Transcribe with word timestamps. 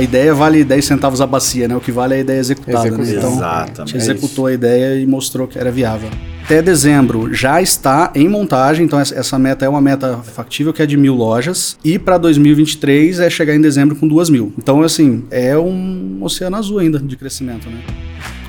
a 0.00 0.02
ideia 0.02 0.32
vale 0.34 0.64
10 0.64 0.82
centavos 0.82 1.20
a 1.20 1.26
bacia, 1.26 1.68
né? 1.68 1.76
O 1.76 1.80
que 1.80 1.92
vale 1.92 2.14
é 2.14 2.16
a 2.16 2.20
ideia 2.20 2.38
executada, 2.40 2.90
né? 2.90 3.04
Então, 3.12 3.32
Exatamente. 3.34 3.80
a 3.82 3.84
gente 3.84 3.96
executou 3.96 4.46
a 4.46 4.52
ideia 4.52 4.98
e 4.98 5.06
mostrou 5.06 5.46
que 5.46 5.58
era 5.58 5.70
viável. 5.70 6.08
Até 6.42 6.62
dezembro 6.62 7.32
já 7.34 7.60
está 7.60 8.10
em 8.14 8.26
montagem, 8.26 8.86
então 8.86 8.98
essa- 8.98 9.14
essa 9.14 9.38
meta 9.38 9.64
é 9.66 9.68
uma 9.68 9.80
meta 9.80 10.16
factível, 10.18 10.72
que 10.72 10.82
é 10.82 10.86
de 10.86 10.96
mil 10.96 11.14
lojas. 11.14 11.76
E 11.84 11.98
para 11.98 12.16
2023 12.16 13.20
é 13.20 13.28
chegar 13.28 13.54
em 13.54 13.60
dezembro 13.60 13.94
com 13.94 14.08
duas 14.08 14.30
mil. 14.30 14.52
Então, 14.58 14.82
assim, 14.82 15.22
é 15.30 15.56
um 15.58 16.18
oceano 16.22 16.56
azul 16.56 16.78
ainda 16.78 16.98
de 16.98 17.14
crescimento, 17.16 17.68
né? 17.68 17.80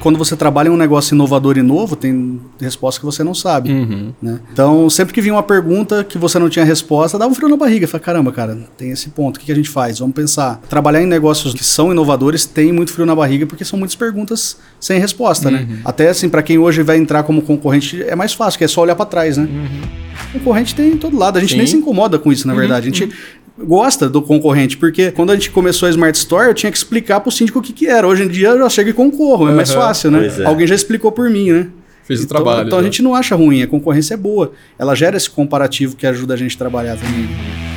Quando 0.01 0.17
você 0.17 0.35
trabalha 0.35 0.67
em 0.67 0.71
um 0.71 0.77
negócio 0.77 1.13
inovador 1.13 1.57
e 1.57 1.61
novo, 1.61 1.95
tem 1.95 2.41
resposta 2.59 2.99
que 2.99 3.05
você 3.05 3.23
não 3.23 3.33
sabe. 3.33 3.71
Uhum. 3.71 4.11
né? 4.21 4.39
Então, 4.51 4.89
sempre 4.89 5.13
que 5.13 5.21
vinha 5.21 5.33
uma 5.33 5.43
pergunta 5.43 6.03
que 6.03 6.17
você 6.17 6.39
não 6.39 6.49
tinha 6.49 6.65
resposta, 6.65 7.17
dava 7.17 7.31
um 7.31 7.35
frio 7.35 7.47
na 7.47 7.55
barriga. 7.55 7.87
Fala, 7.87 8.03
caramba, 8.03 8.31
cara, 8.31 8.57
tem 8.77 8.89
esse 8.89 9.09
ponto, 9.09 9.37
o 9.37 9.39
que, 9.39 9.45
que 9.45 9.51
a 9.51 9.55
gente 9.55 9.69
faz? 9.69 9.99
Vamos 9.99 10.15
pensar. 10.15 10.59
Trabalhar 10.67 11.01
em 11.03 11.05
negócios 11.05 11.53
que 11.53 11.63
são 11.63 11.91
inovadores 11.91 12.45
tem 12.45 12.71
muito 12.71 12.91
frio 12.91 13.05
na 13.05 13.15
barriga 13.15 13.45
porque 13.45 13.63
são 13.63 13.77
muitas 13.77 13.95
perguntas 13.95 14.57
sem 14.79 14.99
resposta, 14.99 15.51
né? 15.51 15.67
Até 15.85 16.09
assim, 16.09 16.27
para 16.27 16.41
quem 16.41 16.57
hoje 16.57 16.81
vai 16.81 16.97
entrar 16.97 17.23
como 17.23 17.41
concorrente, 17.41 18.01
é 18.01 18.15
mais 18.15 18.33
fácil, 18.33 18.57
que 18.57 18.63
é 18.63 18.67
só 18.67 18.81
olhar 18.81 18.95
para 18.95 19.05
trás, 19.05 19.37
né? 19.37 19.47
Concorrente 20.33 20.73
tem 20.73 20.93
em 20.93 20.97
todo 20.97 21.17
lado. 21.17 21.37
A 21.37 21.41
gente 21.41 21.51
Sim. 21.51 21.57
nem 21.57 21.67
se 21.67 21.75
incomoda 21.75 22.17
com 22.17 22.31
isso, 22.31 22.47
na 22.47 22.53
verdade. 22.53 22.89
A 22.89 22.91
gente 22.91 23.11
gosta 23.57 24.09
do 24.09 24.21
concorrente, 24.21 24.77
porque 24.77 25.11
quando 25.11 25.31
a 25.31 25.33
gente 25.35 25.51
começou 25.51 25.87
a 25.87 25.89
Smart 25.89 26.17
Store, 26.17 26.47
eu 26.47 26.53
tinha 26.53 26.71
que 26.71 26.77
explicar 26.77 27.19
pro 27.19 27.31
síndico 27.31 27.59
o 27.59 27.61
que, 27.61 27.73
que 27.73 27.87
era. 27.87 28.07
Hoje 28.07 28.23
em 28.23 28.27
dia 28.27 28.49
eu 28.49 28.59
já 28.59 28.69
chego 28.69 28.89
e 28.89 28.93
concorro, 28.93 29.47
é 29.47 29.51
mais 29.51 29.71
fácil, 29.71 30.11
né? 30.11 30.31
É. 30.39 30.45
Alguém 30.45 30.67
já 30.67 30.75
explicou 30.75 31.11
por 31.11 31.29
mim, 31.29 31.51
né? 31.51 31.67
Fez 32.03 32.19
o 32.19 32.23
então, 32.23 32.35
trabalho. 32.35 32.67
Então 32.67 32.79
a 32.79 32.83
gente 32.83 33.01
não 33.01 33.15
acha 33.15 33.35
ruim, 33.35 33.61
a 33.61 33.67
concorrência 33.67 34.15
é 34.15 34.17
boa. 34.17 34.51
Ela 34.77 34.95
gera 34.95 35.15
esse 35.15 35.29
comparativo 35.29 35.95
que 35.95 36.07
ajuda 36.07 36.33
a 36.33 36.37
gente 36.37 36.55
a 36.55 36.59
trabalhar 36.59 36.97
também. 36.97 37.70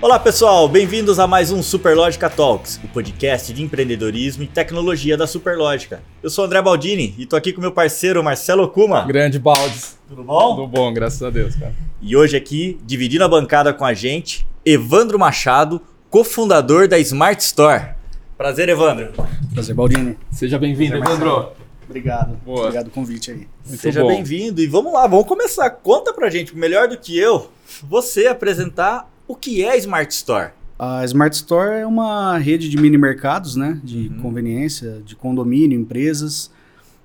Olá 0.00 0.16
pessoal, 0.16 0.68
bem-vindos 0.68 1.18
a 1.18 1.26
mais 1.26 1.50
um 1.50 1.60
Superlógica 1.60 2.30
Talks, 2.30 2.78
o 2.84 2.86
podcast 2.86 3.52
de 3.52 3.64
empreendedorismo 3.64 4.44
e 4.44 4.46
tecnologia 4.46 5.16
da 5.16 5.26
Superlógica. 5.26 6.00
Eu 6.22 6.30
sou 6.30 6.44
o 6.44 6.46
André 6.46 6.62
Baldini 6.62 7.16
e 7.18 7.26
tô 7.26 7.34
aqui 7.34 7.52
com 7.52 7.60
meu 7.60 7.72
parceiro 7.72 8.22
Marcelo 8.22 8.68
Kuma. 8.68 9.04
Grande 9.06 9.40
Baldes. 9.40 9.98
Tudo 10.08 10.22
bom? 10.22 10.54
Tudo 10.54 10.68
bom, 10.68 10.94
graças 10.94 11.20
a 11.20 11.30
Deus, 11.30 11.56
cara. 11.56 11.74
E 12.00 12.16
hoje 12.16 12.36
aqui, 12.36 12.78
dividindo 12.86 13.24
a 13.24 13.28
bancada 13.28 13.74
com 13.74 13.84
a 13.84 13.92
gente, 13.92 14.46
Evandro 14.64 15.18
Machado, 15.18 15.82
cofundador 16.08 16.86
da 16.86 16.96
Smart 17.00 17.42
Store. 17.42 17.96
Prazer, 18.36 18.68
Evandro. 18.68 19.12
Prazer, 19.52 19.74
Baldini. 19.74 20.16
Seja 20.30 20.60
bem-vindo, 20.60 20.96
Evandro. 20.96 21.50
Obrigado. 21.88 22.36
Boa. 22.44 22.60
Obrigado 22.60 22.84
pelo 22.84 22.94
convite 22.94 23.32
aí. 23.32 23.48
Muito 23.66 23.80
Seja 23.80 24.04
bem-vindo 24.06 24.60
e 24.60 24.66
vamos 24.68 24.92
lá, 24.92 25.08
vamos 25.08 25.26
começar. 25.26 25.68
Conta 25.70 26.14
pra 26.14 26.30
gente, 26.30 26.56
melhor 26.56 26.86
do 26.86 26.96
que 26.96 27.18
eu, 27.18 27.50
você 27.82 28.28
apresentar 28.28 29.10
o 29.28 29.36
que 29.36 29.62
é 29.62 29.72
a 29.72 29.76
Smart 29.76 30.12
Store. 30.12 30.50
A 30.78 31.04
Smart 31.04 31.36
Store 31.36 31.80
é 31.80 31.86
uma 31.86 32.38
rede 32.38 32.68
de 32.68 32.78
mini 32.78 32.96
mercados, 32.96 33.54
né? 33.54 33.78
De 33.84 34.08
conveniência, 34.22 35.02
de 35.04 35.14
condomínio, 35.14 35.78
empresas, 35.78 36.50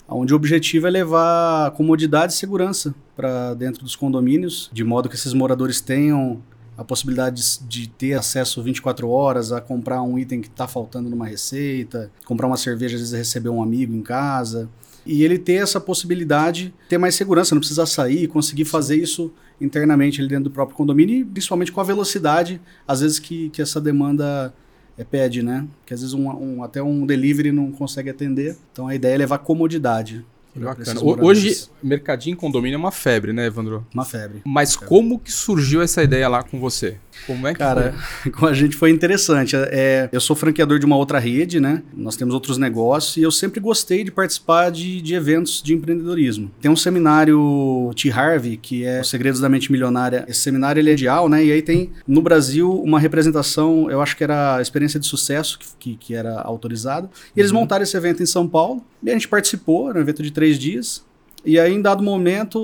onde 0.08 0.32
o 0.34 0.36
objetivo 0.36 0.88
é 0.88 0.90
levar 0.90 1.72
comodidade 1.72 2.34
e 2.34 2.36
segurança 2.36 2.96
para 3.16 3.54
dentro 3.56 3.84
dos 3.84 3.96
condomínios, 3.96 4.70
de 4.72 4.84
modo 4.84 5.10
que 5.10 5.16
esses 5.16 5.34
moradores 5.34 5.82
tenham 5.82 6.42
a 6.78 6.84
possibilidade 6.84 7.60
de, 7.60 7.82
de 7.84 7.88
ter 7.90 8.14
acesso 8.14 8.64
24 8.64 9.10
horas 9.10 9.52
a 9.52 9.60
comprar 9.60 10.02
um 10.02 10.18
item 10.18 10.42
que 10.42 10.48
está 10.48 10.68
faltando 10.68 11.10
numa 11.10 11.26
receita, 11.26 12.10
comprar 12.26 12.48
uma 12.48 12.58
cerveja, 12.58 12.96
às 12.96 13.02
vezes 13.02 13.18
receber 13.18 13.50
um 13.50 13.62
amigo 13.62 13.94
em 13.94 14.02
casa. 14.02 14.70
E 15.06 15.23
ele 15.23 15.38
ter 15.38 15.56
essa 15.56 15.80
possibilidade, 15.82 16.73
ter 16.88 16.98
mais 16.98 17.16
segurança, 17.16 17.54
não 17.54 17.59
precisar 17.59 17.86
sair, 17.86 18.28
conseguir 18.28 18.66
fazer 18.66 18.96
isso 18.96 19.32
internamente 19.59 20.20
ali 20.20 20.30
dentro 20.30 20.46
do 20.46 20.52
próprio 20.52 20.76
condomínio 20.78 21.16
e 21.18 21.26
principalmente 21.26 21.72
com 21.72 21.82
a 21.82 21.84
velocidade, 21.84 22.59
às 22.88 23.02
vezes 23.02 23.20
que, 23.20 23.50
que 23.50 23.62
essa 23.62 23.80
demanda 23.81 24.54
é, 24.98 25.04
pede, 25.04 25.42
né? 25.44 25.66
Que 25.86 25.94
às 25.94 26.02
vezes 26.02 26.14
um, 26.14 26.30
um- 26.30 26.64
até 26.64 26.81
um 26.81 27.06
delivery 27.06 27.52
não 27.52 27.72
consegue 27.72 28.09
atender. 28.09 28.56
Então 28.72 28.88
a 28.88 28.96
ideia 28.96 29.16
é 29.16 29.18
levar 29.18 29.40
comodidade. 29.40 30.25
Pra 30.53 30.74
Bacana. 30.74 31.00
Hoje, 31.03 31.68
mercadinho 31.81 32.34
em 32.34 32.38
condomínio 32.38 32.75
é 32.75 32.80
uma 32.80 32.91
febre, 32.91 33.31
né, 33.31 33.46
Evandro? 33.46 33.86
Uma 33.94 34.06
febre. 34.06 34.41
Mas 34.44 34.75
como 34.75 35.19
que 35.19 35.31
surgiu 35.31 35.81
essa 35.81 36.03
ideia 36.03 36.28
lá 36.28 36.44
com 36.44 36.59
você? 36.59 36.97
Como 37.28 37.47
é 37.47 37.53
que 37.53 37.59
Cara, 37.59 37.94
com 38.38 38.46
a 38.46 38.53
gente 38.53 38.75
foi 38.75 38.90
interessante. 38.90 39.56
É, 39.56 40.09
eu 40.12 40.19
sou 40.19 40.36
franqueador 40.36 40.80
de 40.80 40.86
uma 40.86 40.97
outra 40.97 41.19
rede, 41.19 41.59
né? 41.59 41.84
Nós 41.94 42.16
temos 42.16 42.34
outros 42.34 42.58
negócios 42.58 43.18
e 43.18 43.22
eu 43.22 43.31
sempre 43.31 43.59
gostei 43.59 44.03
de 44.03 44.12
participar 44.12 44.72
de, 44.72 45.02
de 45.02 45.14
eventos 45.14 45.62
de 45.62 45.74
empreendedorismo. 45.74 46.52
Tem 46.59 46.72
um 46.72 46.75
seminário 46.75 47.91
T. 47.96 48.09
Harvey, 48.12 48.58
que 48.58 48.84
é 48.84 49.02
Os 49.02 49.09
Segredos 49.09 49.40
da 49.40 49.47
Mente 49.47 49.72
Milionária. 49.72 50.25
Esse 50.28 50.40
seminário 50.40 50.80
ele 50.80 50.91
é 50.91 51.03
mundial, 51.03 51.30
né? 51.30 51.44
E 51.44 51.52
aí 51.52 51.62
tem 51.62 51.91
no 52.08 52.22
Brasil 52.22 52.72
uma 52.81 53.00
representação, 53.00 53.90
eu 53.90 54.02
acho 54.02 54.16
que 54.16 54.24
era 54.24 54.58
a 54.58 54.62
experiência 54.62 55.00
de 55.00 55.06
sucesso 55.06 55.59
que, 55.59 55.68
que, 55.80 55.96
que 55.97 56.16
era 56.16 56.41
autorizada. 56.41 57.09
E 57.35 57.40
eles 57.40 57.52
montaram 57.52 57.84
esse 57.84 57.96
evento 57.96 58.24
em 58.24 58.25
São 58.25 58.47
Paulo 58.47 58.84
e 59.03 59.09
a 59.09 59.14
gente 59.14 59.28
participou, 59.28 59.90
era 59.90 60.00
um 60.00 60.02
evento 60.02 60.24
de 60.24 60.31
três 60.31 60.58
dias. 60.58 61.03
E 61.46 61.59
aí, 61.59 61.74
em 61.74 61.81
dado 61.81 62.02
momento, 62.02 62.59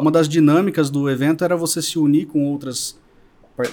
uma 0.00 0.10
das 0.10 0.28
dinâmicas 0.28 0.90
do 0.90 1.08
evento 1.08 1.44
era 1.44 1.56
você 1.56 1.80
se 1.80 1.98
unir 1.98 2.26
com 2.26 2.50
outras 2.50 2.98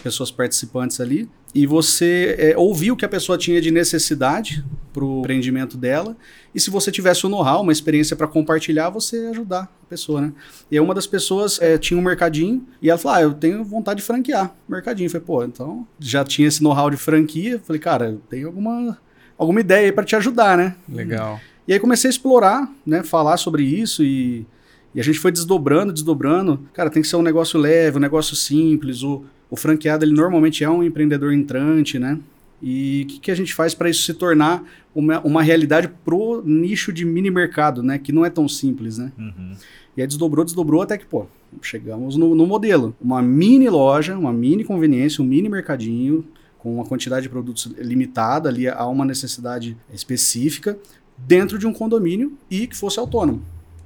pessoas 0.04 0.32
participantes 0.32 1.02
ali 1.02 1.30
e 1.54 1.68
você 1.68 2.36
é, 2.40 2.58
ouvir 2.58 2.92
o 2.92 2.96
que 2.96 3.04
a 3.04 3.10
pessoa 3.10 3.38
tinha 3.38 3.62
de 3.62 3.70
necessidade 3.70 4.64
para 4.94 5.04
o 5.04 5.20
empreendimento 5.20 5.76
dela 5.78 6.16
e 6.54 6.60
se 6.60 6.70
você 6.70 6.92
tivesse 6.92 7.26
o 7.26 7.30
know-how, 7.30 7.62
uma 7.62 7.72
experiência 7.72 8.16
para 8.16 8.28
compartilhar, 8.28 8.90
você 8.90 9.28
ajudar 9.28 9.64
a 9.64 9.86
pessoa, 9.88 10.22
né? 10.22 10.34
E 10.72 10.80
uma 10.80 10.94
das 10.94 11.06
pessoas 11.06 11.62
é, 11.62 11.78
tinha 11.78 12.00
um 12.00 12.04
mercadinho 12.04 12.66
e 12.82 12.90
ela 12.90 12.98
falou, 12.98 13.18
ah, 13.18 13.22
eu 13.22 13.34
tenho 13.34 13.64
vontade 13.64 14.00
de 14.00 14.06
franquear 14.06 14.56
o 14.68 14.72
mercadinho. 14.72 15.08
Eu 15.08 15.12
falei, 15.12 15.26
pô, 15.26 15.44
então 15.44 15.88
já 16.00 16.24
tinha 16.24 16.48
esse 16.48 16.64
know-how 16.64 16.90
de 16.90 16.98
franquia. 16.98 17.54
Eu 17.54 17.60
falei, 17.60 17.80
cara, 17.80 18.10
eu 18.12 18.22
tenho 18.30 18.48
alguma, 18.48 18.98
alguma 19.38 19.60
ideia 19.60 19.88
aí 19.88 19.92
para 19.92 20.04
te 20.04 20.16
ajudar, 20.16 20.58
né? 20.58 20.76
Legal. 20.88 21.40
E 21.68 21.74
aí 21.74 21.80
comecei 21.80 22.10
a 22.10 22.12
explorar, 22.12 22.70
né, 22.86 23.04
falar 23.04 23.38
sobre 23.38 23.64
isso 23.64 24.04
e, 24.04 24.46
e 24.94 25.00
a 25.00 25.04
gente 25.04 25.20
foi 25.20 25.32
desdobrando, 25.32 25.94
desdobrando. 25.94 26.60
Cara, 26.74 26.90
tem 26.90 27.02
que 27.02 27.08
ser 27.08 27.16
um 27.16 27.22
negócio 27.22 27.60
leve, 27.60 27.98
um 27.98 28.02
negócio 28.02 28.36
simples. 28.36 29.02
O, 29.04 29.24
o 29.50 29.56
franqueado, 29.56 30.04
ele 30.04 30.14
normalmente 30.14 30.64
é 30.64 30.70
um 30.70 30.84
empreendedor 30.84 31.34
entrante, 31.34 31.98
né? 31.98 32.20
E 32.62 33.04
o 33.04 33.08
que, 33.08 33.20
que 33.20 33.32
a 33.32 33.36
gente 33.36 33.54
faz 33.54 33.74
para 33.74 33.90
isso 33.90 34.04
se 34.04 34.14
tornar 34.14 34.64
uma, 34.96 35.20
uma 35.22 35.44
realidade 35.44 35.90
pro 36.06 36.42
nicho 36.46 36.94
de 36.94 37.04
mini 37.04 37.30
mercado, 37.30 37.84
né? 37.84 37.98
Que 37.98 38.12
não 38.12 38.26
é 38.26 38.30
tão 38.30 38.48
simples, 38.48 38.98
né? 38.98 39.12
E 39.96 40.02
aí 40.02 40.08
desdobrou, 40.08 40.46
desdobrou 40.46 40.82
até 40.82 40.98
que, 40.98 41.06
pô, 41.06 41.28
chegamos 41.62 42.16
no, 42.16 42.34
no 42.34 42.48
modelo. 42.48 42.96
Uma 43.02 43.22
mini 43.22 43.70
loja, 43.70 44.18
uma 44.18 44.34
mini 44.34 44.64
conveniência, 44.64 45.22
um 45.22 45.28
mini 45.28 45.50
mercadinho, 45.50 46.26
com 46.58 46.76
uma 46.76 46.86
quantidade 46.86 47.24
de 47.24 47.30
produtos 47.30 47.66
limitada 47.78 48.48
ali 48.48 48.68
a 48.70 48.88
uma 48.88 49.04
necessidade 49.04 49.76
específica, 49.94 50.78
dentro 51.26 51.58
de 51.58 51.66
um 51.68 51.74
condomínio 51.74 52.38
e 52.50 52.68
que 52.68 52.76
fosse 52.76 53.00
autônomo. 53.00 53.42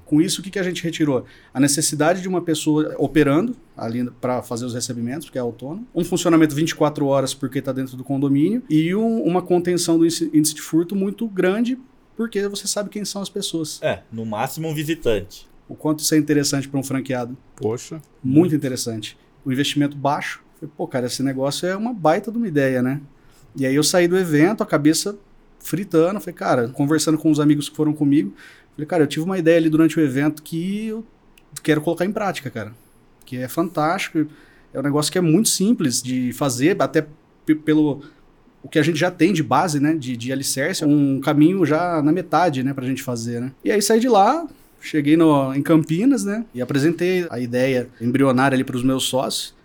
Com 0.05 0.21
isso, 0.21 0.39
o 0.39 0.43
que, 0.43 0.49
que 0.49 0.57
a 0.59 0.63
gente 0.63 0.81
retirou? 0.81 1.25
A 1.53 1.59
necessidade 1.59 2.21
de 2.21 2.29
uma 2.29 2.41
pessoa 2.41 2.95
operando 2.97 3.55
ali 3.75 4.09
para 4.21 4.41
fazer 4.41 4.65
os 4.65 4.73
recebimentos, 4.73 5.25
porque 5.25 5.37
é 5.37 5.41
autônomo. 5.41 5.85
Um 5.93 6.03
funcionamento 6.05 6.55
24 6.55 7.05
horas, 7.05 7.33
porque 7.33 7.59
está 7.59 7.73
dentro 7.73 7.97
do 7.97 8.05
condomínio. 8.05 8.63
E 8.69 8.95
um- 8.95 9.21
uma 9.23 9.41
contenção 9.41 9.97
do 9.97 10.05
índice, 10.05 10.29
índice 10.33 10.55
de 10.55 10.61
furto 10.61 10.95
muito 10.95 11.27
grande, 11.27 11.77
porque 12.15 12.47
você 12.47 12.67
sabe 12.67 12.89
quem 12.89 13.03
são 13.03 13.21
as 13.21 13.27
pessoas. 13.27 13.79
É, 13.83 14.01
no 14.09 14.25
máximo 14.25 14.69
um 14.69 14.73
visitante. 14.73 15.45
O 15.67 15.75
quanto 15.75 15.99
isso 15.99 16.15
é 16.15 16.17
interessante 16.17 16.69
para 16.69 16.79
um 16.79 16.83
franqueado. 16.83 17.35
Poxa. 17.57 18.01
Muito 18.23 18.55
interessante. 18.55 19.17
O 19.43 19.51
investimento 19.51 19.97
baixo. 19.97 20.41
Falei, 20.57 20.71
Pô, 20.77 20.87
cara, 20.87 21.07
esse 21.07 21.21
negócio 21.21 21.67
é 21.67 21.75
uma 21.75 21.93
baita 21.93 22.31
de 22.31 22.37
uma 22.37 22.47
ideia, 22.47 22.81
né? 22.81 23.01
E 23.57 23.65
aí 23.65 23.75
eu 23.75 23.83
saí 23.83 24.07
do 24.07 24.17
evento, 24.17 24.63
a 24.63 24.65
cabeça 24.65 25.17
fritando. 25.59 26.19
Falei, 26.19 26.35
cara, 26.35 26.67
conversando 26.69 27.17
com 27.17 27.29
os 27.31 27.39
amigos 27.39 27.69
que 27.69 27.75
foram 27.75 27.93
comigo. 27.93 28.33
Falei, 28.75 28.85
cara, 28.87 29.03
eu 29.03 29.07
tive 29.07 29.25
uma 29.25 29.37
ideia 29.37 29.57
ali 29.57 29.69
durante 29.69 29.99
o 29.99 30.01
evento 30.03 30.41
que 30.43 30.87
eu 30.87 31.03
quero 31.63 31.81
colocar 31.81 32.05
em 32.05 32.11
prática, 32.11 32.49
cara. 32.49 32.73
Que 33.25 33.37
é 33.37 33.47
fantástico. 33.47 34.27
É 34.73 34.79
um 34.79 34.83
negócio 34.83 35.11
que 35.11 35.17
é 35.17 35.21
muito 35.21 35.49
simples 35.49 36.01
de 36.01 36.31
fazer, 36.33 36.75
até 36.81 37.05
pelo 37.65 38.01
o 38.63 38.69
que 38.69 38.79
a 38.79 38.83
gente 38.83 38.99
já 38.99 39.09
tem 39.09 39.31
de 39.31 39.41
base, 39.41 39.79
né? 39.79 39.93
De, 39.93 40.17
de 40.17 40.31
alicerce, 40.31 40.83
um 40.83 41.21
caminho 41.21 41.65
já 41.65 42.01
na 42.01 42.11
metade, 42.11 42.63
né? 42.63 42.73
Pra 42.73 42.85
gente 42.85 43.01
fazer, 43.01 43.39
né? 43.39 43.51
E 43.63 43.71
aí 43.71 43.81
saí 43.81 43.99
de 43.99 44.09
lá, 44.09 44.45
cheguei 44.81 45.15
no, 45.15 45.53
em 45.53 45.61
Campinas, 45.61 46.23
né? 46.25 46.45
E 46.53 46.61
apresentei 46.61 47.25
a 47.29 47.39
ideia 47.39 47.87
embrionária 48.01 48.55
ali 48.55 48.63
pros 48.63 48.83
meus 48.83 49.03
sócios. 49.03 49.55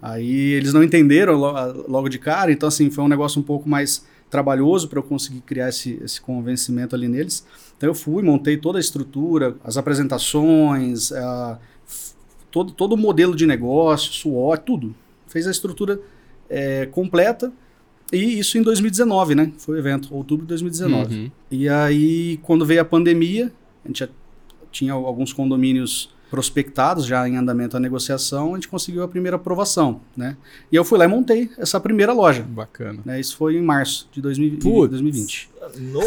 Aí 0.00 0.52
eles 0.52 0.72
não 0.72 0.84
entenderam 0.84 1.34
lo- 1.34 1.84
logo 1.88 2.08
de 2.08 2.18
cara, 2.18 2.52
então 2.52 2.68
assim, 2.68 2.90
foi 2.90 3.02
um 3.02 3.08
negócio 3.08 3.40
um 3.40 3.42
pouco 3.44 3.68
mais 3.68 4.04
trabalhoso 4.30 4.88
para 4.88 4.98
eu 4.98 5.02
conseguir 5.02 5.40
criar 5.40 5.68
esse, 5.68 5.98
esse 6.02 6.20
convencimento 6.20 6.94
ali 6.94 7.08
neles. 7.08 7.44
Então 7.76 7.88
eu 7.88 7.94
fui, 7.94 8.22
montei 8.22 8.56
toda 8.56 8.78
a 8.78 8.80
estrutura, 8.80 9.56
as 9.64 9.76
apresentações, 9.76 11.12
a- 11.12 11.58
todo, 12.50 12.72
todo 12.72 12.92
o 12.92 12.96
modelo 12.96 13.34
de 13.34 13.46
negócio, 13.46 14.12
SWOT, 14.12 14.62
tudo. 14.64 14.94
Fez 15.26 15.46
a 15.46 15.50
estrutura 15.50 16.00
é, 16.48 16.86
completa. 16.86 17.52
E 18.12 18.38
isso 18.38 18.58
em 18.58 18.62
2019, 18.62 19.34
né? 19.36 19.52
Foi 19.58 19.76
o 19.76 19.78
evento, 19.78 20.12
outubro 20.14 20.44
de 20.44 20.48
2019. 20.48 21.14
Uhum. 21.14 21.30
E 21.50 21.68
aí, 21.68 22.38
quando 22.42 22.66
veio 22.66 22.80
a 22.80 22.84
pandemia, 22.84 23.52
a 23.84 23.88
gente 23.88 24.00
já 24.00 24.08
tinha 24.72 24.92
alguns 24.92 25.32
condomínios 25.32 26.12
prospectados, 26.30 27.04
já 27.06 27.28
em 27.28 27.36
andamento 27.36 27.76
a 27.76 27.80
negociação, 27.80 28.52
a 28.52 28.54
gente 28.54 28.68
conseguiu 28.68 29.02
a 29.02 29.08
primeira 29.08 29.36
aprovação, 29.36 30.00
né? 30.16 30.36
E 30.70 30.76
eu 30.76 30.84
fui 30.84 30.96
lá 30.98 31.04
e 31.04 31.08
montei 31.08 31.50
essa 31.58 31.80
primeira 31.80 32.12
loja. 32.12 32.42
Bacana. 32.48 33.00
Né? 33.04 33.18
Isso 33.18 33.36
foi 33.36 33.56
em 33.56 33.62
março 33.62 34.08
de 34.12 34.20
2000 34.22 34.58
Putz. 34.60 34.90
2020. 34.90 35.50
No- 35.78 36.00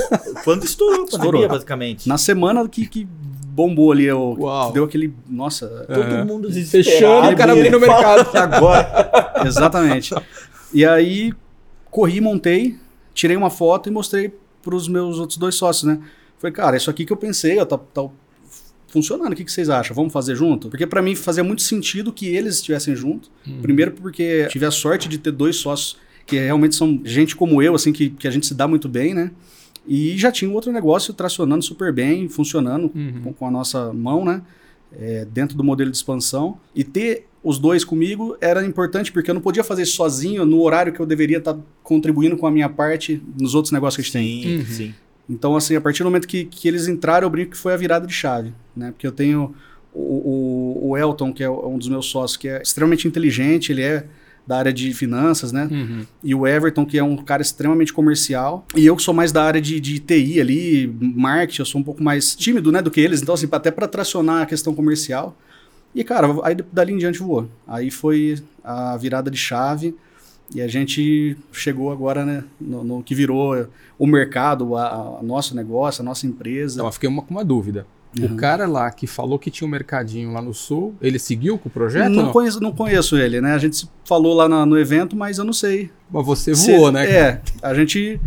quando 0.44 0.64
estourou 0.64 0.94
a 0.94 1.06
pandemia, 1.06 1.18
Estourou. 1.26 1.48
basicamente. 1.50 2.08
Na 2.08 2.18
semana 2.18 2.68
que, 2.70 2.88
que 2.88 3.06
bombou 3.48 3.92
ali, 3.92 4.06
eu, 4.06 4.36
Uau. 4.40 4.72
deu 4.72 4.84
aquele. 4.86 5.14
Nossa, 5.30 5.68
Todo 5.88 6.02
Aham. 6.02 6.26
mundo 6.26 6.50
desesperado. 6.50 6.90
Fechando, 6.90 7.34
o 7.34 7.38
cara 7.38 7.52
abrindo 7.52 7.78
o 7.78 7.80
mercado. 7.82 8.30
Agora. 8.38 9.34
exatamente. 9.46 10.14
e 10.74 10.86
aí, 10.86 11.34
corri, 11.92 12.20
montei, 12.22 12.78
tirei 13.14 13.36
uma 13.38 13.50
foto 13.50 13.90
e 13.90 13.92
mostrei 13.92 14.34
para 14.62 14.74
os 14.76 14.88
meus 14.88 15.20
outros 15.20 15.38
dois 15.38 15.56
sócios, 15.56 15.84
né? 15.84 16.00
Falei, 16.40 16.54
cara, 16.54 16.76
isso 16.78 16.90
aqui 16.90 17.06
que 17.06 17.14
eu 17.14 17.18
pensei, 17.18 17.60
ó, 17.60 17.66
tá, 17.66 17.78
tá 17.78 18.06
funcionando, 18.94 19.34
o 19.34 19.36
que, 19.36 19.44
que 19.44 19.52
vocês 19.52 19.70
acham? 19.70 19.96
Vamos 19.96 20.14
fazer 20.14 20.36
junto? 20.36 20.70
Porque 20.70 20.86
para 20.88 21.02
mim 21.02 21.16
fazia 21.16 21.44
muito 21.44 21.62
sentido 21.64 22.14
que 22.14 22.28
eles 22.28 22.56
estivessem 22.56 22.96
junto. 22.96 23.30
Primeiro 23.62 23.92
porque 23.92 24.48
tive 24.50 24.66
a 24.66 24.72
sorte 24.72 25.10
de 25.10 25.18
ter 25.18 25.32
dois 25.32 25.56
sócios 25.58 25.98
que 26.26 26.38
realmente 26.40 26.76
são 26.76 27.02
gente 27.04 27.36
como 27.36 27.62
eu, 27.62 27.76
assim, 27.76 27.92
que, 27.92 28.10
que 28.12 28.28
a 28.28 28.32
gente 28.32 28.46
se 28.46 28.54
dá 28.54 28.68
muito 28.68 28.88
bem, 28.88 29.14
né? 29.14 29.32
E 29.86 30.18
já 30.18 30.32
tinha 30.32 30.50
um 30.50 30.54
outro 30.54 30.72
negócio 30.72 31.14
tracionando 31.14 31.62
super 31.64 31.92
bem, 31.92 32.30
funcionando 32.30 32.90
Uhum. 32.96 33.22
com, 33.24 33.34
com 33.34 33.48
a 33.48 33.52
nossa 33.52 33.92
mão, 33.92 34.24
né? 34.24 34.42
É, 34.96 35.26
dentro 35.26 35.58
do 35.58 35.64
modelo 35.64 35.90
de 35.92 35.98
expansão. 35.98 36.58
E 36.76 36.84
ter 36.84 37.26
os 37.44 37.58
dois 37.60 37.84
comigo 37.84 38.38
era 38.40 38.64
importante 38.66 39.12
porque 39.12 39.30
eu 39.30 39.34
não 39.34 39.42
podia 39.42 39.64
fazer 39.64 39.82
isso 39.82 39.96
sozinho 39.96 40.46
no 40.46 40.62
horário 40.62 40.94
que 40.94 41.00
eu 41.02 41.06
deveria 41.06 41.40
estar 41.40 41.58
contribuindo 41.82 42.38
com 42.38 42.48
a 42.48 42.52
minha 42.52 42.70
parte 42.70 43.22
nos 43.38 43.54
outros 43.56 43.72
negócios 43.74 43.96
que 44.10 44.18
a 44.18 44.22
gente 44.22 44.44
tem. 44.44 44.44
Sim, 44.44 44.58
Uhum. 44.60 44.66
sim. 44.66 44.94
Então, 45.30 45.56
assim, 45.56 45.76
a 45.76 45.82
partir 45.82 46.04
do 46.04 46.06
momento 46.06 46.28
que, 46.28 46.46
que 46.46 46.68
eles 46.68 46.88
entraram, 46.88 47.26
eu 47.26 47.30
brinco 47.30 47.52
que 47.52 47.58
foi 47.58 47.74
a 47.74 47.78
virada 47.78 48.06
de 48.06 48.14
chave, 48.14 48.54
né? 48.76 48.92
Porque 48.92 49.08
eu 49.08 49.12
tenho 49.12 49.56
o, 49.94 50.82
o, 50.82 50.90
o 50.90 50.98
Elton, 50.98 51.32
que 51.34 51.44
é 51.44 51.50
um 51.50 51.78
dos 51.78 51.88
meus 51.88 52.08
sócios, 52.08 52.36
que 52.36 52.48
é 52.48 52.62
extremamente 52.62 53.08
inteligente, 53.08 53.72
ele 53.72 53.82
é 53.82 54.06
da 54.46 54.58
área 54.58 54.74
de 54.74 54.94
finanças, 54.94 55.52
né? 55.52 55.70
Uhum. 55.72 56.06
E 56.22 56.36
o 56.36 56.46
Everton, 56.46 56.86
que 56.86 56.98
é 56.98 57.04
um 57.04 57.16
cara 57.16 57.42
extremamente 57.42 57.94
comercial. 57.94 58.66
E 58.76 58.86
eu 58.86 58.96
que 58.96 59.02
sou 59.02 59.14
mais 59.14 59.32
da 59.32 59.44
área 59.44 59.62
de, 59.62 59.80
de 59.80 60.00
TI 60.00 60.42
ali, 60.42 60.94
marketing, 61.00 61.62
eu 61.62 61.66
sou 61.66 61.80
um 61.80 61.84
pouco 61.84 62.04
mais 62.04 62.36
tímido, 62.36 62.72
né, 62.72 62.82
do 62.82 62.92
que 62.92 63.00
eles. 63.00 63.22
Então, 63.22 63.36
assim, 63.36 63.48
até 63.50 63.72
para 63.72 63.88
tracionar 63.88 64.42
a 64.42 64.46
questão 64.46 64.76
comercial. 64.76 65.38
E, 65.96 66.04
cara, 66.04 66.28
aí 66.44 66.58
dali 66.72 66.92
em 66.92 66.98
diante 66.98 67.20
voou. 67.20 67.50
Aí 67.68 67.90
foi 67.90 68.38
a 68.64 68.98
virada 68.98 69.32
de 69.32 69.38
chave. 69.38 69.96
E 70.54 70.62
a 70.62 70.68
gente 70.68 71.36
chegou 71.52 71.92
agora, 71.92 72.26
né, 72.26 72.44
no, 72.60 72.84
no 72.84 73.04
que 73.04 73.16
virou 73.16 73.68
o 73.98 74.06
mercado, 74.08 74.76
a, 74.76 75.18
a 75.20 75.24
nosso 75.24 75.56
negócio, 75.56 76.02
a 76.02 76.06
nossa 76.06 76.28
empresa. 76.28 76.76
Então, 76.76 76.86
eu 76.86 76.92
fiquei 76.92 77.10
uma, 77.10 77.22
com 77.22 77.32
uma 77.34 77.44
dúvida. 77.46 77.86
Uhum. 78.20 78.26
O 78.26 78.36
cara 78.36 78.68
lá 78.68 78.92
que 78.92 79.08
falou 79.08 79.40
que 79.40 79.50
tinha 79.50 79.68
um 79.68 79.72
mercadinho 79.72 80.32
lá 80.32 80.40
no 80.42 80.54
sul, 80.54 80.94
ele 81.02 81.18
seguiu 81.18 81.58
com 81.58 81.68
o 81.68 81.72
projeto? 81.72 82.10
não, 82.12 82.26
Não, 82.26 82.32
conheço, 82.32 82.60
não 82.62 82.72
conheço 82.72 83.18
ele, 83.18 83.42
né? 83.42 83.54
A 83.54 83.58
gente 83.58 83.76
se 83.76 83.90
falou 84.06 84.36
lá 84.36 84.48
na- 84.48 84.66
no 84.66 84.78
evento, 84.78 85.16
mas 85.16 85.40
eu 85.40 85.44
não 85.44 85.54
sei. 85.54 85.90
Mas 86.12 86.24
você 86.24 86.54
Se- 86.54 86.72
voou, 86.76 86.92
né? 86.92 87.10
É, 87.10 87.42
a 87.62 87.74
gente 87.74 88.20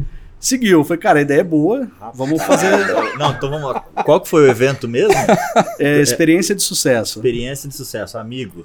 seguiu. 0.46 0.84
Foi, 0.84 0.96
cara, 0.96 1.18
a 1.18 1.22
ideia 1.22 1.40
é 1.40 1.44
boa. 1.44 1.88
Vamos 2.14 2.42
fazer 2.42 2.70
Não, 3.18 3.32
então 3.32 3.50
vamos 3.50 3.72
lá. 3.72 3.80
Qual 4.04 4.20
que 4.20 4.28
foi 4.28 4.46
o 4.46 4.50
evento 4.50 4.88
mesmo? 4.88 5.14
é, 5.78 6.00
experiência 6.00 6.54
de 6.54 6.62
sucesso. 6.62 7.18
Experiência 7.18 7.68
de 7.68 7.74
sucesso, 7.74 8.18
amigo. 8.18 8.64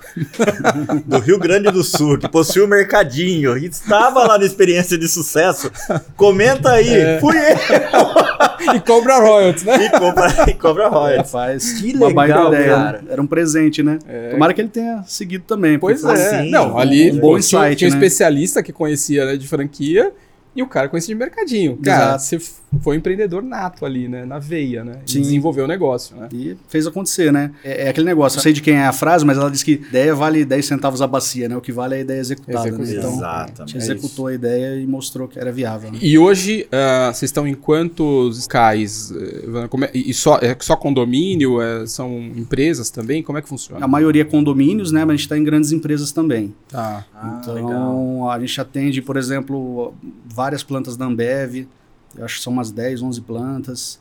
Do 1.06 1.20
Rio 1.20 1.40
Grande 1.40 1.72
do 1.72 1.84
Sul, 1.84 2.18
que 2.18 2.28
possui 2.28 2.62
o 2.62 2.68
mercadinho 2.68 3.58
e 3.58 3.66
estava 3.66 4.26
lá 4.26 4.38
na 4.38 4.46
experiência 4.46 4.98
de 4.98 5.08
sucesso. 5.08 5.72
Comenta 6.16 6.72
aí, 6.72 6.94
É. 6.94 7.20
fui 7.20 7.36
eu. 7.38 8.76
E 8.76 8.80
cobra 8.80 9.18
royalties, 9.20 9.64
né? 9.64 9.86
E 9.86 9.90
cobra, 9.90 10.46
e 10.48 10.54
cobra 10.54 10.88
royalties. 10.88 11.32
Rapaz, 11.32 11.72
Que 11.74 11.94
uma 11.94 12.14
baita 12.14 12.36
legal, 12.36 12.54
ideia, 12.54 12.76
cara. 12.76 12.98
né? 13.00 13.04
Era 13.10 13.22
um 13.22 13.28
presente, 13.28 13.82
né? 13.82 13.98
Tomara 14.32 14.54
que 14.54 14.62
ele 14.62 14.70
tenha 14.70 15.04
seguido 15.08 15.44
também. 15.46 15.80
Pois 15.80 16.04
é. 16.04 16.44
sim, 16.44 16.50
não, 16.52 16.74
um 16.74 16.78
ali 16.78 17.12
bom 17.12 17.20
pô, 17.20 17.40
tinha, 17.40 17.62
insight, 17.62 17.76
tinha 17.78 17.90
um 17.90 17.94
né? 17.94 17.98
especialista 17.98 18.62
que 18.62 18.72
conhecia 18.72 19.26
né, 19.26 19.38
de 19.38 19.48
franquia 19.48 20.12
e 20.56 20.62
o 20.62 20.68
cara 20.68 20.90
conhecia 20.90 21.14
de 21.14 21.20
mercadinho. 21.20 21.78
Cara, 21.78 22.16
Exato. 22.16 22.24
você 22.24 22.61
foi 22.80 22.96
um 22.96 23.00
empreendedor 23.00 23.44
nato 23.44 23.86
ali, 23.86 24.08
né? 24.08 24.26
Na 24.26 24.40
veia, 24.40 24.84
né? 24.84 25.00
E 25.08 25.20
desenvolveu 25.20 25.66
o 25.66 25.68
negócio, 25.68 26.16
né? 26.16 26.30
E 26.32 26.56
fez 26.70 26.88
acontecer, 26.88 27.32
né? 27.32 27.52
É, 27.64 27.86
é 27.86 27.90
aquele 27.90 28.06
negócio, 28.06 28.38
não 28.38 28.44
sei 28.44 28.54
de 28.54 28.62
quem 28.62 28.76
é 28.76 28.86
a 28.86 28.94
frase, 28.94 29.26
mas 29.26 29.38
ela 29.38 29.52
diz 29.52 29.62
que 29.64 29.74
ideia 29.74 30.16
vale 30.16 30.46
10 30.46 30.66
centavos 30.66 31.02
a 31.02 31.08
bacia, 31.08 31.50
né? 31.50 31.58
O 31.58 31.62
que 31.62 31.72
vale 31.72 31.96
é 31.96 31.98
a 31.98 32.02
ideia 32.02 32.20
executada, 32.20 32.72
né? 32.72 32.78
Então, 32.92 33.10
a 33.12 33.14
Exatamente. 33.16 33.74
gente 33.74 33.78
executou 33.84 34.28
a 34.28 34.34
ideia 34.34 34.80
e 34.82 34.88
mostrou 34.88 35.28
que 35.28 35.38
era 35.38 35.52
viável. 35.52 35.92
né? 35.92 36.00
E 36.02 36.18
hoje, 36.18 36.68
ah, 36.72 37.12
vocês 37.14 37.30
estão 37.30 37.46
em 37.48 37.54
quantos 37.54 38.48
cais? 38.48 39.12
Eh, 39.12 39.68
como 39.70 39.86
é- 39.86 39.92
e 39.94 40.14
só, 40.14 40.38
é 40.42 40.56
só 40.60 40.76
condomínio? 40.76 41.62
É, 41.62 41.86
são 41.88 42.10
empresas 42.36 42.90
também? 42.90 43.22
Como 43.22 43.38
é 43.38 43.42
que 43.42 43.50
funciona? 43.50 43.84
A 43.84 43.88
maioria 43.88 44.22
é 44.22 44.26
condomínios, 44.26 44.92
né? 44.92 45.02
Mas 45.02 45.10
a 45.10 45.14
gente 45.18 45.22
está 45.26 45.38
em 45.38 45.44
grandes 45.44 45.72
empresas 45.72 46.12
também. 46.12 46.54
Tá. 46.70 47.06
Ah, 47.14 47.40
então, 47.42 47.54
legal. 47.54 48.30
a 48.30 48.40
gente 48.40 48.60
atende, 48.62 49.02
por 49.02 49.18
exemplo, 49.18 49.94
várias 50.26 50.64
plantas 50.64 50.96
da 50.96 51.06
Ambev. 51.06 51.68
Eu 52.18 52.26
acho 52.26 52.38
que 52.38 52.44
são 52.44 52.52
umas 52.54 52.72
10, 52.72 53.02
11 53.02 53.22
plantas. 53.22 54.00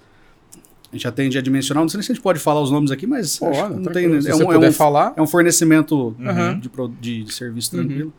A 0.93 0.97
gente 0.97 1.07
atende 1.07 1.39
a 1.39 1.41
dimensional. 1.41 1.85
Não 1.85 1.89
sei 1.89 2.03
se 2.03 2.11
a 2.11 2.15
gente 2.15 2.23
pode 2.23 2.39
falar 2.41 2.61
os 2.61 2.71
nomes 2.71 2.91
aqui, 2.91 3.07
mas 3.07 3.39
Pô, 3.39 3.47
olha, 3.47 3.69
não 3.69 3.93
tem. 3.93 4.07
É 4.07 4.21
você 4.21 4.33
um, 4.45 4.53
é 4.53 4.59
um- 4.69 4.73
falar. 4.73 5.13
é 5.17 5.23
um 5.23 5.27
fornecimento 5.27 6.17
Uhum. 6.19 6.59
de, 6.59 6.71
de, 7.01 7.25
de 7.25 7.33
serviço 7.35 7.77
Uhum. 7.77 7.85
tranquilo. 7.87 8.13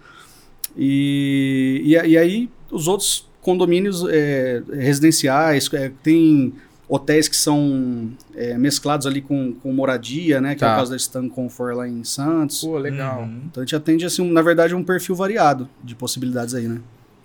E, 0.77 1.81
e, 1.85 1.97
a- 1.97 2.05
e 2.05 2.17
aí, 2.17 2.49
os 2.71 2.87
outros 2.87 3.29
condomínios 3.41 4.05
é, 4.09 4.63
residenciais, 4.71 5.69
é, 5.73 5.91
tem 6.01 6.53
hotéis 6.87 7.27
que 7.27 7.35
são 7.35 8.11
é, 8.35 8.57
mesclados 8.57 9.05
ali 9.07 9.21
com, 9.21 9.53
com 9.53 9.73
moradia, 9.73 10.39
né? 10.41 10.55
Que 10.55 10.63
é 10.63 10.67
Tá. 10.67 10.73
o 10.73 10.77
caso 10.77 10.91
da 10.91 10.97
Stan 10.97 11.27
Comfort 11.29 11.75
lá 11.75 11.87
em 11.87 12.03
Santos. 12.03 12.61
Pô, 12.61 12.77
legal. 12.77 13.23
Uhum. 13.23 13.41
Então 13.49 13.61
a 13.63 13.65
gente 13.65 13.75
atende, 13.75 14.05
assim, 14.05 14.29
na 14.31 14.41
verdade, 14.41 14.73
um 14.75 14.83
perfil 14.83 15.15
variado 15.15 15.67
de 15.83 15.95
possibilidades 15.95 16.53
aí, 16.53 16.67
né? 16.67 16.79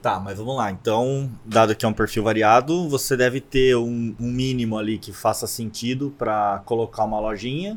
Tá, 0.07 0.21
mas 0.21 0.39
vamos 0.39 0.55
lá. 0.57 0.71
Então, 0.71 1.29
dado 1.45 1.75
que 1.75 1.85
é 1.85 1.89
um 1.89 1.93
perfil 1.93 2.23
variado, 2.23 2.89
você 2.89 3.17
deve 3.17 3.41
ter 3.41 3.77
um, 3.77 4.15
um 4.21 4.31
mínimo 4.31 4.79
ali 4.79 4.99
que 4.99 5.13
faça 5.13 5.49
sentido 5.49 6.15
para 6.17 6.63
colocar 6.65 7.03
uma 7.03 7.19
lojinha 7.19 7.77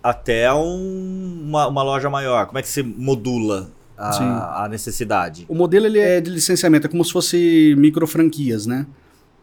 até 0.00 0.54
um- 0.54 1.42
uma, 1.48 1.66
uma 1.66 1.82
loja 1.82 2.08
maior. 2.08 2.46
Como 2.46 2.58
é 2.58 2.62
que 2.62 2.68
você 2.68 2.80
modula 2.82 3.72
a, 3.96 4.66
a 4.66 4.68
necessidade? 4.68 5.46
O 5.48 5.54
modelo 5.56 5.86
ele 5.86 5.98
é 5.98 6.20
de 6.20 6.30
licenciamento, 6.30 6.86
é 6.86 6.90
como 6.90 7.04
se 7.04 7.12
fosse 7.12 7.74
micro 7.76 8.06
franquias, 8.06 8.64
né? 8.64 8.86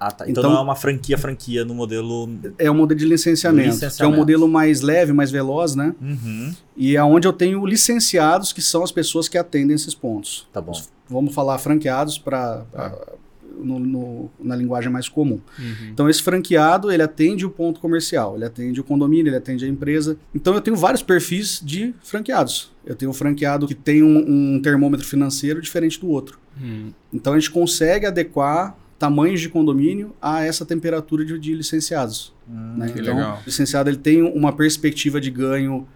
Ah, 0.07 0.11
tá. 0.11 0.29
Então, 0.29 0.41
Então- 0.43 0.51
não 0.51 0.59
é 0.59 0.61
uma 0.63 0.75
franquia 0.75 1.17
franquia 1.17 1.65
no 1.65 1.73
modelo. 1.73 2.29
É 2.59 2.69
um 2.69 2.75
modelo 2.75 2.99
de 2.99 3.05
licenciamento, 3.07 3.63
que 3.63 3.69
é 3.69 3.71
um 3.71 3.73
Licenciamento. 3.87 4.17
modelo 4.17 4.47
mais 4.47 4.81
leve, 4.81 5.11
mais 5.13 5.31
veloz, 5.31 5.73
né? 5.75 5.95
Uhum. 5.99 6.53
E 6.77 6.95
é 6.95 7.03
onde 7.03 7.27
eu 7.27 7.33
tenho 7.33 7.65
licenciados, 7.65 8.53
que 8.53 8.61
são 8.61 8.83
as 8.83 8.91
pessoas 8.91 9.27
que 9.27 9.37
atendem 9.37 9.75
esses 9.75 9.95
pontos. 9.95 10.47
Tá 10.53 10.61
bom. 10.61 10.79
Vamos 11.09 11.33
falar 11.33 11.57
franqueados 11.57 12.19
para 12.19 12.57
Tá. 12.71 12.93
no- 13.57 13.79
no- 13.79 14.29
na 14.39 14.55
linguagem 14.55 14.91
mais 14.91 15.07
comum. 15.09 15.39
Uhum. 15.57 15.89
Então 15.91 16.09
esse 16.09 16.21
franqueado 16.21 16.91
ele 16.91 17.01
atende 17.01 17.45
o 17.45 17.49
ponto 17.49 17.79
comercial, 17.79 18.35
ele 18.35 18.43
atende 18.45 18.79
o 18.81 18.83
condomínio, 18.83 19.29
ele 19.29 19.37
atende 19.37 19.63
a 19.65 19.67
empresa. 19.67 20.17
Então 20.35 20.53
eu 20.53 20.61
tenho 20.61 20.75
vários 20.75 21.01
perfis 21.01 21.61
de 21.63 21.95
franqueados. 22.03 22.71
Eu 22.85 22.95
tenho 22.95 23.09
um 23.09 23.13
franqueado 23.13 23.65
que 23.65 23.73
tem 23.73 24.03
um, 24.03 24.55
um 24.55 24.61
termômetro 24.61 25.05
financeiro 25.07 25.61
diferente 25.61 25.99
do 25.99 26.09
outro. 26.09 26.37
Uhum. 26.61 26.91
Então 27.13 27.33
a 27.33 27.39
gente 27.39 27.49
consegue 27.49 28.05
adequar 28.05 28.75
tamanhos 28.97 29.41
de 29.41 29.49
condomínio 29.49 30.15
a 30.21 30.43
essa 30.43 30.65
temperatura 30.65 31.25
de, 31.25 31.37
de 31.37 31.53
licenciados. 31.53 32.33
Hum, 32.49 32.75
né? 32.77 32.87
que 32.87 33.01
Então, 33.01 33.15
legal. 33.15 33.39
o 33.41 33.45
licenciado 33.45 33.89
ele 33.89 33.97
tem 33.97 34.21
uma 34.21 34.53
perspectiva 34.53 35.19
de 35.19 35.29
ganho 35.29 35.87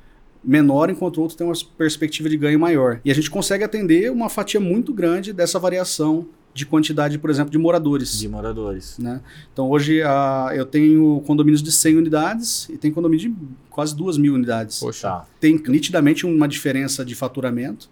menor, 0.43 0.89
enquanto 0.89 1.17
o 1.17 1.21
outro 1.21 1.37
tem 1.37 1.45
uma 1.45 1.55
perspectiva 1.77 2.29
de 2.29 2.37
ganho 2.37 2.59
maior. 2.59 3.01
E 3.03 3.11
a 3.11 3.15
gente 3.15 3.29
consegue 3.29 3.63
atender 3.63 4.11
uma 4.11 4.29
fatia 4.29 4.59
muito 4.59 4.93
grande 4.93 5.33
dessa 5.33 5.59
variação 5.59 6.27
de 6.53 6.65
quantidade, 6.65 7.17
por 7.17 7.29
exemplo, 7.29 7.51
de 7.51 7.57
moradores. 7.57 8.17
de 8.17 8.27
moradores. 8.27 8.97
Né? 8.97 9.21
Então 9.53 9.69
hoje 9.69 10.01
a, 10.01 10.51
eu 10.53 10.65
tenho 10.65 11.21
condomínios 11.25 11.61
de 11.61 11.71
100 11.71 11.97
unidades 11.97 12.67
e 12.69 12.77
tem 12.77 12.91
condomínio 12.91 13.29
de 13.29 13.35
quase 13.69 13.95
2 13.95 14.17
mil 14.17 14.33
unidades. 14.33 14.79
Poxa. 14.79 15.23
Tem 15.39 15.61
nitidamente 15.67 16.25
uma 16.25 16.47
diferença 16.47 17.05
de 17.05 17.15
faturamento, 17.15 17.89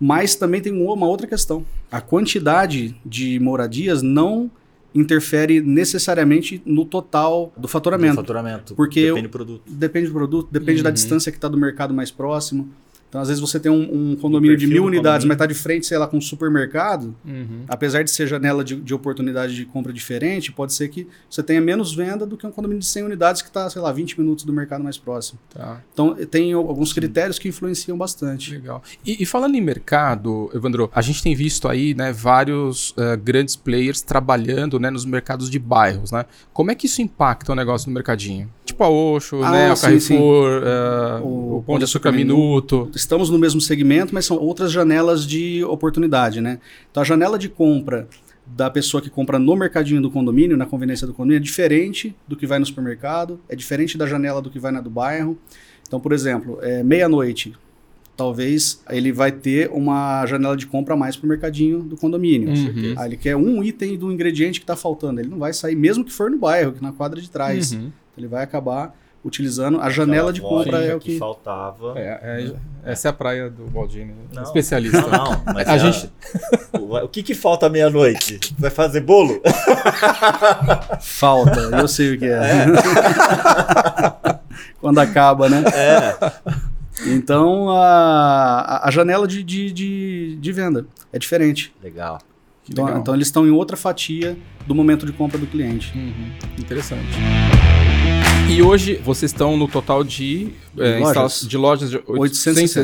mas 0.00 0.34
também 0.34 0.60
tem 0.60 0.72
uma 0.72 1.06
outra 1.06 1.26
questão. 1.26 1.64
A 1.90 2.00
quantidade 2.00 2.94
de 3.04 3.38
moradias 3.40 4.02
não 4.02 4.50
interfere 4.94 5.60
necessariamente 5.60 6.62
no 6.64 6.84
total 6.84 7.52
do 7.56 7.62
Do 7.62 7.68
faturamento. 7.68 8.16
faturamento. 8.16 8.74
Porque 8.74 9.06
Depende 9.06 9.22
do 9.22 9.30
produto. 9.30 9.62
Depende 9.66 10.06
do 10.08 10.12
produto, 10.14 10.48
depende 10.50 10.82
da 10.82 10.88
Uhum. 10.88 10.94
distância 10.94 11.30
que 11.30 11.38
está 11.38 11.46
do 11.48 11.56
mercado 11.58 11.92
mais 11.92 12.10
próximo. 12.10 12.68
Então, 13.08 13.20
às 13.20 13.28
vezes, 13.28 13.40
você 13.40 13.58
tem 13.58 13.72
um, 13.72 14.12
um 14.12 14.16
condomínio 14.16 14.56
de 14.56 14.66
mil 14.66 14.84
unidades, 14.84 15.26
mas 15.26 15.34
está 15.34 15.46
de 15.46 15.54
frente, 15.54 15.86
sei 15.86 15.96
lá, 15.96 16.06
com 16.06 16.18
um 16.18 16.20
supermercado. 16.20 17.14
Uhum. 17.24 17.64
Apesar 17.66 18.02
de 18.02 18.10
ser 18.10 18.26
janela 18.26 18.62
de, 18.62 18.76
de 18.76 18.94
oportunidade 18.94 19.54
de 19.54 19.64
compra 19.64 19.92
diferente, 19.92 20.52
pode 20.52 20.74
ser 20.74 20.88
que 20.88 21.06
você 21.28 21.42
tenha 21.42 21.60
menos 21.60 21.94
venda 21.94 22.26
do 22.26 22.36
que 22.36 22.46
um 22.46 22.50
condomínio 22.50 22.80
de 22.80 22.86
100 22.86 23.04
unidades 23.04 23.40
que 23.40 23.48
está, 23.48 23.68
sei 23.70 23.80
lá, 23.80 23.90
20 23.90 24.20
minutos 24.20 24.44
do 24.44 24.52
mercado 24.52 24.84
mais 24.84 24.98
próximo. 24.98 25.38
Tá. 25.54 25.80
Então, 25.92 26.14
tem 26.14 26.52
alguns 26.52 26.92
critérios 26.92 27.38
que 27.38 27.48
influenciam 27.48 27.96
bastante. 27.96 28.52
Legal. 28.52 28.82
E, 29.04 29.22
e 29.22 29.26
falando 29.26 29.54
em 29.54 29.60
mercado, 29.60 30.50
Evandro, 30.54 30.90
a 30.94 31.00
gente 31.00 31.22
tem 31.22 31.34
visto 31.34 31.66
aí, 31.66 31.94
né, 31.94 32.12
vários 32.12 32.94
eh, 32.98 33.16
grandes 33.16 33.56
players 33.56 34.02
trabalhando, 34.02 34.78
né, 34.78 34.90
nos 34.90 35.04
mercados 35.04 35.48
de 35.48 35.58
bairros, 35.58 36.12
né? 36.12 36.26
Como 36.52 36.70
é 36.70 36.74
que 36.74 36.86
isso 36.86 37.00
impacta 37.00 37.52
o 37.52 37.54
negócio 37.54 37.88
no 37.88 37.94
mercadinho? 37.94 38.50
Tipo 38.64 38.84
a 38.84 38.88
Oxo, 38.88 39.42
Ah, 39.42 39.50
né, 39.50 39.72
o 39.72 39.76
sim, 39.76 39.82
Carrefour, 39.82 40.62
eh, 40.62 41.20
O 41.22 41.38
o, 41.58 41.62
Pão 41.62 41.78
de 41.78 41.84
Açúcar 41.84 42.12
Minuto. 42.12 42.88
Estamos 42.98 43.30
no 43.30 43.38
mesmo 43.38 43.60
segmento, 43.60 44.12
mas 44.12 44.26
são 44.26 44.36
outras 44.36 44.72
janelas 44.72 45.24
de 45.24 45.62
oportunidade, 45.64 46.40
né? 46.40 46.58
Então, 46.90 47.00
a 47.00 47.04
janela 47.04 47.38
de 47.38 47.48
compra 47.48 48.08
da 48.44 48.68
pessoa 48.68 49.00
que 49.00 49.08
compra 49.08 49.38
no 49.38 49.54
mercadinho 49.54 50.02
do 50.02 50.10
condomínio, 50.10 50.56
na 50.56 50.66
conveniência 50.66 51.06
do 51.06 51.14
condomínio, 51.14 51.38
é 51.38 51.42
diferente 51.42 52.14
do 52.26 52.34
que 52.36 52.44
vai 52.44 52.58
no 52.58 52.66
supermercado, 52.66 53.40
é 53.48 53.54
diferente 53.54 53.96
da 53.96 54.04
janela 54.04 54.42
do 54.42 54.50
que 54.50 54.58
vai 54.58 54.72
na 54.72 54.80
do 54.80 54.90
bairro. 54.90 55.38
Então, 55.86 56.00
por 56.00 56.12
exemplo, 56.12 56.58
é, 56.60 56.82
meia-noite, 56.82 57.54
talvez 58.16 58.82
ele 58.90 59.12
vai 59.12 59.30
ter 59.30 59.70
uma 59.70 60.26
janela 60.26 60.56
de 60.56 60.66
compra 60.66 60.94
a 60.94 60.96
mais 60.96 61.16
para 61.16 61.26
o 61.26 61.28
mercadinho 61.28 61.80
do 61.82 61.96
condomínio. 61.96 62.48
Uhum. 62.48 63.04
Ele 63.04 63.16
quer 63.16 63.36
um 63.36 63.62
item 63.62 63.96
do 63.96 64.10
ingrediente 64.10 64.58
que 64.58 64.64
está 64.64 64.74
faltando. 64.74 65.20
Ele 65.20 65.28
não 65.28 65.38
vai 65.38 65.52
sair, 65.52 65.76
mesmo 65.76 66.04
que 66.04 66.12
for 66.12 66.28
no 66.28 66.36
bairro, 66.36 66.72
que 66.72 66.82
na 66.82 66.92
quadra 66.92 67.20
de 67.20 67.30
trás. 67.30 67.72
Uhum. 67.72 67.92
Ele 68.16 68.26
vai 68.26 68.42
acabar 68.42 68.92
utilizando 69.24 69.80
a 69.80 69.90
janela 69.90 70.32
de 70.32 70.40
compra 70.40 70.78
é 70.84 70.94
o 70.94 71.00
que. 71.00 71.18
faltava. 71.18 71.94
É, 71.98 72.52
é- 72.52 72.54
essa 72.92 73.08
é 73.08 73.10
a 73.10 73.12
praia 73.12 73.50
do 73.50 73.64
Baldini, 73.64 74.14
Não. 74.32 74.42
especialista. 74.42 75.00
Não, 75.02 75.10
não, 75.24 75.42
mas 75.52 75.68
A 75.68 75.74
é- 75.74 75.78
gente- 75.78 76.10
o, 76.72 76.96
o 77.04 77.08
que 77.08 77.22
que 77.22 77.34
falta 77.34 77.66
à 77.66 77.68
meia-noite? 77.68 78.38
Vai 78.58 78.70
fazer 78.70 79.00
bolo? 79.02 79.42
Falta, 81.00 81.60
eu 81.60 81.88
sei 81.88 82.14
o 82.14 82.18
que 82.18 82.26
é. 82.26 82.40
Quando 84.80 84.98
acaba, 84.98 85.48
né? 85.48 85.62
É. 85.74 86.16
Então 87.06 87.70
a, 87.70 88.86
a- 88.86 88.90
janela 88.90 89.26
de, 89.26 89.42
de, 89.42 89.72
de, 89.72 90.36
de 90.40 90.52
venda 90.52 90.86
é 91.12 91.18
diferente. 91.18 91.72
Legal. 91.82 92.18
Que 92.64 92.72
Então, 92.72 92.84
legal. 92.86 93.00
então 93.00 93.14
eles 93.14 93.28
estão 93.28 93.46
em 93.46 93.50
outra 93.50 93.76
fatia 93.76 94.36
do 94.66 94.74
momento 94.74 95.06
de 95.06 95.12
compra 95.12 95.38
do 95.38 95.46
cliente. 95.46 95.92
Uhum, 95.96 96.30
Interessante. 96.58 97.16
E 98.48 98.62
hoje 98.62 98.96
vocês 98.96 99.30
estão 99.30 99.56
no 99.56 99.68
total 99.68 100.02
de, 100.02 100.52
é, 100.78 100.98
Lojas? 100.98 101.46
de 101.46 101.56
lojas 101.56 101.90
de 101.90 101.96
860. 102.06 102.80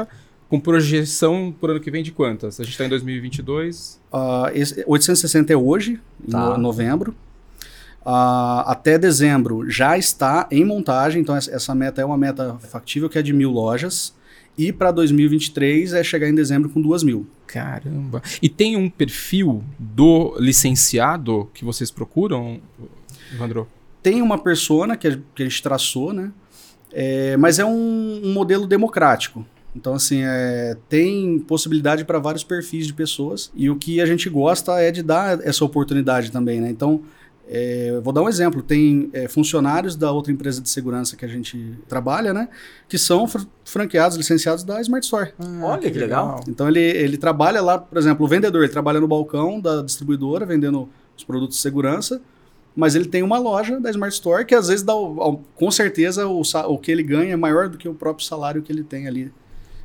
860, 0.00 0.08
com 0.48 0.60
projeção 0.60 1.54
por 1.60 1.70
ano 1.70 1.80
que 1.80 1.90
vem 1.90 2.02
de 2.02 2.12
quantas? 2.12 2.58
A 2.60 2.62
gente 2.62 2.72
está 2.72 2.84
em 2.84 2.88
2022. 2.88 4.00
Ah, 4.12 4.50
esse- 4.54 4.82
860 4.86 5.52
é 5.52 5.56
hoje, 5.56 6.00
em 6.26 6.30
Tá. 6.30 6.50
no- 6.50 6.58
novembro. 6.58 7.14
Ah, 8.06 8.64
até 8.66 8.96
dezembro 8.96 9.68
já 9.68 9.98
está 9.98 10.46
em 10.50 10.64
montagem, 10.64 11.20
então 11.20 11.36
essa, 11.36 11.50
essa 11.54 11.74
meta 11.74 12.00
é 12.00 12.04
uma 12.04 12.16
meta 12.16 12.56
factível, 12.70 13.08
que 13.08 13.18
é 13.18 13.22
de 13.22 13.32
mil 13.32 13.50
lojas. 13.50 14.14
E 14.56 14.72
para 14.72 14.90
2023 14.90 15.92
é 15.92 16.02
chegar 16.02 16.28
em 16.28 16.34
dezembro 16.34 16.68
com 16.70 16.80
duas 16.80 17.02
mil. 17.02 17.26
Caramba. 17.46 18.22
E 18.40 18.48
tem 18.48 18.76
um 18.76 18.88
perfil 18.88 19.62
do 19.78 20.36
licenciado 20.38 21.48
que 21.54 21.64
vocês 21.64 21.90
procuram, 21.90 22.60
Evandro? 23.32 23.68
Tem 24.02 24.22
uma 24.22 24.38
persona 24.38 24.96
que 24.96 25.08
a, 25.08 25.18
que 25.34 25.42
a 25.42 25.46
gente 25.48 25.62
traçou, 25.62 26.12
né? 26.12 26.30
É, 26.92 27.36
mas 27.36 27.58
é 27.58 27.64
um, 27.64 28.20
um 28.24 28.32
modelo 28.32 28.66
democrático. 28.66 29.44
Então, 29.76 29.94
assim, 29.94 30.22
é, 30.24 30.76
tem 30.88 31.38
possibilidade 31.40 32.04
para 32.04 32.18
vários 32.18 32.42
perfis 32.42 32.86
de 32.86 32.94
pessoas. 32.94 33.50
E 33.54 33.68
o 33.68 33.76
que 33.76 34.00
a 34.00 34.06
gente 34.06 34.28
gosta 34.28 34.72
é 34.80 34.90
de 34.90 35.02
dar 35.02 35.40
essa 35.46 35.64
oportunidade 35.64 36.32
também, 36.32 36.60
né? 36.60 36.70
Então, 36.70 37.02
é, 37.50 37.90
eu 37.90 38.02
vou 38.02 38.12
dar 38.12 38.22
um 38.22 38.28
exemplo. 38.28 38.62
Tem 38.62 39.10
é, 39.12 39.28
funcionários 39.28 39.94
da 39.94 40.10
outra 40.10 40.32
empresa 40.32 40.60
de 40.60 40.68
segurança 40.68 41.16
que 41.16 41.24
a 41.24 41.28
gente 41.28 41.74
trabalha, 41.86 42.32
né? 42.32 42.48
Que 42.88 42.98
são 42.98 43.28
fr- 43.28 43.44
franqueados, 43.64 44.16
licenciados 44.16 44.64
da 44.64 44.80
Smart 44.80 45.04
Store. 45.04 45.32
Olha 45.62 45.90
que 45.90 45.98
legal. 45.98 46.40
Então, 46.48 46.66
ele, 46.66 46.80
ele 46.80 47.16
trabalha 47.18 47.60
lá, 47.60 47.78
por 47.78 47.98
exemplo, 47.98 48.24
o 48.24 48.28
vendedor, 48.28 48.62
ele 48.64 48.72
trabalha 48.72 49.00
no 49.00 49.06
balcão 49.06 49.60
da 49.60 49.82
distribuidora, 49.82 50.44
vendendo 50.46 50.88
os 51.16 51.22
produtos 51.24 51.56
de 51.56 51.62
segurança. 51.62 52.20
Mas 52.78 52.94
ele 52.94 53.06
tem 53.06 53.24
uma 53.24 53.40
loja 53.40 53.80
da 53.80 53.90
Smart 53.90 54.14
Store 54.14 54.44
que 54.44 54.54
às 54.54 54.68
vezes 54.68 54.84
dá, 54.84 54.92
com 54.92 55.68
certeza, 55.68 56.28
o, 56.28 56.42
o 56.42 56.78
que 56.78 56.92
ele 56.92 57.02
ganha 57.02 57.32
é 57.32 57.36
maior 57.36 57.68
do 57.68 57.76
que 57.76 57.88
o 57.88 57.92
próprio 57.94 58.24
salário 58.24 58.62
que 58.62 58.70
ele 58.70 58.84
tem 58.84 59.08
ali 59.08 59.32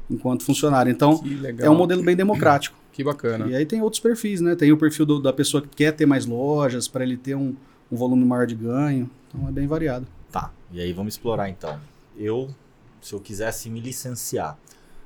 enquanto 0.08 0.44
funcionário. 0.44 0.92
Então, 0.92 1.20
é 1.58 1.68
um 1.68 1.74
modelo 1.76 2.04
bem 2.04 2.16
democrático. 2.16 2.78
Que 2.94 3.04
bacana. 3.04 3.48
E 3.48 3.56
aí 3.56 3.66
tem 3.66 3.82
outros 3.82 4.00
perfis, 4.00 4.40
né? 4.40 4.56
Tem 4.56 4.72
o 4.72 4.78
perfil 4.78 5.04
do- 5.08 5.20
da 5.20 5.34
pessoa 5.34 5.64
que 5.64 5.70
quer 5.70 5.94
ter 5.94 6.06
mais 6.06 6.28
lojas 6.28 6.88
para 6.88 7.04
ele 7.04 7.18
ter 7.18 7.34
um, 7.34 7.56
um 7.92 7.96
volume 7.98 8.24
maior 8.24 8.46
de 8.46 8.54
ganho. 8.54 9.10
Então, 9.28 9.50
é 9.50 9.52
bem 9.52 9.66
variado. 9.66 10.06
Tá. 10.32 10.52
E 10.72 10.80
aí 10.80 10.94
vamos 10.94 11.16
explorar 11.16 11.50
então. 11.50 11.80
Eu, 12.16 12.54
se 13.02 13.14
eu 13.14 13.20
quisesse 13.20 13.68
me 13.72 13.80
licenciar, 13.80 14.60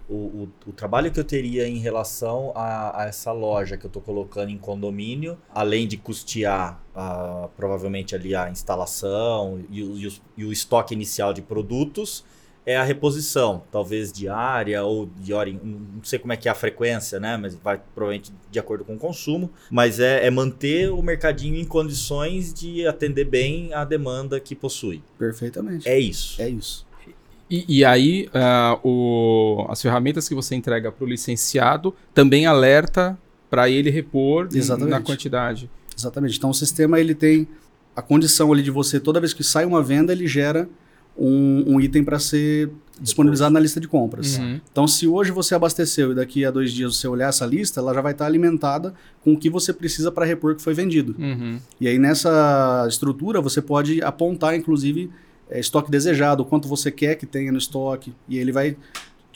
o, 0.10 0.16
o, 0.16 0.50
o 0.68 0.74
trabalho 0.74 1.12
que 1.12 1.20
eu 1.20 1.24
teria 1.24 1.68
em 1.68 1.80
relação 1.80 2.52
a, 2.56 3.04
a 3.04 3.06
essa 3.08 3.32
loja 3.32 3.78
que 3.78 3.86
eu 3.86 3.90
estou 3.90 4.02
colocando 4.02 4.50
em 4.50 4.58
condomínio, 4.58 5.38
além 5.54 5.88
de 5.88 5.98
custear 5.98 6.82
ah, 6.96 7.50
provavelmente 7.56 8.16
ali 8.16 8.34
a 8.36 8.50
instalação 8.50 9.62
e 9.70 9.84
o, 9.84 9.98
e 9.98 10.08
e 10.38 10.46
o 10.46 10.52
estoque 10.52 10.94
inicial 10.94 11.34
de 11.34 11.42
produtos, 11.42 12.24
é 12.68 12.76
a 12.76 12.84
reposição, 12.84 13.64
talvez 13.72 14.12
diária 14.12 14.84
ou 14.84 15.06
de 15.06 15.34
hora, 15.34 15.50
não 15.52 16.04
sei 16.04 16.20
como 16.20 16.34
é 16.34 16.38
que 16.38 16.50
é 16.50 16.52
a 16.52 16.56
frequência, 16.56 17.18
né? 17.18 17.38
Mas 17.38 17.56
vai 17.56 17.82
provavelmente 17.96 18.34
de 18.52 18.60
acordo 18.60 18.84
com 18.84 18.96
o 18.96 19.00
consumo. 19.00 19.50
Mas 19.72 20.02
é, 20.02 20.26
é 20.26 20.30
manter 20.30 20.92
o 20.92 21.02
mercadinho 21.02 21.56
em 21.56 21.64
condições 21.64 22.54
de 22.54 22.86
atender 22.86 23.24
bem 23.24 23.74
a 23.74 23.86
demanda 23.86 24.38
que 24.38 24.54
possui. 24.54 25.02
Perfeitamente. 25.18 25.88
É 25.88 25.98
isso. 25.98 26.42
É 26.42 26.50
isso. 26.50 26.86
E, 27.50 27.80
e 27.80 27.86
aí, 27.86 28.30
ah, 28.34 28.78
o- 28.84 29.66
as 29.70 29.82
ferramentas 29.82 30.28
que 30.28 30.36
você 30.36 30.56
entrega 30.56 30.92
para 30.92 31.06
o 31.06 31.08
licenciado 31.08 31.94
também 32.14 32.46
alerta 32.46 33.18
para 33.50 33.70
ele 33.70 33.90
repor 33.90 34.50
Exatamente. 34.54 34.92
na 34.92 35.00
quantidade. 35.02 35.70
Exatamente. 35.98 36.38
Então 36.38 36.50
o 36.50 36.54
sistema 36.54 37.00
ele 37.00 37.16
tem 37.16 37.48
a 37.96 38.02
condição 38.02 38.52
ali 38.52 38.62
de 38.62 38.70
você, 38.72 39.00
toda 39.00 39.20
vez 39.20 39.34
que 39.34 39.44
sai 39.44 39.66
uma 39.66 39.82
venda, 39.82 40.12
ele 40.12 40.28
gera 40.28 40.70
um, 41.18 41.64
um 41.76 41.82
item 41.82 42.04
para 42.04 42.20
ser 42.20 42.70
disponibilizado 43.00 43.52
na 43.54 43.60
lista 43.60 43.80
de 43.80 43.88
compras. 43.88 44.38
Uhum. 44.38 44.60
Então, 44.72 44.88
se 44.88 45.08
hoje 45.08 45.32
você 45.32 45.56
abasteceu 45.56 46.12
e 46.12 46.16
daqui 46.16 46.46
a 46.46 46.52
dois 46.52 46.72
dias 46.72 46.96
você 46.98 47.08
olhar 47.08 47.30
essa 47.30 47.46
lista, 47.46 47.80
ela 47.80 47.94
já 47.94 48.02
vai 48.02 48.12
estar 48.12 48.26
alimentada 48.26 48.94
com 49.24 49.34
o 49.34 49.38
que 49.38 49.50
você 49.50 49.72
precisa 49.74 50.12
para 50.12 50.26
repor 50.26 50.52
o 50.52 50.56
que 50.56 50.62
foi 50.62 50.74
vendido. 50.76 51.16
Uhum. 51.18 51.60
E 51.82 51.88
aí 51.88 51.98
nessa 51.98 52.86
estrutura 52.88 53.40
você 53.42 53.62
pode 53.62 54.02
apontar, 54.04 54.56
inclusive, 54.56 55.10
é, 55.50 55.60
estoque 55.60 55.90
desejado, 55.90 56.44
o 56.44 56.46
quanto 56.46 56.68
você 56.68 56.92
quer 56.92 57.16
que 57.16 57.26
tenha 57.26 57.52
no 57.52 57.58
estoque, 57.58 58.14
e 58.28 58.38
ele 58.38 58.52
vai 58.52 58.76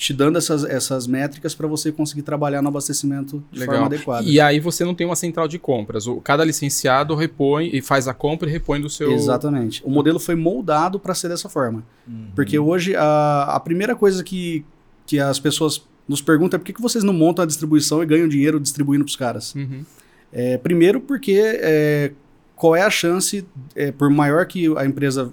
te 0.01 0.15
dando 0.15 0.35
essas, 0.35 0.63
essas 0.63 1.05
métricas 1.05 1.53
para 1.53 1.67
você 1.67 1.91
conseguir 1.91 2.23
trabalhar 2.23 2.59
no 2.63 2.69
abastecimento 2.69 3.43
de 3.51 3.59
Legal. 3.59 3.75
forma 3.75 3.85
adequada. 3.85 4.27
E 4.27 4.41
aí 4.41 4.59
você 4.59 4.83
não 4.83 4.95
tem 4.95 5.05
uma 5.05 5.15
central 5.15 5.47
de 5.47 5.59
compras. 5.59 6.07
O, 6.07 6.15
cada 6.15 6.43
licenciado 6.43 7.13
repõe 7.13 7.69
e 7.71 7.83
faz 7.83 8.07
a 8.07 8.13
compra 8.13 8.49
e 8.49 8.51
repõe 8.51 8.81
do 8.81 8.89
seu. 8.89 9.11
Exatamente. 9.11 9.79
O 9.85 9.91
modelo 9.91 10.19
foi 10.19 10.33
moldado 10.33 10.99
para 10.99 11.13
ser 11.13 11.29
dessa 11.29 11.47
forma. 11.47 11.83
Uhum. 12.07 12.29
Porque 12.33 12.57
hoje 12.57 12.95
a, 12.95 13.43
a 13.55 13.59
primeira 13.59 13.95
coisa 13.95 14.23
que, 14.23 14.65
que 15.05 15.19
as 15.19 15.39
pessoas 15.39 15.83
nos 16.07 16.19
perguntam 16.19 16.57
é 16.57 16.59
por 16.59 16.65
que, 16.65 16.73
que 16.73 16.81
vocês 16.81 17.03
não 17.03 17.13
montam 17.13 17.43
a 17.43 17.45
distribuição 17.45 18.01
e 18.01 18.05
ganham 18.07 18.27
dinheiro 18.27 18.59
distribuindo 18.59 19.05
para 19.05 19.09
os 19.11 19.15
caras? 19.15 19.53
Uhum. 19.53 19.85
É, 20.33 20.57
primeiro 20.57 20.99
porque 20.99 21.39
é, 21.39 22.11
qual 22.55 22.75
é 22.75 22.81
a 22.81 22.89
chance, 22.89 23.45
é, 23.75 23.91
por 23.91 24.09
maior 24.09 24.47
que 24.47 24.65
a 24.77 24.83
empresa 24.83 25.31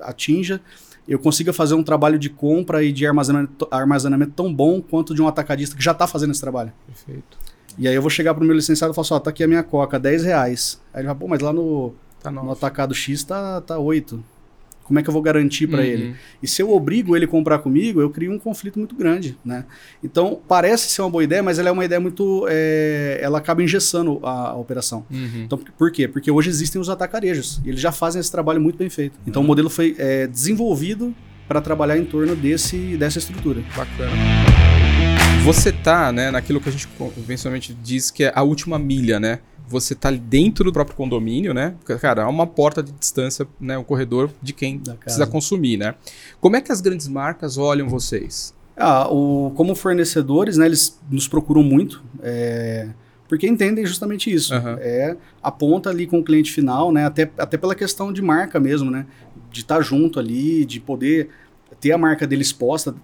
atinja, 0.00 0.60
eu 1.08 1.18
consiga 1.18 1.52
fazer 1.52 1.74
um 1.74 1.82
trabalho 1.82 2.18
de 2.18 2.28
compra 2.28 2.82
e 2.82 2.92
de 2.92 3.06
armazenamento, 3.06 3.68
armazenamento 3.70 4.32
tão 4.32 4.52
bom 4.52 4.80
quanto 4.80 5.14
de 5.14 5.22
um 5.22 5.28
atacadista 5.28 5.76
que 5.76 5.82
já 5.82 5.92
está 5.92 6.06
fazendo 6.06 6.32
esse 6.32 6.40
trabalho. 6.40 6.72
Perfeito. 6.86 7.38
E 7.78 7.86
aí 7.86 7.94
eu 7.94 8.00
vou 8.00 8.10
chegar 8.10 8.34
pro 8.34 8.44
meu 8.44 8.54
licenciado 8.54 8.92
e 8.92 8.94
falar 8.94 9.04
assim, 9.04 9.14
ó, 9.14 9.20
tá 9.20 9.30
aqui 9.30 9.44
a 9.44 9.48
minha 9.48 9.62
coca, 9.62 9.98
10 9.98 10.24
reais. 10.24 10.80
Aí 10.92 11.00
ele 11.00 11.08
fala, 11.08 11.18
pô, 11.18 11.28
mas 11.28 11.40
lá 11.40 11.52
no, 11.52 11.94
Tá 12.26 12.30
no 12.32 12.50
atacado 12.50 12.92
X 12.92 13.22
tá, 13.22 13.60
tá 13.60 13.78
8. 13.78 14.22
Como 14.86 14.98
é 14.98 15.02
que 15.02 15.08
eu 15.08 15.12
vou 15.12 15.20
garantir 15.20 15.66
para 15.66 15.80
Uhum. 15.80 15.84
ele? 15.86 16.16
E 16.40 16.46
se 16.46 16.62
eu 16.62 16.72
obrigo 16.72 17.16
ele 17.16 17.24
a 17.24 17.28
comprar 17.28 17.58
comigo, 17.58 18.00
eu 18.00 18.08
crio 18.08 18.32
um 18.32 18.38
conflito 18.38 18.78
muito 18.78 18.94
grande, 18.94 19.36
né? 19.44 19.64
Então, 20.02 20.40
parece 20.46 20.88
ser 20.88 21.02
uma 21.02 21.10
boa 21.10 21.24
ideia, 21.24 21.42
mas 21.42 21.58
ela 21.58 21.68
é 21.68 21.72
uma 21.72 21.84
ideia 21.84 22.00
muito... 22.00 22.46
é, 22.48 23.18
ela 23.20 23.38
acaba 23.38 23.62
engessando 23.62 24.20
a, 24.22 24.50
a 24.50 24.56
operação. 24.56 25.04
Uhum. 25.10 25.42
Então, 25.44 25.58
por 25.76 25.90
quê? 25.90 26.06
Porque 26.06 26.30
hoje 26.30 26.48
existem 26.50 26.80
os 26.80 26.88
atacarejos, 26.88 27.60
e 27.64 27.68
eles 27.68 27.80
já 27.80 27.90
fazem 27.90 28.20
esse 28.20 28.30
trabalho 28.30 28.60
muito 28.60 28.78
bem 28.78 28.88
feito. 28.88 29.18
Então, 29.26 29.42
o 29.42 29.44
modelo 29.44 29.68
foi 29.68 29.96
é, 29.98 30.26
desenvolvido 30.26 31.14
para 31.48 31.60
trabalhar 31.60 31.98
em 31.98 32.04
torno 32.04 32.36
desse, 32.36 32.96
dessa 32.96 33.18
estrutura. 33.18 33.62
Bacana. 33.76 34.12
Você 35.44 35.70
tá, 35.70 36.10
né, 36.10 36.30
naquilo 36.30 36.60
que 36.60 36.68
a 36.68 36.72
gente 36.72 36.88
convencionalmente 36.88 37.76
diz 37.82 38.10
que 38.10 38.24
é 38.24 38.32
a 38.34 38.42
última 38.42 38.78
milha, 38.78 39.20
né? 39.20 39.38
Você 39.68 39.94
tá 39.94 40.10
dentro 40.10 40.64
do 40.64 40.72
próprio 40.72 40.96
condomínio, 40.96 41.52
né? 41.52 41.74
Cara, 42.00 42.24
há 42.24 42.28
uma 42.28 42.46
porta 42.46 42.82
de 42.82 42.92
distância, 42.92 43.46
né? 43.60 43.76
Um 43.76 43.84
corredor 43.84 44.30
de 44.42 44.52
quem 44.52 44.78
precisa 44.78 45.26
consumir, 45.26 45.76
né? 45.76 45.94
Como 46.40 46.56
é 46.56 46.60
que 46.60 46.70
as 46.70 46.80
grandes 46.80 47.08
marcas 47.08 47.58
olham 47.58 47.88
vocês? 47.88 48.54
Ah, 48.76 49.08
o, 49.10 49.52
como 49.56 49.74
fornecedores, 49.74 50.58
né, 50.58 50.66
eles 50.66 51.00
nos 51.10 51.26
procuram 51.26 51.62
muito, 51.62 52.04
é, 52.22 52.90
porque 53.26 53.48
entendem 53.48 53.86
justamente 53.86 54.30
isso. 54.30 54.54
Aham. 54.54 54.76
É 54.80 55.16
a 55.42 55.50
ponta 55.50 55.88
ali 55.88 56.06
com 56.06 56.18
o 56.18 56.24
cliente 56.24 56.52
final, 56.52 56.92
né, 56.92 57.06
até, 57.06 57.30
até 57.38 57.56
pela 57.56 57.74
questão 57.74 58.12
de 58.12 58.20
marca 58.20 58.60
mesmo, 58.60 58.90
né, 58.90 59.06
de 59.50 59.60
estar 59.60 59.80
junto 59.80 60.20
ali, 60.20 60.64
de 60.66 60.78
poder 60.78 61.30
ter 61.80 61.92
a 61.92 61.98
marca 61.98 62.26
dele 62.26 62.42
exposta, 62.42 62.94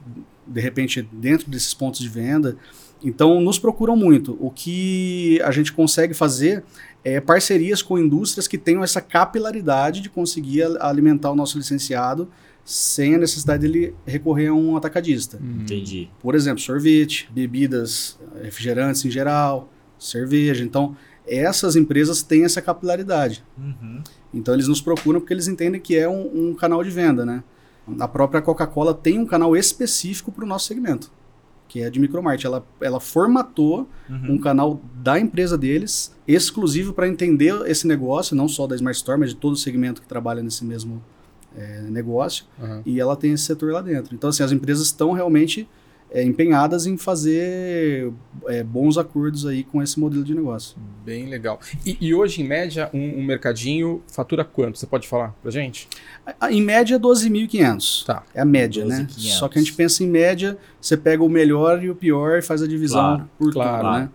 de 0.47 0.61
repente, 0.61 1.09
dentro 1.11 1.51
desses 1.51 1.73
pontos 1.73 2.01
de 2.01 2.09
venda. 2.09 2.57
Então, 3.03 3.41
nos 3.41 3.59
procuram 3.59 3.97
muito. 3.97 4.37
O 4.41 4.51
que 4.51 5.41
a 5.43 5.51
gente 5.51 5.73
consegue 5.73 6.15
fazer 6.15 6.63
é 7.05 7.21
parcerias 7.21 7.83
com 7.83 7.99
indústrias 7.99 8.47
que 8.47 8.57
tenham 8.57 8.85
essa 8.85 9.01
capilaridade 9.01 10.01
de 10.01 10.09
conseguir 10.09 10.65
alimentar 10.81 11.31
o 11.31 11.35
nosso 11.35 11.59
licenciado 11.59 12.29
sem 12.65 13.17
a 13.17 13.19
necessidade 13.19 13.63
dele 13.63 13.95
recorrer 14.07 14.49
a 14.49 14.55
um 14.55 14.77
atacadista. 14.77 15.37
Hum. 15.43 15.63
Entendi. 15.63 16.09
Por 16.21 16.35
exemplo, 16.35 16.61
sorvete, 16.61 17.29
bebidas, 17.33 18.19
refrigerantes 18.41 19.05
em 19.05 19.11
geral, 19.11 19.69
cerveja. 19.99 20.63
Então, 20.63 20.97
essas 21.27 21.77
empresas 21.77 22.23
têm 22.23 22.45
essa 22.45 22.63
capilaridade. 22.63 23.45
Uhum. 23.59 24.03
Então, 24.33 24.55
eles 24.55 24.69
nos 24.69 24.81
procuram 24.81 25.21
porque 25.21 25.35
eles 25.35 25.49
entendem 25.49 25.81
que 25.81 25.97
é 25.97 26.09
um, 26.09 26.51
um 26.51 26.55
canal 26.55 26.83
de 26.83 26.91
venda, 26.91 27.25
né? 27.25 27.43
A 27.99 28.07
própria 28.07 28.41
Coca-Cola 28.41 28.95
tem 28.95 29.19
um 29.19 29.27
canal 29.27 29.57
específico 29.57 30.31
para 30.31 30.45
o 30.45 30.47
nosso 30.47 30.67
segmento, 30.67 31.11
que 31.73 31.81
é 31.81 31.89
de 31.89 31.99
micromart. 31.99 32.45
Ela, 32.45 32.63
ela 32.83 33.01
formatou 33.01 33.89
Uhum. 34.11 34.35
um 34.35 34.39
canal 34.39 34.79
da 35.03 35.19
empresa 35.19 35.57
deles, 35.57 36.15
exclusivo 36.29 36.93
para 36.93 37.09
entender 37.09 37.55
esse 37.67 37.87
negócio, 37.87 38.37
não 38.37 38.47
só 38.47 38.67
da 38.67 38.75
Smart 38.75 38.95
Store, 38.95 39.19
mas 39.19 39.31
de 39.31 39.37
todo 39.37 39.55
o 39.55 39.57
segmento 39.57 40.03
que 40.03 40.07
trabalha 40.07 40.43
nesse 40.43 40.67
mesmo 40.67 41.03
eh, 41.57 41.87
negócio. 41.89 42.45
Aham. 42.63 42.83
E 42.85 43.01
ela 43.01 43.17
tem 43.17 43.33
esse 43.33 43.45
setor 43.45 43.73
lá 43.73 43.81
dentro. 43.81 44.15
Então, 44.15 44.29
assim, 44.29 44.43
as 44.43 44.53
empresas 44.53 44.85
estão 44.87 45.13
realmente 45.13 45.67
eh, 46.13 46.23
empenhadas 46.23 46.87
em 46.87 46.97
fazer 46.99 48.13
eh, 48.47 48.63
bons 48.63 48.99
acordos 48.99 49.47
aí 49.47 49.65
com 49.65 49.83
esse 49.83 49.99
modelo 49.99 50.23
de 50.23 50.35
negócio. 50.35 50.77
Bem 51.05 51.27
legal. 51.29 51.59
E, 51.85 51.97
e 52.01 52.15
hoje, 52.15 52.43
em 52.43 52.45
média, 52.47 52.89
um, 52.95 53.19
um 53.19 53.25
mercadinho 53.25 54.03
fatura 54.07 54.45
quanto? 54.45 54.79
Você 54.79 54.87
pode 54.87 55.09
falar 55.09 55.35
pra 55.43 55.51
gente? 55.51 55.89
A- 56.41 56.53
Em 56.53 56.63
média, 56.63 56.99
12.500. 57.01 58.05
Tá. 58.05 58.23
É 58.35 58.41
a 58.41 58.45
média, 58.45 58.85
né? 58.85 59.07
12.500. 59.09 59.39
Só 59.39 59.49
que 59.49 59.59
a 59.59 59.63
gente 59.63 59.73
pensa 59.75 60.05
em 60.05 60.09
média, 60.09 60.57
você 60.81 60.97
pega 60.97 61.23
o 61.25 61.29
melhor 61.29 61.83
e 61.83 61.91
o 61.91 61.95
pior 61.95 62.39
e 62.39 62.43
faz 62.43 62.63
a 62.63 62.69
divisão 62.69 63.01
Claro, 63.17 63.31
por 63.39 63.53
claro. 63.53 63.83
tudo, 63.83 63.93
né? 63.99 64.09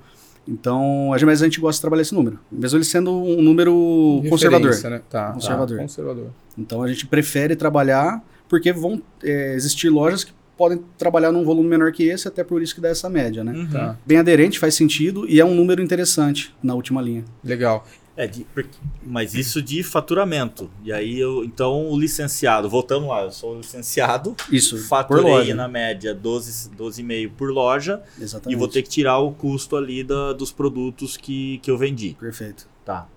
Então, 0.48 1.12
a 1.14 1.18
gente- 1.18 1.26
mas 1.26 1.42
a 1.42 1.46
gente 1.46 1.60
gosta 1.60 1.78
de 1.78 1.82
trabalhar 1.82 2.04
esse 2.04 2.16
número. 2.16 2.40
Mesmo 2.50 2.78
ele 2.78 2.86
sendo 2.86 3.12
um 3.12 3.42
número 3.42 4.24
conservador. 4.30 4.68
Referência, 4.72 4.90
Né? 4.90 5.02
Tá. 5.10 5.32
Conservador. 5.34 5.76
Tá, 5.78 5.84
conservador. 5.84 6.28
Então, 6.58 6.82
a 6.84 6.88
gente 6.88 7.06
prefere 7.06 7.54
trabalhar 7.56 8.24
porque 8.48 8.72
vão 8.72 9.02
é, 9.24 9.56
existir 9.56 9.90
lojas 9.90 10.24
que 10.24 10.32
podem 10.58 10.82
trabalhar 10.98 11.32
num 11.32 11.44
volume 11.44 11.70
menor 11.70 11.92
que 11.92 12.04
esse, 12.04 12.28
até 12.28 12.44
por 12.44 12.62
isso 12.62 12.74
que 12.76 12.82
dá 12.82 12.90
essa 12.90 13.10
média, 13.10 13.44
né? 13.44 13.52
Uhum. 13.54 13.68
Tá. 13.68 13.98
Bem 14.06 14.18
aderente, 14.18 14.58
faz 14.60 14.74
sentido 14.76 15.26
e 15.30 15.40
é 15.40 15.46
um 15.46 15.54
número 15.54 15.82
interessante 15.82 16.54
na 16.64 16.74
última 16.74 17.02
linha. 17.02 17.24
Legal. 17.44 17.86
É, 18.16 18.26
de- 18.26 18.46
porque- 18.46 18.70
mas 19.06 19.36
isso 19.36 19.62
de 19.62 19.84
faturamento. 19.84 20.72
E 20.84 20.92
aí, 20.92 21.20
eu, 21.20 21.44
então, 21.44 21.88
o 21.92 22.00
licenciado, 22.00 22.68
voltamos 22.68 23.08
lá, 23.08 23.22
eu 23.22 23.32
sou 23.32 23.58
licenciado, 23.58 24.36
Isso, 24.52 24.76
por 24.78 24.84
faturei 24.86 25.24
loja. 25.32 25.54
na 25.54 25.68
média 25.68 26.16
12 26.16 26.72
12,5 26.72 27.30
por 27.38 27.52
loja 27.52 28.02
Exatamente. 28.20 28.56
e 28.56 28.60
vou 28.60 28.68
ter 28.68 28.82
que 28.82 28.90
tirar 28.90 29.20
o 29.20 29.32
custo 29.32 29.76
ali 29.76 30.04
da, 30.04 30.34
dos 30.34 30.52
produtos 30.52 31.16
que, 31.16 31.60
que 31.60 31.70
eu 31.70 31.78
vendi. 31.78 32.16
Perfeito. 32.20 32.68
Tá. 32.84 33.08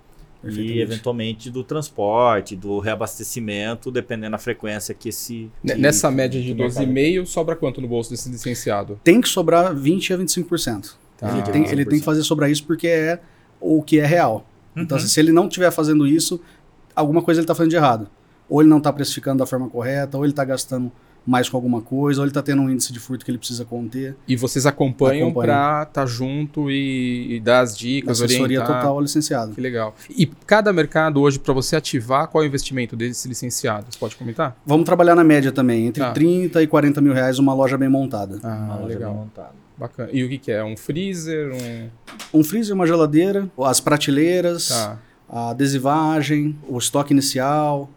E 0.42 0.80
eventualmente 0.80 1.50
do 1.50 1.62
transporte, 1.62 2.56
do 2.56 2.78
reabastecimento, 2.78 3.90
dependendo 3.90 4.32
da 4.32 4.38
frequência 4.38 4.94
que 4.94 5.09
esse. 5.11 5.50
Que- 5.66 5.75
Nessa 5.75 6.11
média 6.11 6.40
de 6.40 6.47
que 6.49 6.52
o 6.54 6.56
mercado- 6.56 6.87
12,5, 6.87 7.26
sobra 7.26 7.54
quanto 7.56 7.80
no 7.80 7.87
bolso 7.88 8.11
desse 8.11 8.28
licenciado? 8.30 8.99
Tem 9.04 9.20
que 9.20 9.28
sobrar 9.28 9.75
20 9.75 10.12
a 10.12 10.16
25%. 10.16 10.97
Tá. 11.18 11.30
Ele, 11.32 11.42
tem, 11.42 11.66
ele 11.68 11.85
tem 11.85 11.99
que 11.99 12.04
fazer 12.04 12.23
sobrar 12.23 12.50
isso 12.50 12.64
porque 12.64 12.88
é 12.88 13.20
o 13.61 13.82
que 13.82 13.99
é 14.00 14.06
real. 14.06 14.47
Então, 14.75 14.97
Uhum. 14.97 15.02
assim, 15.04 15.12
se 15.12 15.20
ele 15.20 15.32
não 15.32 15.47
estiver 15.49 15.70
fazendo 15.70 16.06
isso, 16.06 16.40
alguma 16.97 17.20
coisa 17.20 17.40
ele 17.40 17.44
está 17.44 17.54
fazendo 17.54 17.70
de 17.70 17.76
errado. 17.76 18.09
Ou 18.49 18.62
ele 18.62 18.70
não 18.70 18.78
está 18.78 18.90
precificando 18.92 19.38
da 19.40 19.47
forma 19.47 19.68
correta, 19.68 20.16
ou 20.16 20.25
ele 20.25 20.32
está 20.32 20.44
gastando 20.44 20.90
mais 21.26 21.48
com 21.48 21.56
alguma 21.56 21.80
coisa, 21.82 22.20
ou 22.20 22.24
ele 22.24 22.30
está 22.30 22.42
tendo 22.42 22.62
um 22.62 22.70
índice 22.70 22.92
de 22.92 22.98
furto 22.98 23.24
que 23.24 23.30
ele 23.30 23.38
precisa 23.38 23.64
conter. 23.64 24.16
E 24.26 24.34
vocês 24.36 24.66
acompanham 24.66 25.32
pra 25.32 25.84
estar 25.86 26.06
junto 26.06 26.70
e, 26.70 27.36
e 27.36 27.40
dar 27.40 27.60
as 27.60 27.76
dicas, 27.76 28.20
Assessoria 28.20 28.42
orientar. 28.60 28.66
total 28.80 28.94
ao 28.94 29.00
licenciado. 29.00 29.52
Que 29.54 29.60
legal. 29.60 29.94
E 30.10 30.26
cada 30.26 30.72
mercado 30.72 31.20
hoje, 31.20 31.38
para 31.38 31.52
você 31.54 31.76
ativar, 31.76 32.26
qual 32.28 32.42
é 32.42 32.46
o 32.46 32.48
investimento 32.48 32.96
desse 32.96 33.28
licenciado? 33.28 33.86
Você 33.90 33.98
pode 33.98 34.16
comentar? 34.16 34.56
Vamos 34.66 34.84
trabalhar 34.86 35.14
na 35.14 35.24
média 35.24 35.52
também, 35.52 35.86
entre 35.86 36.02
Tá. 36.02 36.12
30 36.12 36.62
e 36.62 36.66
40 36.66 37.00
mil 37.00 37.12
reais 37.12 37.38
uma 37.38 37.52
loja 37.54 37.76
bem 37.76 37.88
montada. 37.88 38.38
Ah, 38.42 38.48
Uma 38.48 38.74
loja 38.76 38.86
bem 38.88 38.96
legal. 38.96 39.14
montada. 39.14 39.50
Bacana. 39.78 40.10
E 40.12 40.22
o 40.24 40.28
que, 40.28 40.36
que 40.38 40.52
é? 40.52 40.62
Um 40.64 40.76
freezer? 40.76 41.52
Um... 41.52 41.88
Um 42.40 42.44
freezer, 42.44 42.74
uma 42.74 42.86
geladeira, 42.86 43.48
as 43.62 43.80
prateleiras, 43.80 44.68
Tá. 44.68 44.99
a 45.28 45.50
adesivagem, 45.50 46.56
o 46.68 46.76
estoque 46.78 47.12
inicial, 47.12 47.88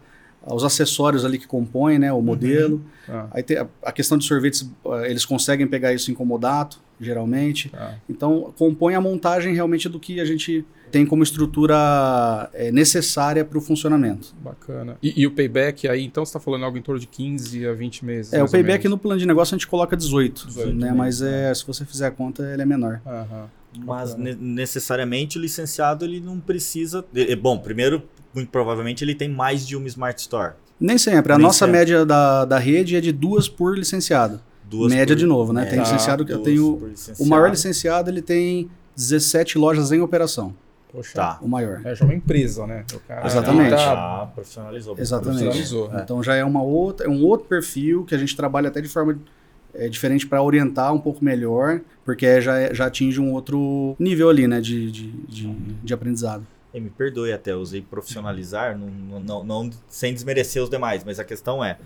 os 0.46 0.64
acessórios 0.64 1.24
ali 1.24 1.38
que 1.38 1.46
compõem 1.46 1.98
né, 1.98 2.12
o 2.12 2.20
modelo. 2.20 2.82
Tá. 3.06 3.28
Aí 3.30 3.42
tem 3.42 3.58
a, 3.58 3.66
a 3.82 3.92
questão 3.92 4.18
de 4.18 4.24
sorvetes, 4.24 4.68
eh, 4.86 5.10
eles 5.10 5.24
conseguem 5.24 5.66
pegar 5.66 5.92
isso 5.92 6.10
em 6.10 6.14
comodato, 6.14 6.78
geralmente. 7.00 7.68
tá. 7.70 7.94
Então, 8.08 8.52
compõe 8.56 8.94
a 8.94 9.00
montagem 9.00 9.54
realmente 9.54 9.88
do 9.88 9.98
que 9.98 10.20
a 10.20 10.24
gente 10.24 10.64
tem 10.90 11.04
como 11.04 11.22
estrutura 11.22 12.48
eh, 12.52 12.70
necessária 12.70 13.44
para 13.44 13.58
o 13.58 13.60
funcionamento. 13.60 14.34
Bacana. 14.42 14.96
E, 15.02 15.22
e 15.22 15.26
o 15.26 15.30
payback 15.30 15.88
aí, 15.88 16.04
então 16.04 16.24
você 16.24 16.30
está 16.30 16.40
falando 16.40 16.64
algo 16.64 16.78
em 16.78 16.82
torno 16.82 17.00
de 17.00 17.06
15 17.06 17.66
a 17.66 17.72
20 17.72 18.04
meses? 18.04 18.32
É, 18.32 18.42
o 18.42 18.48
payback 18.50 18.86
no 18.86 18.96
plano 18.96 19.18
de 19.18 19.26
negócio 19.26 19.54
a 19.54 19.58
gente 19.58 19.66
coloca 19.66 19.96
18, 19.96 20.46
18 20.46 20.68
né? 20.68 20.74
meses, 20.74 20.96
Mas 20.96 21.22
é, 21.22 21.54
se 21.54 21.66
você 21.66 21.84
fizer 21.84 22.06
a 22.06 22.10
conta, 22.10 22.42
ele 22.44 22.62
é 22.62 22.66
menor. 22.66 23.00
Aham. 23.06 23.48
Mas 23.76 24.14
ne- 24.16 24.36
necessariamente 24.36 25.36
o 25.36 25.40
licenciado 25.40 26.04
ele 26.04 26.20
não 26.20 26.38
precisa. 26.38 27.04
Bom, 27.40 27.58
primeiro, 27.58 28.04
muito 28.34 28.50
provavelmente 28.50 29.04
ele 29.04 29.14
tem 29.14 29.28
mais 29.28 29.66
de 29.66 29.76
uma 29.76 29.86
Smart 29.86 30.20
Store. 30.20 30.52
Nem 30.80 30.98
sempre. 30.98 31.32
A 31.32 31.36
Nem 31.38 31.46
nossa 31.46 31.60
sempre. 31.66 31.78
média 31.78 32.04
da, 32.04 32.44
da 32.44 32.58
rede 32.58 32.96
é 32.96 33.00
de 33.00 33.12
duas 33.12 33.48
por 33.48 33.76
licenciado. 33.78 34.40
Duas 34.68 34.92
média 34.92 35.14
por- 35.14 35.20
de 35.20 35.26
novo, 35.26 35.52
né? 35.52 35.62
É, 35.62 35.66
tem 35.66 35.78
licenciado 35.78 36.24
que 36.24 36.32
eu 36.32 36.40
tenho. 36.40 36.90
O 37.18 37.26
maior 37.26 37.50
licenciado 37.50 38.10
ele 38.10 38.20
tem 38.22 38.68
17 38.96 39.56
lojas 39.58 39.92
em 39.92 40.00
operação. 40.00 40.54
Poxa. 40.92 41.12
Tá. 41.14 41.38
O 41.42 41.48
maior. 41.48 41.80
É 41.84 41.94
já 41.94 42.04
uma 42.04 42.14
empresa, 42.14 42.66
né? 42.66 42.84
O 42.94 43.00
cara 43.00 43.26
Exatamente. 43.26 43.70
Tá... 43.70 43.76
Já 43.76 44.30
profissionalizou. 44.34 44.96
Exatamente. 44.98 45.42
Profissionalizou. 45.42 45.98
É. 45.98 46.02
Então 46.02 46.22
já 46.22 46.34
é 46.36 46.44
uma 46.44 46.62
outra, 46.62 47.06
é 47.06 47.10
um 47.10 47.22
outro 47.24 47.46
perfil 47.48 48.04
que 48.04 48.14
a 48.14 48.18
gente 48.18 48.36
trabalha 48.36 48.68
até 48.68 48.80
de 48.80 48.88
forma 48.88 49.18
é, 49.74 49.88
diferente 49.88 50.24
para 50.26 50.40
orientar 50.40 50.94
um 50.94 51.00
pouco 51.00 51.24
melhor, 51.24 51.80
porque 52.04 52.24
é- 52.24 52.40
já, 52.40 52.56
é- 52.58 52.72
já 52.72 52.86
atinge 52.86 53.20
um 53.20 53.32
outro 53.32 53.96
nível 53.98 54.30
ali, 54.30 54.46
né, 54.46 54.60
de, 54.60 54.90
de, 54.92 55.10
de, 55.10 55.48
de 55.82 55.92
aprendizado. 55.94 56.46
E 56.74 56.80
me 56.80 56.90
perdoe 56.90 57.32
até, 57.32 57.54
usei 57.54 57.80
profissionalizar, 57.80 58.76
não, 58.76 59.20
não, 59.20 59.44
não- 59.44 59.70
sem 59.88 60.12
desmerecer 60.12 60.62
os 60.62 60.68
demais, 60.68 61.04
mas 61.04 61.18
a 61.20 61.24
questão 61.24 61.64
é, 61.64 61.78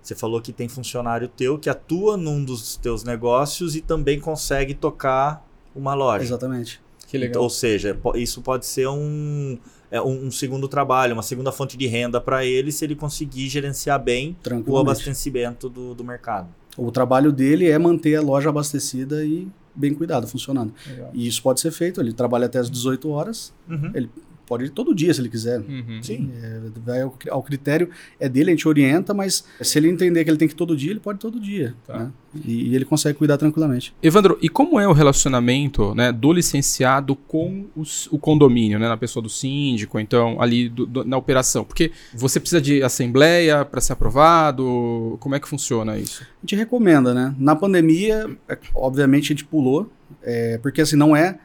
você 0.00 0.14
falou 0.14 0.40
que 0.40 0.52
tem 0.52 0.68
funcionário 0.68 1.26
teu 1.28 1.58
que 1.58 1.68
atua 1.68 2.16
num 2.16 2.44
dos 2.44 2.76
teus 2.76 3.02
negócios 3.04 3.74
e 3.76 3.80
também 3.80 4.20
consegue 4.20 4.74
tocar 4.74 5.44
uma 5.74 5.92
loja. 5.94 6.24
Exatamente. 6.24 6.80
Que 7.08 7.16
Então, 7.16 7.26
legal. 7.28 7.42
ou 7.42 7.50
seja, 7.50 7.98
isso 8.14 8.40
pode 8.42 8.64
ser 8.66 8.86
um, 8.88 9.58
é, 9.90 10.00
um, 10.00 10.26
um 10.26 10.30
segundo 10.30 10.68
trabalho, 10.68 11.14
uma 11.14 11.22
segunda 11.22 11.50
fonte 11.50 11.76
de 11.76 11.86
renda 11.86 12.20
para 12.20 12.44
ele 12.44 12.70
se 12.70 12.84
ele 12.84 12.94
conseguir 12.94 13.48
gerenciar 13.48 13.98
bem 14.02 14.36
o 14.66 14.78
abastecimento 14.78 15.68
do, 15.68 15.94
do 15.94 16.04
mercado. 16.04 16.48
O 16.76 16.92
trabalho 16.92 17.32
dele 17.32 17.68
é 17.68 17.76
manter 17.78 18.14
a 18.16 18.20
loja 18.20 18.50
abastecida 18.50 19.24
e 19.24 19.48
bem 19.74 19.94
cuidado, 19.94 20.26
funcionando. 20.28 20.72
legal. 20.86 21.10
E 21.14 21.26
isso 21.26 21.42
pode 21.42 21.60
ser 21.60 21.70
feito, 21.72 22.00
ele 22.00 22.12
trabalha 22.12 22.46
até 22.46 22.58
as 22.58 22.70
18 22.70 23.08
horas, 23.10 23.52
ele 23.94 24.10
pode 24.48 24.64
ir 24.64 24.70
todo 24.70 24.94
dia 24.94 25.12
se 25.12 25.20
ele 25.20 25.28
quiser. 25.28 25.60
Uhum. 25.60 26.00
Sim. 26.02 26.30
É, 26.42 26.60
vai 26.84 27.02
ao, 27.02 27.14
ao 27.30 27.42
critério 27.42 27.90
é 28.18 28.28
dele, 28.28 28.50
a 28.50 28.54
gente 28.54 28.66
orienta, 28.66 29.12
mas 29.12 29.44
se 29.60 29.78
ele 29.78 29.88
entender 29.88 30.24
que 30.24 30.30
ele 30.30 30.38
tem 30.38 30.48
que 30.48 30.54
ir 30.54 30.56
todo 30.56 30.76
dia, 30.76 30.90
ele 30.90 31.00
pode 31.00 31.18
ir 31.18 31.20
todo 31.20 31.38
dia. 31.38 31.74
Tá. 31.86 31.98
né? 31.98 32.10
E, 32.44 32.70
e 32.70 32.74
ele 32.76 32.84
consegue 32.84 33.16
cuidar 33.18 33.36
tranquilamente. 33.38 33.94
Evandro, 34.02 34.38
e 34.42 34.48
como 34.48 34.78
é 34.78 34.86
o 34.86 34.92
relacionamento 34.92 35.94
né, 35.94 36.12
do 36.12 36.32
licenciado 36.32 37.16
com 37.16 37.66
os- 37.74 38.06
o 38.12 38.18
condomínio, 38.18 38.78
né, 38.78 38.86
na 38.88 38.96
pessoa 38.96 39.22
do 39.22 39.28
síndico, 39.30 39.98
então 39.98 40.40
ali 40.40 40.68
do- 40.68 40.86
do- 40.86 41.04
na 41.04 41.16
operação? 41.16 41.64
Porque 41.64 41.90
você 42.14 42.38
precisa 42.38 42.60
de 42.60 42.82
assembleia 42.82 43.64
para 43.64 43.80
ser 43.80 43.94
aprovado? 43.94 45.16
Como 45.20 45.34
é 45.34 45.40
que 45.40 45.48
funciona 45.48 45.98
isso? 45.98 46.22
A 46.22 46.26
gente 46.42 46.54
recomenda, 46.56 47.14
né? 47.14 47.34
Na 47.38 47.56
pandemia, 47.56 48.28
é, 48.48 48.58
obviamente 48.74 49.24
a 49.24 49.28
gente 49.28 49.44
pulou, 49.44 49.90
é, 50.22 50.58
porque 50.58 50.80
assim 50.82 50.96
não 50.96 51.16
é 51.16 51.38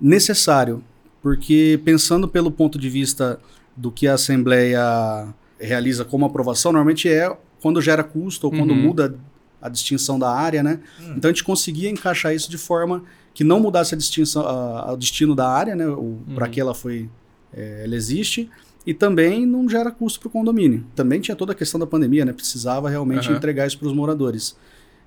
necessário, 0.00 0.82
porque 1.22 1.80
pensando 1.84 2.26
pelo 2.28 2.50
ponto 2.50 2.78
de 2.78 2.88
vista 2.88 3.38
do 3.76 3.90
que 3.90 4.06
a 4.08 4.14
Assembleia 4.14 5.28
realiza 5.58 6.04
como 6.04 6.24
aprovação, 6.24 6.72
normalmente 6.72 7.08
é 7.08 7.34
quando 7.60 7.80
gera 7.80 8.02
custo 8.02 8.46
ou 8.46 8.50
quando 8.50 8.70
Uhum. 8.70 8.76
muda 8.82 9.14
a 9.60 9.68
distinção 9.68 10.18
da 10.18 10.30
área, 10.32 10.62
né? 10.62 10.80
Hum. 11.00 11.14
Então 11.16 11.28
a 11.28 11.32
gente 11.32 11.44
conseguia 11.44 11.90
encaixar 11.90 12.34
isso 12.34 12.50
de 12.50 12.56
forma 12.56 13.02
que 13.34 13.44
não 13.44 13.60
mudasse 13.60 13.94
a 13.94 13.98
distinção, 13.98 14.42
a- 14.46 14.88
a- 14.88 14.92
o 14.94 14.96
destino 14.96 15.34
da 15.34 15.46
área, 15.48 15.76
né? 15.76 15.84
Para 16.34 16.46
Uhum. 16.46 16.50
que 16.50 16.60
ela 16.60 16.74
foi, 16.74 17.08
é, 17.52 17.82
ela 17.84 17.94
existe. 17.94 18.50
E 18.86 18.94
também 18.94 19.44
não 19.44 19.68
gera 19.68 19.90
custo 19.90 20.18
para 20.18 20.28
o 20.28 20.30
condomínio. 20.30 20.86
Também 20.96 21.20
tinha 21.20 21.36
toda 21.36 21.52
a 21.52 21.54
questão 21.54 21.78
da 21.78 21.86
pandemia, 21.86 22.24
né? 22.24 22.32
Precisava 22.32 22.88
realmente 22.88 23.28
Aham. 23.28 23.36
entregar 23.36 23.66
isso 23.66 23.78
para 23.78 23.86
os 23.88 23.92
moradores. 23.94 24.56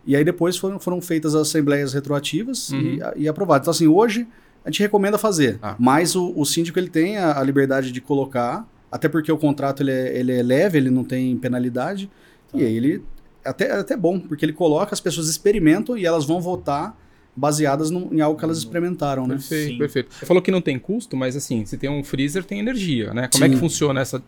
E 0.06 0.16
aí 0.16 0.24
depois 0.24 0.56
foram, 0.58 0.80
foram 0.80 1.02
feitas 1.02 1.34
as 1.34 1.48
assembleias 1.48 1.92
retroativas 1.94 2.70
Uhum. 2.70 3.00
e, 3.18 3.24
e 3.24 3.28
aprovadas. 3.28 3.64
Então, 3.66 3.72
assim, 3.72 3.88
hoje 3.88 4.28
a 4.66 4.70
gente 4.70 4.82
recomenda 4.82 5.18
fazer. 5.18 5.60
Ah. 5.62 5.76
Mas 5.80 6.16
o, 6.16 6.34
o 6.36 6.46
síndico 6.46 6.80
ele 6.80 6.90
tem 6.90 7.18
a, 7.18 7.40
a 7.40 7.44
liberdade 7.44 7.92
de 7.92 8.00
colocar, 8.02 8.68
até 8.92 9.10
porque 9.10 9.32
o 9.32 9.38
contrato 9.38 9.82
ele 9.84 9.92
é, 9.92 10.18
ele 10.18 10.32
é 10.32 10.44
leve, 10.44 10.78
ele 10.78 10.90
não 10.90 11.04
tem 11.04 11.36
penalidade. 11.38 12.10
Tá. 12.52 12.58
E 12.58 12.64
aí 12.66 12.76
ele 12.76 13.04
é 13.44 13.50
até, 13.50 13.66
é 13.68 13.74
até 13.80 13.98
bom, 13.98 14.20
porque 14.20 14.46
ele 14.46 14.54
coloca, 14.54 14.94
as 14.94 15.00
pessoas 15.02 15.28
experimentam 15.28 15.98
e 15.98 16.06
elas 16.06 16.26
vão 16.26 16.40
votar 16.40 16.98
baseadas 17.36 17.90
no- 17.90 18.14
em 18.14 18.22
algo 18.22 18.38
que 18.38 18.46
elas 18.46 18.60
experimentaram, 18.60 19.26
né? 19.28 19.36
Perfeito, 19.36 19.72
Sim. 19.74 19.78
perfeito. 19.80 20.14
Você 20.14 20.26
falou 20.26 20.42
que 20.42 20.52
não 20.52 20.62
tem 20.62 20.78
custo, 20.78 21.18
mas 21.18 21.36
assim, 21.36 21.66
se 21.66 21.78
tem 21.78 21.90
um 21.90 22.04
freezer, 22.04 22.44
tem 22.44 22.60
energia, 22.60 23.14
né? 23.14 23.28
Como 23.32 23.44
é 23.44 23.48
Sim. 23.48 23.54
que 23.56 23.60
funciona 23.60 24.00
essa, 24.02 24.22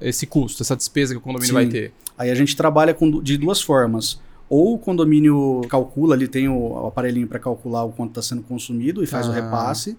esse 0.00 0.26
custo, 0.26 0.62
essa 0.62 0.74
despesa 0.74 1.12
que 1.14 1.18
o 1.18 1.20
condomínio 1.20 1.48
Sim. 1.48 1.52
vai 1.54 1.66
ter? 1.66 1.92
Aí 2.16 2.30
a 2.30 2.34
gente 2.34 2.56
trabalha 2.56 2.94
com, 2.94 3.20
de 3.22 3.36
duas 3.36 3.60
formas. 3.60 4.18
Ou 4.48 4.74
o 4.74 4.78
condomínio 4.78 5.62
calcula, 5.68 6.14
ali 6.14 6.28
tem 6.28 6.48
o, 6.48 6.56
o 6.56 6.86
aparelhinho 6.86 7.26
para 7.26 7.38
calcular 7.38 7.84
o 7.84 7.92
quanto 7.92 8.10
está 8.10 8.22
sendo 8.22 8.42
consumido 8.42 9.02
e 9.02 9.06
faz 9.06 9.26
o 9.28 9.30
Ah. 9.32 9.34
repasse. 9.34 9.96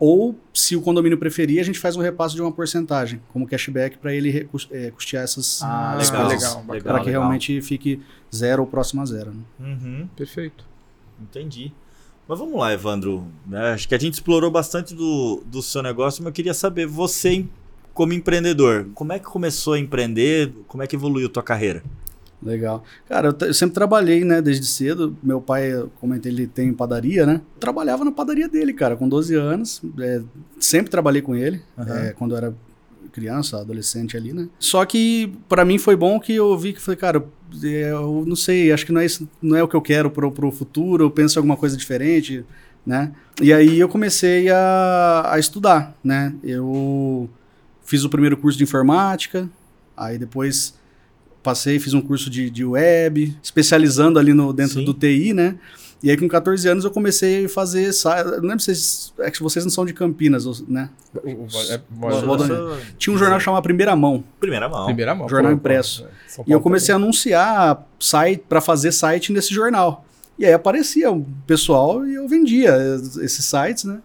Ou, 0.00 0.38
se 0.54 0.76
o 0.76 0.80
condomínio 0.80 1.18
preferir, 1.18 1.58
a 1.60 1.64
gente 1.64 1.78
faz 1.80 1.96
um 1.96 2.00
repasse 2.00 2.32
de 2.36 2.40
uma 2.40 2.52
porcentagem, 2.52 3.20
como 3.32 3.48
cashback, 3.48 3.98
para 3.98 4.14
ele 4.14 4.48
eh, 4.70 4.90
custear 4.92 5.24
essas 5.24 5.60
Ah, 5.64 5.96
legal. 5.98 6.28
legal, 6.28 6.64
para 6.64 7.00
que 7.00 7.06
legal. 7.06 7.22
realmente 7.22 7.60
fique 7.62 8.00
zero 8.32 8.62
ou 8.62 8.68
próximo 8.68 9.02
a 9.02 9.06
zero. 9.06 9.32
né? 9.32 9.42
Uhum, 9.58 10.08
Perfeito. 10.16 10.64
entendi. 11.20 11.72
Mas 12.28 12.38
vamos 12.38 12.56
lá, 12.60 12.72
Evandro. 12.72 13.24
né? 13.44 13.72
Acho 13.72 13.88
que 13.88 13.94
a 13.94 13.98
gente 13.98 14.14
explorou 14.14 14.50
bastante 14.52 14.94
do, 14.94 15.42
do 15.46 15.62
seu 15.62 15.82
negócio, 15.82 16.22
mas 16.22 16.28
eu 16.30 16.32
queria 16.34 16.54
saber, 16.54 16.86
você 16.86 17.44
como 17.92 18.12
empreendedor, 18.12 18.86
como 18.94 19.12
é 19.12 19.18
que 19.18 19.24
começou 19.24 19.72
a 19.72 19.78
empreender? 19.80 20.52
Como 20.68 20.80
é 20.82 20.86
que 20.86 20.94
evoluiu 20.94 21.28
tua 21.28 21.42
carreira? 21.42 21.82
Legal. 22.42 22.84
Cara, 23.08 23.28
eu, 23.28 23.46
eu 23.48 23.54
sempre 23.54 23.74
trabalhei, 23.74 24.24
né, 24.24 24.40
desde 24.40 24.64
cedo. 24.64 25.16
Meu 25.22 25.40
pai, 25.40 25.72
eu 25.72 25.90
comentei, 26.00 26.30
ele 26.30 26.46
tem 26.46 26.72
padaria, 26.72 27.26
né? 27.26 27.40
Trabalhava 27.58 28.04
na 28.04 28.12
padaria 28.12 28.48
dele, 28.48 28.72
cara, 28.72 28.96
com 28.96 29.08
12 29.08 29.34
anos. 29.34 29.82
É, 29.98 30.22
sempre 30.58 30.90
trabalhei 30.90 31.20
com 31.20 31.34
ele, 31.34 31.60
Aham. 31.76 31.98
é, 31.98 32.12
quando 32.12 32.32
eu 32.32 32.38
era 32.38 32.54
criança, 33.12 33.58
adolescente 33.60 34.16
ali, 34.16 34.32
né? 34.32 34.48
Só 34.58 34.84
que 34.84 35.32
pra 35.48 35.64
mim 35.64 35.78
foi 35.78 35.96
bom 35.96 36.20
que 36.20 36.34
eu 36.34 36.56
vi 36.56 36.72
que 36.72 36.80
falei, 36.80 36.96
cara, 36.96 37.24
eu 37.62 38.24
não 38.26 38.36
sei, 38.36 38.70
acho 38.70 38.86
que 38.86 38.92
não 38.92 39.00
é 39.00 39.06
isso, 39.06 39.28
não 39.42 39.56
é 39.56 39.62
o 39.62 39.66
que 39.66 39.74
eu 39.74 39.82
quero 39.82 40.10
pro, 40.10 40.30
pro 40.30 40.52
futuro, 40.52 41.04
eu 41.04 41.10
penso 41.10 41.36
em 41.36 41.40
alguma 41.40 41.56
coisa 41.56 41.76
diferente, 41.76 42.44
né? 42.86 43.12
E 43.42 43.52
aí 43.52 43.80
eu 43.80 43.88
comecei 43.88 44.48
a, 44.50 45.30
a 45.32 45.38
estudar, 45.38 45.96
né? 46.04 46.32
Eu 46.44 47.28
fiz 47.84 48.04
o 48.04 48.10
primeiro 48.10 48.36
curso 48.36 48.56
de 48.56 48.64
informática, 48.64 49.48
aí 49.96 50.18
depois 50.18 50.77
passei, 51.42 51.78
fiz 51.78 51.94
um 51.94 52.00
curso 52.00 52.28
de, 52.30 52.50
de 52.50 52.64
web, 52.64 53.36
especializando 53.42 54.18
ali 54.18 54.32
no, 54.32 54.52
dentro 54.52 54.80
Sim. 54.80 54.84
do 54.84 54.92
TI, 54.94 55.32
né? 55.32 55.56
E 56.00 56.10
aí 56.10 56.16
com 56.16 56.28
14 56.28 56.68
anos 56.68 56.84
eu 56.84 56.92
comecei 56.92 57.46
a 57.46 57.48
fazer, 57.48 57.92
sa- 57.92 58.22
não 58.22 58.42
lembro 58.50 58.60
se 58.60 58.66
vocês, 58.66 59.12
é 59.18 59.30
que 59.32 59.42
vocês 59.42 59.64
não 59.64 59.70
são 59.70 59.84
de 59.84 59.92
Campinas, 59.92 60.44
né? 60.68 60.90
é, 61.68 61.80
Tinha 62.96 63.14
um 63.14 63.18
jornal 63.18 63.40
chamado 63.40 63.62
Primeira 63.64 63.96
Mão, 63.96 64.22
Primeira 64.38 64.68
mão. 64.68 64.84
Primeira 64.86 65.12
mão. 65.14 65.28
Jornal 65.28 65.50
pô, 65.50 65.56
impresso. 65.56 66.04
pô, 66.36 66.42
é, 66.42 66.44
e 66.46 66.52
eu 66.52 66.60
comecei 66.60 66.92
a 66.92 66.96
anunciar 66.96 67.84
site 67.98 68.44
para 68.48 68.60
fazer 68.60 68.92
site 68.92 69.32
nesse 69.32 69.52
jornal. 69.52 70.04
E 70.38 70.46
aí 70.46 70.52
aparecia 70.52 71.10
o 71.10 71.26
pessoal 71.46 72.06
e 72.06 72.14
eu 72.14 72.28
vendia 72.28 72.70
esses 73.20 73.44
sites, 73.44 73.84
né? 73.84 73.98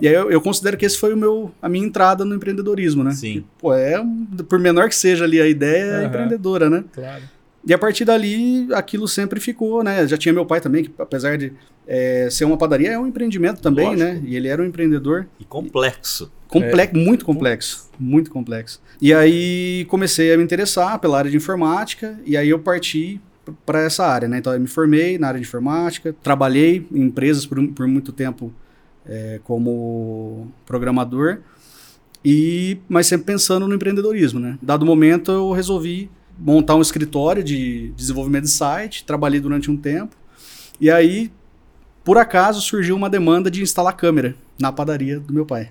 E 0.00 0.08
aí 0.08 0.14
eu, 0.14 0.30
eu 0.30 0.40
considero 0.40 0.76
que 0.76 0.84
esse 0.84 0.98
foi 0.98 1.14
o 1.14 1.16
meu, 1.16 1.52
a 1.62 1.68
minha 1.68 1.86
entrada 1.86 2.24
no 2.24 2.34
empreendedorismo, 2.34 3.04
né? 3.04 3.12
Sim. 3.12 3.36
E, 3.36 3.44
pô, 3.58 3.72
é, 3.72 4.02
por 4.48 4.58
menor 4.58 4.88
que 4.88 4.96
seja 4.96 5.24
ali 5.24 5.40
a 5.40 5.46
ideia, 5.46 5.82
é 5.84 5.96
Aham. 5.98 6.06
empreendedora, 6.06 6.68
né? 6.68 6.84
Claro. 6.92 7.22
E 7.68 7.74
a 7.74 7.78
partir 7.78 8.04
dali, 8.04 8.68
aquilo 8.72 9.08
sempre 9.08 9.40
ficou, 9.40 9.82
né? 9.82 10.06
Já 10.06 10.16
tinha 10.16 10.32
meu 10.32 10.46
pai 10.46 10.60
também, 10.60 10.84
que 10.84 10.90
apesar 10.98 11.36
de 11.36 11.52
é, 11.86 12.28
ser 12.30 12.44
uma 12.44 12.56
padaria, 12.56 12.90
é 12.92 12.98
um 12.98 13.06
empreendimento 13.06 13.60
também, 13.60 13.86
Lógico. 13.86 14.04
né? 14.04 14.20
E 14.24 14.36
ele 14.36 14.46
era 14.48 14.62
um 14.62 14.64
empreendedor 14.64 15.26
E 15.40 15.44
complexo. 15.44 16.30
complexo, 16.48 16.96
muito 16.96 17.24
complexo, 17.24 17.90
muito 17.98 18.30
complexo. 18.30 18.80
E 19.00 19.12
aí 19.12 19.84
comecei 19.88 20.32
a 20.32 20.36
me 20.36 20.44
interessar 20.44 20.98
pela 21.00 21.18
área 21.18 21.30
de 21.30 21.36
informática, 21.36 22.18
e 22.24 22.36
aí 22.36 22.48
eu 22.48 22.58
parti 22.60 23.20
para 23.64 23.80
essa 23.80 24.04
área, 24.06 24.28
né? 24.28 24.38
Então 24.38 24.52
eu 24.52 24.60
me 24.60 24.66
formei 24.66 25.18
na 25.18 25.28
área 25.28 25.40
de 25.40 25.46
informática, 25.46 26.14
trabalhei 26.22 26.86
em 26.92 27.02
empresas 27.02 27.46
por, 27.46 27.66
por 27.68 27.86
muito 27.86 28.12
tempo 28.12 28.52
é, 29.06 29.40
como 29.44 30.48
programador, 30.64 31.38
e 32.24 32.78
mas 32.88 33.06
sempre 33.06 33.26
pensando 33.26 33.68
no 33.68 33.74
empreendedorismo, 33.74 34.40
né? 34.40 34.58
Dado 34.60 34.84
momento 34.84 35.30
eu 35.30 35.52
resolvi 35.52 36.10
montar 36.38 36.74
um 36.74 36.82
escritório 36.82 37.42
de 37.42 37.92
desenvolvimento 37.96 38.44
de 38.44 38.50
site, 38.50 39.04
trabalhei 39.04 39.40
durante 39.40 39.70
um 39.70 39.76
tempo, 39.76 40.16
e 40.80 40.90
aí 40.90 41.30
por 42.04 42.18
acaso 42.18 42.60
surgiu 42.60 42.94
uma 42.94 43.10
demanda 43.10 43.50
de 43.50 43.62
instalar 43.62 43.96
câmera 43.96 44.34
na 44.60 44.70
padaria 44.70 45.18
do 45.18 45.32
meu 45.32 45.44
pai. 45.44 45.70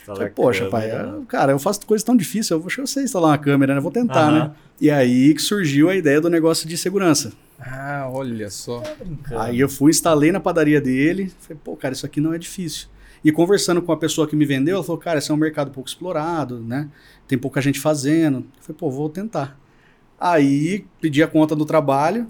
Falei, 0.00 0.28
Poxa, 0.28 0.66
pai, 0.66 0.90
eu- 0.90 1.22
cara, 1.26 1.52
eu 1.52 1.58
faço 1.58 1.84
coisa 1.86 2.04
tão 2.04 2.16
difícil, 2.16 2.56
eu 2.56 2.62
que 2.66 2.80
eu 2.80 2.86
sei 2.86 3.04
instalar 3.04 3.30
uma 3.30 3.38
câmera, 3.38 3.74
né? 3.74 3.80
Vou 3.80 3.92
tentar, 3.92 4.28
Aham. 4.28 4.38
né? 4.48 4.50
E 4.80 4.90
aí 4.90 5.34
que 5.34 5.42
surgiu 5.42 5.88
a 5.88 5.94
ideia 5.94 6.20
do 6.20 6.28
negócio 6.28 6.68
de 6.68 6.76
segurança. 6.76 7.32
Ah, 7.60 8.08
olha 8.10 8.50
só. 8.50 8.82
Aí 9.36 9.60
eu 9.60 9.68
fui, 9.68 9.90
instalei 9.90 10.32
na 10.32 10.40
padaria 10.40 10.80
dele, 10.80 11.32
falei, 11.40 11.60
pô, 11.62 11.76
cara, 11.76 11.94
isso 11.94 12.04
aqui 12.04 12.20
não 12.20 12.34
é 12.34 12.38
difícil. 12.38 12.88
E 13.24 13.30
conversando 13.30 13.80
com 13.80 13.92
a 13.92 13.96
pessoa 13.96 14.26
que 14.26 14.34
me 14.34 14.44
vendeu, 14.44 14.74
ela 14.74 14.82
falou, 14.84 15.00
cara, 15.00 15.18
esse 15.18 15.30
é 15.30 15.34
um 15.34 15.36
mercado 15.36 15.70
pouco 15.70 15.88
explorado, 15.88 16.58
né? 16.58 16.88
Tem 17.28 17.38
pouca 17.38 17.60
gente 17.60 17.78
fazendo. 17.78 18.38
Eu 18.38 18.62
falei, 18.62 18.76
pô, 18.78 18.90
vou 18.90 19.08
tentar. 19.08 19.56
Aí 20.18 20.84
pedi 21.00 21.22
a 21.22 21.28
conta 21.28 21.54
do 21.54 21.64
trabalho 21.64 22.26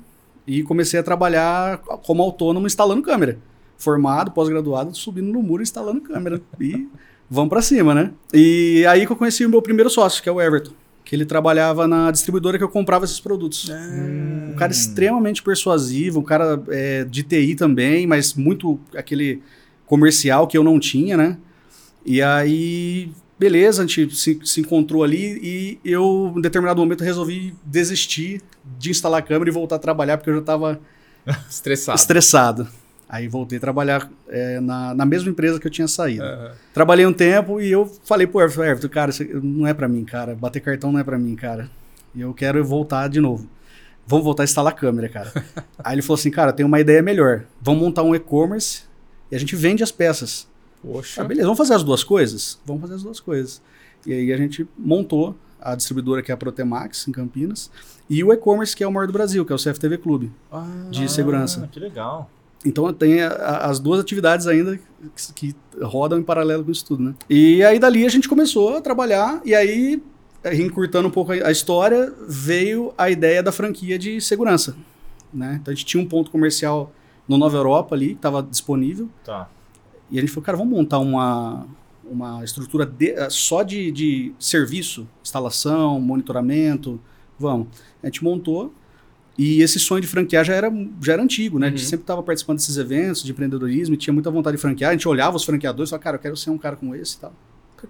e 0.46 0.62
comecei 0.62 1.00
a 1.00 1.02
trabalhar 1.02 1.78
como 1.78 2.22
autônomo 2.22 2.66
instalando 2.66 3.00
câmera. 3.02 3.38
Formado, 3.78 4.30
pós-graduado, 4.32 4.94
subindo 4.94 5.32
no 5.32 5.42
muro 5.42 5.62
instalando 5.62 6.00
câmera. 6.00 6.40
E 6.60 6.88
vamos 7.32 7.48
pra 7.48 7.62
cima, 7.62 7.94
né? 7.94 8.10
E 8.34 8.84
aí 8.86 9.06
que 9.06 9.12
eu 9.12 9.16
conheci 9.16 9.44
o 9.46 9.48
meu 9.48 9.62
primeiro 9.62 9.88
sócio, 9.88 10.22
que 10.22 10.28
é 10.28 10.32
o 10.32 10.40
Everton. 10.40 10.72
Que 11.04 11.16
ele 11.16 11.24
trabalhava 11.24 11.88
na 11.88 12.10
distribuidora 12.10 12.58
que 12.58 12.64
eu 12.64 12.68
comprava 12.68 13.04
esses 13.06 13.18
produtos. 13.18 13.68
Um 13.70 14.54
cara 14.54 14.70
extremamente 14.70 15.42
persuasivo, 15.42 16.20
um 16.20 16.22
cara 16.22 16.62
é, 16.68 17.04
de 17.04 17.22
TI 17.22 17.54
também, 17.54 18.06
mas 18.06 18.34
muito 18.34 18.78
aquele 18.94 19.42
comercial 19.86 20.46
que 20.46 20.56
eu 20.56 20.62
não 20.62 20.78
tinha, 20.78 21.16
né? 21.16 21.38
E 22.04 22.20
aí, 22.22 23.10
beleza, 23.38 23.82
a 23.82 23.86
gente 23.86 24.14
se, 24.14 24.38
se 24.44 24.60
encontrou 24.60 25.02
ali 25.02 25.38
e 25.42 25.78
eu, 25.84 26.32
em 26.36 26.40
determinado 26.40 26.80
momento, 26.80 27.02
resolvi 27.02 27.54
desistir 27.64 28.40
de 28.78 28.90
instalar 28.90 29.20
a 29.20 29.22
câmera 29.22 29.50
e 29.50 29.52
voltar 29.52 29.76
a 29.76 29.78
trabalhar 29.78 30.18
porque 30.18 30.30
eu 30.30 30.34
já 30.34 30.40
estava 30.40 30.80
Estressado. 31.48 31.98
estressado. 31.98 32.68
Aí 33.12 33.28
voltei 33.28 33.58
a 33.58 33.60
trabalhar 33.60 34.10
é, 34.26 34.58
na, 34.58 34.94
na 34.94 35.04
mesma 35.04 35.28
empresa 35.30 35.60
que 35.60 35.66
eu 35.66 35.70
tinha 35.70 35.86
saído. 35.86 36.24
Aham. 36.24 36.52
Trabalhei 36.72 37.04
um 37.04 37.12
tempo 37.12 37.60
e 37.60 37.70
eu 37.70 37.84
falei 38.04 38.26
pro 38.26 38.40
Everton, 38.40 38.64
Everton, 38.64 38.88
cara, 38.88 39.10
isso 39.10 39.22
não 39.42 39.66
é 39.66 39.74
pra 39.74 39.86
mim, 39.86 40.02
cara. 40.02 40.34
Bater 40.34 40.60
cartão 40.60 40.90
não 40.90 40.98
é 40.98 41.04
pra 41.04 41.18
mim, 41.18 41.36
cara. 41.36 41.68
E 42.14 42.22
eu 42.22 42.32
quero 42.32 42.64
voltar 42.64 43.08
de 43.08 43.20
novo. 43.20 43.46
Vamos 44.06 44.24
voltar 44.24 44.42
a 44.42 44.44
instalar 44.44 44.74
câmera, 44.74 45.10
cara. 45.10 45.30
Aí 45.84 45.94
ele 45.94 46.00
falou 46.00 46.14
assim, 46.14 46.30
cara, 46.30 46.54
tem 46.54 46.64
uma 46.64 46.80
ideia 46.80 47.02
melhor. 47.02 47.44
Vamos 47.60 47.82
montar 47.82 48.02
um 48.02 48.14
e-commerce 48.14 48.84
e 49.30 49.36
a 49.36 49.38
gente 49.38 49.54
vende 49.54 49.82
as 49.82 49.92
peças. 49.92 50.48
Poxa. 50.80 51.20
Ah, 51.20 51.24
beleza, 51.26 51.44
vamos 51.46 51.58
fazer 51.58 51.74
as 51.74 51.84
duas 51.84 52.02
coisas? 52.02 52.58
Vamos 52.64 52.80
fazer 52.80 52.94
as 52.94 53.02
duas 53.02 53.20
coisas. 53.20 53.60
E 54.06 54.12
aí 54.14 54.32
a 54.32 54.36
gente 54.38 54.66
montou 54.78 55.36
a 55.60 55.74
distribuidora 55.74 56.22
que 56.22 56.32
é 56.32 56.34
a 56.34 56.36
Protemax, 56.38 57.06
em 57.08 57.12
Campinas, 57.12 57.70
e 58.08 58.24
o 58.24 58.32
e-commerce 58.32 58.74
que 58.74 58.82
é 58.82 58.88
o 58.88 58.90
maior 58.90 59.06
do 59.06 59.12
Brasil, 59.12 59.44
que 59.44 59.52
é 59.52 59.54
o 59.54 59.58
CFTV 59.58 59.98
Clube, 59.98 60.32
Ah, 60.50 60.64
de 60.90 61.08
segurança. 61.12 61.68
Que 61.70 61.78
legal. 61.78 62.28
Então 62.64 62.92
tem 62.92 63.20
as 63.22 63.80
duas 63.80 63.98
atividades 64.00 64.46
ainda 64.46 64.78
que, 65.34 65.54
rodam 65.80 66.18
em 66.18 66.22
paralelo 66.22 66.64
com 66.64 66.70
isso 66.70 66.84
tudo, 66.84 67.02
né? 67.02 67.14
E 67.28 67.62
aí 67.64 67.78
dali 67.78 68.06
a 68.06 68.08
gente 68.08 68.28
começou 68.28 68.76
a 68.76 68.80
trabalhar 68.80 69.40
e 69.44 69.54
aí, 69.54 70.00
encurtando 70.54 71.08
um 71.08 71.10
pouco 71.10 71.32
a, 71.32 71.48
a 71.48 71.50
história, 71.50 72.12
veio 72.28 72.92
a 72.96 73.10
ideia 73.10 73.42
da 73.42 73.50
franquia 73.50 73.98
de 73.98 74.20
segurança, 74.20 74.76
né? 75.34 75.58
Então 75.60 75.72
a 75.72 75.74
gente 75.74 75.84
tinha 75.86 76.02
um 76.02 76.06
ponto 76.06 76.30
comercial 76.30 76.92
no 77.26 77.36
Nova 77.36 77.56
Europa 77.56 77.94
ali, 77.94 78.08
que 78.10 78.14
estava 78.14 78.42
disponível, 78.42 79.08
Tá. 79.24 79.48
e 80.10 80.18
a 80.18 80.20
gente 80.20 80.30
falou, 80.30 80.44
cara, 80.44 80.58
vamos 80.58 80.72
montar 80.76 80.98
uma, 80.98 81.66
uma 82.04 82.44
estrutura 82.44 82.84
de- 82.86 83.10
eh, 83.12 83.30
só 83.30 83.62
de, 83.62 83.90
de 83.90 84.32
serviço, 84.38 85.08
instalação, 85.22 86.00
monitoramento, 86.00 87.00
vamos. 87.38 87.66
A 88.02 88.06
gente 88.06 88.22
montou 88.22 88.72
e 89.38 89.62
esse 89.62 89.78
sonho 89.80 90.00
de 90.00 90.06
franquear 90.06 90.44
já 90.44 90.54
era, 90.54 90.70
já 91.00 91.14
era 91.14 91.22
antigo, 91.22 91.58
né? 91.58 91.66
A 91.68 91.70
gente 91.70 91.80
Uhum. 91.82 91.88
sempre 91.88 92.04
estava 92.04 92.22
participando 92.22 92.58
desses 92.58 92.76
eventos 92.76 93.22
de 93.22 93.30
empreendedorismo 93.32 93.94
e 93.94 93.98
tinha 93.98 94.12
muita 94.12 94.30
vontade 94.30 94.56
de 94.56 94.60
franquear. 94.60 94.90
A 94.90 94.92
gente 94.94 95.08
olhava 95.08 95.36
os 95.36 95.44
franqueadores 95.44 95.88
e 95.88 95.90
falava, 95.90 96.04
cara, 96.04 96.16
eu 96.16 96.20
quero 96.20 96.36
ser 96.36 96.50
um 96.50 96.58
cara 96.58 96.76
como 96.76 96.94
esse 96.94 97.16
e 97.16 97.20
tal. 97.20 97.32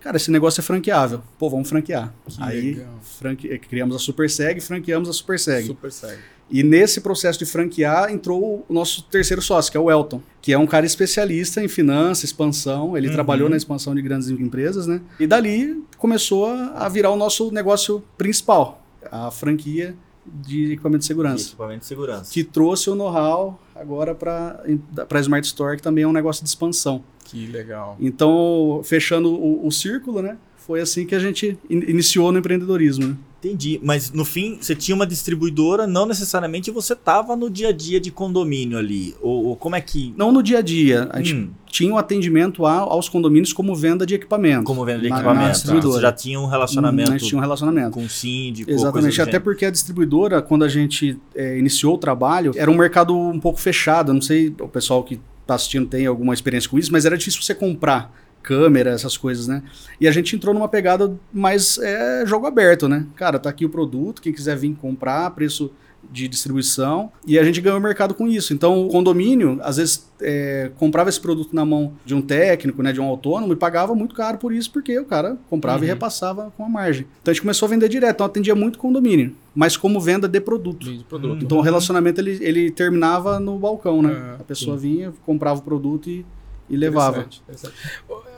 Cara, 0.00 0.16
esse 0.16 0.30
negócio 0.30 0.58
é 0.60 0.64
franqueável. 0.64 1.20
Pô, 1.38 1.50
vamos 1.50 1.68
franquear. 1.68 2.14
Que 2.26 2.42
Aí 2.42 2.82
franque... 3.02 3.48
eh, 3.52 3.58
criamos 3.58 3.94
a 3.94 3.98
Superseg 3.98 4.56
e 4.58 4.60
franqueamos 4.62 5.06
a 5.06 5.12
Superseg. 5.12 5.66
Super 5.66 5.92
segue. 5.92 6.18
E 6.50 6.62
nesse 6.62 7.00
processo 7.02 7.38
de 7.38 7.44
franquear 7.44 8.10
entrou 8.10 8.64
o 8.68 8.72
nosso 8.72 9.02
terceiro 9.04 9.42
sócio, 9.42 9.70
que 9.70 9.76
é 9.76 9.80
o 9.80 9.90
Elton, 9.90 10.22
que 10.40 10.50
é 10.52 10.56
um 10.58 10.66
cara 10.66 10.86
especialista 10.86 11.62
em 11.62 11.68
finanças, 11.68 12.24
expansão. 12.24 12.96
Ele 12.96 13.08
Uhum. 13.08 13.12
trabalhou 13.12 13.50
na 13.50 13.56
expansão 13.56 13.94
de 13.94 14.00
grandes 14.00 14.30
empresas, 14.30 14.86
né? 14.86 15.00
E 15.20 15.26
dali 15.26 15.82
começou 15.98 16.46
a 16.46 16.88
virar 16.88 17.10
o 17.10 17.16
nosso 17.16 17.52
negócio 17.52 18.02
principal, 18.16 18.82
a 19.10 19.30
franquia 19.30 19.94
de 20.24 20.72
equipamento 20.72 21.00
de 21.00 21.06
segurança. 21.06 21.44
De 21.44 21.50
equipamento 21.50 21.80
de 21.80 21.86
segurança. 21.86 22.32
Que 22.32 22.44
trouxe 22.44 22.90
o 22.90 22.94
know-how 22.94 23.60
agora 23.74 24.14
para 24.14 24.62
a 25.10 25.20
Smart 25.20 25.46
Store, 25.46 25.76
que 25.76 25.82
também 25.82 26.04
é 26.04 26.06
um 26.06 26.12
negócio 26.12 26.42
de 26.42 26.48
expansão. 26.48 27.02
Que 27.24 27.46
legal. 27.46 27.96
Então, 28.00 28.80
fechando 28.84 29.32
o, 29.32 29.66
o 29.66 29.72
círculo, 29.72 30.22
né? 30.22 30.36
Foi 30.56 30.80
assim 30.80 31.04
que 31.04 31.14
a 31.14 31.18
gente 31.18 31.58
in 31.68 31.78
iniciou 31.88 32.30
no 32.30 32.38
empreendedorismo. 32.38 33.08
Né? 33.08 33.16
Entendi. 33.44 33.80
Mas 33.82 34.12
no 34.12 34.24
fim, 34.24 34.56
você 34.60 34.72
tinha 34.72 34.94
uma 34.94 35.04
distribuidora, 35.04 35.84
não 35.84 36.06
necessariamente 36.06 36.70
você 36.70 36.92
estava 36.92 37.34
no 37.34 37.50
dia 37.50 37.70
a 37.70 37.72
dia 37.72 38.00
de 38.00 38.12
condomínio 38.12 38.78
ali. 38.78 39.16
Ou, 39.20 39.46
ou, 39.46 39.56
como 39.56 39.74
é 39.74 39.80
que. 39.80 40.14
Não 40.16 40.30
no 40.30 40.44
dia 40.44 40.58
a 40.58 40.62
dia. 40.62 41.08
A 41.10 41.18
gente 41.18 41.34
hum. 41.34 41.50
tinha 41.66 41.92
um 41.92 41.98
atendimento 41.98 42.64
a, 42.64 42.76
aos 42.78 43.08
condomínios 43.08 43.52
como 43.52 43.74
venda 43.74 44.06
de 44.06 44.14
equipamento. 44.14 44.62
Como 44.62 44.84
venda 44.84 45.00
de 45.00 45.08
na, 45.08 45.16
equipamento. 45.16 45.44
Na 45.46 45.50
distribuidora. 45.50 45.94
Você 45.94 46.02
já 46.02 46.12
tinha 46.12 46.38
um 46.38 46.46
relacionamento. 46.46 47.10
Hum, 47.10 47.14
a 47.14 47.18
gente 47.18 47.28
tinha 47.28 47.38
um 47.38 47.42
relacionamento. 47.42 47.90
Com 47.90 48.04
o 48.04 48.08
síndico. 48.08 48.70
Exatamente. 48.70 49.20
Até 49.20 49.32
gênero. 49.32 49.44
porque 49.44 49.64
a 49.64 49.70
distribuidora, 49.72 50.40
quando 50.40 50.64
a 50.64 50.68
gente 50.68 51.18
é, 51.34 51.58
iniciou 51.58 51.96
o 51.96 51.98
trabalho, 51.98 52.52
era 52.54 52.70
um 52.70 52.76
mercado 52.76 53.12
um 53.18 53.40
pouco 53.40 53.58
fechado. 53.58 54.14
Não 54.14 54.22
sei, 54.22 54.54
o 54.60 54.68
pessoal 54.68 55.02
que 55.02 55.20
está 55.40 55.56
assistindo 55.56 55.88
tem 55.88 56.06
alguma 56.06 56.32
experiência 56.32 56.70
com 56.70 56.78
isso, 56.78 56.92
mas 56.92 57.04
era 57.04 57.18
difícil 57.18 57.42
você 57.42 57.56
comprar 57.56 58.14
câmera, 58.42 58.90
essas 58.90 59.16
coisas, 59.16 59.46
né? 59.46 59.62
E 60.00 60.08
a 60.08 60.10
gente 60.10 60.34
entrou 60.34 60.52
numa 60.54 60.68
pegada 60.68 61.14
mais 61.32 61.78
é, 61.78 62.24
jogo 62.26 62.46
aberto, 62.46 62.88
né? 62.88 63.06
Cara, 63.16 63.38
tá 63.38 63.48
aqui 63.48 63.64
o 63.64 63.70
produto, 63.70 64.20
quem 64.20 64.32
quiser 64.32 64.56
vir 64.56 64.74
comprar, 64.74 65.30
preço 65.30 65.70
de 66.10 66.26
distribuição, 66.26 67.12
e 67.26 67.38
a 67.38 67.44
gente 67.44 67.60
ganhou 67.60 67.78
o 67.78 67.82
mercado 67.82 68.12
com 68.12 68.26
isso. 68.26 68.52
Então, 68.52 68.86
o 68.86 68.88
condomínio, 68.88 69.58
às 69.62 69.76
vezes, 69.76 70.10
é, 70.20 70.70
comprava 70.76 71.08
esse 71.08 71.20
produto 71.20 71.54
na 71.54 71.64
mão 71.64 71.92
de 72.04 72.14
um 72.14 72.20
técnico, 72.20 72.82
né, 72.82 72.92
de 72.92 73.00
um 73.00 73.04
autônomo, 73.04 73.52
e 73.52 73.56
pagava 73.56 73.94
muito 73.94 74.14
caro 74.14 74.36
por 74.36 74.52
isso, 74.52 74.70
porque 74.70 74.98
o 74.98 75.04
cara 75.04 75.38
comprava 75.48 75.78
uhum. 75.78 75.84
e 75.84 75.86
repassava 75.86 76.52
com 76.56 76.64
a 76.64 76.68
margem. 76.68 77.06
Então, 77.22 77.30
a 77.30 77.34
gente 77.34 77.42
começou 77.42 77.66
a 77.66 77.70
vender 77.70 77.88
direto, 77.88 78.16
então 78.16 78.26
atendia 78.26 78.54
muito 78.54 78.78
condomínio, 78.78 79.34
mas 79.54 79.76
como 79.76 80.00
venda 80.00 80.28
de 80.28 80.40
produto. 80.40 80.84
De 80.84 81.04
produto. 81.04 81.44
Então, 81.44 81.58
o 81.58 81.62
relacionamento, 81.62 82.20
ele, 82.20 82.38
ele 82.42 82.70
terminava 82.70 83.38
no 83.38 83.58
balcão, 83.58 84.02
né? 84.02 84.34
É, 84.38 84.40
a 84.40 84.44
pessoa 84.44 84.76
sim. 84.76 84.82
vinha, 84.82 85.12
comprava 85.24 85.60
o 85.60 85.62
produto 85.62 86.10
e 86.10 86.26
e 86.72 86.76
levava. 86.76 87.18
Interessante, 87.18 87.42
interessante. 87.42 87.74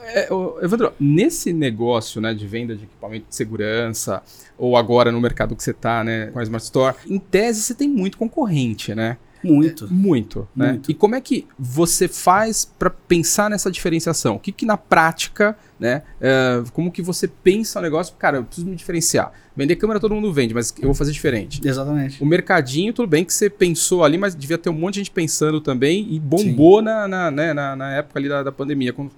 É, 0.07 0.29
Evandro, 0.63 0.93
nesse 0.99 1.53
negócio 1.53 2.21
né, 2.21 2.35
de 2.35 2.47
venda 2.47 2.77
de 2.77 2.85
equipamento 2.85 3.27
de 3.29 3.35
segurança, 3.35 4.23
ou 4.57 4.77
agora 4.77 5.11
no 5.11 5.21
mercado 5.21 5.57
que 5.57 5.63
você 5.63 5.71
está, 5.71 6.05
né, 6.05 6.27
com 6.29 6.39
a 6.39 6.43
Smart 6.43 6.65
Store, 6.65 6.97
em 7.07 7.19
tese 7.19 7.63
você 7.63 7.75
tem 7.75 7.89
muito 7.89 8.19
concorrente, 8.19 8.95
né? 8.95 9.17
Muito. 9.45 9.85
É, 9.85 9.89
muito, 9.91 10.49
né? 10.57 10.71
Muito. 10.71 10.91
E 10.91 10.95
como 10.95 11.15
é 11.15 11.21
que 11.21 11.47
você 11.59 12.09
faz 12.09 12.65
para 12.65 12.89
pensar 12.89 13.51
nessa 13.51 13.71
diferenciação? 13.71 14.37
O 14.37 14.39
que, 14.41 14.51
que 14.51 14.65
na 14.65 14.77
prática, 14.79 15.57
né? 15.79 16.03
É, 16.21 16.63
como 16.73 16.91
que 16.91 17.03
você 17.03 17.29
pensa 17.29 17.79
o 17.79 17.83
negócio? 17.83 18.15
Cara, 18.17 18.39
eu 18.39 18.45
preciso 18.45 18.67
me 18.67 18.75
diferenciar. 18.75 19.33
Vender 19.55 19.77
câmera 19.77 20.01
todo 20.01 20.15
mundo 20.15 20.33
vende, 20.33 20.55
mas 20.55 20.75
eu 20.79 20.87
vou 20.87 20.95
fazer 20.95 21.13
diferente. 21.13 21.61
Exatamente. 21.63 22.23
O 22.23 22.27
mercadinho, 22.27 22.93
tudo 22.93 23.07
bem 23.07 23.25
que 23.25 23.33
você 23.33 23.51
pensou 23.51 24.03
ali, 24.03 24.17
mas 24.17 24.35
devia 24.35 24.59
ter 24.59 24.71
um 24.71 24.73
monte 24.75 24.95
de 24.95 25.01
gente 25.01 25.11
pensando 25.11 25.61
também 25.61 26.09
e 26.11 26.19
bombou 26.19 26.81
na, 26.81 27.07
na, 27.07 27.31
né, 27.31 27.53
na, 27.53 27.77
na, 27.77 27.93
época 27.93 28.19
ali 28.19 28.29
da, 28.29 28.43
da 28.43 28.51
pandemia. 28.51 28.93
Quando 28.93 29.13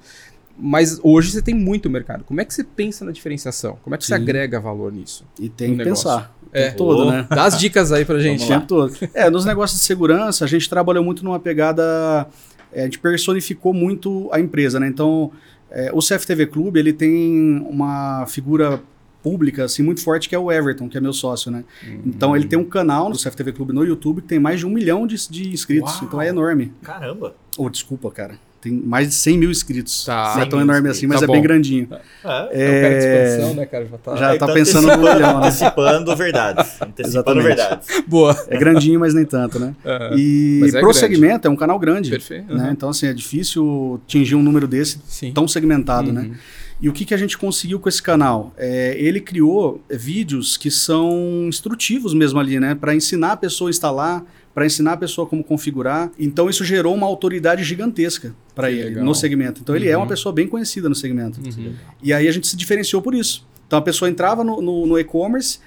mas 0.58 0.98
hoje 1.02 1.30
você 1.30 1.42
tem 1.42 1.54
muito 1.54 1.90
mercado. 1.90 2.24
Como 2.24 2.40
é 2.40 2.44
que 2.44 2.54
você 2.54 2.64
pensa 2.64 3.04
na 3.04 3.12
diferenciação? 3.12 3.78
Como 3.82 3.94
é 3.94 3.98
que 3.98 4.04
Sim. 4.04 4.08
você 4.08 4.14
agrega 4.14 4.58
valor 4.58 4.92
nisso? 4.92 5.24
E 5.38 5.48
tem 5.48 5.76
que 5.76 5.84
pensar. 5.84 6.34
É, 6.52 6.70
todo, 6.70 7.10
né? 7.10 7.26
Dá 7.28 7.44
as 7.44 7.58
dicas 7.58 7.92
aí 7.92 8.04
pra 8.04 8.18
gente. 8.20 8.44
O 8.44 8.48
tempo 8.48 8.66
todo. 8.66 8.94
É, 9.12 9.28
nos 9.28 9.44
negócios 9.44 9.78
de 9.78 9.84
segurança, 9.84 10.44
a 10.44 10.48
gente 10.48 10.68
trabalhou 10.68 11.04
muito 11.04 11.24
numa 11.24 11.38
pegada. 11.38 12.26
É, 12.72 12.82
a 12.82 12.84
gente 12.84 12.98
personificou 12.98 13.74
muito 13.74 14.28
a 14.32 14.40
empresa, 14.40 14.80
né? 14.80 14.88
Então, 14.88 15.30
é, 15.70 15.90
o 15.92 15.98
CFTV 15.98 16.46
Clube, 16.46 16.78
ele 16.78 16.92
tem 16.92 17.64
uma 17.68 18.24
figura 18.26 18.80
pública 19.22 19.64
assim 19.64 19.82
muito 19.82 20.00
forte 20.04 20.28
que 20.28 20.36
é 20.36 20.38
o 20.38 20.52
Everton, 20.52 20.88
que 20.88 20.96
é 20.96 21.00
meu 21.00 21.12
sócio, 21.12 21.50
né? 21.50 21.64
Uhum. 21.84 22.02
Então 22.06 22.36
ele 22.36 22.46
tem 22.46 22.56
um 22.56 22.64
canal 22.64 23.08
no 23.08 23.16
CFTV 23.16 23.52
Clube 23.52 23.72
no 23.72 23.84
YouTube 23.84 24.22
que 24.22 24.28
tem 24.28 24.38
mais 24.38 24.60
de 24.60 24.66
um 24.66 24.70
milhão 24.70 25.04
de, 25.04 25.16
de 25.28 25.52
inscritos, 25.52 25.94
Uau. 25.94 26.04
então 26.04 26.22
é 26.22 26.28
enorme. 26.28 26.72
Caramba! 26.80 27.34
Oh, 27.58 27.68
desculpa, 27.68 28.08
cara 28.12 28.38
tem 28.66 28.82
mais 28.84 29.08
de 29.08 29.14
100 29.14 29.38
mil 29.38 29.50
inscritos. 29.50 30.04
Tá. 30.04 30.34
Não 30.34 30.42
é 30.42 30.46
tão 30.46 30.60
enorme 30.60 30.88
assim, 30.88 31.06
mas 31.06 31.20
tá 31.20 31.24
é 31.24 31.26
bom. 31.26 31.34
bem 31.34 31.42
grandinho. 31.42 31.88
É, 32.24 32.48
é, 32.50 32.64
é 32.64 32.78
um 32.78 32.82
cara 32.82 32.98
de 32.98 33.06
expansão, 33.06 33.54
né, 33.54 33.66
cara? 33.66 33.86
Já 33.86 33.98
tá, 33.98 34.16
já 34.16 34.38
tá, 34.38 34.46
tá 34.46 34.52
pensando 34.52 34.86
no 34.88 34.98
milhão, 34.98 35.40
né? 35.40 35.46
Antecipando 35.46 36.16
verdades. 36.16 36.76
Antecipando 36.82 37.42
verdades. 37.42 38.02
Boa. 38.06 38.36
É 38.48 38.58
grandinho, 38.58 38.98
mas 38.98 39.14
nem 39.14 39.24
tanto, 39.24 39.58
né? 39.60 39.74
Uhum. 39.84 40.18
E 40.18 40.70
é 40.74 40.80
pro 40.80 40.92
segmento 40.92 41.46
é 41.46 41.50
um 41.50 41.56
canal 41.56 41.78
grande. 41.78 42.10
Perfeito. 42.10 42.52
Né? 42.52 42.64
Uhum. 42.64 42.70
Então, 42.72 42.88
assim, 42.88 43.06
é 43.06 43.14
difícil 43.14 44.00
atingir 44.04 44.34
um 44.34 44.42
número 44.42 44.66
desse 44.66 44.98
Sim. 45.06 45.32
tão 45.32 45.46
segmentado, 45.46 46.12
né? 46.12 46.22
uhum. 46.22 46.28
né? 46.28 46.36
E 46.78 46.88
o 46.90 46.92
que, 46.92 47.06
que 47.06 47.14
a 47.14 47.16
gente 47.16 47.38
conseguiu 47.38 47.80
com 47.80 47.88
esse 47.88 48.02
canal? 48.02 48.52
É, 48.56 48.94
ele 48.98 49.18
criou 49.20 49.82
vídeos 49.90 50.58
que 50.58 50.70
são 50.70 51.46
instrutivos 51.48 52.12
mesmo 52.12 52.38
ali, 52.38 52.60
né? 52.60 52.74
Para 52.74 52.94
ensinar 52.94 53.32
a 53.32 53.36
pessoa 53.36 53.70
a 53.70 53.72
instalar, 53.72 54.22
para 54.56 54.64
ensinar 54.64 54.92
a 54.92 54.96
pessoa 54.96 55.26
como 55.26 55.44
configurar. 55.44 56.10
Então 56.18 56.48
isso 56.48 56.64
gerou 56.64 56.94
uma 56.94 57.06
autoridade 57.06 57.62
gigantesca 57.62 58.34
para 58.54 58.70
ele 58.70 58.84
legal. 58.84 59.04
no 59.04 59.14
segmento. 59.14 59.60
Então 59.60 59.74
uhum. 59.74 59.82
ele 59.82 59.90
é 59.90 59.94
uma 59.94 60.04
uhum. 60.04 60.08
pessoa 60.08 60.32
bem 60.32 60.48
conhecida 60.48 60.88
no 60.88 60.94
segmento. 60.94 61.38
Uhum. 61.44 61.74
E 62.02 62.10
aí 62.10 62.26
a 62.26 62.32
gente 62.32 62.46
se 62.46 62.56
diferenciou 62.56 63.02
por 63.02 63.14
isso. 63.14 63.46
Então 63.66 63.78
a 63.78 63.82
pessoa 63.82 64.08
entrava 64.08 64.42
no, 64.42 64.62
no, 64.62 64.86
no 64.86 64.98
e-commerce, 64.98 65.58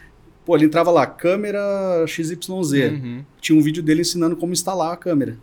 pô, 0.44 0.56
ele 0.56 0.66
entrava 0.66 0.90
lá, 0.90 1.06
câmera 1.06 1.60
XYZ. 2.08 2.48
Uhum. 2.50 3.24
Tinha 3.40 3.60
um 3.60 3.62
vídeo 3.62 3.84
dele 3.84 4.02
ensinando 4.02 4.36
como 4.36 4.54
instalar 4.54 4.92
a 4.92 4.98
câmera. 4.98 5.38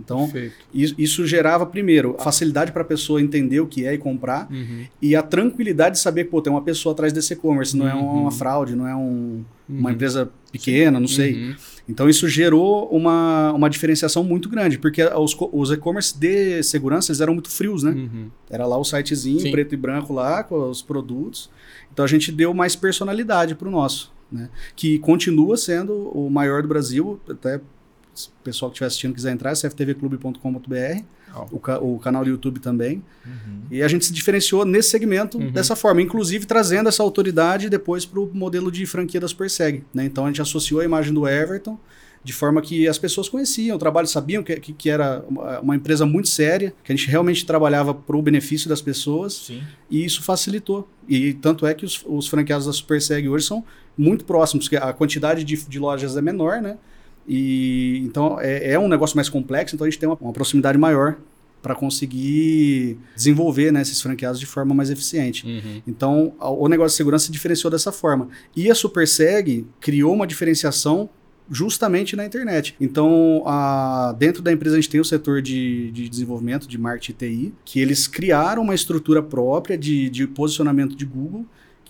Então, 0.00 0.30
isso, 0.72 0.94
isso, 0.96 1.26
gerava, 1.26 1.66
primeiro, 1.66 2.14
a 2.18 2.22
facilidade 2.22 2.70
para 2.70 2.82
a 2.82 2.84
pessoa 2.84 3.20
entender 3.20 3.60
o 3.60 3.66
que 3.66 3.84
é 3.84 3.94
e 3.94 3.98
comprar, 3.98 4.48
uhum. 4.48 4.84
e 5.02 5.16
a 5.16 5.22
tranquilidade 5.22 5.96
de 5.96 6.00
saber 6.00 6.24
que 6.24 6.30
pô, 6.30 6.40
tem 6.40 6.52
uma 6.52 6.62
pessoa 6.62 6.92
atrás 6.92 7.12
desse 7.12 7.32
e-commerce, 7.32 7.76
não 7.76 7.88
é 7.88 7.92
uma 7.92 8.22
uhum. 8.22 8.30
fraude, 8.30 8.76
não 8.76 8.86
é 8.86 8.94
um, 8.94 9.44
uma 9.68 9.88
uhum. 9.88 9.94
empresa 9.94 10.30
pequena, 10.52 11.00
não 11.00 11.08
sei. 11.08 11.56
Então, 11.88 12.08
isso 12.08 12.28
gerou 12.28 12.88
uma, 12.90 13.52
uma 13.52 13.70
diferenciação 13.70 14.22
muito 14.22 14.48
grande, 14.48 14.78
porque 14.78 15.02
os, 15.02 15.34
os 15.52 15.70
e-commerce 15.70 16.18
de 16.18 16.62
segurança 16.62 17.10
eles 17.10 17.20
eram 17.20 17.32
muito 17.32 17.50
frios, 17.50 17.82
né? 17.82 17.92
Uhum. 17.92 18.30
Era 18.50 18.66
lá 18.66 18.76
o 18.76 18.84
sitezinho, 18.84 19.40
Sim. 19.40 19.50
preto 19.50 19.72
e 19.74 19.76
branco 19.76 20.12
lá, 20.12 20.44
com 20.44 20.68
os 20.68 20.82
produtos. 20.82 21.50
Então, 21.92 22.04
a 22.04 22.08
gente 22.08 22.30
deu 22.30 22.52
mais 22.52 22.76
personalidade 22.76 23.54
para 23.54 23.68
o 23.68 23.70
nosso. 23.70 24.12
Né? 24.30 24.50
Que 24.76 24.98
continua 24.98 25.56
sendo 25.56 25.94
o 26.10 26.28
maior 26.28 26.60
do 26.60 26.68
Brasil, 26.68 27.18
até 27.28 27.60
o 28.26 28.44
pessoal 28.44 28.70
que 28.70 28.74
estiver 28.74 28.86
assistindo 28.86 29.14
quiser 29.14 29.32
entrar, 29.32 29.52
é 29.52 29.54
cftvclube.com.br, 29.54 31.02
oh. 31.34 31.56
o, 31.56 31.94
o, 31.94 31.98
canal 31.98 32.24
do 32.24 32.30
YouTube 32.30 32.60
também. 32.60 33.02
Uhum. 33.24 33.62
E 33.70 33.82
a 33.82 33.88
gente 33.88 34.04
se 34.04 34.12
diferenciou 34.12 34.64
nesse 34.64 34.90
segmento 34.90 35.38
uhum. 35.38 35.50
dessa 35.50 35.74
forma, 35.74 36.02
inclusive 36.02 36.46
trazendo 36.46 36.88
essa 36.88 37.02
autoridade 37.02 37.68
depois 37.68 38.04
para 38.04 38.20
o 38.20 38.30
modelo 38.32 38.70
de 38.70 38.84
franquia 38.86 39.20
da 39.20 39.28
Superseg. 39.28 39.84
Né? 39.94 40.04
Então 40.04 40.24
a 40.24 40.28
gente 40.28 40.42
associou 40.42 40.80
a 40.80 40.84
imagem 40.84 41.12
do 41.14 41.26
Everton 41.26 41.78
de 42.22 42.32
forma 42.32 42.60
que 42.60 42.86
as 42.86 42.98
pessoas 42.98 43.28
conheciam 43.28 43.76
o 43.76 43.78
trabalho, 43.78 44.06
sabiam 44.06 44.42
que, 44.42 44.58
que, 44.60 44.72
que 44.72 44.90
era 44.90 45.24
uma, 45.62 45.74
empresa 45.74 46.04
muito 46.04 46.28
séria, 46.28 46.74
que 46.82 46.92
a 46.92 46.96
gente 46.96 47.08
realmente 47.08 47.46
trabalhava 47.46 47.94
para 47.94 48.16
o 48.16 48.22
benefício 48.22 48.68
das 48.68 48.82
pessoas, 48.82 49.32
Sim. 49.46 49.62
e 49.90 50.04
isso 50.04 50.22
facilitou. 50.22 50.88
E 51.08 51.32
tanto 51.34 51.66
é 51.66 51.72
que 51.72 51.84
os, 51.84 52.04
os 52.06 52.28
franqueados 52.28 52.66
da 52.66 52.72
Superseg 52.72 53.28
hoje 53.28 53.46
são 53.46 53.64
muito 53.96 54.24
próximos, 54.24 54.66
porque 54.66 54.76
a 54.76 54.92
quantidade 54.92 55.44
de, 55.44 55.56
de 55.56 55.78
lojas 55.78 56.16
é 56.16 56.20
menor, 56.20 56.60
né? 56.60 56.76
E 57.28 57.98
então 58.04 58.40
é, 58.40 58.72
é, 58.72 58.78
um 58.78 58.88
negócio 58.88 59.14
mais 59.14 59.28
complexo, 59.28 59.74
então 59.74 59.86
a 59.86 59.90
gente 59.90 59.98
tem 59.98 60.08
uma, 60.08 60.16
uma 60.20 60.32
proximidade 60.32 60.78
maior 60.78 61.16
para 61.60 61.74
conseguir 61.74 62.96
desenvolver 63.14 63.72
né, 63.72 63.82
esses 63.82 64.00
franqueados 64.00 64.40
de 64.40 64.46
forma 64.46 64.74
mais 64.74 64.90
eficiente. 64.90 65.46
Uhum. 65.46 65.82
Então, 65.86 66.32
o 66.40 66.68
negócio 66.68 66.94
de 66.94 66.96
segurança 66.96 67.26
se 67.26 67.32
diferenciou 67.32 67.70
dessa 67.70 67.90
forma. 67.90 68.28
E 68.54 68.70
a 68.70 68.74
Superseg 68.74 69.66
criou 69.80 70.14
uma 70.14 70.26
diferenciação 70.26 71.10
justamente 71.50 72.14
na 72.14 72.24
internet. 72.24 72.76
Então, 72.80 73.42
a, 73.44 74.14
dentro 74.18 74.40
da 74.40 74.52
empresa 74.52 74.76
a 74.76 74.80
gente 74.80 74.90
tem 74.90 75.00
o 75.00 75.04
setor 75.04 75.42
de, 75.42 75.90
de 75.90 76.08
desenvolvimento 76.08 76.68
de 76.68 76.78
marketing 76.78 77.12
TI, 77.12 77.54
que 77.64 77.80
eles 77.80 78.06
criaram 78.06 78.62
uma 78.62 78.74
estrutura 78.74 79.22
própria 79.22 79.76
de, 79.76 80.08
de 80.10 80.26
posicionamento 80.26 80.94
de 80.94 81.04
Google. 81.04 81.44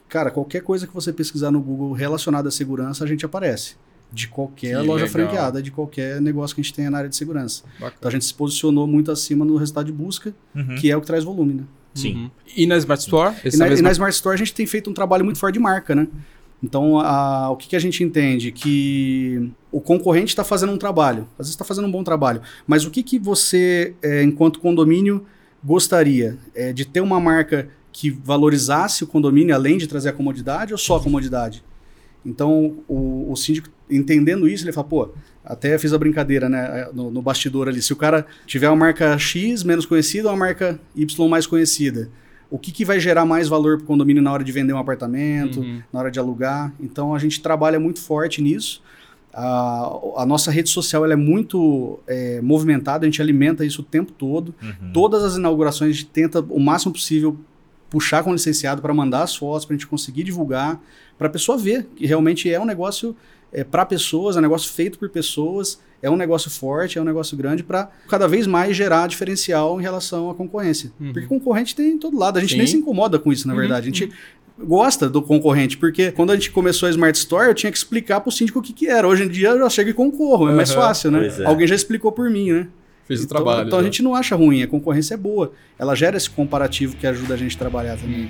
Cara, 0.09 0.31
qualquer 0.31 0.63
coisa 0.63 0.87
que 0.87 0.95
você 0.95 1.13
pesquisar 1.13 1.51
no 1.51 1.61
Google 1.61 1.93
relacionada 1.93 2.49
à 2.49 2.53
segurança, 2.53 3.05
a 3.05 3.07
gente 3.07 3.27
aparece 3.27 3.77
de 4.13 4.29
qualquer 4.29 4.81
que 4.81 4.87
loja 4.87 5.05
legal. 5.05 5.09
franqueada, 5.09 5.63
de 5.63 5.71
qualquer 5.71 6.21
negócio 6.21 6.55
que 6.55 6.61
a 6.61 6.65
gente 6.65 6.75
tenha 6.75 6.91
na 6.91 6.99
área 6.99 7.11
de 7.11 7.17
segurança. 7.17 7.65
Bacana. 7.75 7.95
Então 7.99 8.09
a 8.09 8.13
gente 8.13 8.25
se 8.25 8.35
posicionou 8.35 8.87
muito 8.87 9.11
acima 9.11 9.45
no 9.45 9.57
resultado 9.57 9.87
de 9.87 9.93
busca, 9.93 10.35
uhum. 10.55 10.77
que 10.77 10.91
é 10.91 10.97
o 10.97 11.01
que 11.01 11.07
traz 11.07 11.25
volume, 11.25 11.55
né? 11.55 11.65
Sim. 11.95 12.15
Uhum. 12.15 12.31
E 12.57 12.67
na 12.67 12.77
Smart 12.77 13.03
Store? 13.03 13.35
E 13.45 13.57
na, 13.57 13.67
mesma... 13.67 13.79
e 13.79 13.83
na, 13.83 13.91
Smart 13.93 14.15
Store 14.15 14.35
a 14.35 14.39
gente 14.39 14.55
tem 14.55 14.67
feito 14.67 14.89
um 14.89 14.95
trabalho 14.95 15.25
muito 15.25 15.39
forte 15.39 15.55
de 15.55 15.61
marca, 15.61 15.95
né? 15.95 16.07
Então, 16.63 16.99
a, 16.99 17.51
o 17.51 17.57
que, 17.57 17.69
que, 17.69 17.77
a 17.77 17.79
gente 17.79 18.03
entende? 18.03 18.51
Que 18.51 19.51
o 19.71 19.81
concorrente 19.81 20.31
está 20.31 20.43
fazendo 20.43 20.73
um 20.73 20.79
trabalho, 20.79 21.29
às 21.33 21.47
vezes 21.47 21.53
está 21.53 21.65
fazendo 21.65 21.87
um 21.87 21.91
bom 21.91 22.03
trabalho, 22.03 22.43
mas 22.67 22.85
o 22.85 22.91
que, 22.91 23.03
que 23.03 23.19
você, 23.19 23.95
é, 24.03 24.23
enquanto 24.25 24.59
condomínio, 24.59 25.25
gostaria? 25.63 26.37
É, 26.55 26.73
de 26.73 26.85
ter 26.85 27.01
uma 27.01 27.21
marca 27.21 27.69
que 27.93 28.11
valorizasse 28.11 29.05
o 29.05 29.07
condomínio 29.07 29.55
além 29.55 29.79
de 29.79 29.87
trazer 29.87 30.09
a 30.09 30.13
comodidade 30.13 30.73
ou 30.73 30.79
só 30.79 30.97
a 30.97 31.01
comodidade? 31.01 31.63
Então, 32.27 32.79
o, 32.89 33.31
o 33.31 33.37
síndico, 33.37 33.69
entendendo 33.91 34.49
isso, 34.49 34.65
ele 34.65 34.73
fala, 34.73 34.87
pô, 34.87 35.11
até 35.45 35.79
fiz 35.79 35.93
a 35.93 35.99
brincadeira, 35.99 36.49
né, 36.49 36.89
no, 36.93 37.11
no, 37.11 37.23
bastidor 37.23 37.69
ali, 37.69 37.81
se 37.81 37.93
o 37.93 37.97
cara 37.97 38.27
tiver 38.47 38.69
uma 38.69 38.77
marca 38.77 39.17
X 39.19 39.63
menos 39.63 39.87
conhecida 39.87 40.29
ou 40.29 40.35
uma 40.35 40.47
marca 40.47 40.79
Y 40.95 41.29
mais 41.29 41.47
conhecida, 41.47 42.11
o 42.51 42.59
que, 42.59 42.73
que 42.73 42.85
vai 42.85 42.99
gerar 42.99 43.25
mais 43.25 43.49
valor 43.49 43.77
para 43.77 43.85
o 43.85 43.87
condomínio 43.87 44.23
na 44.23 44.33
hora 44.33 44.43
de 44.43 44.51
vender 44.53 44.73
um 44.73 44.79
apartamento, 44.79 45.61
uhum. 45.61 45.83
na 45.93 46.01
hora 46.01 46.11
de 46.11 46.19
alugar? 46.19 46.73
Então, 46.81 47.15
a 47.15 47.19
gente 47.19 47.43
trabalha 47.43 47.79
muito 47.79 48.01
forte 48.01 48.41
nisso. 48.41 48.83
A, 49.35 49.91
a 50.17 50.27
nossa 50.27 50.51
rede 50.51 50.71
social 50.71 51.05
ela 51.05 51.13
é 51.13 51.17
muito 51.17 52.01
é, 52.07 52.41
movimentada, 52.41 53.05
a 53.05 53.09
gente 53.09 53.21
alimenta 53.21 53.65
isso 53.65 53.83
o 53.83 53.85
tempo 53.85 54.13
todo. 54.13 54.55
Uhum. 54.63 54.93
Todas 54.93 55.23
as 55.23 55.37
inaugurações 55.37 55.91
a 55.91 55.93
gente 55.93 56.07
tenta 56.07 56.41
o 56.41 56.59
máximo 56.59 56.93
possível 56.93 57.39
puxar 57.91 58.23
com 58.23 58.31
o 58.31 58.33
licenciado 58.33 58.81
para 58.81 58.93
mandar 58.95 59.23
as 59.23 59.37
fotos, 59.37 59.67
para 59.67 59.75
a 59.75 59.79
gente 59.79 59.87
conseguir 59.87 60.25
divulgar, 60.25 60.81
para 61.19 61.27
a 61.27 61.31
pessoa 61.31 61.57
ver 61.59 61.87
que 61.97 62.07
realmente 62.07 62.51
é 62.51 62.59
um 62.59 62.65
negócio 62.65 63.15
é, 63.53 63.65
para 63.65 63.85
pessoas, 63.87 64.37
é 64.37 64.39
um 64.39 64.43
negócio 64.43 64.71
feito 64.73 64.99
por 64.99 65.09
pessoas, 65.09 65.81
é 66.03 66.09
um 66.11 66.17
negócio 66.17 66.51
forte, 66.51 66.99
é 66.99 67.03
um 67.03 67.05
negócio 67.05 67.37
grande 67.37 67.63
para 67.63 67.91
cada 68.09 68.29
vez 68.29 68.47
mais 68.47 68.77
gerar 68.77 69.07
diferencial 69.09 69.81
em 69.81 69.83
relação 69.83 70.31
à 70.31 70.35
concorrência. 70.35 70.93
Uhum. 71.01 71.13
Porque 71.13 71.27
concorrente 71.27 71.75
tem 71.75 71.93
em 71.93 71.99
todo 71.99 72.17
lado, 72.19 72.39
a 72.39 72.41
gente 72.41 72.57
nem 72.57 72.67
Sim. 72.67 72.73
se 72.75 72.79
incomoda 72.79 73.19
com 73.19 73.33
isso, 73.33 73.49
na 73.49 73.55
Uhum, 73.55 73.61
verdade. 73.61 73.89
A 73.89 73.91
gente 73.91 74.13
gosta 74.61 75.09
do 75.09 75.23
concorrente, 75.23 75.77
porque 75.77 76.11
quando 76.13 76.31
a 76.31 76.35
gente 76.35 76.51
começou 76.51 76.87
a 76.87 76.91
Smart 76.91 77.17
Store, 77.19 77.49
eu 77.49 77.55
tinha 77.55 77.71
que 77.73 77.79
explicar 77.79 78.21
para 78.21 78.29
o 78.29 78.33
síndico 78.33 78.59
o 78.59 78.63
que, 78.63 78.73
que 78.73 78.87
era. 78.89 79.07
Hoje 79.09 79.25
em 79.25 79.29
dia 79.29 79.49
eu 79.51 79.59
já 79.61 79.71
chego 79.71 79.91
e 79.91 79.95
concorro, 79.95 80.49
é 80.49 80.53
mais 80.53 80.71
Uhum. 80.71 80.77
fácil, 80.77 81.11
né? 81.11 81.27
É. 81.39 81.45
Alguém 81.45 81.67
já 81.67 81.75
explicou 81.75 82.13
por 82.13 82.29
mim, 82.31 82.53
né? 82.53 82.69
Fez 83.07 83.21
o 83.21 83.25
então, 83.25 83.37
trabalho. 83.37 83.67
Então 83.67 83.79
a 83.79 83.83
já. 83.83 83.87
gente 83.87 84.03
não 84.03 84.15
acha 84.15 84.37
ruim, 84.37 84.63
a 84.63 84.67
concorrência 84.67 85.15
é 85.15 85.17
boa. 85.17 85.53
Ela 85.79 85.95
gera 85.95 86.17
esse 86.17 86.29
comparativo 86.29 86.95
que 86.97 87.07
ajuda 87.07 87.35
a 87.35 87.37
gente 87.37 87.57
a 87.57 87.59
trabalhar 87.59 87.97
também. 87.97 88.29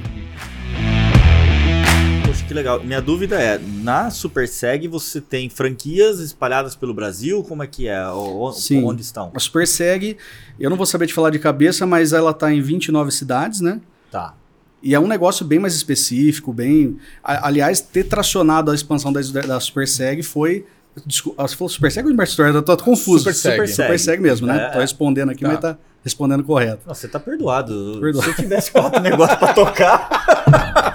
Que 2.49 2.55
legal. 2.55 2.83
Minha 2.83 3.01
dúvida 3.03 3.37
é, 3.41 3.59
na 3.59 4.11
SuperSeg 4.11 4.89
você 4.89 5.21
tem 5.21 5.49
franquias 5.51 6.19
espalhadas 6.19 6.75
pelo 6.75 6.95
Brasil? 6.95 7.45
Como 7.45 7.63
é 7.63 7.67
que 7.67 7.87
é? 7.87 8.07
O- 8.09 8.51
Sim. 8.53 8.83
Onde 8.85 9.03
estão? 9.03 9.31
A 9.35 9.39
Superseg, 9.39 10.17
eu 10.59 10.71
não 10.71 10.77
vou 10.77 10.87
saber 10.87 11.07
te 11.07 11.13
falar 11.15 11.29
de 11.31 11.39
cabeça, 11.39 11.87
mas 11.87 12.13
ela 12.15 12.31
está 12.31 12.53
em 12.53 12.61
29 12.63 13.11
cidades, 13.11 13.61
né? 13.61 13.81
Tá. 14.11 14.35
E 14.83 14.95
é 14.95 14.99
um 15.01 15.07
negócio 15.07 15.45
bem 15.45 15.59
mais 15.59 15.75
específico, 15.75 16.53
bem. 16.53 16.97
a- 17.23 17.47
aliás, 17.49 17.81
ter 17.81 18.05
tracionado 18.05 18.71
a 18.71 18.75
expansão 18.75 19.13
da, 19.13 19.21
da 19.21 19.61
Superseg 19.61 20.23
foi. 20.23 20.65
Desculpa, 21.07 21.47
você 21.47 21.55
falou 21.55 21.69
Superseg 21.69 22.07
ou 22.07 22.11
Smart 22.11 22.31
Store? 22.31 22.53
Eu 22.55 22.63
tô, 22.63 22.77
tô 22.77 22.83
confuso. 22.85 23.19
Superseg. 23.21 23.53
Superseg. 23.55 23.83
Superseg 23.87 24.23
mesmo, 24.23 24.47
né? 24.47 24.65
É. 24.67 24.71
Tô 24.71 24.79
respondendo 24.81 25.31
aqui, 25.31 25.43
Tá. 25.43 25.49
mas 25.49 25.61
tá 25.61 25.79
respondendo 26.09 26.43
correto. 26.43 26.81
Não, 26.87 26.95
você 26.95 27.07
tá 27.07 27.21
perdoado. 27.21 27.99
Perdoado. 28.01 28.23
Se 28.23 28.29
eu 28.31 28.35
tivesse 28.45 28.71
quatro 28.73 29.01
negócios 29.01 29.39
pra 29.39 29.53
tocar. 29.53 30.09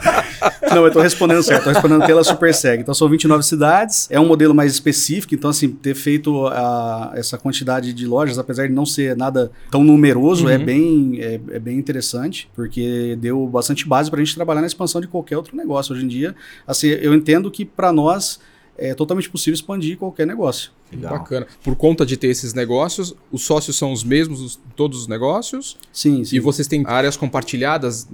Não, 0.74 0.84
eu 0.86 0.92
tô 0.92 1.02
respondendo 1.02 1.44
certo, 1.44 1.66
tô 1.66 1.70
respondendo 1.70 2.04
pela 2.06 2.24
Superseg. 2.24 2.82
Então 2.82 2.94
são 2.96 3.08
29 3.08 3.44
cidades, 3.44 4.08
é 4.10 4.20
um 4.20 4.26
modelo 4.28 4.56
mais 4.56 4.72
específico, 4.74 5.36
então 5.36 5.52
assim, 5.52 5.70
ter 5.70 5.94
feito 5.94 6.48
a- 6.48 7.12
essa 7.16 7.38
quantidade 7.38 7.94
de 7.94 8.08
lojas, 8.08 8.40
apesar 8.40 8.68
de 8.68 8.74
não 8.74 8.86
ser 8.86 9.16
nada 9.16 9.52
tão 9.70 9.84
numeroso, 9.84 10.46
Uhum. 10.46 10.50
é, 10.50 10.58
bem, 10.58 11.18
é, 11.22 11.40
é 11.52 11.60
bem 11.60 11.78
interessante, 11.78 12.50
porque 12.56 13.16
deu 13.22 13.46
bastante 13.48 13.88
base 13.88 14.10
pra 14.10 14.20
gente 14.20 14.34
trabalhar 14.34 14.62
na 14.62 14.68
expansão 14.68 15.00
de 15.00 15.08
qualquer 15.08 15.38
outro 15.38 15.56
negócio. 15.56 15.94
Hoje 15.96 16.06
em 16.06 16.08
dia, 16.08 16.36
assim, 16.66 16.88
eu 16.88 17.14
entendo 17.14 17.52
que 17.52 17.64
para 17.66 17.92
nós 17.92 18.40
é 18.78 18.94
totalmente 18.96 19.30
possível 19.30 19.54
expandir 19.54 19.98
qualquer 19.98 20.26
negócio. 20.28 20.72
Legal. 20.92 21.12
Bacana. 21.18 21.48
Por 21.64 21.76
conta 21.76 22.06
de 22.06 22.16
ter 22.18 22.28
esses 22.28 22.54
negócios, 22.54 23.16
os 23.32 23.44
sócios 23.44 23.76
são 23.78 23.92
os 23.92 24.04
mesmos, 24.04 24.42
os- 24.42 24.60
todos 24.76 25.00
os 25.02 25.08
negócios? 25.08 25.78
Sim, 25.92 26.24
sim. 26.24 26.36
E 26.36 26.40
vocês 26.40 26.68
têm 26.68 26.84
áreas 26.86 27.18
compartilhadas 27.18 28.08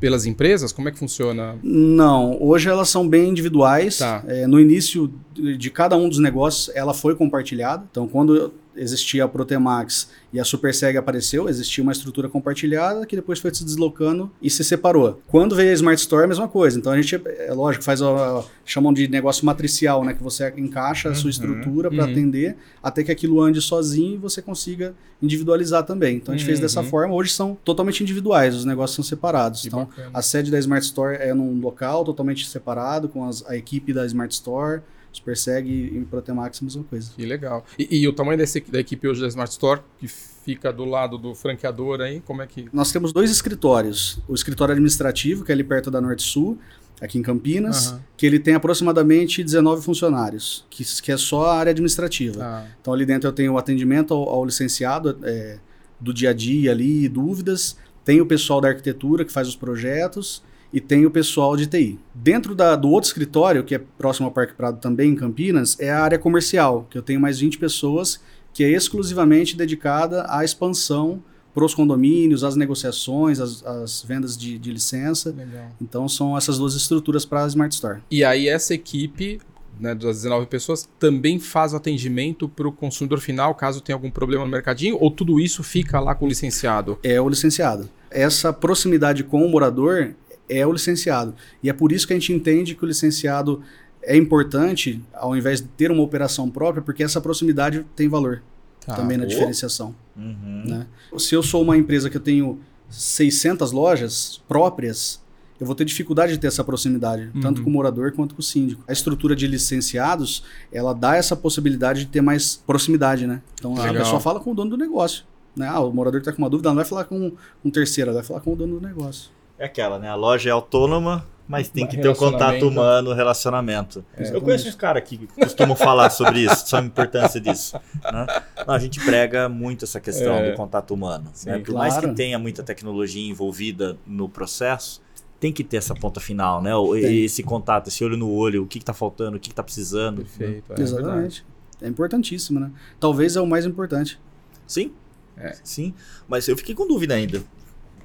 pelas 0.00 0.24
empresas? 0.26 0.72
Como 0.72 0.88
é 0.88 0.92
que 0.92 0.98
funciona? 0.98 1.56
Não, 1.62 2.36
hoje 2.42 2.68
elas 2.68 2.88
são 2.88 3.06
bem 3.08 3.28
individuais. 3.28 3.98
Tá. 3.98 4.22
É, 4.26 4.46
no 4.46 4.58
início 4.60 5.12
de 5.34 5.56
de 5.58 5.70
cada 5.70 5.96
um 5.96 6.08
dos 6.08 6.18
negócios, 6.20 6.74
ela 6.76 6.94
foi 6.94 7.14
compartilhada. 7.16 7.84
Então, 7.90 8.06
quando 8.06 8.52
existia 8.76 9.24
a 9.24 9.28
Protemax 9.28 10.08
e 10.32 10.40
a 10.40 10.44
Superseg 10.44 10.96
apareceu, 10.96 11.48
existia 11.48 11.82
uma 11.82 11.92
estrutura 11.92 12.28
compartilhada 12.28 13.06
que 13.06 13.14
depois 13.16 13.38
foi 13.38 13.54
se 13.54 13.64
deslocando 13.64 14.30
e 14.42 14.50
se 14.50 14.64
separou. 14.64 15.20
Quando 15.28 15.54
veio 15.54 15.70
a 15.70 15.74
Smart 15.74 16.00
Store, 16.00 16.24
a 16.24 16.26
mesma 16.26 16.48
coisa. 16.48 16.78
Então, 16.78 16.92
a 16.92 17.00
gente, 17.00 17.20
é 17.24 17.52
lógico, 17.52 17.84
faz 17.84 18.02
a, 18.02 18.44
chamam 18.64 18.92
de 18.92 19.06
negócio 19.08 19.46
matricial, 19.46 20.04
né? 20.04 20.12
Que 20.14 20.22
você 20.22 20.52
encaixa 20.56 21.08
a 21.10 21.14
sua 21.14 21.30
estrutura 21.30 21.88
para 21.90 22.04
uhum. 22.04 22.10
atender 22.10 22.56
até 22.82 23.02
que 23.04 23.12
aquilo 23.12 23.40
ande 23.40 23.60
sozinho 23.60 24.14
e 24.14 24.18
você 24.18 24.42
consiga 24.42 24.94
individualizar 25.22 25.84
também. 25.84 26.16
Então, 26.16 26.34
a 26.34 26.36
gente 26.36 26.46
fez 26.46 26.60
dessa 26.60 26.80
Uhum. 26.80 26.86
forma. 26.88 27.14
Hoje 27.14 27.30
são 27.32 27.56
totalmente 27.64 28.02
individuais, 28.02 28.54
os 28.54 28.64
negócios 28.64 28.94
são 28.96 29.04
separados. 29.04 29.62
Que 29.62 29.68
então, 29.68 29.84
bacana. 29.86 30.10
a 30.12 30.22
sede 30.22 30.50
da 30.50 30.58
Smart 30.58 30.84
Store 30.84 31.16
é 31.16 31.32
num 31.32 31.60
local 31.60 32.04
totalmente 32.04 32.46
separado, 32.48 33.08
com 33.08 33.26
as- 33.28 33.44
a 33.48 33.56
equipe 33.56 33.92
da 33.92 34.04
Smart 34.06 34.32
Store, 34.34 34.82
Superseg 35.18 35.68
e 35.68 36.04
Protemax, 36.10 36.60
a 36.60 36.64
mesma 36.64 36.84
coisa. 36.84 37.10
Que 37.16 37.24
legal. 37.24 37.64
E, 37.78 38.00
e 38.00 38.08
o 38.08 38.12
tamanho 38.12 38.38
desse, 38.38 38.60
da 38.60 38.80
equipe 38.80 39.06
hoje 39.08 39.20
da 39.20 39.28
Smart 39.28 39.50
Store, 39.50 39.80
que 39.98 40.06
fica 40.08 40.72
do 40.72 40.84
lado 40.84 41.16
do 41.16 41.34
franqueador 41.34 42.00
aí, 42.00 42.20
como 42.20 42.42
é 42.42 42.46
que. 42.46 42.68
Nós 42.72 42.92
temos 42.92 43.12
dois 43.12 43.30
escritórios. 43.30 44.18
O 44.28 44.34
escritório 44.34 44.72
administrativo, 44.72 45.44
que 45.44 45.52
é 45.52 45.54
ali 45.54 45.64
perto 45.64 45.90
da 45.90 46.00
Norte 46.00 46.22
Sul, 46.22 46.58
aqui 47.00 47.18
em 47.18 47.22
Campinas, 47.22 47.88
Aham. 47.88 48.00
que 48.16 48.26
ele 48.26 48.38
tem 48.38 48.54
aproximadamente 48.54 49.42
19 49.42 49.82
funcionários, 49.82 50.64
que, 50.70 50.84
que 51.02 51.10
é 51.12 51.16
só 51.16 51.46
a 51.46 51.56
área 51.58 51.70
administrativa. 51.70 52.42
Ah, 52.44 52.66
Então 52.80 52.92
ali 52.92 53.04
dentro 53.06 53.28
eu 53.28 53.32
tenho 53.32 53.52
o 53.54 53.58
atendimento 53.58 54.12
ao, 54.14 54.28
ao 54.28 54.44
licenciado 54.44 55.18
é, 55.22 55.58
do 56.00 56.12
dia 56.12 56.30
a 56.30 56.32
dia 56.32 56.70
ali, 56.72 57.08
dúvidas, 57.08 57.76
tem 58.04 58.20
o 58.20 58.26
pessoal 58.26 58.60
da 58.60 58.68
arquitetura 58.68 59.24
que 59.24 59.32
faz 59.32 59.48
os 59.48 59.56
projetos 59.56 60.42
e 60.74 60.80
tem 60.80 61.06
o 61.06 61.10
pessoal 61.10 61.56
de 61.56 61.66
TI. 61.66 61.98
Dentro 62.14 62.54
da- 62.54 62.74
do 62.76 62.88
outro 62.90 63.06
escritório, 63.08 63.62
que 63.64 63.74
é 63.74 63.78
próximo 63.78 64.26
ao 64.26 64.32
Parque 64.32 64.52
Prado 64.54 64.78
também, 64.80 65.12
em 65.12 65.14
Campinas, 65.16 65.78
é 65.80 65.90
a 65.90 66.00
área 66.02 66.18
comercial, 66.18 66.86
que 66.90 66.98
eu 66.98 67.02
tenho 67.02 67.20
mais 67.20 67.38
20 67.38 67.56
pessoas, 67.58 68.20
que 68.52 68.62
é 68.64 68.68
exclusivamente 68.70 69.56
dedicada 69.56 70.26
à 70.28 70.44
expansão 70.44 71.22
para 71.54 71.64
os 71.64 71.72
condomínios, 71.74 72.42
às 72.42 72.56
negociações, 72.56 73.38
às, 73.38 73.64
às 73.64 74.02
vendas 74.02 74.36
de, 74.36 74.58
de 74.58 74.72
licença. 74.72 75.30
legal. 75.30 75.70
Então 75.80 76.08
são 76.08 76.36
essas 76.36 76.58
duas 76.58 76.74
estruturas 76.74 77.24
para 77.24 77.44
a 77.44 77.46
Smart 77.46 77.72
Store. 77.72 78.00
E 78.10 78.24
aí 78.24 78.48
essa 78.48 78.74
equipe, 78.74 79.40
né, 79.78 79.94
das 79.94 80.16
19 80.22 80.46
pessoas, 80.46 80.88
também 80.98 81.38
faz 81.38 81.72
o 81.72 81.76
atendimento 81.76 82.48
para 82.48 82.66
o 82.66 82.72
consumidor 82.72 83.20
final, 83.20 83.54
caso 83.54 83.80
tenha 83.80 83.94
algum 83.94 84.10
problema 84.10 84.44
no 84.44 84.50
mercadinho, 84.50 84.96
ou 85.00 85.10
tudo 85.10 85.38
isso 85.40 85.62
fica 85.62 86.00
lá 86.00 86.14
com 86.14 86.24
o 86.24 86.28
licenciado? 86.28 86.98
é 87.04 87.20
o 87.20 87.28
licenciado. 87.28 87.88
Essa 88.10 88.52
proximidade 88.52 89.22
com 89.24 89.44
o 89.44 89.48
morador 89.48 90.14
é 90.48 90.66
o 90.66 90.72
licenciado. 90.72 91.34
E 91.62 91.68
é 91.70 91.72
por 91.72 91.92
isso 91.92 92.06
que 92.06 92.12
a 92.12 92.16
gente 92.18 92.32
entende 92.32 92.74
que 92.74 92.84
o 92.84 92.86
licenciado 92.86 93.62
é 94.02 94.16
importante, 94.16 95.02
ao 95.14 95.34
invés 95.36 95.60
de 95.62 95.68
ter 95.68 95.90
uma 95.90 96.02
operação 96.02 96.50
própria, 96.50 96.82
porque 96.82 97.02
essa 97.02 97.20
proximidade 97.20 97.84
tem 97.96 98.08
valor 98.08 98.42
Tá. 98.84 98.94
também 98.96 99.16
na 99.16 99.24
diferenciação. 99.24 99.94
Uhum. 100.14 100.62
Né? 100.66 100.86
Se 101.16 101.34
eu 101.34 101.42
sou 101.42 101.62
uma 101.62 101.74
empresa 101.74 102.10
que 102.10 102.18
eu 102.18 102.20
tenho 102.20 102.60
600 102.90 103.72
lojas 103.72 104.42
próprias, 104.46 105.22
eu 105.58 105.66
vou 105.66 105.74
ter 105.74 105.84
dificuldade 105.86 106.32
de 106.32 106.38
ter 106.38 106.48
essa 106.48 106.62
proximidade, 106.62 107.30
tanto 107.40 107.58
Uhum. 107.58 107.64
com 107.64 107.70
o 107.70 107.72
morador 107.72 108.12
quanto 108.12 108.34
com 108.34 108.40
o 108.40 108.44
síndico. 108.44 108.82
A 108.86 108.92
estrutura 108.92 109.34
de 109.34 109.46
licenciados, 109.46 110.44
ela 110.70 110.92
dá 110.92 111.16
essa 111.16 111.34
possibilidade 111.34 112.00
de 112.00 112.06
ter 112.10 112.20
mais 112.20 112.56
proximidade, 112.66 113.26
né? 113.26 113.40
Então 113.54 113.72
a 113.74 113.84
Legal. 113.84 114.02
pessoa 114.04 114.20
fala 114.20 114.38
com 114.38 114.52
o 114.52 114.54
dono 114.54 114.70
do 114.70 114.76
negócio. 114.76 115.24
Né? 115.56 115.66
Ah, 115.68 115.80
o 115.80 115.92
morador 115.92 116.20
está 116.20 116.32
com 116.32 116.38
uma 116.42 116.50
dúvida, 116.50 116.68
ela 116.68 116.74
não 116.74 116.82
vai 116.82 116.88
falar 116.88 117.04
com 117.04 117.32
um 117.64 117.70
terceiro, 117.70 118.10
ela 118.10 118.18
vai 118.20 118.26
falar 118.26 118.40
com 118.40 118.52
o 118.52 118.56
dono 118.56 118.78
do 118.80 118.86
negócio. 118.86 119.30
É 119.58 119.66
aquela, 119.66 119.98
né? 119.98 120.08
A 120.08 120.14
loja 120.14 120.48
é 120.48 120.52
autônoma, 120.52 121.26
mas 121.46 121.68
tem 121.68 121.86
que 121.86 121.96
ter 121.96 122.08
um 122.08 122.12
Relacionamento. 122.12 122.44
contato 122.44 122.68
humano, 122.68 123.12
relacionamento. 123.12 123.98
Eu 124.16 124.22
Exatamente. 124.22 124.44
conheço 124.44 124.68
uns 124.68 124.74
caras 124.74 125.02
que 125.04 125.26
costumam 125.28 125.76
falar 125.76 126.10
sobre 126.10 126.40
isso, 126.40 126.66
sobre 126.68 126.84
a 126.86 126.88
importância 126.88 127.40
disso. 127.40 127.76
né? 128.02 128.26
Não, 128.66 128.74
a 128.74 128.78
gente 128.78 128.98
prega 129.04 129.48
muito 129.48 129.84
essa 129.84 130.00
questão 130.00 130.34
É. 130.36 130.50
do 130.50 130.56
contato 130.56 130.92
humano. 130.92 131.30
Sim, 131.34 131.50
né? 131.50 131.58
Por 131.60 131.74
mais 131.74 131.94
que 131.94 132.00
claro. 132.00 132.14
tenha 132.16 132.38
muita 132.38 132.62
tecnologia 132.62 133.22
envolvida 133.30 133.96
no 134.06 134.28
processo, 134.28 135.02
tem 135.38 135.52
que 135.52 135.62
ter 135.62 135.76
essa 135.76 135.94
ponta 135.94 136.18
final, 136.20 136.62
né? 136.62 136.74
O- 136.74 136.92
Tem. 136.94 137.24
Esse 137.24 137.42
contato, 137.42 137.88
esse 137.88 138.02
olho 138.02 138.16
no 138.16 138.30
olho, 138.30 138.62
o 138.62 138.66
que, 138.66 138.78
que 138.78 138.84
tá 138.84 138.94
faltando, 138.94 139.36
o 139.36 139.40
que, 139.40 139.50
que 139.50 139.54
tá 139.54 139.62
precisando. 139.62 140.18
né? 140.22 140.24
Perfeito. 140.24 140.64
é 140.72 140.74
verdade. 140.76 140.82
Exatamente. 140.82 141.46
É 141.82 141.88
importantíssimo, 141.88 142.58
né? 142.58 142.70
Talvez 142.98 143.36
é 143.36 143.40
o 143.40 143.46
mais 143.46 143.66
importante. 143.66 144.18
Sim. 144.66 144.92
É. 145.36 145.54
Sim. 145.62 145.92
Mas 146.26 146.48
eu 146.48 146.56
fiquei 146.56 146.74
com 146.74 146.86
dúvida 146.88 147.14
ainda. 147.14 147.42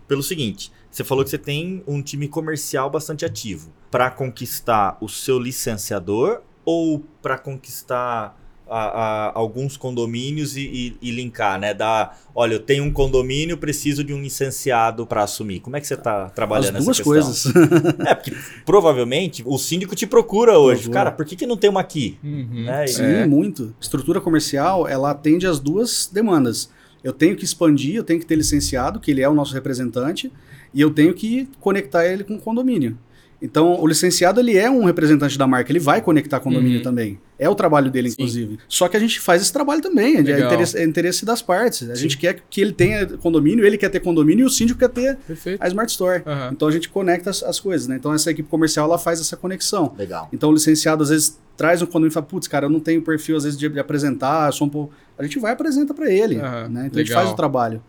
Pelo 0.10 0.22
seguinte, 0.24 0.72
você 0.92 1.04
falou 1.06 1.24
que 1.24 1.30
você 1.30 1.38
tem 1.38 1.82
um 1.88 2.02
time 2.02 2.28
comercial 2.28 2.90
bastante 2.90 3.24
ativo 3.24 3.72
para 3.90 4.10
conquistar 4.12 4.98
o 5.00 5.08
seu 5.08 5.40
licenciador 5.40 6.42
ou 6.66 7.06
para 7.22 7.38
conquistar 7.38 8.36
a- 8.72 9.30
a- 9.30 9.32
alguns 9.34 9.76
condomínios 9.78 10.56
e, 10.56 10.62
e- 10.62 10.98
e 11.02 11.12
linkar, 11.12 11.60
né? 11.60 11.74
Da, 11.74 12.14
olha, 12.36 12.54
eu 12.54 12.60
tenho 12.60 12.84
um 12.84 12.92
condomínio, 12.94 13.58
preciso 13.58 14.04
de 14.04 14.14
um 14.14 14.22
licenciado 14.22 15.08
para 15.08 15.24
assumir. 15.24 15.60
Como 15.60 15.76
é 15.76 15.82
que 15.82 15.88
você 15.88 15.96
está 15.96 16.26
As 16.26 16.34
trabalhando 16.34 16.74
duas 16.84 17.00
essa 17.00 17.04
questão? 17.04 17.04
coisas. 17.14 17.46
É, 18.08 18.14
porque 18.14 18.32
provavelmente 18.66 19.44
o 19.46 19.58
síndico 19.58 19.96
te 19.96 20.06
procura 20.06 20.58
hoje. 20.60 20.82
Procura. 20.84 21.00
Cara, 21.00 21.12
por 21.12 21.26
que, 21.26 21.36
que 21.36 21.48
não 21.48 21.58
tem 21.58 21.70
uma 21.70 21.82
aqui? 21.82 22.20
Uhum. 22.24 22.66
Né? 22.66 22.86
Sim, 22.88 23.04
É. 23.04 23.26
muito. 23.26 23.76
Estrutura 23.82 24.22
comercial, 24.22 24.88
ela 24.88 25.10
atende 25.12 25.48
as 25.48 25.60
duas 25.60 26.08
demandas. 26.12 26.70
Eu 27.04 27.14
tenho 27.14 27.36
que 27.36 27.46
expandir, 27.46 27.96
eu 27.96 28.04
tenho 28.04 28.20
que 28.20 28.26
ter 28.26 28.36
licenciado, 28.36 29.00
que 29.00 29.12
ele 29.12 29.22
é 29.22 29.30
o 29.30 29.34
nosso 29.34 29.54
representante, 29.54 30.32
e 30.74 30.82
eu 30.82 30.92
tenho 30.92 31.14
que 31.14 31.48
conectar 31.60 32.06
ele 32.06 32.24
com 32.24 32.36
o 32.36 32.40
condomínio. 32.40 32.98
Então, 33.42 33.80
o 33.80 33.88
licenciado 33.88 34.40
ele 34.40 34.58
é 34.58 34.70
um 34.70 34.84
representante 34.84 35.38
da 35.38 35.48
marca, 35.48 35.72
ele 35.72 35.80
vai 35.80 36.02
conectar 36.02 36.40
condomínio 36.42 36.78
Uhum. 36.80 36.84
também. 36.84 37.20
É 37.38 37.48
o 37.48 37.56
trabalho 37.56 37.90
dele, 37.90 38.10
Sim. 38.10 38.16
inclusive. 38.20 38.60
Só 38.68 38.90
que 38.90 38.98
a 38.98 39.00
gente 39.00 39.18
faz 39.22 39.42
esse 39.42 39.54
trabalho 39.54 39.82
também, 39.82 40.18
é 40.18 40.22
Legal. 40.22 40.48
interesse, 40.48 40.78
é 40.78 40.84
interesse 40.84 41.24
das 41.26 41.42
partes. 41.42 41.90
A 41.90 41.96
gente 41.96 42.18
quer 42.18 42.42
que 42.50 42.60
ele 42.60 42.74
tenha 42.74 43.06
condomínio, 43.06 43.66
ele 43.66 43.78
quer 43.78 43.88
ter 43.88 44.02
condomínio 44.02 44.44
e 44.44 44.46
o 44.46 44.50
síndico 44.50 44.78
quer 44.80 44.90
ter 44.90 45.16
Perfeito. 45.26 45.64
a 45.64 45.68
Smart 45.70 45.90
Store. 45.90 46.22
Aham. 46.26 46.50
Então 46.52 46.68
a 46.68 46.72
gente 46.72 46.90
conecta 46.90 47.30
as, 47.30 47.42
as 47.42 47.60
coisas, 47.62 47.88
né? 47.88 47.96
Então 47.96 48.14
essa 48.14 48.30
equipe 48.30 48.50
comercial 48.50 48.86
ela 48.88 48.98
faz 48.98 49.22
essa 49.22 49.38
conexão. 49.38 49.94
Legal. 49.98 50.28
Então 50.34 50.50
o 50.50 50.54
licenciado 50.54 51.02
às 51.04 51.08
vezes 51.10 51.40
traz 51.56 51.82
um 51.82 51.86
condomínio 51.86 52.10
e 52.10 52.14
fala, 52.14 52.26
putz, 52.26 52.46
cara, 52.48 52.66
eu 52.66 52.70
não 52.70 52.80
tenho 52.82 53.02
perfil 53.02 53.38
às 53.38 53.46
vezes 53.46 53.58
de, 53.58 53.70
de 53.70 53.80
apresentar, 53.80 54.50
eu 54.50 54.54
sou 54.54 54.68
um 54.68 54.70
pouco... 54.70 54.94
A 55.18 55.24
gente 55.24 55.40
vai 55.40 55.52
e 55.52 55.54
apresenta 55.54 55.94
para 55.94 56.10
ele, 56.12 56.38
Aham, 56.40 56.68
né? 56.70 56.86
Então 56.88 57.00
a 57.00 57.04
gente 57.04 57.08
legal. 57.10 57.22
faz 57.24 57.34
o 57.34 57.36
trabalho. 57.38 57.82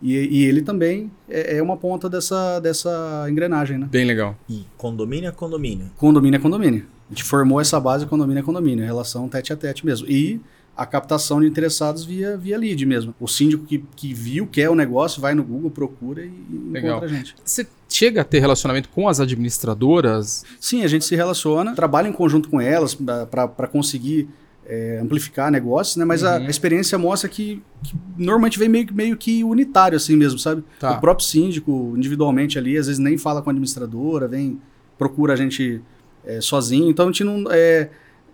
E, 0.00 0.14
e 0.14 0.44
ele 0.44 0.62
também 0.62 1.10
é, 1.28 1.56
é 1.56 1.62
uma 1.62 1.76
ponta 1.76 2.08
dessa, 2.08 2.60
dessa 2.60 3.26
engrenagem, 3.28 3.78
né? 3.78 3.88
Bem 3.90 4.04
legal. 4.04 4.36
E 4.48 4.64
condomínio 4.76 5.28
é 5.28 5.32
condomínio. 5.32 5.90
Condomínio 5.96 6.38
é 6.38 6.40
condomínio. 6.40 6.86
A 7.10 7.14
gente 7.14 7.24
formou 7.24 7.60
essa 7.60 7.80
base 7.80 8.06
condomínio 8.06 8.40
é 8.40 8.42
condomínio, 8.42 8.84
relação 8.84 9.28
tete 9.28 9.52
a 9.52 9.56
tete 9.56 9.84
mesmo. 9.84 10.06
E 10.08 10.40
a 10.76 10.86
captação 10.86 11.40
de 11.40 11.46
interessados 11.48 12.04
via, 12.04 12.36
via 12.36 12.56
lead 12.56 12.86
mesmo. 12.86 13.12
O 13.18 13.26
síndico 13.26 13.64
que, 13.64 13.84
que 13.96 14.14
viu, 14.14 14.46
quer 14.46 14.70
o 14.70 14.76
negócio, 14.76 15.20
vai 15.20 15.34
no 15.34 15.42
Google, 15.42 15.70
procura 15.70 16.24
e 16.24 16.30
Legal. 16.70 16.98
encontra 16.98 17.06
a 17.06 17.12
gente. 17.12 17.34
Você 17.44 17.66
chega 17.88 18.20
a 18.20 18.24
ter 18.24 18.38
relacionamento 18.38 18.88
com 18.90 19.08
as 19.08 19.18
administradoras? 19.18 20.44
Sim, 20.60 20.84
a 20.84 20.86
gente 20.86 21.04
se 21.04 21.16
relaciona, 21.16 21.74
trabalha 21.74 22.06
em 22.06 22.12
conjunto 22.12 22.48
com 22.48 22.60
elas 22.60 22.94
para 22.94 23.66
conseguir 23.66 24.28
é, 24.70 24.98
amplificar 25.02 25.50
negócios, 25.50 25.96
né? 25.96 26.04
Mas 26.04 26.22
a, 26.22 26.36
Uhum. 26.38 26.46
a 26.46 26.50
experiência 26.50 26.98
mostra 26.98 27.26
que, 27.28 27.62
que 27.82 27.96
normalmente 28.18 28.58
vem 28.58 28.68
meio, 28.68 28.86
que- 28.86 28.92
meio 28.94 29.16
que 29.16 29.42
unitário 29.42 29.96
assim 29.96 30.14
mesmo, 30.14 30.38
sabe? 30.38 30.62
Tá. 30.78 30.92
O 30.98 31.00
próprio 31.00 31.26
síndico, 31.26 31.94
individualmente 31.96 32.58
ali, 32.58 32.76
às 32.76 32.86
vezes 32.86 32.98
nem 32.98 33.16
fala 33.16 33.40
com 33.40 33.48
a 33.48 33.52
administradora, 33.52 34.28
vem, 34.28 34.60
procura 34.98 35.32
a 35.32 35.36
gente 35.36 35.80
é, 36.24 36.40
sozinho. 36.42 36.90
Então 36.90 37.06
a 37.06 37.08
gente 37.10 37.24
não, 37.24 37.44
é, 37.50 37.88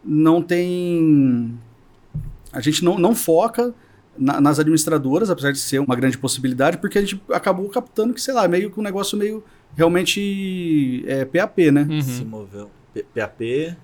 não 0.04 0.42
tem. 0.42 1.54
A 2.52 2.60
gente 2.60 2.84
não, 2.84 2.98
não 2.98 3.14
foca 3.14 3.72
na- 4.18 4.40
nas 4.40 4.58
administradoras, 4.58 5.30
apesar 5.30 5.52
de 5.52 5.58
ser 5.58 5.78
uma 5.78 5.94
grande 5.94 6.18
possibilidade, 6.18 6.78
porque 6.78 6.98
a 6.98 7.00
gente 7.00 7.20
acabou 7.30 7.68
captando 7.68 8.12
que, 8.12 8.20
sei 8.20 8.34
lá, 8.34 8.48
meio 8.48 8.70
que 8.72 8.80
um 8.80 8.82
negócio 8.82 9.16
meio 9.16 9.44
realmente 9.76 11.04
é, 11.06 11.24
PAP, 11.24 11.70
né? 11.72 11.86
Uhum. 11.88 12.00
Se 12.02 12.24
moveu. 12.24 12.70
PAP. 13.14 13.40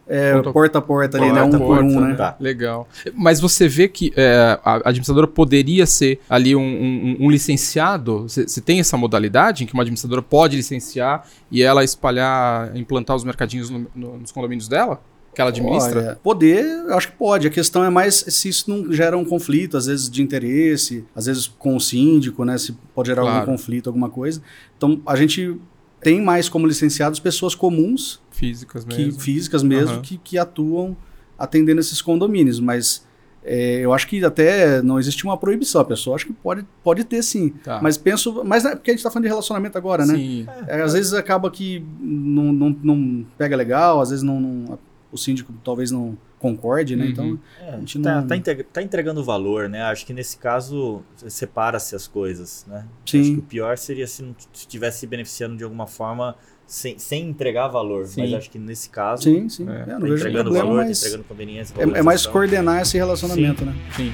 É, 0.06 0.34
Ponto- 0.34 0.52
porta 0.52 0.78
a 0.78 0.82
porta 0.82 1.18
ali, 1.18 1.32
né? 1.32 1.42
Um 1.42 1.50
Porta 1.50 1.56
a 1.56 1.60
por 1.60 1.66
porta, 1.68 1.84
um, 1.84 2.00
né? 2.00 2.14
Tá. 2.14 2.36
Legal. 2.38 2.88
Mas 3.14 3.40
você 3.40 3.66
vê 3.68 3.88
que 3.88 4.12
é, 4.16 4.58
a 4.64 4.76
administradora 4.88 5.26
poderia 5.26 5.86
ser 5.86 6.20
ali 6.28 6.54
um, 6.54 6.60
um- 6.62 7.16
um 7.20 7.30
licenciado? 7.30 8.22
Você 8.28 8.46
você 8.46 8.60
tem 8.60 8.80
essa 8.80 8.96
modalidade 8.96 9.64
em 9.64 9.66
que 9.66 9.74
uma 9.74 9.82
administradora 9.82 10.22
pode 10.22 10.56
licenciar 10.56 11.26
e 11.50 11.62
ela 11.62 11.82
espalhar, 11.82 12.76
implantar 12.76 13.16
os 13.16 13.24
mercadinhos 13.24 13.70
no- 13.70 13.86
no- 13.94 14.18
nos 14.18 14.32
condomínios 14.32 14.68
dela? 14.68 15.00
Que 15.32 15.40
ela 15.40 15.50
administra? 15.50 16.00
Olha, 16.00 16.18
poder, 16.24 16.64
eu 16.64 16.94
acho 16.96 17.06
que 17.12 17.16
pode. 17.16 17.46
A 17.46 17.50
questão 17.50 17.84
é 17.84 17.88
mais 17.90 18.16
se 18.16 18.48
isso 18.48 18.68
não 18.68 18.92
gera 18.92 19.16
um 19.16 19.24
conflito, 19.24 19.76
às 19.76 19.86
vezes 19.86 20.10
de 20.10 20.22
interesse, 20.24 21.04
às 21.14 21.26
vezes 21.26 21.46
com 21.46 21.76
o 21.76 21.80
síndico, 21.80 22.44
né? 22.44 22.58
Se 22.58 22.72
pode 22.92 23.08
gerar 23.08 23.22
Claro. 23.22 23.38
algum 23.38 23.52
conflito, 23.52 23.86
alguma 23.88 24.10
coisa. 24.10 24.42
Então, 24.76 25.00
a 25.06 25.14
gente 25.14 25.56
tem 26.00 26.20
mais 26.20 26.48
como 26.48 26.66
licenciados 26.66 27.20
pessoas 27.20 27.54
comuns, 27.54 28.20
Físicas 28.30 28.84
que, 28.84 28.96
mesmo. 29.04 29.20
físicas 29.20 29.62
mesmo, 29.62 29.94
Aham. 29.94 30.02
que, 30.02 30.16
que 30.18 30.38
atuam 30.38 30.96
atendendo 31.38 31.80
esses 31.80 32.00
condomínios. 32.00 32.58
Mas 32.58 33.04
é, 33.44 33.80
eu 33.80 33.92
acho 33.92 34.06
que 34.08 34.24
até 34.24 34.80
não 34.82 34.98
existe 34.98 35.24
uma 35.24 35.36
proibição. 35.36 35.80
A 35.80 35.84
pessoa 35.84 36.16
acho 36.16 36.26
que 36.26 36.32
pode, 36.32 36.64
pode 36.82 37.04
ter 37.04 37.22
sim. 37.22 37.50
Tá. 37.62 37.80
Mas 37.82 37.98
penso. 37.98 38.42
Mas 38.44 38.64
é 38.64 38.74
porque 38.74 38.90
a 38.90 38.94
gente 38.94 39.00
está 39.00 39.10
falando 39.10 39.24
de 39.24 39.28
relacionamento 39.28 39.76
agora, 39.76 40.06
né? 40.06 40.14
Sim. 40.14 40.46
É, 40.66 40.80
às 40.82 40.94
vezes 40.94 41.12
acaba 41.12 41.50
que 41.50 41.84
não, 42.00 42.52
não, 42.52 42.76
não 42.82 43.26
pega 43.36 43.54
legal, 43.56 44.00
às 44.00 44.08
vezes 44.10 44.22
não, 44.22 44.40
não- 44.40 44.78
o 45.12 45.18
síndico 45.18 45.52
talvez 45.64 45.90
não 45.90 46.16
concorde, 46.40 46.96
né? 46.96 47.04
Uhum. 47.04 47.10
Então, 47.10 47.38
É, 47.60 47.74
A 47.74 47.78
gente 47.78 48.00
tá, 48.00 48.20
não- 48.22 48.26
tá 48.26 48.34
tá 48.72 48.82
entregando 48.82 49.22
valor, 49.22 49.68
né? 49.68 49.82
Acho 49.82 50.04
que 50.04 50.12
nesse 50.12 50.36
caso 50.38 51.02
separa-se 51.28 51.94
as 51.94 52.08
coisas, 52.08 52.64
né? 52.66 52.84
Sim. 53.06 53.20
Acho 53.20 53.32
que 53.34 53.38
o 53.38 53.42
pior 53.42 53.78
seria 53.78 54.06
se 54.06 54.22
não 54.22 54.34
estivesse 54.52 55.00
se 55.00 55.06
beneficiando 55.06 55.56
de 55.56 55.62
alguma 55.62 55.86
forma 55.86 56.34
sem, 56.66 56.98
sem 56.98 57.28
entregar 57.28 57.68
valor. 57.68 58.06
Sim. 58.06 58.22
Mas 58.22 58.34
acho 58.34 58.50
que 58.50 58.58
nesse 58.58 58.88
caso 58.90 59.22
sim, 59.24 59.48
sim. 59.48 59.68
É, 59.68 59.72
É, 59.72 59.84
tá 59.84 59.96
entregando 60.08 60.44
problema, 60.44 60.66
valor, 60.68 60.84
tá 60.86 60.90
entregando 60.90 61.24
conveniência. 61.24 61.74
é, 61.78 61.98
é 61.98 62.02
mais 62.02 62.24
coordenar 62.26 62.80
esse 62.82 62.96
relacionamento, 62.96 63.64
né? 63.64 63.74
Sim. 63.96 64.12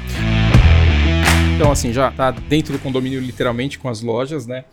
Então, 1.54 1.70
assim, 1.72 1.92
já 1.92 2.10
tá 2.10 2.30
dentro 2.30 2.72
do 2.72 2.78
condomínio, 2.78 3.18
literalmente, 3.20 3.78
com 3.78 3.88
as 3.88 4.02
lojas, 4.02 4.46
né? 4.46 4.64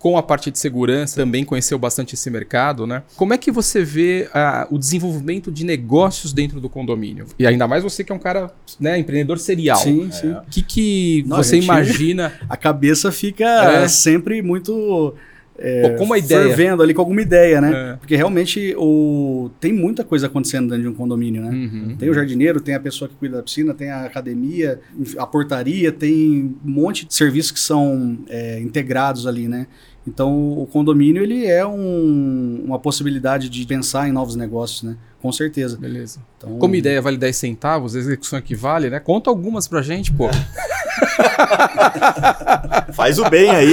Com 0.00 0.16
a 0.16 0.22
parte 0.22 0.50
de 0.50 0.58
segurança, 0.58 1.14
também 1.14 1.44
conheceu 1.44 1.78
bastante 1.78 2.14
esse 2.14 2.30
mercado, 2.30 2.86
né? 2.86 3.02
Como 3.16 3.34
é 3.34 3.38
que 3.38 3.50
você 3.52 3.84
vê 3.84 4.28
ah, 4.32 4.66
o 4.70 4.78
desenvolvimento 4.78 5.52
de 5.52 5.62
negócios 5.62 6.32
dentro 6.32 6.58
do 6.58 6.70
condomínio? 6.70 7.26
E 7.38 7.46
ainda 7.46 7.68
mais 7.68 7.82
você 7.84 8.02
que 8.02 8.10
é 8.10 8.14
um 8.14 8.18
cara, 8.18 8.50
né, 8.80 8.98
empreendedor 8.98 9.38
serial. 9.38 9.76
Sim, 9.76 10.10
sim. 10.10 10.32
O 10.32 10.40
que, 10.50 10.62
que 10.62 11.24
Não, 11.28 11.36
você 11.36 11.56
gente- 11.56 11.64
imagina? 11.64 12.32
A 12.48 12.56
cabeça 12.56 13.12
fica 13.12 13.44
É. 13.44 13.86
sempre 13.88 14.40
muito 14.40 15.14
é, 15.62 15.90
com 15.98 16.04
uma 16.04 16.16
ideia. 16.16 16.46
fervendo 16.46 16.82
ali 16.82 16.94
com 16.94 17.02
alguma 17.02 17.20
ideia, 17.20 17.60
né? 17.60 17.92
É. 17.92 17.96
Porque 17.96 18.16
realmente 18.16 18.74
o... 18.78 19.50
tem 19.60 19.70
muita 19.74 20.02
coisa 20.02 20.26
acontecendo 20.26 20.68
dentro 20.70 20.84
de 20.84 20.88
um 20.88 20.94
condomínio, 20.94 21.42
né? 21.42 21.50
Uhum. 21.50 21.96
Tem 21.98 22.08
o 22.08 22.14
jardineiro, 22.14 22.58
tem 22.62 22.74
a 22.74 22.80
pessoa 22.80 23.06
que 23.06 23.14
cuida 23.16 23.36
da 23.36 23.42
piscina, 23.42 23.74
tem 23.74 23.90
a 23.90 24.06
academia, 24.06 24.80
a 25.18 25.26
portaria, 25.26 25.92
tem 25.92 26.56
um 26.64 26.70
monte 26.70 27.04
de 27.04 27.12
serviços 27.14 27.50
que 27.52 27.60
são 27.60 28.20
é, 28.30 28.58
integrados 28.60 29.26
ali, 29.26 29.46
né? 29.46 29.66
Então 30.06 30.52
o 30.58 30.66
condomínio 30.66 31.22
ele 31.22 31.46
é 31.46 31.64
um- 31.66 32.62
uma 32.64 32.78
possibilidade 32.78 33.48
de 33.48 33.66
pensar 33.66 34.08
em 34.08 34.12
novos 34.12 34.34
negócios, 34.34 34.82
né? 34.82 34.96
Com 35.20 35.30
certeza. 35.30 35.76
Beleza. 35.76 36.20
Então, 36.38 36.58
Como 36.58 36.74
ideia 36.74 37.02
vale 37.02 37.18
10 37.18 37.36
centavos, 37.36 37.94
execução 37.94 38.38
equivale, 38.38 38.88
né? 38.88 38.98
Conta 38.98 39.28
algumas 39.28 39.68
pra 39.68 39.82
gente, 39.82 40.10
pô. 40.12 40.28
Faz 42.92 43.18
o 43.18 43.28
bem 43.28 43.50
aí. 43.50 43.72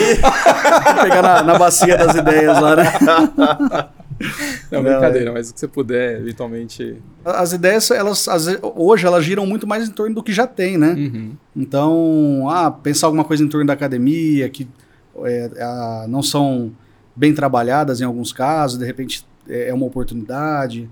pegar 1.01 1.21
na, 1.21 1.43
na 1.43 1.57
bacia 1.57 1.97
das 1.97 2.15
ideias 2.15 2.59
lá, 2.61 2.75
né? 2.75 2.83
Não, 3.01 3.89
Não, 4.71 4.81
brincadeira, 4.83 5.31
mas 5.31 5.49
o 5.49 5.53
que 5.53 5.59
você 5.59 5.67
puder, 5.67 6.19
eventualmente. 6.19 6.95
As 7.23 7.53
ideias, 7.53 7.89
elas, 7.91 8.25
vezes, 8.25 8.59
hoje, 8.75 9.05
elas 9.05 9.23
giram 9.23 9.45
muito 9.45 9.67
mais 9.67 9.87
em 9.87 9.91
torno 9.91 10.15
do 10.15 10.23
que 10.23 10.33
já 10.33 10.47
tem, 10.47 10.77
né? 10.77 10.93
Uhum. 10.93 11.31
Então, 11.55 12.47
ah, 12.49 12.71
pensar 12.71 13.07
alguma 13.07 13.23
coisa 13.23 13.43
em 13.43 13.47
torno 13.47 13.67
da 13.67 13.73
academia, 13.73 14.49
que 14.49 14.67
é, 15.25 15.49
ah, 15.59 16.05
não 16.07 16.21
são 16.21 16.71
bem 17.15 17.33
trabalhadas 17.33 17.99
em 18.01 18.03
alguns 18.03 18.31
casos, 18.31 18.77
de 18.77 18.85
repente 18.85 19.25
é 19.49 19.69
é 19.69 19.73
uma 19.73 19.85
oportunidade. 19.85 20.89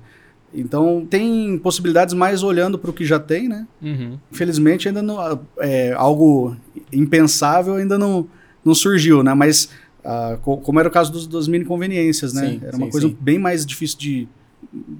Então, 0.53 1.05
tem 1.09 1.57
possibilidades 1.57 2.13
mais 2.13 2.41
olhando 2.41 2.79
para 2.79 2.89
o 2.89 2.93
que 2.93 3.03
já 3.05 3.19
tem, 3.19 3.49
né? 3.49 3.67
Uhum. 3.81 4.17
Infelizmente, 4.31 4.87
ainda 4.87 5.01
não, 5.01 5.17
é, 5.59 5.91
algo 5.91 6.55
impensável 6.93 7.73
ainda 7.75 7.97
não, 7.97 8.25
não 8.63 8.73
surgiu, 8.73 9.21
né? 9.21 9.33
Mas, 9.33 9.69
ah, 10.03 10.37
co- 10.41 10.57
como 10.57 10.79
era 10.79 10.87
o 10.87 10.91
caso 10.91 11.11
dos, 11.11 11.27
das 11.27 11.49
mini 11.49 11.65
conveniências, 11.65 12.31
né? 12.33 12.51
Sim, 12.51 12.61
era 12.63 12.77
uma 12.77 12.85
sim, 12.85 12.91
coisa 12.91 13.07
sim. 13.09 13.17
bem 13.19 13.37
mais 13.37 13.65
difícil 13.65 13.97
de 13.99 14.27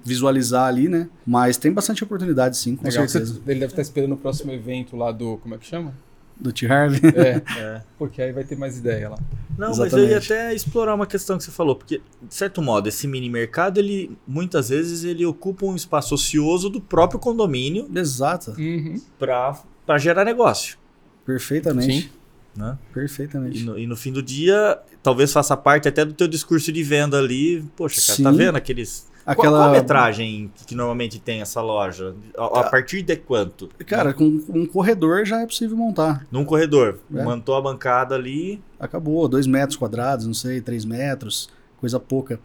visualizar 0.04 0.68
ali, 0.68 0.90
né? 0.90 1.08
Mas 1.26 1.56
tem 1.58 1.72
bastante 1.72 2.04
oportunidade, 2.04 2.58
sim, 2.58 2.76
com 2.76 2.86
Legal. 2.86 3.08
certeza. 3.08 3.40
Ele 3.48 3.60
deve 3.62 3.72
estar 3.72 3.82
esperando 3.82 4.14
o 4.14 4.18
próximo 4.18 4.52
evento 4.52 4.96
lá 4.98 5.12
do. 5.12 5.38
Como 5.38 5.56
é 5.56 5.58
que 5.58 5.66
chama? 5.66 5.94
Do 6.40 6.52
T. 6.52 6.68
Harvey. 6.68 7.00
É, 7.16 7.42
É. 7.58 7.82
porque 7.98 8.22
aí 8.22 8.32
vai 8.32 8.44
ter 8.44 8.58
mais 8.58 8.78
ideia 8.78 9.10
lá. 9.10 9.18
Não, 9.58 9.70
mas 9.70 9.94
eu 9.94 10.00
ia 10.00 10.18
Exatamente. 10.18 10.34
até 10.34 10.54
explorar 10.54 10.94
uma 10.94 11.08
questão 11.08 11.38
que 11.38 11.44
você 11.46 11.52
falou, 11.52 11.76
porque, 11.78 12.02
de 12.22 12.36
certo 12.36 12.62
modo, 12.62 12.90
esse 12.90 13.08
mini 13.08 13.30
mercado, 13.30 13.78
ele 13.78 14.18
muitas 14.28 14.68
vezes 14.70 15.06
ele 15.06 15.26
ocupa 15.26 15.66
um 15.66 15.76
espaço 15.76 16.14
ocioso 16.14 16.70
do 16.70 16.82
próprio 16.82 17.20
condomínio 17.20 17.90
Exato. 17.96 18.52
Uhum. 18.58 19.00
para 19.18 19.98
gerar 19.98 20.26
negócio. 20.26 20.78
Perfeitamente. 21.26 22.02
Sim. 22.04 22.10
Né? 22.56 22.78
E, 22.90 22.94
Perfeitamente. 22.94 23.64
no, 23.64 23.78
e 23.78 23.86
no 23.86 23.96
fim 23.98 24.12
do 24.14 24.22
dia, 24.24 24.80
talvez 25.04 25.32
faça 25.34 25.58
parte 25.58 25.88
até 25.88 26.06
do 26.06 26.14
teu 26.14 26.28
discurso 26.28 26.72
de 26.72 26.84
venda 26.84 27.18
ali. 27.18 27.66
Poxa, 27.76 28.02
cara, 28.02 28.24
tá 28.24 28.32
Sim. 28.32 28.38
vendo 28.38 28.56
aqueles. 28.56 29.08
Aquela. 29.26 29.58
qual 29.58 29.70
a 29.70 29.72
metragem 29.72 30.52
que 30.68 30.76
normalmente 30.76 31.20
tem 31.20 31.42
essa 31.42 31.62
loja? 31.62 32.14
A, 32.38 32.60
a 32.60 32.70
partir 32.70 33.02
de 33.02 33.16
quanto? 33.16 33.70
Cara, 33.88 34.14
com 34.14 34.24
um 34.50 34.66
corredor 34.66 35.26
já 35.26 35.42
é 35.42 35.46
possível 35.46 35.76
montar. 35.76 36.26
Num 36.32 36.46
corredor. 36.46 37.00
É. 37.14 37.24
Montou 37.24 37.56
a 37.56 37.62
bancada 37.62 38.14
ali. 38.14 38.62
Acabou, 38.80 39.28
dois 39.28 39.48
metros 39.48 39.78
quadrados, 39.78 40.28
não 40.28 40.34
sei, 40.34 40.62
três 40.62 40.86
metros, 40.86 41.50
coisa 41.78 42.00
pouca. 42.00 42.40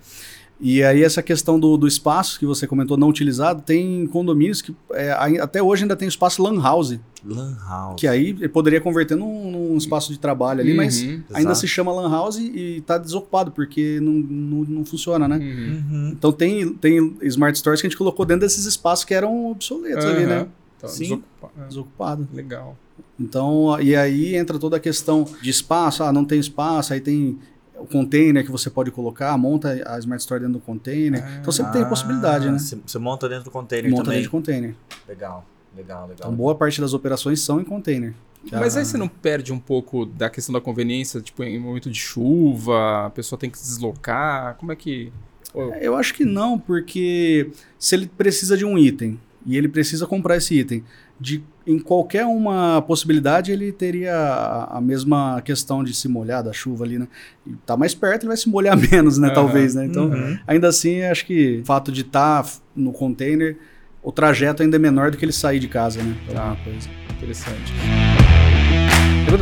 E 0.60 0.82
aí 0.82 1.02
essa 1.02 1.22
questão 1.22 1.58
do, 1.58 1.76
do 1.78 1.86
espaço 1.88 2.38
que 2.38 2.44
você 2.44 2.66
comentou 2.66 2.96
não 2.96 3.08
utilizado, 3.08 3.62
tem 3.62 4.06
condomínios 4.06 4.60
que 4.60 4.76
é, 4.92 5.10
até 5.40 5.62
hoje 5.62 5.84
ainda 5.84 5.96
tem 5.96 6.06
espaço 6.06 6.42
lan 6.42 6.60
house, 6.60 6.98
Lan 7.24 7.56
House. 7.66 7.94
que 7.98 8.06
aí 8.06 8.46
poderia 8.48 8.80
converter 8.80 9.16
num, 9.16 9.50
num 9.50 9.76
espaço 9.76 10.12
de 10.12 10.18
trabalho 10.18 10.60
ali, 10.60 10.74
mas 10.74 11.00
Uhum. 11.00 11.22
ainda 11.32 11.50
Exato. 11.52 11.58
se 11.60 11.66
chama 11.68 11.90
lan 11.92 12.10
house 12.10 12.36
e 12.36 12.76
está 12.78 12.98
desocupado, 12.98 13.50
porque 13.52 13.98
não, 14.02 14.12
não, 14.12 14.64
não 14.64 14.84
funciona, 14.84 15.26
né? 15.26 15.38
Uhum. 15.38 15.82
Uhum. 15.90 16.08
Então 16.12 16.30
tem, 16.30 16.68
tem 16.74 17.16
smart 17.22 17.56
stores 17.58 17.80
que 17.80 17.86
a 17.86 17.90
gente 17.90 17.96
colocou 17.98 18.26
dentro 18.26 18.42
desses 18.46 18.66
espaços 18.66 19.04
que 19.06 19.14
eram 19.14 19.50
obsoletos 19.50 20.04
ali, 20.04 20.26
né? 20.26 20.46
Então, 20.76 20.90
Sim. 20.90 21.04
desocupa- 21.04 21.50
é, 21.58 21.66
Desocupado. 21.68 22.28
Legal. 22.34 22.76
Então, 23.18 23.78
e 23.80 23.94
aí 23.94 24.34
entra 24.34 24.58
toda 24.58 24.76
a 24.76 24.80
questão 24.80 25.26
de 25.42 25.50
espaço, 25.50 26.02
ah, 26.02 26.12
não 26.12 26.24
tem 26.24 26.38
espaço, 26.40 26.92
aí 26.94 27.00
tem 27.00 27.38
o 27.80 27.86
container 27.86 28.44
que 28.44 28.50
você 28.50 28.68
pode 28.70 28.90
colocar, 28.90 29.36
monta 29.38 29.70
a 29.86 29.98
Smart 29.98 30.20
Store 30.20 30.40
dentro 30.40 30.54
do 30.54 30.60
container. 30.60 31.22
Ah, 31.24 31.38
então 31.40 31.52
sempre 31.52 31.72
tem 31.72 31.82
a 31.82 31.86
possibilidade, 31.86 32.50
né? 32.50 32.58
Você 32.58 32.98
monta 32.98 33.28
dentro 33.28 33.44
do 33.44 33.50
container 33.50 33.90
Monta 33.90 34.04
também. 34.04 34.18
dentro 34.18 34.28
de 34.28 34.30
container. 34.30 34.74
Legal, 35.08 35.44
legal, 35.76 36.02
legal. 36.02 36.16
Então 36.18 36.34
boa 36.34 36.54
parte 36.54 36.80
das 36.80 36.92
operações 36.94 37.40
são 37.40 37.60
em 37.60 37.64
container. 37.64 38.14
Mas 38.52 38.74
Ah, 38.76 38.80
aí 38.80 38.86
você 38.86 38.96
não 38.96 39.06
perde 39.08 39.52
um 39.52 39.58
pouco 39.58 40.06
da 40.06 40.30
questão 40.30 40.52
da 40.52 40.60
conveniência, 40.60 41.20
tipo, 41.20 41.42
em 41.44 41.58
momento 41.58 41.90
de 41.90 41.98
chuva, 41.98 43.06
a 43.06 43.10
pessoa 43.10 43.38
tem 43.38 43.50
que 43.50 43.58
se 43.58 43.64
deslocar, 43.66 44.54
como 44.56 44.72
é 44.72 44.76
que... 44.76 45.12
Ou- 45.52 45.74
Eu 45.74 45.96
acho 45.96 46.14
que 46.14 46.24
não, 46.24 46.58
porque 46.58 47.50
se 47.78 47.94
ele 47.94 48.06
precisa 48.06 48.56
de 48.56 48.64
um 48.64 48.78
item 48.78 49.18
e 49.44 49.56
ele 49.56 49.68
precisa 49.68 50.06
comprar 50.06 50.36
esse 50.36 50.58
item, 50.58 50.82
de, 51.20 51.44
em 51.66 51.78
qualquer 51.78 52.24
uma 52.24 52.80
possibilidade 52.82 53.52
ele 53.52 53.70
teria 53.72 54.16
a, 54.16 54.78
a 54.78 54.80
mesma 54.80 55.40
questão 55.42 55.84
de 55.84 55.92
se 55.92 56.08
molhar 56.08 56.42
da 56.42 56.52
chuva 56.52 56.84
ali, 56.84 56.98
né? 56.98 57.06
E 57.46 57.52
tá 57.66 57.76
mais 57.76 57.94
perto, 57.94 58.22
ele 58.22 58.28
vai 58.28 58.36
se 58.38 58.48
molhar 58.48 58.74
menos, 58.90 59.18
né? 59.18 59.26
Aham. 59.28 59.34
Talvez, 59.34 59.74
né? 59.74 59.84
Então, 59.84 60.08
Uhum. 60.08 60.38
ainda 60.46 60.68
assim, 60.68 61.02
acho 61.02 61.26
que 61.26 61.60
o 61.62 61.64
fato 61.66 61.92
de 61.92 62.00
estar 62.00 62.46
no 62.74 62.90
container, 62.92 63.58
o 64.02 64.10
trajeto 64.10 64.62
ainda 64.62 64.76
é 64.76 64.78
menor 64.78 65.10
do 65.10 65.18
que 65.18 65.24
ele 65.24 65.32
sair 65.32 65.58
de 65.60 65.68
casa, 65.68 66.02
né? 66.02 66.16
pra 66.24 66.34
Tá. 66.34 66.40
alguma 66.48 66.64
coisa. 66.64 66.88
Interessante. 67.16 67.72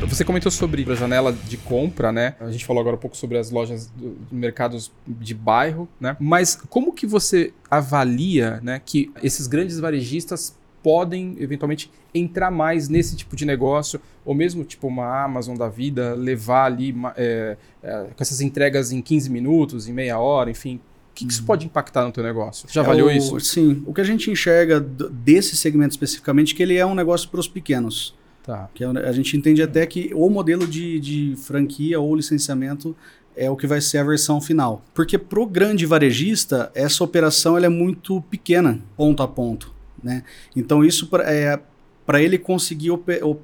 Você 0.08 0.24
comentou 0.24 0.50
sobre 0.52 0.84
a 0.90 0.94
janela 0.94 1.32
de 1.32 1.56
compra, 1.56 2.12
né? 2.12 2.34
A 2.40 2.50
gente 2.50 2.66
falou 2.66 2.80
agora 2.80 2.96
um 2.96 2.98
pouco 2.98 3.16
sobre 3.16 3.38
as 3.38 3.50
lojas 3.50 3.86
do 3.96 4.16
mercados 4.30 4.92
de 5.06 5.32
bairro, 5.34 5.88
né? 6.00 6.14
Mas 6.20 6.56
como 6.68 6.92
que 6.92 7.06
você 7.06 7.54
avalia, 7.70 8.60
né, 8.62 8.80
que 8.84 9.10
esses 9.22 9.46
grandes 9.46 9.78
varejistas 9.78 10.54
podem 10.88 11.36
eventualmente 11.38 11.90
entrar 12.14 12.50
mais 12.50 12.88
nesse 12.88 13.14
tipo 13.14 13.36
de 13.36 13.44
negócio, 13.44 14.00
ou 14.24 14.34
mesmo 14.34 14.64
tipo 14.64 14.86
uma 14.86 15.22
Amazon 15.22 15.54
da 15.54 15.68
vida 15.68 16.14
levar 16.14 16.64
ali 16.64 16.94
é, 17.14 17.58
é, 17.82 17.92
com 18.16 18.22
essas 18.22 18.40
entregas 18.40 18.90
em 18.90 19.02
15 19.02 19.28
minutos, 19.28 19.86
em 19.86 19.92
meia 19.92 20.18
hora, 20.18 20.50
enfim. 20.50 20.76
O 20.76 21.14
que, 21.14 21.26
que 21.26 21.32
isso 21.32 21.44
pode 21.44 21.66
impactar 21.66 22.06
no 22.06 22.10
teu 22.12 22.24
negócio? 22.24 22.66
Já 22.70 22.80
É 22.80 22.84
avaliou 22.84 23.08
o- 23.08 23.12
isso? 23.12 23.38
Sim. 23.40 23.82
O 23.84 23.92
que 23.92 24.00
a 24.00 24.04
gente 24.04 24.30
enxerga 24.30 24.80
desse 24.80 25.56
segmento 25.58 25.90
especificamente, 25.90 26.54
que 26.54 26.62
ele 26.62 26.76
é 26.78 26.86
um 26.86 26.94
negócio 26.94 27.28
para 27.28 27.40
os 27.40 27.48
pequenos. 27.48 28.14
Tá. 28.42 28.70
Que 28.72 28.82
é- 28.82 28.86
a 28.86 29.12
gente 29.12 29.36
entende 29.36 29.60
até 29.62 29.84
que 29.84 30.10
o 30.14 30.30
modelo 30.30 30.66
de, 30.66 30.98
de 31.00 31.34
franquia 31.36 32.00
ou 32.00 32.16
licenciamento 32.16 32.96
é 33.36 33.50
o 33.50 33.56
que 33.56 33.66
vai 33.66 33.82
ser 33.82 33.98
a 33.98 34.04
versão 34.04 34.40
final. 34.40 34.82
Porque 34.94 35.18
para 35.18 35.38
o 35.38 35.44
grande 35.46 35.84
varejista, 35.84 36.70
essa 36.74 37.04
operação 37.04 37.58
ela 37.58 37.66
é 37.66 37.68
muito 37.68 38.22
pequena, 38.22 38.80
ponto 38.96 39.22
a 39.22 39.28
ponto. 39.28 39.76
Né? 40.02 40.22
Então, 40.56 40.84
isso 40.84 41.06
para 41.08 41.24
é, 41.32 41.58
pra 42.06 42.22
ele 42.22 42.38
conseguir 42.38 42.90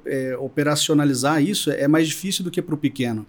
é, 0.05 0.35
operacionalizar 0.37 1.41
isso 1.41 1.69
é 1.69 1.87
mais 1.87 2.07
difícil 2.07 2.43
do 2.43 2.49
que 2.49 2.61
para 2.61 2.73
o 2.73 2.77
pequeno. 2.77 3.25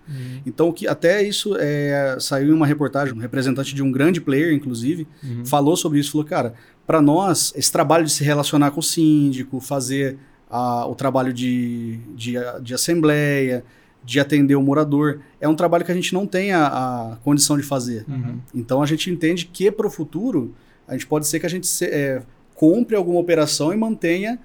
Então, 0.47 0.68
o 0.68 0.72
que, 0.72 0.87
até 0.89 1.22
isso 1.22 1.55
é, 1.59 2.16
saiu 2.18 2.49
em 2.51 2.53
uma 2.55 2.66
reportagem, 2.66 3.12
um 3.14 3.18
representante 3.18 3.74
de 3.74 3.83
um 3.83 3.93
grande 3.93 4.20
player, 4.20 4.55
inclusive, 4.55 5.07
Uhum. 5.22 5.45
falou 5.45 5.77
sobre 5.77 5.99
isso. 5.99 6.12
Falou, 6.12 6.27
cara, 6.27 6.55
para 6.87 7.03
nós, 7.03 7.53
esse 7.55 7.70
trabalho 7.70 8.05
de 8.07 8.12
se 8.12 8.24
relacionar 8.24 8.70
com 8.70 8.81
o 8.81 8.83
síndico, 8.83 9.61
fazer 9.61 10.16
a- 10.49 10.87
o 10.87 10.95
trabalho 10.95 11.33
de, 11.33 11.99
de, 12.14 12.35
de 12.62 12.72
assembleia, 12.74 13.62
de 14.05 14.20
atender 14.20 14.55
o 14.55 14.62
morador, 14.62 15.20
é 15.41 15.49
um 15.49 15.55
trabalho 15.57 15.85
que 15.85 15.91
a 15.93 15.95
gente 15.95 16.14
não 16.14 16.27
tem 16.27 16.53
a, 16.53 16.66
a 16.66 17.16
condição 17.24 17.57
de 17.59 17.62
fazer. 17.64 18.05
Uhum. 18.09 18.39
Então, 18.55 18.81
a 18.81 18.87
gente 18.87 19.11
entende 19.11 19.45
que 19.53 19.70
para 19.70 19.87
o 19.87 19.91
futuro, 19.91 20.55
a 20.89 20.93
gente 20.93 21.07
pode 21.07 21.27
ser 21.27 21.41
que 21.41 21.47
a 21.47 21.51
gente 21.51 21.66
se- 21.66 21.87
é, 21.87 22.22
compre 22.57 22.96
alguma 22.96 23.20
operação 23.20 23.72
e 23.72 23.76
mantenha 23.76 24.38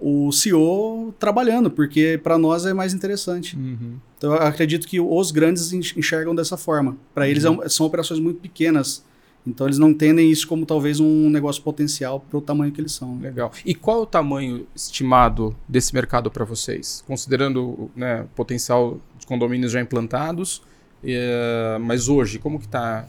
o 0.00 0.30
CEO 0.30 1.12
trabalhando, 1.18 1.70
porque 1.70 2.18
para 2.22 2.38
nós 2.38 2.64
é 2.64 2.72
mais 2.72 2.94
interessante. 2.94 3.56
Uhum. 3.56 3.96
Então, 4.16 4.32
eu 4.32 4.42
acredito 4.42 4.86
que 4.86 5.00
os 5.00 5.30
grandes 5.32 5.72
enx- 5.72 5.92
enxergam 5.96 6.34
dessa 6.34 6.56
forma. 6.56 6.96
Para 7.12 7.28
eles 7.28 7.44
é 7.44 7.50
um- 7.50 7.68
são 7.68 7.84
operações 7.84 8.20
muito 8.20 8.40
pequenas. 8.40 9.04
Então, 9.46 9.66
eles 9.66 9.78
não 9.78 9.90
entendem 9.90 10.30
isso 10.30 10.46
como 10.46 10.64
talvez 10.66 11.00
um 11.00 11.28
negócio 11.30 11.62
potencial 11.62 12.20
para 12.20 12.38
o 12.38 12.40
tamanho 12.40 12.70
que 12.70 12.80
eles 12.80 12.92
são. 12.92 13.16
né? 13.16 13.28
Legal. 13.28 13.50
E 13.66 13.74
qual 13.74 13.98
é 13.98 14.02
o 14.02 14.06
tamanho 14.06 14.66
estimado 14.74 15.56
desse 15.68 15.92
mercado 15.94 16.30
para 16.30 16.44
vocês? 16.44 17.02
Considerando 17.06 17.90
né, 17.96 18.22
o 18.22 18.28
potencial 18.36 19.00
de 19.18 19.26
condomínios 19.26 19.72
já 19.72 19.80
implantados, 19.80 20.62
eh, 21.02 21.78
mas 21.80 22.08
hoje, 22.08 22.38
como 22.38 22.58
que 22.58 22.66
está? 22.66 23.08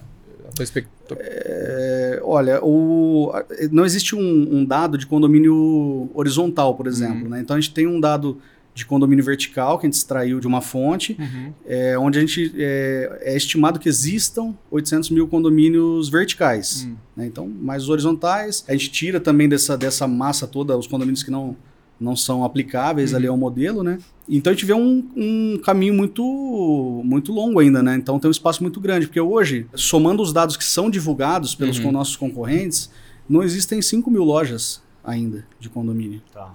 É, 1.20 2.20
olha, 2.24 2.64
o- 2.64 3.32
não 3.72 3.86
existe 3.86 4.16
um, 4.16 4.20
um 4.58 4.66
dado 4.66 4.98
de 4.98 5.06
condomínio 5.08 6.10
horizontal, 6.14 6.76
por 6.76 6.88
exemplo. 6.88 7.24
Uhum. 7.24 7.30
né? 7.30 7.40
Então, 7.42 7.56
a 7.56 7.60
gente 7.60 7.74
tem 7.74 7.88
um 7.88 8.00
dado 8.00 8.38
de 8.74 8.86
condomínio 8.86 9.26
vertical 9.26 9.78
que 9.78 9.86
a 9.86 9.90
gente 9.90 9.98
extraiu 9.98 10.40
de 10.40 10.48
uma 10.48 10.62
fonte, 10.62 11.18
é, 11.66 11.98
onde 12.00 12.18
a 12.18 12.22
gente 12.22 12.54
é, 12.58 13.20
é 13.24 13.36
estimado 13.36 13.78
que 13.80 13.90
existam 13.90 14.56
800 14.72 15.10
mil 15.10 15.28
condomínios 15.28 16.08
verticais. 16.08 16.86
Hum. 16.88 16.96
né? 17.16 17.26
Então, 17.26 17.48
mais 17.48 17.84
os 17.84 17.90
horizontais. 17.90 18.64
A 18.68 18.72
gente 18.74 18.90
tira 18.92 19.20
também 19.20 19.50
dessa, 19.50 19.78
dessa 19.78 20.08
massa 20.08 20.48
toda 20.48 20.78
os 20.78 20.88
condomínios 20.88 21.24
que 21.24 21.32
não, 21.32 21.58
não 22.00 22.16
são 22.16 22.44
aplicáveis 22.44 23.12
Uhum. 23.12 23.18
ali 23.18 23.28
ao 23.28 23.36
modelo, 23.38 23.84
né? 23.84 23.98
Então 24.28 24.52
a 24.52 24.54
gente 24.54 24.66
vê 24.66 24.74
um, 24.74 25.04
um 25.16 25.60
caminho 25.64 25.94
muito, 25.94 27.02
muito 27.04 27.32
longo 27.34 27.60
ainda, 27.60 27.82
né? 27.84 27.96
Então 27.96 28.20
tem 28.20 28.28
um 28.28 28.32
espaço 28.32 28.62
muito 28.64 28.80
grande, 28.80 29.08
porque 29.08 29.20
hoje, 29.20 29.66
somando 29.76 30.22
os 30.24 30.32
dados 30.32 30.56
que 30.56 30.64
são 30.64 30.90
divulgados 30.90 31.56
pelos 31.56 31.78
Uhum. 31.80 31.92
nossos 31.92 32.16
concorrentes, 32.16 32.90
não 33.28 33.44
existem 33.44 33.82
5 33.82 34.10
mil 34.10 34.24
lojas 34.24 34.82
ainda 35.04 35.46
de 35.60 35.70
condomínio. 35.70 36.22
Tá. 36.32 36.54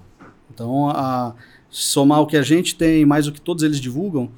Então, 0.53 0.89
a, 0.89 1.33
somar 1.69 2.21
o 2.21 2.25
que 2.27 2.37
a 2.37 2.41
gente 2.43 2.75
tem, 2.75 3.05
mais 3.05 3.27
o 3.27 3.31
que 3.31 3.41
todos 3.41 3.61
eles 3.63 3.79
divulgam, 3.79 4.29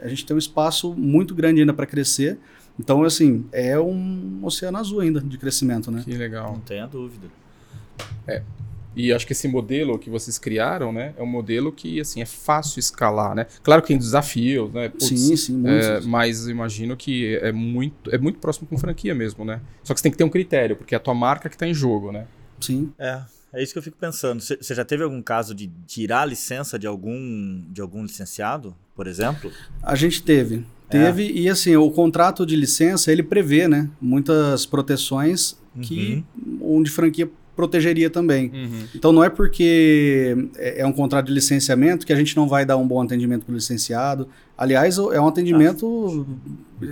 a 0.00 0.08
gente 0.08 0.24
tem 0.24 0.34
um 0.34 0.38
espaço 0.38 0.94
muito 0.94 1.34
grande 1.34 1.60
ainda 1.60 1.72
para 1.74 1.86
crescer. 1.86 2.38
Então, 2.78 3.02
assim, 3.04 3.44
é 3.52 3.78
um 3.78 4.38
oceano 4.42 4.78
azul 4.78 5.00
ainda 5.00 5.20
de 5.20 5.36
crescimento, 5.38 5.90
né? 5.90 6.02
Que 6.04 6.16
legal. 6.16 6.52
Não 6.52 6.60
tenha 6.60 6.86
dúvida. 6.86 7.26
E 8.96 9.12
acho 9.12 9.26
que 9.26 9.32
esse 9.32 9.48
modelo 9.48 9.98
que 9.98 10.08
vocês 10.08 10.38
criaram, 10.38 10.92
né, 10.92 11.14
é 11.16 11.22
um 11.22 11.26
modelo 11.26 11.72
que 11.72 12.00
assim 12.00 12.22
é 12.22 12.26
fácil 12.26 12.78
escalar, 12.78 13.34
né? 13.34 13.46
Claro 13.62 13.82
que 13.82 13.88
tem 13.88 13.98
desafios, 13.98 14.72
né? 14.72 14.88
Putz, 14.88 15.06
sim, 15.06 15.36
sim, 15.36 15.56
muitos. 15.56 15.86
é, 15.86 16.00
mas 16.02 16.46
imagino 16.48 16.96
que 16.96 17.36
é 17.36 17.52
muito, 17.52 18.14
é 18.14 18.18
muito 18.18 18.38
próximo 18.38 18.66
com 18.66 18.78
franquia 18.78 19.14
mesmo, 19.14 19.44
né? 19.44 19.60
Só 19.82 19.94
que 19.94 20.00
você 20.00 20.04
tem 20.04 20.12
que 20.12 20.18
ter 20.18 20.24
um 20.24 20.30
critério, 20.30 20.76
porque 20.76 20.94
é 20.94 20.98
a 20.98 21.00
tua 21.00 21.14
marca 21.14 21.48
que 21.48 21.56
está 21.56 21.66
em 21.66 21.74
jogo, 21.74 22.12
né? 22.12 22.26
Sim. 22.60 22.92
É, 22.98 23.22
é 23.52 23.62
isso 23.62 23.72
que 23.72 23.78
eu 23.78 23.82
fico 23.82 23.96
pensando. 23.98 24.40
Você 24.40 24.74
já 24.74 24.84
teve 24.84 25.02
algum 25.02 25.22
caso 25.22 25.54
de 25.54 25.70
tirar 25.86 26.22
a 26.22 26.26
licença 26.26 26.78
de 26.78 26.86
algum, 26.86 27.62
de 27.70 27.80
algum 27.80 28.02
licenciado, 28.02 28.74
por 28.94 29.06
exemplo? 29.06 29.50
A 29.82 29.94
gente 29.94 30.22
teve. 30.22 30.64
É. 30.88 31.04
Teve, 31.04 31.32
e 31.32 31.48
assim, 31.48 31.74
o 31.76 31.90
contrato 31.90 32.44
de 32.44 32.54
licença, 32.56 33.10
ele 33.10 33.22
prevê, 33.22 33.66
né, 33.66 33.90
muitas 34.00 34.66
proteções 34.66 35.56
que 35.82 36.24
onde 36.60 36.90
franquia 36.90 37.28
protegeria 37.56 38.10
também. 38.10 38.50
Então 38.94 39.12
não 39.12 39.22
é 39.24 39.30
porque 39.30 40.48
é 40.56 40.80
é 40.82 40.86
um 40.86 40.92
contrato 40.92 41.26
de 41.26 41.32
licenciamento 41.32 42.04
que 42.06 42.12
a 42.12 42.16
gente 42.16 42.36
não 42.36 42.48
vai 42.48 42.64
dar 42.66 42.76
um 42.76 42.86
bom 42.86 43.00
atendimento 43.02 43.44
para 43.44 43.52
o 43.52 43.54
licenciado. 43.54 44.28
Aliás, 44.58 44.98
é 44.98 45.20
um 45.20 45.26
atendimento 45.28 46.26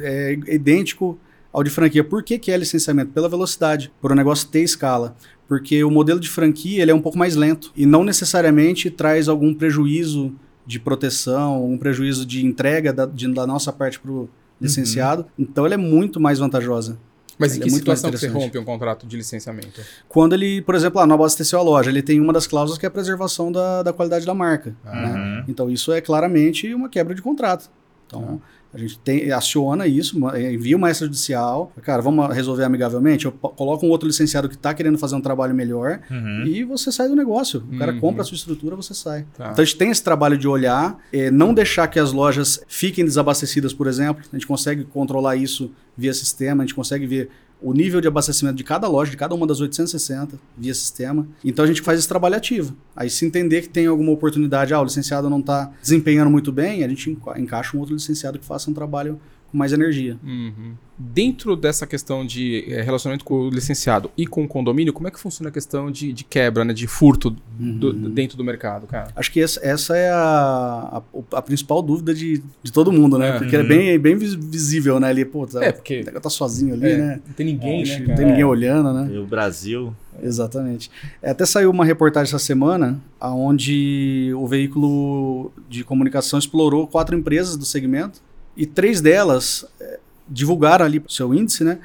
é, 0.03 0.39
idêntico 0.49 1.19
ao 1.53 1.63
de 1.63 1.71
franquia. 1.71 2.03
Por 2.05 2.23
que, 2.23 2.39
que 2.39 2.51
é 2.51 2.57
licenciamento? 2.57 3.11
Pela 3.13 3.29
velocidade, 3.29 3.93
por 4.01 4.13
o 4.13 4.15
negócio 4.15 4.49
ter 4.49 4.63
escala. 4.63 5.17
Porque 5.49 5.85
o 5.85 5.91
modelo 5.91 6.19
de 6.19 6.29
franquia 6.31 6.81
ele 6.83 6.91
é 6.91 6.95
um 6.95 7.01
pouco 7.03 7.19
mais 7.19 7.37
lento 7.37 7.73
e 7.77 7.85
não 7.85 8.05
necessariamente 8.05 8.89
traz 8.91 9.29
algum 9.29 9.53
prejuízo 9.53 10.33
de 10.67 10.79
proteção, 10.81 11.55
algum 11.55 11.77
prejuízo 11.77 12.25
de 12.25 12.47
entrega 12.47 12.93
da, 12.93 13.05
de- 13.05 13.33
da 13.35 13.47
nossa 13.47 13.73
parte 13.73 13.99
para 14.01 14.11
o 14.11 14.29
licenciado. 14.61 15.27
Então 15.39 15.67
ela 15.67 15.75
é 15.75 15.77
muito 15.79 16.19
mais 16.21 16.39
vantajosa. 16.39 16.97
Mas 17.43 17.57
em 17.57 17.61
Ele 17.61 17.65
que 17.65 17.69
é 17.69 17.73
muito 17.73 17.87
mais 17.87 17.99
situação 17.99 18.29
que 18.29 18.35
você 18.35 18.45
rompe 18.45 18.59
um 18.59 18.65
contrato 18.65 19.07
de 19.07 19.17
licenciamento? 19.17 19.81
Quando 20.09 20.35
ele, 20.35 20.63
por 20.63 20.75
exemplo, 20.75 21.01
ah, 21.01 21.07
não 21.07 21.17
abasteceu 21.17 21.59
a 21.59 21.63
loja, 21.63 21.91
ele 21.91 22.03
tem 22.03 22.21
uma 22.21 22.33
das 22.33 22.47
cláusulas 22.47 22.79
que 22.79 22.87
é 22.87 22.89
a 22.89 22.91
preservação 22.91 23.53
da, 23.53 23.83
da 23.83 23.93
qualidade 23.93 24.25
da 24.25 24.35
marca. 24.35 24.75
Né? 24.85 24.93
Uhum. 24.93 25.45
Então 25.49 25.71
isso 25.71 25.93
é 25.93 26.01
claramente 26.01 26.73
uma 26.73 26.89
quebra 26.89 27.15
de 27.15 27.21
contrato. 27.21 27.71
Então 28.07 28.41
a 28.75 28.79
gente 28.79 28.99
tem, 28.99 29.31
aciona 29.33 29.87
isso, 29.87 30.19
ma- 30.19 30.39
envia 30.41 30.77
uma 30.77 30.91
extrajudicial. 30.91 31.73
Cara, 31.83 32.01
vamos 32.01 32.35
resolver 32.35 32.65
amigavelmente? 32.65 33.27
Eu 33.27 33.33
coloco 33.33 33.85
um 33.87 33.91
outro 33.91 34.07
licenciado 34.07 34.49
que 34.49 34.55
está 34.55 34.73
querendo 34.73 34.97
fazer 34.99 35.15
um 35.15 35.21
trabalho 35.21 35.55
melhor 35.55 36.01
Uhum. 36.11 36.45
e 36.47 36.65
você 36.65 36.91
sai 36.91 37.09
do 37.09 37.15
negócio. 37.17 37.63
O 37.71 37.79
cara 37.79 37.93
Uhum. 37.93 38.01
compra 38.01 38.23
a 38.23 38.25
sua 38.25 38.35
estrutura, 38.37 38.75
você 38.75 38.95
sai. 38.95 39.27
Tá. 39.37 39.51
Então 39.53 39.63
a 39.63 39.65
gente 39.65 39.77
tem 39.77 39.91
esse 39.91 40.03
trabalho 40.03 40.39
de 40.39 40.49
olhar, 40.49 40.97
eh, 41.13 41.31
não 41.31 41.53
deixar 41.53 41.87
que 41.89 41.99
as 41.99 42.13
lojas 42.13 42.63
fiquem 42.67 43.05
desabastecidas, 43.05 43.73
por 43.75 43.87
exemplo. 43.87 44.23
A 44.33 44.37
gente 44.37 44.47
consegue 44.47 44.85
controlar 44.85 45.37
isso 45.37 45.71
via 45.97 46.15
sistema, 46.15 46.63
a 46.63 46.67
gente 46.67 46.75
consegue 46.75 47.07
ver 47.07 47.31
o 47.63 47.73
nível 47.73 48.01
de 48.01 48.09
abastecimento 48.09 48.57
de 48.57 48.65
cada 48.65 48.89
loja, 48.89 49.11
de 49.11 49.17
cada 49.17 49.35
uma 49.35 49.47
das 49.47 49.61
860, 49.61 50.39
via 50.59 50.75
sistema. 50.75 51.27
Então 51.45 51.65
a 51.65 51.69
gente 51.69 51.81
faz 51.83 51.99
esse 51.99 52.09
trabalho 52.09 52.35
ativo. 52.37 52.75
Aí 52.97 53.09
se 53.09 53.25
entender 53.25 53.63
que 53.63 53.69
tem 53.69 53.87
alguma 53.87 54.11
oportunidade, 54.13 54.75
ah, 54.75 54.81
o 54.81 54.85
licenciado 54.85 55.31
não 55.31 55.41
está 55.41 55.71
desempenhando 55.81 56.31
muito 56.31 56.51
bem, 56.53 56.83
a 56.85 56.89
gente 56.89 57.11
enca- 57.11 57.39
encaixa 57.41 57.77
um 57.77 57.81
outro 57.81 57.95
licenciado 57.95 58.39
que 58.39 58.45
faça 58.45 58.71
um 58.71 58.75
trabalho 58.75 59.21
com 59.53 59.59
mais 59.59 59.73
energia. 59.73 60.17
Uhum. 60.25 60.73
Dentro 60.99 61.57
dessa 61.57 61.87
questão 61.87 62.25
de 62.25 62.65
é, 62.69 62.81
relacionamento 62.81 63.25
com 63.25 63.35
o 63.35 63.51
licenciado 63.51 64.11
e 64.17 64.27
com 64.27 64.45
o 64.45 64.49
condomínio, 64.49 64.93
como 64.93 65.09
é 65.09 65.11
que 65.11 65.19
funciona 65.19 65.49
a 65.51 65.53
questão 65.53 65.91
de, 65.91 66.13
de 66.13 66.25
quebra, 66.25 66.65
né, 66.65 66.73
de 66.73 66.87
furto 66.87 67.35
do, 67.59 67.89
Uhum. 67.91 68.11
dentro 68.11 68.37
do 68.37 68.45
mercado, 68.45 68.87
cara? 68.87 69.09
Acho 69.15 69.31
que 69.31 69.41
essa, 69.41 69.61
essa 69.63 69.97
é 69.97 70.11
a, 70.11 71.03
a, 71.33 71.37
a 71.39 71.43
principal 71.43 71.83
dúvida 71.83 72.15
de, 72.15 72.43
de 72.63 72.73
todo 72.73 72.91
mundo, 72.93 73.19
né? 73.19 73.31
É. 73.31 73.39
Porque 73.39 73.57
é 73.57 73.63
bem, 73.63 73.99
bem 73.99 74.17
vis- 74.17 74.35
visível, 74.35 74.99
né? 75.01 75.09
Ali, 75.09 75.25
pô, 75.25 75.47
tá, 75.47 75.63
É, 75.65 75.73
porque- 75.73 76.03
tá 76.05 76.31
sozinho 76.31 76.75
ali, 76.75 76.87
É, 76.87 76.97
né? 76.99 77.21
Não 77.27 77.35
tem 77.35 77.47
ninguém, 77.47 77.85
né, 77.85 77.99
não 78.07 78.15
tem 78.15 78.27
ninguém 78.27 78.45
olhando, 78.45 78.93
né? 78.93 79.11
E 79.13 79.19
o 79.19 79.27
Brasil. 79.27 79.95
Exatamente. 80.23 80.91
É, 81.21 81.31
até 81.31 81.45
saiu 81.45 81.71
uma 81.71 81.85
reportagem 81.85 82.29
essa 82.31 82.39
semana 82.39 83.01
onde 83.21 84.31
o 84.37 84.47
veículo 84.47 85.51
de 85.69 85.83
comunicação 85.85 86.39
explorou 86.39 86.87
quatro 86.87 87.17
empresas 87.17 87.57
do 87.57 87.65
segmento 87.65 88.21
e 88.57 88.67
três 88.67 89.01
delas 89.01 89.65
é, 89.81 89.99
divulgaram 90.29 90.85
ali 90.85 90.99
o 90.99 91.11
seu 91.11 91.33
índice, 91.35 91.65
né? 91.65 91.79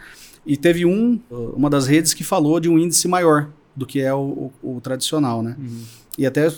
E 0.45 0.55
teve 0.55 0.85
um, 0.85 1.19
uma 1.29 1.69
das 1.69 1.87
redes 1.87 2.13
que 2.13 2.23
falou 2.23 2.59
de 2.59 2.69
um 2.69 2.77
índice 2.79 3.07
maior 3.07 3.49
do 3.75 3.85
que 3.85 3.99
é 4.01 4.13
o, 4.13 4.51
o- 4.63 4.77
o 4.77 4.81
tradicional, 4.81 5.41
né? 5.43 5.55
Uhum. 5.59 5.81
E 6.17 6.25
até 6.25 6.51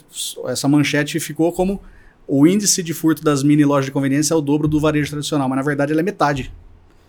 essa 0.48 0.68
manchete 0.68 1.20
ficou 1.20 1.52
como 1.52 1.82
o 2.28 2.46
índice 2.48 2.82
de 2.84 2.94
furto 2.94 3.24
das 3.24 3.42
mini 3.44 3.66
lojas 3.66 3.86
de 3.86 3.92
conveniência 3.92 4.34
é 4.34 4.38
o 4.38 4.42
dobro 4.42 4.68
do 4.68 4.80
varejo 4.80 5.10
tradicional, 5.10 5.50
mas 5.50 5.58
na 5.58 5.64
verdade 5.64 5.92
ele 5.92 6.00
é 6.00 6.04
metade. 6.04 6.54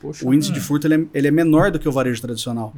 Poxa. 0.00 0.26
O 0.26 0.32
índice 0.32 0.50
de 0.50 0.58
furto 0.60 0.86
ele 0.86 0.94
é, 0.94 1.06
ele 1.12 1.28
é 1.28 1.30
menor 1.30 1.70
do 1.70 1.78
que 1.78 1.86
o 1.88 1.92
varejo 1.92 2.20
tradicional. 2.22 2.74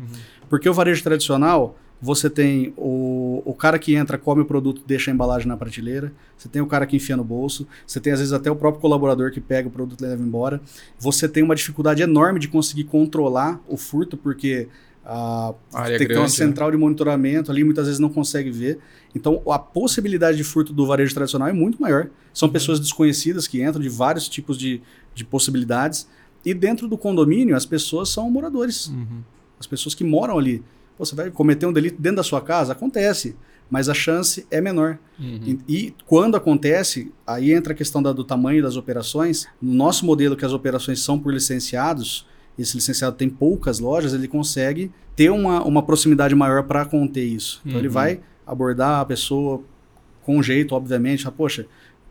Porque 0.51 0.68
o 0.68 0.75
varejo 0.75 1.03
tradicional, 1.05 1.79
você 2.03 2.28
tem 2.28 2.74
o, 2.76 3.40
o 3.44 3.55
cara 3.55 3.78
que 3.78 3.94
entra, 3.94 4.18
come 4.18 4.42
o 4.42 4.44
produto, 4.44 4.82
deixa 4.84 5.11
a 5.11 5.14
embalagem 5.14 5.46
na 5.46 5.57
prateleira. 5.57 6.12
Você 6.36 6.48
tem 6.48 6.61
o 6.61 6.66
cara 6.66 6.84
que 6.84 6.96
enfia 6.96 7.16
no 7.16 7.22
bolso. 7.22 7.64
Você 7.86 8.00
tem, 8.00 8.12
às 8.12 8.18
vezes, 8.18 8.32
até 8.32 8.50
o 8.50 8.57
próprio 8.57 8.80
colaborador 8.80 9.30
que 9.30 9.40
pega 9.40 9.68
o 9.68 9.70
produto 9.70 10.03
e 10.03 10.09
leva 10.09 10.20
embora. 10.20 10.61
Você 10.98 11.28
tem 11.28 11.44
uma 11.44 11.55
dificuldade 11.55 12.03
enorme 12.03 12.40
de 12.40 12.48
conseguir 12.48 12.84
controlar 12.84 13.61
o 13.68 13.76
furto, 13.76 14.16
porque 14.16 14.66
ah, 15.05 15.55
A 15.72 15.82
área 15.82 15.98
tem 15.98 16.07
que 16.09 16.12
ter 16.12 16.18
uma 16.18 16.24
né? 16.24 16.28
central 16.28 16.70
de 16.72 16.76
monitoramento 16.76 17.50
ali, 17.53 17.62
muitas 17.62 17.86
vezes 17.86 18.00
não 18.00 18.09
consegue 18.09 18.50
ver. 18.50 18.78
Então, 19.14 19.40
a 19.48 19.59
possibilidade 19.59 20.36
de 20.36 20.44
furto 20.44 20.72
do 20.72 20.84
varejo 20.86 21.14
tradicional 21.14 21.46
é 21.48 21.53
muito 21.53 21.80
maior. 21.80 22.09
São 22.34 22.48
Uhum. 22.48 22.53
pessoas 22.53 22.80
desconhecidas 22.80 23.46
que 23.46 23.62
entram 23.62 23.80
de 23.80 23.88
vários 23.88 24.28
tipos 24.28 24.59
de, 24.59 24.80
de 25.14 25.24
possibilidades. 25.24 26.09
E 26.44 26.53
dentro 26.53 26.88
do 26.88 26.98
condomínio, 26.98 27.55
as 27.55 27.64
pessoas 27.64 28.09
são 28.09 28.28
moradores. 28.30 28.88
Uhum. 28.88 29.22
As 29.61 29.66
pessoas 29.68 29.94
que 29.94 30.03
moram 30.03 30.36
ali. 30.38 30.62
Pô, 30.97 31.05
você 31.05 31.14
vai 31.14 31.30
cometer 31.30 31.66
um 31.66 31.72
delito 31.72 32.01
dentro 32.01 32.16
da 32.16 32.22
sua 32.22 32.40
casa? 32.40 32.72
Acontece. 32.72 33.34
Mas 33.70 33.88
a 33.88 33.95
chance 33.95 34.47
é 34.51 34.61
menor. 34.61 34.99
Uhum. 35.18 35.59
E, 35.66 35.76
e 35.86 35.95
quando 36.07 36.36
acontece, 36.36 37.11
aí 37.26 37.53
entra 37.53 37.72
a 37.72 37.76
questão 37.76 38.03
da- 38.03 38.12
do 38.12 38.22
tamanho 38.22 38.62
das 38.62 38.76
operações. 38.76 39.47
No 39.61 39.72
nosso 39.72 40.05
modelo, 40.05 40.36
que 40.36 40.45
as 40.45 40.53
operações 40.53 41.01
são 41.01 41.18
por 41.18 41.32
licenciados, 41.32 42.26
esse 42.59 42.76
licenciado 42.76 43.16
tem 43.16 43.30
poucas 43.30 43.78
lojas, 43.78 44.12
ele 44.12 44.28
consegue 44.28 44.90
ter 45.16 45.30
uma, 45.30 45.62
uma 45.64 45.82
proximidade 45.82 46.34
maior 46.34 46.64
para 46.64 46.84
conter 46.84 47.24
isso. 47.24 47.62
Então 47.64 47.78
ele 47.78 47.88
Uhum. 47.88 47.95
vai 47.95 48.20
abordar 48.47 49.01
a 49.01 49.05
pessoa 49.07 49.62
com 50.22 50.43
jeito, 50.43 50.74
obviamente. 50.74 51.22
Fala, 51.24 51.34
Poxa, 51.34 51.66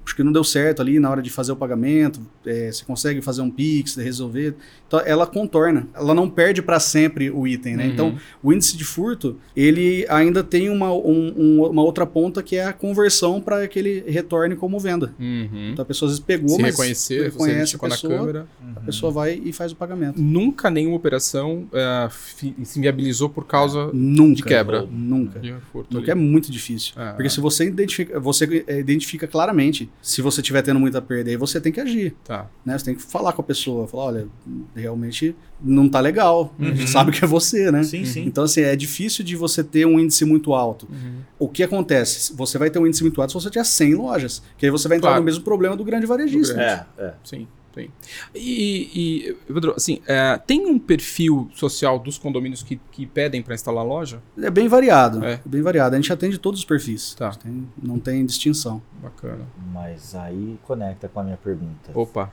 acho 0.05 0.15
que 0.15 0.23
não 0.23 0.31
deu 0.31 0.43
certo 0.43 0.81
ali 0.81 0.99
na 0.99 1.09
hora 1.09 1.21
de 1.21 1.29
fazer 1.29 1.51
o 1.51 1.55
pagamento. 1.55 2.19
é, 2.45 2.71
você 2.71 2.83
consegue 2.83 3.21
fazer 3.21 3.41
um 3.41 3.51
Pix, 3.51 3.95
resolver. 3.95 4.55
Então 4.87 4.99
ela 5.05 5.27
contorna. 5.27 5.87
Ela 5.93 6.13
não 6.15 6.27
perde 6.29 6.61
para 6.61 6.79
sempre 6.79 7.29
o 7.29 7.47
item, 7.47 7.75
né? 7.77 7.85
Uhum. 7.85 7.91
Então 7.91 8.17
o 8.41 8.51
índice 8.51 8.75
de 8.75 8.83
furto, 8.83 9.37
ele 9.55 10.05
ainda 10.09 10.43
tem 10.43 10.69
uma, 10.69 10.91
um- 10.91 11.33
um- 11.37 11.65
uma 11.69 11.83
outra 11.83 12.05
ponta 12.05 12.41
que 12.41 12.55
é 12.55 12.65
a 12.65 12.73
conversão 12.73 13.39
para 13.39 13.67
que 13.67 13.77
ele 13.77 14.03
retorne 14.07 14.55
como 14.55 14.79
venda. 14.79 15.13
Uhum. 15.19 15.69
Então 15.71 15.83
a 15.83 15.85
pessoa 15.85 16.07
às 16.07 16.13
vezes 16.13 16.25
pegou, 16.25 16.49
Se 16.55 16.61
mas 16.61 16.71
reconhecer, 16.71 17.17
você 17.17 17.23
reconhece 17.25 17.51
a 17.51 17.57
identificou 17.57 17.89
na 17.89 17.95
pessoa, 17.95 18.17
câmera. 18.17 18.47
a 18.75 18.79
pessoa 18.79 19.11
vai 19.11 19.41
e 19.45 19.53
faz 19.53 19.71
o 19.71 19.75
pagamento. 19.75 20.19
Nunca 20.19 20.69
nenhuma 20.71 20.95
operação 20.97 21.67
fi- 22.09 22.55
se 22.63 22.79
inviabilizou 22.79 23.29
por 23.29 23.45
causa 23.45 23.89
Nunca. 23.93 24.35
de 24.37 24.43
quebra. 24.43 24.87
Nunca. 24.91 25.39
de 25.39 25.53
Nunca 25.91 26.11
é 26.11 26.15
muito 26.15 26.51
difícil. 26.51 26.93
Ah, 26.95 27.11
Porque 27.13 27.27
ah. 27.27 27.29
se 27.29 27.39
você 27.39 27.65
identifica, 27.67 28.19
você 28.19 28.63
eh, 28.67 28.79
identifica 28.79 29.27
claramente, 29.27 29.89
se 30.01 30.21
você 30.21 30.41
estiver 30.41 30.61
tendo 30.61 30.79
muita 30.79 31.01
perda, 31.01 31.29
aí 31.29 31.37
você 31.37 31.59
tem 31.59 31.71
que 31.71 31.79
agir. 31.79 32.15
Tá. 32.23 32.47
Né? 32.65 32.77
Você 32.77 32.85
tem 32.85 32.95
que 32.95 33.01
falar 33.01 33.33
com 33.33 33.41
a 33.41 33.45
pessoa, 33.45 33.87
falar, 33.87 34.03
olha, 34.05 34.27
realmente 34.75 35.35
não 35.61 35.87
tá 35.89 35.99
legal. 35.99 36.53
A 36.59 36.63
Uhum. 36.63 36.75
gente 36.75 36.89
sabe 36.89 37.11
que 37.11 37.23
é 37.23 37.27
você, 37.27 37.71
né? 37.71 37.83
Sim, 37.83 38.05
sim. 38.05 38.23
Então, 38.25 38.43
assim, 38.43 38.61
é 38.61 38.75
difícil 38.75 39.23
de 39.23 39.35
você 39.35 39.63
ter 39.63 39.85
um 39.85 39.99
índice 39.99 40.25
muito 40.25 40.53
alto. 40.53 40.87
Uhum. 40.91 41.19
O 41.39 41.47
que 41.47 41.63
acontece? 41.63 42.33
Você 42.35 42.57
vai 42.57 42.69
ter 42.69 42.79
um 42.79 42.87
índice 42.87 43.03
muito 43.03 43.19
alto 43.21 43.31
se 43.31 43.41
você 43.43 43.49
tiver 43.49 43.63
100 43.65 43.95
lojas. 43.95 44.41
Que 44.57 44.65
aí 44.65 44.71
você 44.71 44.87
vai 44.87 44.97
entrar 44.97 45.09
Claro. 45.09 45.21
no 45.21 45.25
mesmo 45.25 45.43
problema 45.43 45.75
do 45.75 45.83
grande 45.83 46.05
varejista. 46.05 46.53
Do 46.55 46.59
É, 46.59 46.85
é. 46.97 47.13
Sim, 47.23 47.47
sim. 47.73 47.89
E, 48.35 48.89
e 48.93 49.33
Pedro, 49.53 49.73
assim, 49.75 50.01
eh, 50.07 50.39
tem 50.45 50.65
um 50.65 50.77
perfil 50.79 51.49
social 51.55 51.97
dos 51.99 52.17
condomínios 52.17 52.61
que, 52.63 52.79
que 52.91 53.05
pedem 53.05 53.41
para 53.41 53.53
instalar 53.55 53.85
loja? 53.85 54.21
É 54.37 54.49
bem 54.49 54.67
variado. 54.67 55.23
É. 55.25 55.33
É. 55.33 55.39
bem 55.45 55.61
variado. 55.61 55.95
A 55.95 55.99
gente 55.99 56.11
atende 56.11 56.37
todos 56.37 56.59
os 56.59 56.65
perfis. 56.65 57.13
Tá. 57.15 57.31
Tem- 57.31 57.67
não 57.81 57.99
tem 57.99 58.25
distinção. 58.25 58.81
Bacana. 59.01 59.45
Mas 59.73 60.13
aí 60.15 60.57
conecta 60.63 61.07
com 61.07 61.19
a 61.19 61.23
minha 61.23 61.37
pergunta. 61.37 61.91
Opa, 61.93 62.31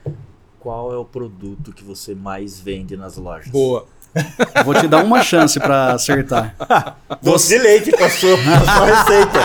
Qual 0.60 0.92
é 0.92 0.96
o 0.96 1.04
produto 1.04 1.72
que 1.72 1.84
você 1.84 2.14
mais 2.14 2.58
vende 2.60 2.96
nas 2.96 3.16
lojas? 3.16 3.50
boa. 3.50 3.86
Vou 4.64 4.74
te 4.74 4.88
dar 4.88 5.04
uma 5.04 5.22
chance 5.22 5.60
para 5.60 5.92
acertar. 5.92 6.56
Doce 7.22 7.48
de 7.56 7.58
leite 7.62 7.92
com 7.92 8.02
a 8.04 8.08
sua 8.10 8.36
receita. 8.36 9.38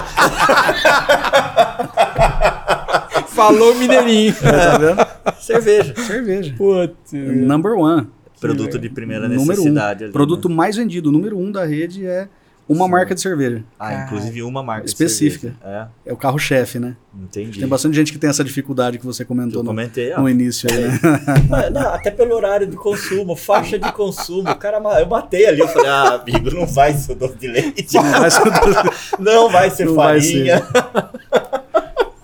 Falou 3.34 3.76
mineirinho. 3.76 4.34
tá 4.36 4.78
vendo? 4.78 5.42
Cerveja. 5.42 5.94
Cerveja. 5.96 6.54
Putz. 6.58 7.12
Number 7.14 7.74
one. 7.74 8.08
Produto 8.40 8.78
de 8.78 8.90
primeira 8.90 9.28
Número 9.28 9.44
um. 9.44 9.48
necessidade. 9.48 10.04
ali, 10.06 10.14
Produto 10.14 10.50
né? 10.50 10.56
mais 10.56 10.76
vendido, 10.76 11.12
número 11.12 11.38
um 11.38 11.50
da 11.52 11.64
rede 11.66 12.06
é 12.06 12.28
uma 12.68 12.86
Sim. 12.86 12.92
marca 12.92 13.16
de 13.16 13.22
cerveja. 13.22 13.64
Ah, 13.80 14.04
inclusive 14.06 14.42
uma 14.44 14.62
marca 14.64 14.84
de 14.86 14.90
Específica. 14.90 15.54
cerveja. 15.62 15.90
É 16.06 16.14
o 16.14 16.18
carro-chefe, 16.18 16.80
né? 16.80 16.96
É, 17.14 17.24
entendi. 17.24 17.60
Tem 17.60 17.68
bastante 17.68 17.96
gente 17.96 18.12
que 18.12 18.18
tem 18.18 18.30
essa 18.30 18.44
dificuldade 18.44 18.98
que 18.98 19.06
você 19.06 19.24
comentou 19.26 19.60
Eu 19.60 19.64
no, 19.64 19.70
comentei, 19.70 20.14
no 20.16 20.28
início 20.30 20.70
aí, 20.72 20.88
né? 20.88 21.00
Ah, 21.52 21.70
não, 21.70 21.94
até 21.94 22.10
pelo 22.12 22.36
horário 22.36 22.68
de 22.68 22.76
consumo, 22.76 23.36
faixa 23.36 23.78
de 23.80 23.92
consumo. 23.92 24.50
O 24.50 24.56
cara, 24.56 24.78
eu 25.00 25.08
matei 25.08 25.46
ali, 25.46 25.60
eu 25.60 25.68
falei, 25.68 25.90
ah, 25.90 26.16
amigo, 26.16 26.54
não 26.54 26.66
vai 26.66 26.94
ser 26.94 27.16
doce 27.16 27.38
de 27.38 27.48
leite. 27.48 27.96
Não 29.20 29.50
vai 29.50 29.70
ser 29.70 29.86
Não 29.86 29.96
vai 29.96 30.22
farinha. 30.22 30.64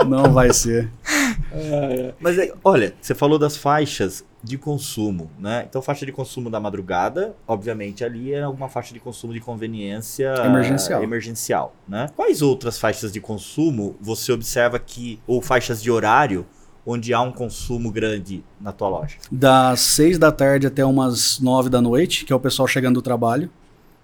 Não 0.09 0.31
vai 0.33 0.51
ser. 0.53 0.89
Mas 2.19 2.37
é, 2.37 2.51
olha, 2.63 2.93
você 3.01 3.15
falou 3.15 3.39
das 3.39 3.57
faixas 3.57 4.23
de 4.43 4.57
consumo, 4.57 5.29
né? 5.37 5.65
Então, 5.69 5.81
faixa 5.81 6.05
de 6.05 6.11
consumo 6.11 6.49
da 6.49 6.59
madrugada, 6.59 7.35
obviamente, 7.47 8.03
ali 8.03 8.33
é 8.33 8.43
alguma 8.43 8.69
faixa 8.69 8.93
de 8.93 8.99
consumo 8.99 9.33
de 9.33 9.39
conveniência 9.39 10.33
Emergencial. 10.45 11.03
emergencial, 11.03 11.75
né? 11.87 12.09
Quais 12.15 12.41
outras 12.41 12.79
faixas 12.79 13.11
de 13.11 13.19
consumo 13.19 13.95
você 13.99 14.31
observa 14.31 14.79
que, 14.79 15.19
ou 15.27 15.41
faixas 15.41 15.81
de 15.81 15.91
horário, 15.91 16.45
onde 16.85 17.13
há 17.13 17.21
um 17.21 17.31
consumo 17.31 17.91
grande 17.91 18.43
na 18.61 18.71
tua 18.71 18.87
loja? 18.87 19.17
Das 19.31 19.81
seis 19.81 20.17
da 20.17 20.31
tarde 20.31 20.67
até 20.67 20.85
umas 20.85 21.39
nove 21.39 21.69
da 21.69 21.81
noite, 21.81 22.23
que 22.25 22.31
é 22.31 22.35
o 22.35 22.39
pessoal 22.39 22.67
chegando 22.67 22.95
do 22.95 23.01
trabalho. 23.01 23.49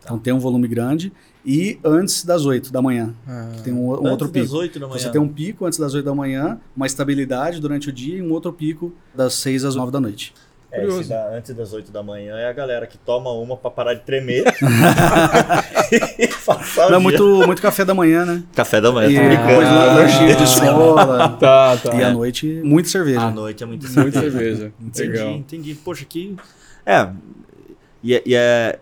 Então 0.03 0.19
tem 0.19 0.33
um 0.33 0.39
volume 0.39 0.67
grande. 0.67 1.13
E 1.45 1.79
antes 1.83 2.25
das 2.25 2.43
oito 2.45 2.71
da 2.73 2.81
manhã, 2.81 3.13
que 3.55 3.61
tem 3.63 3.71
um, 3.73 3.89
um 3.89 3.93
Antes 3.93 4.11
outro 4.11 4.27
das 4.29 4.43
pico. 4.43 4.55
8 4.57 4.79
da 4.79 4.87
manhã. 4.87 4.99
Você 4.99 5.09
tem 5.11 5.21
um 5.21 5.27
pico 5.27 5.65
antes 5.65 5.77
das 5.77 5.93
8 5.93 6.03
da 6.03 6.15
manhã, 6.15 6.57
uma 6.75 6.87
estabilidade 6.87 7.59
durante 7.61 7.89
o 7.89 7.91
dia 7.91 8.17
e 8.17 8.21
um 8.21 8.31
outro 8.31 8.51
pico 8.51 8.91
das 9.13 9.35
6 9.35 9.63
às 9.65 9.75
9 9.75 9.91
da 9.91 9.99
noite. 9.99 10.33
É, 10.71 10.85
da- 11.03 11.37
antes 11.37 11.55
das 11.55 11.71
8 11.71 11.89
da 11.91 12.01
manhã 12.03 12.35
é 12.35 12.49
a 12.49 12.51
galera 12.53 12.85
que 12.87 12.97
toma 12.97 13.31
uma 13.31 13.55
pra 13.55 13.69
parar 13.71 13.93
de 13.93 14.01
tremer. 14.01 14.43
e 16.19 16.27
passar 16.45 16.87
o 16.87 16.89
Não 16.89 16.97
é 16.97 16.99
dia. 16.99 16.99
muito, 16.99 17.47
muito 17.47 17.61
café 17.61 17.85
da 17.85 17.93
manhã, 17.93 18.25
né? 18.25 18.43
Café 18.55 18.81
da 18.81 18.91
manhã, 18.91 19.09
E 19.09 19.15
tô 19.15 19.21
brincando. 19.25 19.47
depois 19.47 19.67
lan- 19.69 19.93
lanchinho 19.93 20.35
de 20.35 20.43
escola. 20.43 21.29
Tá, 21.39 21.77
tá. 21.77 21.95
E 21.95 22.03
à 22.03 22.11
noite, 22.11 22.61
muita 22.63 22.89
cerveja. 22.89 23.21
À 23.21 23.31
noite 23.31 23.63
é 23.63 23.65
muito 23.65 23.83
Muita 23.89 24.19
cerveja. 24.19 24.31
cerveja. 24.31 24.73
Entendi, 24.81 25.07
Legal. 25.11 25.29
entendi. 25.31 25.75
Poxa, 25.75 26.05
que. 26.05 26.35
É. 26.85 27.07
E, 28.03 28.15
é- 28.15 28.23
e 28.25 28.35
é. 28.35 28.79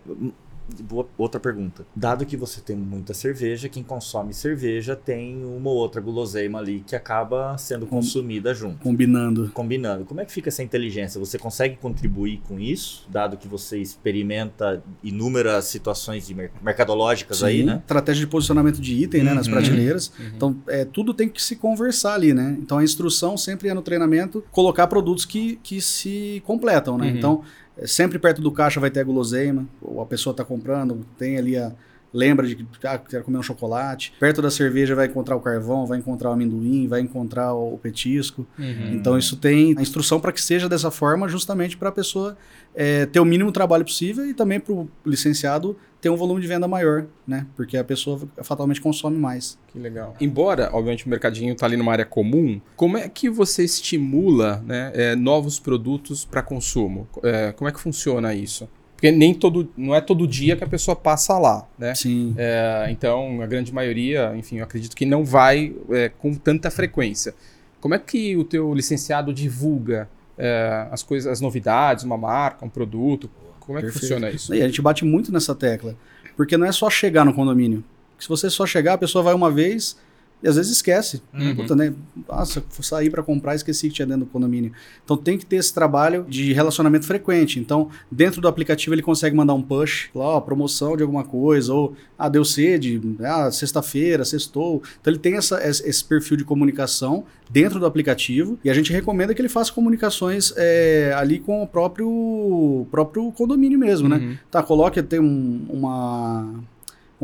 Boa- 0.82 1.06
Outra 1.18 1.38
pergunta. 1.40 1.86
Dado 1.94 2.24
que 2.26 2.36
você 2.36 2.60
tem 2.60 2.74
muita 2.76 3.12
cerveja, 3.14 3.68
quem 3.68 3.82
consome 3.82 4.32
cerveja 4.34 4.96
tem 4.96 5.44
uma 5.44 5.70
ou 5.70 5.76
outra 5.76 6.00
guloseima 6.00 6.58
ali 6.58 6.82
que 6.86 6.96
acaba 6.96 7.56
sendo 7.58 7.86
Com- 7.86 7.96
consumida 7.96 8.52
junto. 8.54 8.78
Combinando. 8.78 9.50
Combinando. 9.54 10.04
Como 10.04 10.20
é 10.20 10.24
que 10.24 10.32
fica 10.32 10.48
essa 10.48 10.62
inteligência? 10.62 11.18
Você 11.18 11.38
consegue 11.38 11.76
contribuir 11.76 12.40
com 12.48 12.58
isso, 12.58 13.06
dado 13.10 13.36
que 13.36 13.46
você 13.48 13.78
experimenta 13.78 14.82
inúmeras 15.02 15.66
situações 15.66 16.26
de 16.26 16.34
mer- 16.34 16.50
mercadológicas 16.62 17.42
aí, 17.42 17.58
Sim, 17.60 17.64
né? 17.64 17.76
Estratégia 17.80 18.20
de 18.24 18.26
posicionamento 18.30 18.80
de 18.80 18.94
item 19.02 19.22
né, 19.22 19.34
nas 19.34 19.46
Uhum. 19.46 19.52
prateleiras. 19.52 20.12
Uhum. 20.18 20.26
Então, 20.34 20.56
é, 20.68 20.84
tudo 20.84 21.12
tem 21.14 21.28
que 21.28 21.42
se 21.42 21.56
conversar 21.56 22.14
ali, 22.14 22.32
né? 22.34 22.56
Então, 22.60 22.78
a 22.78 22.84
instrução 22.84 23.36
sempre 23.36 23.68
é 23.68 23.74
no 23.74 23.82
treinamento 23.82 24.44
colocar 24.50 24.86
produtos 24.86 25.24
que, 25.24 25.56
que 25.62 25.80
se 25.80 26.42
completam, 26.46 26.96
né? 26.98 27.10
Uhum. 27.10 27.16
Então, 27.16 27.42
sempre 27.84 28.18
perto 28.18 28.40
do 28.40 28.52
caixa 28.52 28.80
vai 28.80 28.90
ter 28.90 29.00
a 29.00 29.04
guloseima, 29.04 29.66
ou 29.82 30.00
a 30.00 30.06
pessoa 30.06 30.32
está 30.32 30.44
comprando, 30.44 31.04
tem 31.18 31.36
ali 31.36 31.56
a, 31.56 31.72
lembra 32.14 32.46
de 32.46 32.54
que 32.54 32.64
ah, 32.84 32.96
quero 32.96 33.24
comer 33.24 33.38
um 33.38 33.42
chocolate. 33.42 34.14
Perto 34.20 34.40
da 34.40 34.50
cerveja 34.50 34.94
vai 34.94 35.06
encontrar 35.06 35.34
o 35.34 35.40
carvão, 35.40 35.84
vai 35.84 35.98
encontrar 35.98 36.30
o 36.30 36.32
amendoim, 36.32 36.86
vai 36.86 37.00
encontrar 37.00 37.52
o 37.52 37.76
petisco. 37.76 38.46
Uhum. 38.56 38.94
Então 38.94 39.18
isso 39.18 39.36
tem 39.36 39.76
a 39.76 39.82
instrução 39.82 40.20
para 40.20 40.30
que 40.30 40.40
seja 40.40 40.68
dessa 40.68 40.92
forma, 40.92 41.28
justamente 41.28 41.76
para 41.76 41.88
a 41.88 41.92
pessoa 41.92 42.36
é, 42.72 43.04
ter 43.06 43.18
o 43.18 43.24
mínimo 43.24 43.50
trabalho 43.50 43.84
possível 43.84 44.24
e 44.24 44.32
também 44.32 44.60
para 44.60 44.72
o 44.72 44.88
licenciado 45.04 45.76
ter 46.00 46.10
um 46.10 46.16
volume 46.16 46.38
de 46.38 46.46
venda 46.46 46.68
maior, 46.68 47.06
né? 47.26 47.46
Porque 47.56 47.78
a 47.78 47.82
pessoa 47.82 48.20
fatalmente 48.42 48.78
consome 48.78 49.16
mais. 49.16 49.58
Que 49.68 49.78
legal. 49.78 50.14
Embora, 50.20 50.68
obviamente, 50.70 51.06
o 51.06 51.08
mercadinho 51.08 51.54
está 51.54 51.64
ali 51.64 51.78
numa 51.78 51.92
área 51.92 52.04
comum, 52.04 52.60
como 52.76 52.98
é 52.98 53.08
que 53.08 53.30
você 53.30 53.64
estimula 53.64 54.62
né, 54.66 54.92
é, 54.94 55.16
novos 55.16 55.58
produtos 55.58 56.22
para 56.22 56.42
consumo? 56.42 57.08
É, 57.22 57.52
como 57.52 57.70
é 57.70 57.72
que 57.72 57.80
funciona 57.80 58.34
isso? 58.34 58.68
Porque 59.04 59.12
nem 59.12 59.34
todo, 59.34 59.68
não 59.76 59.94
é 59.94 60.00
todo 60.00 60.26
dia 60.26 60.56
que 60.56 60.64
a 60.64 60.66
pessoa 60.66 60.96
passa 60.96 61.38
lá, 61.38 61.68
né? 61.78 61.94
Sim. 61.94 62.34
É, 62.38 62.86
então, 62.88 63.42
a 63.42 63.46
grande 63.46 63.70
maioria, 63.70 64.32
enfim, 64.34 64.56
eu 64.56 64.64
acredito 64.64 64.96
que 64.96 65.04
não 65.04 65.22
vai 65.22 65.74
é, 65.90 66.08
com 66.08 66.32
tanta 66.32 66.70
frequência. 66.70 67.34
Como 67.82 67.92
é 67.94 67.98
que 67.98 68.34
o 68.34 68.44
teu 68.44 68.72
licenciado 68.72 69.30
divulga 69.34 70.08
é, 70.38 70.86
as 70.90 71.02
coisas, 71.02 71.30
as 71.30 71.38
novidades, 71.38 72.02
uma 72.02 72.16
marca, 72.16 72.64
um 72.64 72.68
produto? 72.70 73.28
Como 73.60 73.76
é 73.76 73.82
que 73.82 73.88
Perfeito. 73.88 74.00
funciona 74.00 74.30
isso? 74.30 74.54
E 74.54 74.62
a 74.62 74.66
gente 74.66 74.80
bate 74.80 75.04
muito 75.04 75.30
nessa 75.30 75.54
tecla. 75.54 75.94
Porque 76.34 76.56
não 76.56 76.66
é 76.66 76.72
só 76.72 76.88
chegar 76.88 77.26
no 77.26 77.34
condomínio. 77.34 77.84
Se 78.18 78.26
você 78.26 78.48
só 78.48 78.64
chegar, 78.64 78.94
a 78.94 78.98
pessoa 78.98 79.22
vai 79.22 79.34
uma 79.34 79.50
vez 79.50 79.98
e 80.44 80.48
às 80.48 80.56
vezes 80.56 80.72
esquece. 80.72 81.22
Uhum. 81.32 81.56
Puta, 81.56 81.74
né? 81.74 81.94
Nossa, 82.28 82.62
sair 82.82 83.08
para 83.08 83.22
comprar 83.22 83.54
e 83.54 83.56
esqueci 83.56 83.88
que 83.88 83.94
tinha 83.94 84.06
dentro 84.06 84.26
do 84.26 84.30
condomínio. 84.30 84.72
Então 85.02 85.16
tem 85.16 85.38
que 85.38 85.46
ter 85.46 85.56
esse 85.56 85.72
trabalho 85.72 86.26
de 86.28 86.52
relacionamento 86.52 87.06
frequente. 87.06 87.58
Então, 87.58 87.88
dentro 88.12 88.42
do 88.42 88.46
aplicativo, 88.46 88.94
ele 88.94 89.00
consegue 89.00 89.34
mandar 89.34 89.54
um 89.54 89.62
push, 89.62 90.10
lá, 90.14 90.24
ó, 90.26 90.40
promoção 90.42 90.98
de 90.98 91.02
alguma 91.02 91.24
coisa, 91.24 91.72
ou 91.72 91.96
ah, 92.18 92.28
deu 92.28 92.44
sede, 92.44 93.00
ah, 93.20 93.50
sexta-feira, 93.50 94.22
sextou. 94.22 94.82
Então 95.00 95.10
ele 95.10 95.18
tem 95.18 95.36
essa, 95.36 95.66
esse 95.66 96.04
perfil 96.04 96.36
de 96.36 96.44
comunicação 96.44 97.24
dentro 97.50 97.80
do 97.80 97.86
aplicativo 97.86 98.58
e 98.62 98.68
a 98.68 98.74
gente 98.74 98.92
recomenda 98.92 99.34
que 99.34 99.40
ele 99.40 99.48
faça 99.48 99.72
comunicações 99.72 100.52
é, 100.56 101.14
ali 101.16 101.38
com 101.38 101.62
o 101.62 101.66
próprio, 101.66 102.86
próprio 102.90 103.32
condomínio 103.32 103.78
mesmo, 103.78 104.10
né? 104.10 104.16
Uhum. 104.16 104.36
Tá, 104.50 104.62
coloque 104.62 105.02
tem 105.02 105.20
um, 105.20 105.66
uma 105.70 106.62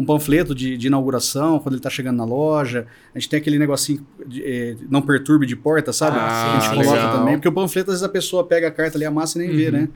um 0.01 0.05
panfleto 0.05 0.55
de, 0.55 0.77
de 0.77 0.87
inauguração 0.87 1.59
quando 1.59 1.75
ele 1.75 1.83
tá 1.83 1.91
chegando 1.91 2.17
na 2.17 2.25
loja. 2.25 2.87
A 3.15 3.19
gente 3.19 3.29
tem 3.29 3.39
aquele 3.39 3.59
negocinho 3.59 4.07
de, 4.27 4.43
eh, 4.43 4.77
não 4.89 5.03
perturbe 5.03 5.45
de 5.47 5.55
porta, 5.55 5.93
sabe? 5.93 6.17
Ah, 6.19 6.57
a 6.57 6.61
gente 6.61 6.71
coloca 6.71 6.91
legal. 6.93 7.19
também, 7.19 7.35
porque 7.37 7.49
o 7.49 7.53
panfleto 7.53 7.91
às 7.91 7.97
vezes 7.97 8.03
a 8.03 8.09
pessoa 8.09 8.45
pega 8.45 8.69
a 8.69 8.71
carta 8.71 8.97
ali, 8.97 9.05
amassa 9.05 9.39
e 9.43 9.47
nem 9.47 9.57
vê, 9.57 9.67
Uhum. 9.67 9.73
né? 9.73 9.89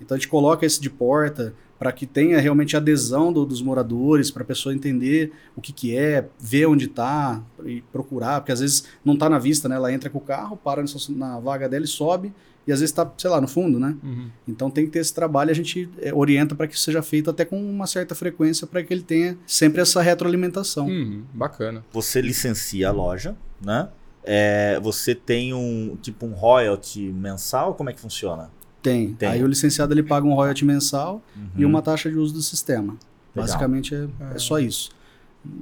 Então 0.00 0.14
a 0.14 0.18
gente 0.18 0.28
coloca 0.28 0.64
esse 0.64 0.80
de 0.80 0.88
porta 0.88 1.52
para 1.78 1.92
que 1.92 2.06
tenha 2.06 2.38
realmente 2.40 2.76
adesão 2.76 3.32
do- 3.32 3.44
dos 3.46 3.62
moradores, 3.62 4.30
para 4.30 4.42
a 4.42 4.46
pessoa 4.46 4.74
entender 4.74 5.32
o 5.56 5.60
que, 5.60 5.72
que 5.72 5.96
é, 5.96 6.26
ver 6.38 6.66
onde 6.66 6.86
está 6.86 7.42
e 7.64 7.82
procurar, 7.92 8.40
porque 8.40 8.52
às 8.52 8.60
vezes 8.60 8.84
não 9.04 9.14
está 9.14 9.28
na 9.28 9.38
vista, 9.38 9.68
né? 9.68 9.76
Ela 9.76 9.92
entra 9.92 10.08
com 10.10 10.18
o 10.18 10.20
carro, 10.22 10.56
para 10.56 10.82
na- 10.82 10.88
na 11.16 11.38
vaga 11.40 11.68
dela 11.68 11.84
e 11.84 11.88
sobe, 11.88 12.32
e 12.70 12.72
às 12.72 12.78
vezes 12.80 12.92
está, 12.92 13.10
sei 13.18 13.28
lá, 13.28 13.40
no 13.40 13.48
fundo, 13.48 13.78
né? 13.80 13.96
Uhum. 14.02 14.28
Então 14.46 14.70
tem 14.70 14.84
que 14.86 14.92
ter 14.92 15.00
esse 15.00 15.12
trabalho 15.12 15.50
e 15.50 15.52
a 15.52 15.54
gente 15.54 15.90
eh, 16.00 16.14
orienta 16.14 16.54
para 16.54 16.66
que 16.68 16.74
isso 16.74 16.84
seja 16.84 17.02
feito 17.02 17.28
até 17.28 17.44
com 17.44 17.60
uma 17.60 17.86
certa 17.86 18.14
frequência 18.14 18.66
para 18.66 18.82
que 18.82 18.94
ele 18.94 19.02
tenha 19.02 19.36
sempre 19.46 19.80
essa 19.80 20.00
retroalimentação. 20.00 20.86
Uhum. 20.86 21.24
Bacana. 21.34 21.84
Você 21.92 22.20
licencia 22.20 22.88
a 22.88 22.92
loja, 22.92 23.36
né? 23.60 23.88
É, 24.22 24.78
você 24.80 25.14
tem 25.14 25.52
um 25.52 25.96
tipo 26.00 26.24
um 26.26 26.32
royalty 26.32 27.10
mensal? 27.12 27.74
Como 27.74 27.90
é 27.90 27.92
que 27.92 28.00
funciona? 28.00 28.50
Tem. 28.80 29.14
Tem. 29.14 29.28
Aí 29.28 29.42
o 29.42 29.46
licenciado 29.46 29.92
ele 29.92 30.02
paga 30.02 30.26
um 30.26 30.34
royalty 30.34 30.64
mensal 30.64 31.22
e 31.56 31.64
Uhum. 31.64 31.70
uma 31.70 31.82
taxa 31.82 32.08
de 32.10 32.16
uso 32.16 32.34
do 32.34 32.42
sistema. 32.42 32.92
Legal. 32.92 33.00
Basicamente 33.34 33.94
é, 33.94 34.06
é 34.34 34.38
só 34.38 34.58
isso. 34.58 34.90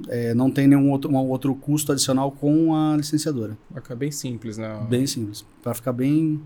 É, 0.09 0.33
não 0.33 0.51
tem 0.51 0.67
nenhum 0.67 0.91
outro, 0.91 1.09
um 1.09 1.15
outro 1.29 1.55
custo 1.55 1.91
adicional 1.93 2.31
com 2.31 2.75
a 2.75 2.97
licenciadora. 2.97 3.57
Bacana. 3.69 3.97
Bem 3.97 4.11
simples, 4.11 4.57
né? 4.57 4.77
Bem 4.89 5.07
simples. 5.07 5.45
Para 5.63 5.73
ficar 5.73 5.93
bem, 5.93 6.41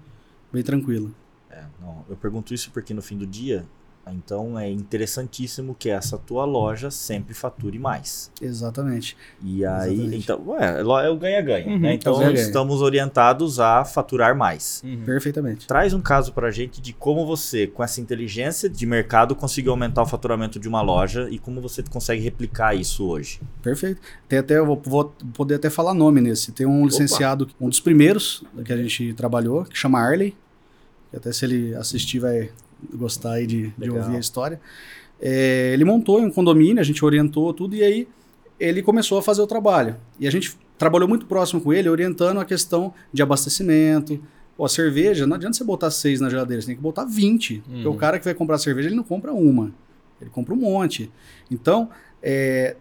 bem 0.54 0.64
tranquilo. 0.64 1.14
É, 1.50 1.64
não, 1.82 2.06
eu 2.10 2.16
pergunto 2.16 2.54
isso 2.54 2.72
porque 2.72 2.94
no 2.94 3.02
fim 3.02 3.18
do 3.18 3.28
dia, 3.28 3.66
então 4.12 4.58
é 4.60 4.70
interessantíssimo 4.70 5.74
que 5.78 5.90
essa 5.90 6.18
tua 6.18 6.44
loja 6.46 6.90
sempre 6.92 7.34
fature 7.34 7.78
mais. 7.80 8.32
Exatamente. 8.42 9.16
E 9.42 9.64
aí, 9.66 9.94
Exatamente. 9.94 10.16
então, 10.18 10.44
ué, 10.48 10.80
é 10.80 10.84
lo- 10.84 11.00
é 11.00 11.10
o 11.10 11.16
ganha-ganha, 11.18 11.68
Uhum, 11.68 11.80
né? 11.80 11.90
é 11.90 11.92
o 11.92 11.96
Então 11.96 12.14
ganha-ganha. 12.18 12.42
estamos 12.42 12.82
orientados 12.82 13.60
a 13.60 13.86
faturar 13.86 14.36
mais. 14.36 14.82
Uhum. 14.84 15.04
Perfeitamente. 15.06 15.68
Traz 15.68 15.94
um 15.94 16.02
caso 16.02 16.34
pra 16.34 16.50
gente 16.52 16.82
de 16.82 16.92
como 16.92 17.26
você, 17.26 17.68
com 17.68 17.84
essa 17.84 18.02
inteligência 18.02 18.68
de 18.70 18.86
mercado, 18.86 19.36
conseguiu 19.36 19.72
aumentar 19.72 20.02
o 20.02 20.06
faturamento 20.06 20.60
de 20.60 20.68
uma 20.68 20.82
loja 20.82 21.30
e 21.30 21.38
como 21.40 21.62
você 21.62 21.82
consegue 21.84 22.22
replicar 22.22 22.76
isso 22.76 23.06
hoje. 23.06 23.40
Perfeito. 23.62 24.02
Tem 24.28 24.40
até, 24.40 24.58
eu 24.58 24.66
vou, 24.66 24.82
vou 24.86 25.14
poder 25.34 25.56
até 25.56 25.70
falar 25.70 25.94
nome 25.94 26.20
nesse. 26.20 26.52
Tem 26.52 26.66
um 26.66 26.86
licenciado, 26.86 27.48
um 27.62 27.70
dos 27.70 27.80
primeiros 27.80 28.44
que 28.66 28.74
a 28.74 28.78
gente 28.78 29.14
trabalhou, 29.14 29.64
que 29.66 29.78
chama 29.78 30.00
Arley. 30.00 30.36
Até 31.14 31.32
se 31.32 31.46
ele 31.46 31.76
assistir 31.76 32.20
vai 32.20 32.50
gostar 32.94 33.34
aí 33.34 33.48
de, 33.48 33.74
de 33.78 33.90
ouvir 33.90 34.16
a 34.16 34.20
história. 34.20 34.60
É, 35.22 35.72
ele 35.74 35.86
montou 35.86 36.20
em 36.20 36.26
um 36.26 36.32
condomínio, 36.32 36.80
a 36.80 36.84
gente 36.84 37.04
orientou 37.06 37.54
tudo, 37.54 37.76
e 37.76 37.84
aí 37.84 38.08
ele 38.60 38.82
começou 38.82 39.18
a 39.18 39.22
fazer 39.22 39.42
o 39.42 39.48
trabalho. 39.48 39.96
E 40.20 40.28
a 40.28 40.32
gente 40.32 40.58
trabalhou 40.78 41.08
muito 41.08 41.26
próximo 41.26 41.62
com 41.62 41.72
ele, 41.74 41.88
orientando 41.88 42.40
a 42.40 42.46
questão 42.46 42.94
de 43.12 43.22
abastecimento. 43.22 44.20
Pô, 44.58 44.66
a 44.66 44.70
cerveja, 44.70 45.26
não 45.26 45.36
adianta 45.36 45.58
você 45.58 45.64
botar 45.64 45.90
seis 45.92 46.20
na 46.20 46.30
geladeira, 46.30 46.62
você 46.62 46.68
tem 46.68 46.76
que 46.76 46.82
botar 46.82 47.06
20. 47.06 47.60
Porque 47.66 47.88
Uhum. 47.88 47.94
o 47.94 47.98
cara 47.98 48.20
que 48.20 48.26
vai 48.26 48.34
comprar 48.34 48.58
cerveja, 48.58 48.90
ele 48.90 48.96
não 48.96 49.04
compra 49.04 49.32
uma, 49.34 49.72
ele 50.20 50.30
compra 50.30 50.54
um 50.54 50.58
monte. 50.58 51.10
Então, 51.50 51.90
é, 52.22 52.76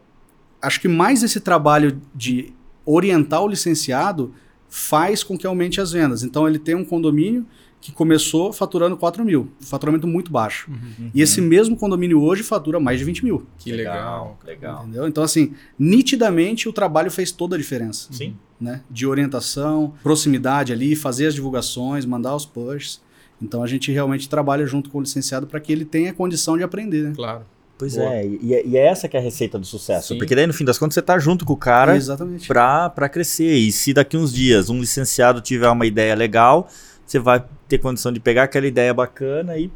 acho 0.61 0.80
que 0.80 0.89
mais 0.89 1.22
esse 1.22 1.41
trabalho 1.41 2.01
de 2.14 2.53
orientar 2.85 3.43
o 3.43 3.49
licenciado 3.49 4.35
faz 4.68 5.22
com 5.22 5.37
que 5.39 5.47
aumente 5.47 5.80
as 5.80 5.93
vendas. 5.93 6.22
Então, 6.22 6.47
ele 6.49 6.59
tem 6.59 6.74
um 6.74 6.85
condomínio 6.85 7.47
que 7.83 7.91
começou 7.91 8.53
faturando 8.53 8.97
4 8.97 9.24
mil, 9.24 9.49
faturamento 9.61 10.07
muito 10.07 10.30
baixo. 10.30 10.70
Uhum. 10.70 11.11
E 11.12 11.20
esse 11.20 11.41
mesmo 11.41 11.76
condomínio 11.76 12.22
hoje 12.22 12.45
fatura 12.45 12.78
mais 12.78 13.01
de 13.01 13.05
20 13.05 13.24
mil. 13.24 13.45
Que 13.59 13.72
legal. 13.72 14.39
Legal. 14.47 14.83
Entendeu? 14.85 15.09
Então, 15.09 15.24
assim, 15.24 15.53
nitidamente 15.76 16.68
o 16.68 16.72
trabalho 16.72 17.11
fez 17.11 17.33
toda 17.33 17.57
a 17.57 17.59
diferença. 17.59 18.07
Sim. 18.12 18.37
Né? 18.61 18.83
De 18.89 19.05
orientação, 19.05 19.95
proximidade 20.01 20.72
ali, 20.72 20.95
fazer 20.95 21.26
as 21.26 21.35
divulgações, 21.35 22.07
mandar 22.07 22.37
os 22.37 22.47
pushs. 22.47 23.01
Então 23.43 23.64
a 23.64 23.66
gente 23.66 23.91
realmente 23.91 24.28
trabalha 24.28 24.64
junto 24.64 24.89
com 24.89 24.99
o 24.99 25.01
licenciado 25.01 25.49
para 25.49 25.59
que 25.59 25.72
ele 25.72 25.85
tenha 25.85 26.12
condição 26.12 26.57
de 26.57 26.62
aprender, 26.62 27.03
né? 27.03 27.12
Claro. 27.16 27.43
Pois 27.76 27.97
Boa. 27.97 28.14
é, 28.14 28.24
e, 28.24 28.55
é- 28.55 28.64
e 28.64 28.76
é 28.76 28.87
essa 28.87 29.09
que 29.09 29.16
é 29.16 29.20
a 29.20 29.22
receita 29.22 29.59
do 29.59 29.66
sucesso. 29.66 30.09
Sim. 30.14 30.18
Porque 30.18 30.37
daí, 30.37 30.47
no 30.47 30.53
fim 30.55 30.64
das 30.64 30.78
contas, 30.78 30.95
você 30.95 31.03
tá 31.03 31.18
junto 31.18 31.45
com 31.45 31.55
o 31.55 31.57
cara 31.57 31.99
pra 32.95 33.09
crescer. 33.09 33.55
E 33.57 33.72
se 33.72 33.93
daqui 33.93 34.16
uns 34.16 34.33
dias 34.33 34.70
um 34.70 34.78
licenciado 34.78 35.41
tiver 35.41 35.68
uma 35.68 35.85
ideia 35.85 36.14
legal, 36.14 36.68
você 37.05 37.18
vai 37.18 37.45
ter 37.73 37.79
condição 37.79 38.12
de 38.12 38.20
pegar 38.20 38.43
aquela 38.43 38.66
ideia 38.66 38.93
bacana 38.93 39.57
e 39.57 39.70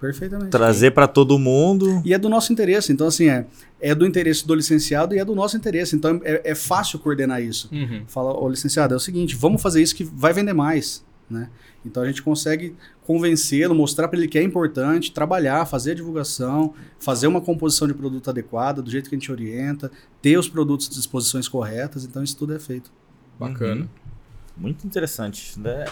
Perfeitamente. 0.00 0.50
trazer 0.50 0.92
pra 0.92 1.06
todo 1.06 1.38
mundo. 1.38 2.00
E 2.02 2.14
é 2.14 2.18
do 2.18 2.30
nosso 2.30 2.50
interesse. 2.50 2.90
Então, 2.90 3.06
assim, 3.06 3.28
é, 3.28 3.46
é 3.78 3.94
do 3.94 4.06
interesse 4.06 4.46
do 4.46 4.54
licenciado 4.54 5.14
e 5.14 5.18
é 5.18 5.24
do 5.24 5.34
nosso 5.34 5.54
interesse. 5.54 5.94
Então 5.94 6.18
é, 6.24 6.50
é 6.50 6.54
fácil 6.54 6.98
coordenar 6.98 7.42
isso. 7.42 7.68
Uhum. 7.70 8.04
Fala, 8.06 8.34
ô 8.34 8.48
licenciado, 8.48 8.94
é 8.94 8.96
o 8.96 9.00
seguinte, 9.00 9.36
vamos 9.36 9.60
fazer 9.60 9.82
isso 9.82 9.94
que 9.94 10.02
vai 10.02 10.32
vender 10.32 10.54
mais, 10.54 11.04
né? 11.28 11.50
Então 11.84 12.02
a 12.02 12.06
gente 12.06 12.22
consegue 12.22 12.74
convencê-lo, 13.04 13.74
mostrar 13.74 14.08
para 14.08 14.18
ele 14.18 14.28
que 14.28 14.38
é 14.38 14.42
importante, 14.42 15.12
trabalhar, 15.12 15.66
fazer 15.66 15.90
a 15.90 15.94
divulgação, 15.94 16.72
fazer 16.98 17.26
uma 17.26 17.40
composição 17.40 17.86
de 17.86 17.92
produto 17.92 18.30
adequada, 18.30 18.80
do 18.80 18.90
jeito 18.90 19.10
que 19.10 19.16
a 19.16 19.18
gente 19.18 19.30
orienta, 19.30 19.90
ter 20.22 20.38
os 20.38 20.48
produtos 20.48 20.88
de 20.88 20.94
disposições 20.94 21.48
corretas, 21.48 22.04
então 22.04 22.22
isso 22.22 22.36
tudo 22.36 22.54
é 22.54 22.58
feito. 22.58 22.90
Bacana. 23.38 23.82
Uhum. 23.82 23.88
Muito 24.56 24.86
interessante. 24.86 25.58
Né? 25.58 25.84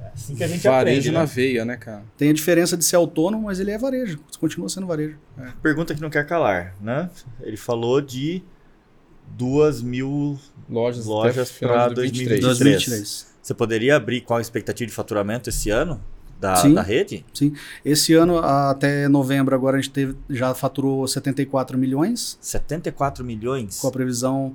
É 0.00 0.08
assim 0.14 0.34
que 0.34 0.44
a 0.44 0.48
gente 0.48 0.62
Varejo 0.62 0.98
aprende. 0.98 1.10
na 1.10 1.20
Né? 1.20 1.26
veia, 1.26 1.64
né, 1.64 1.76
cara? 1.76 2.02
Tem 2.16 2.30
a 2.30 2.32
diferença 2.32 2.76
de 2.76 2.84
ser 2.84 2.96
autônomo, 2.96 3.44
mas 3.44 3.60
ele 3.60 3.70
é 3.70 3.78
varejo, 3.78 4.18
continua 4.38 4.68
sendo 4.68 4.86
varejo. 4.86 5.16
Pergunta 5.62 5.94
que 5.94 6.00
não 6.00 6.10
quer 6.10 6.26
calar, 6.26 6.74
né? 6.80 7.10
Ele 7.40 7.56
falou 7.56 8.00
de 8.00 8.42
duas 9.28 9.82
mil 9.82 10.38
Lojas, 10.68 11.06
Lojas 11.06 11.48
de 11.58 11.66
2023. 11.66 12.40
2023. 12.40 12.40
2023. 12.42 13.32
Você 13.42 13.54
poderia 13.54 13.96
abrir 13.96 14.20
qual 14.20 14.38
a 14.38 14.40
expectativa 14.40 14.88
de 14.88 14.94
faturamento 14.94 15.50
esse 15.50 15.68
ano 15.68 16.00
da, 16.40 16.56
Sim. 16.56 16.74
da 16.74 16.82
rede? 16.82 17.24
Esse 17.84 18.14
ano, 18.14 18.38
até 18.38 19.08
novembro, 19.08 19.54
agora 19.54 19.76
a 19.76 19.80
gente 19.80 19.90
teve, 19.92 20.16
já 20.30 20.54
faturou 20.54 21.06
74 21.06 21.76
milhões, 21.76 22.38
74 22.40 23.24
milhões? 23.24 23.78
com 23.78 23.88
a 23.88 23.92
previsão 23.92 24.54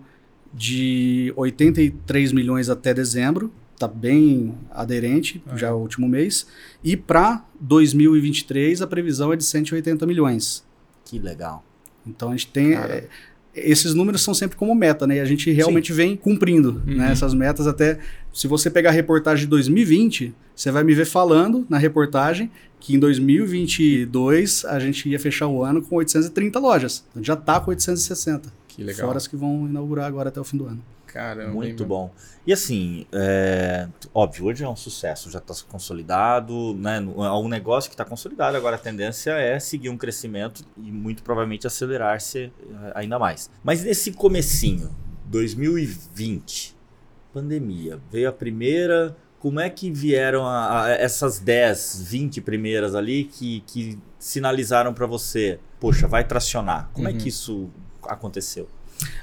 de 0.53 1.33
83 1.35 2.31
milhões 2.31 2.69
até 2.69 2.93
dezembro. 2.93 3.51
Tá 3.79 3.87
bem 3.87 4.55
aderente, 4.71 5.41
Ah, 5.47 5.55
já 5.55 5.67
é 5.67 5.71
o 5.71 5.75
último 5.77 6.07
mês. 6.07 6.47
E 6.83 6.97
para 6.97 7.45
2023 7.59 8.81
a 8.81 8.87
previsão 8.87 9.31
é 9.31 9.35
de 9.35 9.43
180 9.43 10.05
milhões. 10.05 10.63
Que 11.05 11.19
legal. 11.19 11.63
Então 12.05 12.29
a 12.29 12.31
gente 12.31 12.47
tem 12.47 12.73
é, 12.73 13.07
esses 13.53 13.93
números 13.93 14.21
são 14.21 14.33
sempre 14.33 14.55
como 14.57 14.73
meta, 14.75 15.05
né? 15.07 15.17
E 15.17 15.19
a 15.19 15.25
gente 15.25 15.51
realmente 15.51 15.91
vem 15.93 16.15
cumprindo 16.15 16.81
Uhum. 16.87 16.95
né, 16.97 17.11
essas 17.11 17.33
metas 17.33 17.67
até 17.67 17.99
se 18.33 18.47
você 18.47 18.69
pegar 18.69 18.89
a 18.89 18.93
reportagem 18.93 19.45
de 19.45 19.49
2020, 19.49 20.33
você 20.55 20.71
vai 20.71 20.83
me 20.83 20.93
ver 20.93 21.05
falando 21.05 21.65
na 21.69 21.77
reportagem 21.77 22.51
que 22.79 22.95
em 22.95 22.99
2022 22.99 24.65
a 24.65 24.79
gente 24.79 25.09
ia 25.09 25.19
fechar 25.19 25.47
o 25.47 25.63
ano 25.63 25.81
com 25.81 25.95
830 25.95 26.59
lojas. 26.59 27.03
Então 27.11 27.23
já 27.23 27.33
está 27.33 27.59
com 27.59 27.71
860. 27.71 28.51
Que 28.67 28.83
legal. 28.83 29.07
Fora 29.07 29.17
as 29.17 29.27
que 29.27 29.35
vão 29.35 29.67
inaugurar 29.67 30.05
agora 30.05 30.29
até 30.29 30.39
o 30.39 30.43
fim 30.43 30.57
do 30.57 30.65
ano. 30.65 30.81
Caramba. 31.17 31.51
Muito 31.51 31.83
bom. 31.83 32.11
E 32.45 32.53
assim, 32.53 33.07
é, 33.11 33.87
óbvio, 34.13 34.45
hoje 34.45 34.63
é 34.63 34.69
um 34.69 34.75
sucesso, 34.75 35.31
já 35.31 35.39
está 35.39 35.51
consolidado, 35.67 36.75
né? 36.75 36.97
É 36.97 37.31
um 37.31 37.47
negócio 37.47 37.89
que 37.89 37.95
está 37.95 38.05
consolidado, 38.05 38.55
agora 38.55 38.75
a 38.75 38.79
tendência 38.79 39.31
é 39.31 39.59
seguir 39.59 39.89
um 39.89 39.97
crescimento 39.97 40.63
e 40.77 40.91
muito 40.91 41.23
provavelmente 41.23 41.65
acelerar-se 41.65 42.43
eh, 42.45 42.51
ainda 42.93 43.17
mais. 43.17 43.49
Mas 43.63 43.83
nesse 43.83 44.11
comecinho, 44.11 44.91
2020, 45.25 46.75
pandemia, 47.33 47.99
veio 48.11 48.29
a 48.29 48.31
primeira. 48.31 49.15
Como 49.39 49.59
é 49.59 49.69
que 49.69 49.91
vieram 49.91 50.45
a, 50.45 50.85
a 50.85 50.89
essas 50.91 51.39
10, 51.39 52.01
20 52.03 52.41
primeiras 52.41 52.93
ali 52.95 53.23
que, 53.25 53.61
que 53.67 53.97
sinalizaram 54.19 54.93
para 54.93 55.05
você, 55.07 55.59
poxa, 55.79 56.07
vai 56.07 56.23
tracionar? 56.23 56.89
Como 56.93 57.07
é 57.07 57.11
Uhum. 57.11 57.17
que 57.17 57.29
isso 57.29 57.69
aconteceu? 58.03 58.67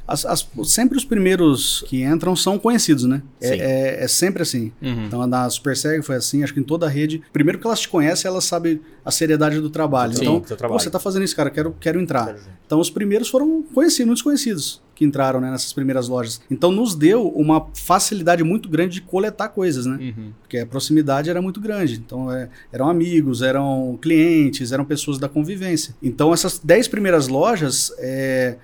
As- 0.07 0.25
as- 0.27 0.47
sempre 0.65 0.97
os 0.99 1.05
primeiros 1.05 1.85
que 1.89 2.03
entram 2.03 2.37
são 2.37 2.59
conhecidos, 2.59 3.05
né? 3.05 3.23
É, 3.41 3.57
é- 3.57 4.05
é 4.05 4.09
sempre 4.09 4.43
assim. 4.43 4.71
Uhum. 4.83 5.07
Então, 5.07 5.27
na 5.27 5.49
SuperSeg 5.49 6.03
foi 6.03 6.17
assim, 6.17 6.43
acho 6.43 6.53
que 6.53 6.61
em 6.61 6.65
toda 6.65 6.87
a 6.87 6.89
rede. 6.89 7.23
Primeiro 7.33 7.59
que 7.59 7.67
elas 7.67 7.81
te 7.81 7.89
conhecem, 7.89 8.29
elas 8.29 8.45
sabem 8.45 8.81
a 9.05 9.11
seriedade 9.11 9.61
do 9.61 9.71
trabalho. 9.71 10.15
Sim, 10.17 10.23
então, 10.37 10.57
trabalho. 10.57 10.81
você 10.81 10.91
tá 10.91 10.99
fazendo 10.99 11.25
isso, 11.25 11.35
cara, 11.37 11.51
quero, 11.51 11.75
quero 11.81 12.01
entrar. 12.01 12.37
Então, 12.67 12.81
os 12.81 12.91
primeiros 12.91 13.29
foram 13.29 13.63
conhecidos, 13.75 14.07
muitos 14.07 14.23
conhecidos 14.23 14.83
que 14.95 15.05
entraram 15.05 15.41
né, 15.41 15.51
nessas 15.51 15.73
primeiras 15.73 16.07
lojas. 16.09 16.41
Então, 16.51 16.71
nos 16.71 16.95
deu 16.95 17.27
uma 17.31 17.67
facilidade 17.75 18.45
muito 18.45 18.69
grande 18.69 18.95
de 18.95 19.01
coletar 19.03 19.49
coisas, 19.49 19.87
né? 19.87 19.97
Uhum. 20.01 20.33
Porque 20.41 20.59
a 20.59 20.67
proximidade 20.67 21.29
era 21.29 21.43
muito 21.43 21.61
grande. 21.61 21.95
Então, 22.05 22.31
é, 22.33 22.49
eram 22.73 22.89
amigos, 22.89 23.43
eram 23.43 23.99
clientes, 24.01 24.71
eram 24.71 24.85
pessoas 24.85 25.19
da 25.19 25.29
convivência. 25.29 25.95
Então, 26.03 26.33
essas 26.33 26.59
10 26.63 26.87
primeiras 26.89 27.27
lojas, 27.27 27.93
é, 27.99 28.57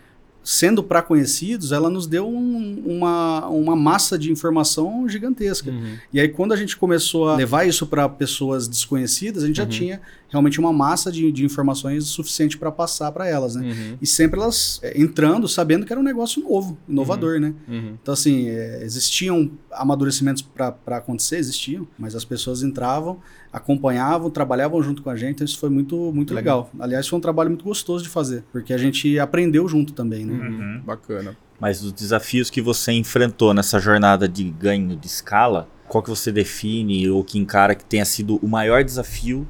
sendo 0.42 0.82
para 0.82 1.02
conhecidos, 1.02 1.70
ela 1.70 1.90
nos 1.90 2.06
deu 2.06 2.26
um- 2.28 2.82
uma, 2.86 3.46
uma 3.48 3.76
massa 3.76 4.18
de 4.18 4.32
informação 4.32 5.08
gigantesca. 5.08 5.70
Uhum. 5.70 5.96
E 6.12 6.18
aí, 6.20 6.28
quando 6.28 6.52
a 6.52 6.56
gente 6.56 6.76
começou 6.76 7.28
a 7.28 7.36
levar 7.36 7.66
isso 7.68 7.86
para 7.86 8.08
pessoas 8.08 8.66
desconhecidas, 8.66 9.44
a 9.44 9.46
gente 9.46 9.56
já 9.56 9.64
Uhum. 9.64 9.68
tinha 9.68 10.00
realmente 10.30 10.58
uma 10.58 10.72
massa 10.72 11.10
de, 11.12 11.30
de 11.30 11.44
informações 11.44 12.04
suficiente 12.04 12.56
para 12.56 12.70
passar 12.70 13.10
para 13.12 13.26
elas, 13.28 13.56
né? 13.56 13.66
Uhum. 13.70 13.98
E 14.00 14.06
sempre 14.06 14.40
elas 14.40 14.80
é, 14.82 14.98
entrando, 15.00 15.46
sabendo 15.48 15.84
que 15.84 15.92
era 15.92 16.00
um 16.00 16.04
negócio 16.04 16.42
novo, 16.42 16.78
inovador, 16.88 17.38
né? 17.40 17.52
Uhum. 17.68 17.94
Então, 18.00 18.14
assim, 18.14 18.48
é, 18.48 18.82
existiam 18.82 19.50
amadurecimentos 19.72 20.42
para 20.42 20.96
acontecer, 20.96 21.36
existiam, 21.36 21.86
mas 21.98 22.14
as 22.14 22.24
pessoas 22.24 22.62
entravam, 22.62 23.18
acompanhavam, 23.52 24.30
trabalhavam 24.30 24.82
junto 24.82 25.02
com 25.02 25.10
a 25.10 25.16
gente, 25.16 25.34
então 25.36 25.44
isso 25.44 25.58
foi 25.58 25.68
muito, 25.68 26.12
muito 26.12 26.30
Uhum. 26.30 26.36
legal. 26.36 26.70
Aliás, 26.78 27.06
foi 27.08 27.18
um 27.18 27.22
trabalho 27.22 27.50
muito 27.50 27.64
gostoso 27.64 28.02
de 28.04 28.08
fazer, 28.10 28.44
porque 28.52 28.72
a 28.72 28.78
gente 28.78 29.18
aprendeu 29.18 29.66
junto 29.68 29.92
também, 29.92 30.24
né? 30.24 30.32
Uhum. 30.34 30.82
Bacana. 30.84 31.36
Mas 31.60 31.82
os 31.82 31.92
desafios 31.92 32.48
que 32.48 32.62
você 32.62 32.92
enfrentou 32.92 33.52
nessa 33.52 33.78
jornada 33.78 34.26
de 34.28 34.44
ganho 34.44 34.96
de 34.96 35.06
escala, 35.06 35.68
qual 35.88 36.02
que 36.02 36.08
você 36.08 36.32
define 36.32 37.08
ou 37.10 37.22
que 37.22 37.38
encara 37.38 37.74
que 37.74 37.84
tenha 37.84 38.04
sido 38.04 38.36
o 38.36 38.48
maior 38.48 38.82
desafio 38.82 39.46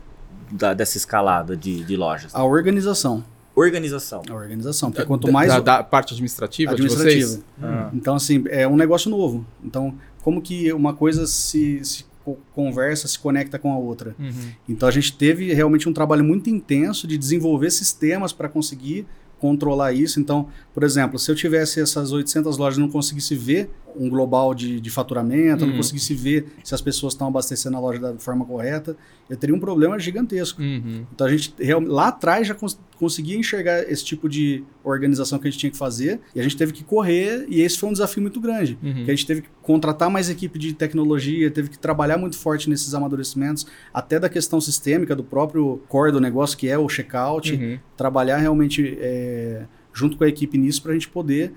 da- 0.51 0.75
dessa 0.75 0.97
escalada 0.97 1.57
de, 1.57 1.83
de 1.85 1.97
lojas? 1.97 2.35
A 2.35 2.43
organização. 2.45 3.25
Organização. 3.55 4.23
A 4.29 4.35
organização, 4.35 4.91
porque 4.91 5.05
quanto 5.07 5.31
mais... 5.31 5.49
Da, 5.49 5.61
da 5.61 5.83
parte 5.83 6.13
administrativa, 6.15 6.75
de 6.75 6.83
Administrativa. 6.83 7.29
vocês? 7.29 7.45
Ah. 7.63 7.91
Então, 7.93 8.15
assim, 8.15 8.45
é 8.49 8.67
um 8.67 8.77
negócio 8.77 9.11
novo. 9.11 9.45
Então, 9.63 9.95
como 10.23 10.41
que 10.41 10.73
uma 10.73 10.95
coisa 10.95 11.27
se, 11.27 11.85
se 11.85 12.05
co- 12.25 12.39
conversa, 12.55 13.09
se 13.09 13.19
conecta 13.19 13.59
com 13.59 13.73
a 13.73 13.77
outra? 13.77 14.15
Uhum. 14.19 14.33
Então, 14.69 14.89
a 14.89 14.93
gente 14.93 15.13
teve 15.17 15.53
realmente 15.53 15.89
um 15.89 15.93
trabalho 15.93 16.25
muito 16.25 16.49
intenso 16.49 17.07
de 17.07 17.19
desenvolver 17.19 17.71
sistemas 17.71 18.33
para 18.33 18.49
conseguir 18.49 19.07
controlar 19.39 19.93
isso. 19.93 20.21
Então, 20.21 20.49
por 20.73 20.83
exemplo, 20.85 21.19
se 21.19 21.31
eu 21.31 21.35
tivesse 21.35 21.81
essas 21.81 22.13
800 22.13 22.57
lojas 22.57 22.79
e 22.79 22.81
não 22.81 22.89
conseguisse 22.91 23.35
ver 23.35 23.71
um 23.97 24.09
global 24.09 24.55
de, 24.55 24.81
de 24.81 24.91
faturamento, 24.91 25.65
Uhum. 25.65 25.71
não 25.71 25.77
conseguisse 25.77 26.15
ver 26.15 26.47
se 26.65 26.75
as 26.75 26.81
pessoas 26.81 27.13
estão 27.15 27.29
abastecendo 27.29 27.77
a 27.77 27.81
loja 27.81 27.99
da 27.99 28.15
forma 28.19 28.45
correta, 28.45 28.97
eu 29.29 29.37
teria 29.37 29.55
um 29.55 29.61
problema 29.61 29.99
gigantesco. 29.99 30.61
Uhum. 30.61 31.05
Então 31.15 31.27
a 31.27 31.31
gente 31.31 31.55
lá 31.87 32.09
atrás 32.09 32.47
já 32.49 32.55
cons- 32.55 32.79
conseguia 32.99 33.37
enxergar 33.37 33.83
esse 33.91 34.05
tipo 34.05 34.29
de 34.29 34.65
organização 34.83 35.39
que 35.39 35.47
a 35.47 35.51
gente 35.51 35.61
tinha 35.61 35.71
que 35.71 35.77
fazer 35.79 36.21
e 36.35 36.41
a 36.41 36.43
gente 36.43 36.57
teve 36.57 36.73
que 36.73 36.83
correr 36.83 37.47
e 37.49 37.61
esse 37.63 37.79
foi 37.79 37.89
um 37.89 37.93
desafio 37.93 38.21
muito 38.23 38.41
grande. 38.41 38.77
Uhum. 38.83 39.05
Que 39.05 39.11
a 39.11 39.15
gente 39.15 39.27
teve 39.27 39.43
que 39.43 39.49
contratar 39.63 40.11
mais 40.11 40.29
equipe 40.29 40.59
de 40.59 40.73
tecnologia, 40.73 41.51
teve 41.51 41.69
que 41.71 41.79
trabalhar 41.79 42.19
muito 42.19 42.37
forte 42.37 42.69
nesses 42.69 42.93
amadurecimentos, 42.95 43.67
até 43.95 44.19
da 44.19 44.29
questão 44.29 44.61
sistêmica 44.61 45.15
do 45.15 45.23
próprio 45.23 45.81
core 45.89 46.11
do 46.13 46.21
negócio, 46.21 46.57
que 46.59 46.69
é 46.69 46.77
o 46.79 46.89
checkout, 46.89 47.53
Uhum. 47.55 47.79
trabalhar 47.97 48.37
realmente 48.39 48.97
é, 49.01 49.65
junto 49.93 50.17
com 50.17 50.25
a 50.25 50.29
equipe 50.29 50.59
nisso 50.59 50.83
para 50.83 50.91
a 50.91 50.95
gente 50.95 51.09
poder 51.09 51.53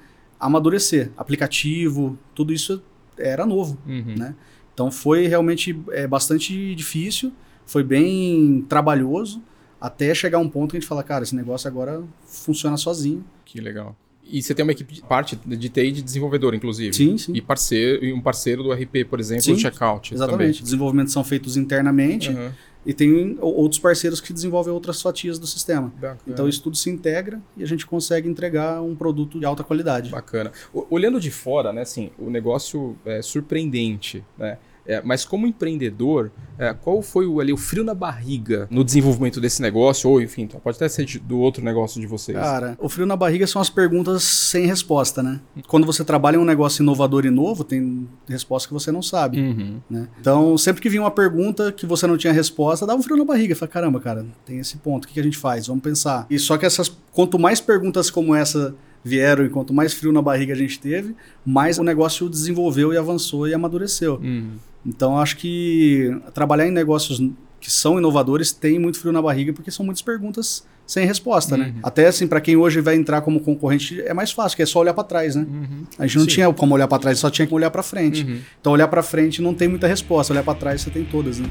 amadurecer. 0.45 1.11
Aplicativo, 1.17 2.17
tudo 2.35 2.53
isso 2.53 2.81
era 3.17 3.45
novo. 3.45 3.77
Uhum. 3.85 4.15
Né? 4.17 4.35
Então 4.73 4.91
foi 4.91 5.27
realmente 5.27 5.77
é, 5.91 6.07
bastante 6.07 6.73
difícil, 6.75 7.31
foi 7.65 7.83
bem 7.83 8.65
trabalhoso, 8.67 9.41
até 9.79 10.13
chegar 10.15 10.39
um 10.39 10.49
ponto 10.49 10.71
que 10.71 10.77
a 10.77 10.79
gente 10.79 10.87
fala, 10.87 11.03
cara, 11.03 11.23
esse 11.23 11.35
negócio 11.35 11.67
agora 11.67 12.01
funciona 12.25 12.77
sozinho. 12.77 13.23
Que 13.45 13.61
legal. 13.61 13.95
E 14.25 14.41
você 14.41 14.55
tem 14.55 14.63
uma 14.63 14.71
equipe 14.71 14.93
de 14.93 15.01
parte 15.01 15.35
de 15.35 15.69
TI 15.69 15.91
de 15.91 16.01
desenvolvedor, 16.01 16.55
inclusive. 16.55 16.93
Sim, 16.93 17.17
sim. 17.17 17.33
E 17.35 17.41
parceiro, 17.41 18.15
um 18.15 18.21
parceiro 18.21 18.63
do 18.63 18.71
RP, 18.71 19.05
por 19.09 19.19
exemplo, 19.19 19.43
Sim, 19.43 19.53
do 19.53 19.59
checkout. 19.59 20.13
Exatamente. 20.13 20.63
Desenvolvimentos 20.63 21.11
são 21.11 21.23
feitos 21.23 21.57
internamente 21.57 22.29
Também. 22.29 22.47
Uhum. 22.47 22.53
E 22.85 22.93
tem 22.93 23.37
outros 23.39 23.79
parceiros 23.79 24.19
que 24.19 24.33
desenvolvem 24.33 24.73
outras 24.73 25.01
fatias 25.01 25.39
do 25.39 25.47
sistema. 25.47 25.93
Bacana. 25.95 26.19
Então 26.27 26.47
isso 26.47 26.61
tudo 26.61 26.75
se 26.75 26.89
integra 26.89 27.41
e 27.55 27.63
a 27.63 27.67
gente 27.67 27.85
consegue 27.85 28.27
entregar 28.27 28.81
um 28.81 28.95
produto 28.95 29.39
de 29.39 29.45
alta 29.45 29.63
qualidade. 29.63 30.09
Bacana. 30.09 30.51
Olhando 30.89 31.19
de 31.19 31.31
fora, 31.31 31.71
né, 31.71 31.81
assim, 31.81 32.11
o 32.17 32.29
negócio 32.29 32.95
é 33.05 33.21
surpreendente, 33.21 34.23
né? 34.37 34.57
É, 34.85 35.01
mas 35.01 35.23
como 35.23 35.47
empreendedor, 35.47 36.29
é, 36.59 36.73
qual 36.73 37.01
foi 37.01 37.25
o, 37.25 37.39
ali, 37.39 37.53
o 37.53 37.57
frio 37.57 37.83
na 37.85 37.93
barriga 37.93 38.67
no 38.69 38.83
desenvolvimento 38.83 39.39
desse 39.39 39.61
negócio? 39.61 40.09
Ou, 40.09 40.21
enfim, 40.21 40.45
pode 40.45 40.75
até 40.75 40.89
ser 40.89 41.05
de- 41.05 41.19
do 41.19 41.39
outro 41.39 41.63
negócio 41.63 42.01
de 42.01 42.05
vocês. 42.07 42.37
Cara, 42.37 42.77
o 42.81 42.89
frio 42.89 43.05
na 43.05 43.15
barriga 43.15 43.47
são 43.47 43.61
as 43.61 43.69
perguntas 43.69 44.23
sem 44.23 44.65
resposta, 44.65 45.23
né? 45.23 45.39
Quando 45.67 45.85
você 45.85 46.03
trabalha 46.03 46.35
em 46.35 46.39
um 46.39 46.45
negócio 46.45 46.83
inovador 46.83 47.25
e 47.25 47.29
novo, 47.29 47.63
tem 47.63 48.07
resposta 48.27 48.67
que 48.67 48.73
você 48.73 48.91
não 48.91 49.01
sabe. 49.01 49.39
Uhum. 49.39 49.79
né? 49.89 50.07
Então, 50.19 50.57
sempre 50.57 50.81
que 50.81 50.89
vinha 50.89 51.01
uma 51.01 51.11
pergunta 51.11 51.71
que 51.71 51.85
você 51.85 52.05
não 52.05 52.17
tinha 52.17 52.33
resposta, 52.33 52.85
dava 52.85 52.99
um 52.99 53.03
frio 53.03 53.15
na 53.17 53.23
barriga. 53.25 53.55
Fala, 53.55 53.69
caramba, 53.71 53.99
cara, 54.01 54.25
tem 54.45 54.59
esse 54.59 54.77
ponto, 54.77 55.05
o 55.05 55.07
que, 55.07 55.13
que 55.13 55.19
a 55.19 55.23
gente 55.23 55.37
faz? 55.37 55.67
Vamos 55.67 55.81
pensar. 55.83 56.27
E 56.29 56.37
só 56.37 56.57
que 56.57 56.65
essas, 56.65 56.89
quanto 57.13 57.39
mais 57.39 57.61
perguntas 57.61 58.09
como 58.09 58.35
essa 58.35 58.75
vieram 59.05 59.45
e 59.45 59.49
quanto 59.49 59.73
mais 59.73 59.93
frio 59.93 60.11
na 60.13 60.21
barriga 60.21 60.53
a 60.53 60.57
gente 60.57 60.79
teve, 60.79 61.15
mais 61.45 61.77
o 61.79 61.83
negócio 61.83 62.29
desenvolveu 62.29 62.93
e 62.93 62.97
avançou 62.97 63.47
e 63.47 63.53
amadureceu. 63.53 64.15
Uhum. 64.15 64.51
Então, 64.85 65.17
acho 65.17 65.37
que 65.37 66.15
trabalhar 66.33 66.67
em 66.67 66.71
negócios 66.71 67.21
que 67.59 67.71
são 67.71 67.97
inovadores 67.97 68.51
tem 68.51 68.77
muito 68.77 68.99
frio 68.99 69.13
na 69.13 69.21
barriga 69.21 69.53
porque 69.53 69.71
são 69.71 69.85
muitas 69.85 70.01
perguntas 70.01 70.65
sem 70.85 71.05
resposta, 71.05 71.55
né? 71.55 71.67
Uhum. 71.67 71.79
Até 71.81 72.07
assim, 72.07 72.27
para 72.27 72.41
quem 72.41 72.57
hoje 72.57 72.81
vai 72.81 72.95
entrar 72.95 73.21
como 73.21 73.39
concorrente, 73.39 74.01
é 74.01 74.13
mais 74.13 74.31
fácil, 74.31 74.57
que 74.57 74.63
é 74.63 74.65
só 74.65 74.79
olhar 74.79 74.93
para 74.93 75.05
trás, 75.05 75.35
né? 75.35 75.45
Uhum. 75.49 75.83
A 75.97 76.05
gente 76.05 76.17
não 76.17 76.25
Sim. 76.25 76.29
tinha 76.29 76.53
como 76.53 76.75
olhar 76.75 76.87
para 76.87 76.99
trás, 76.99 77.19
só 77.19 77.29
tinha 77.29 77.47
que 77.47 77.53
olhar 77.53 77.71
para 77.71 77.81
frente. 77.81 78.23
Uhum. 78.23 78.39
Então 78.59 78.73
olhar 78.73 78.87
para 78.89 79.01
frente 79.01 79.41
não 79.41 79.53
tem 79.53 79.67
muita 79.67 79.87
resposta, 79.87 80.33
olhar 80.33 80.43
para 80.43 80.55
trás 80.55 80.81
você 80.81 80.89
tem 80.89 81.05
todas, 81.05 81.39
né? 81.39 81.47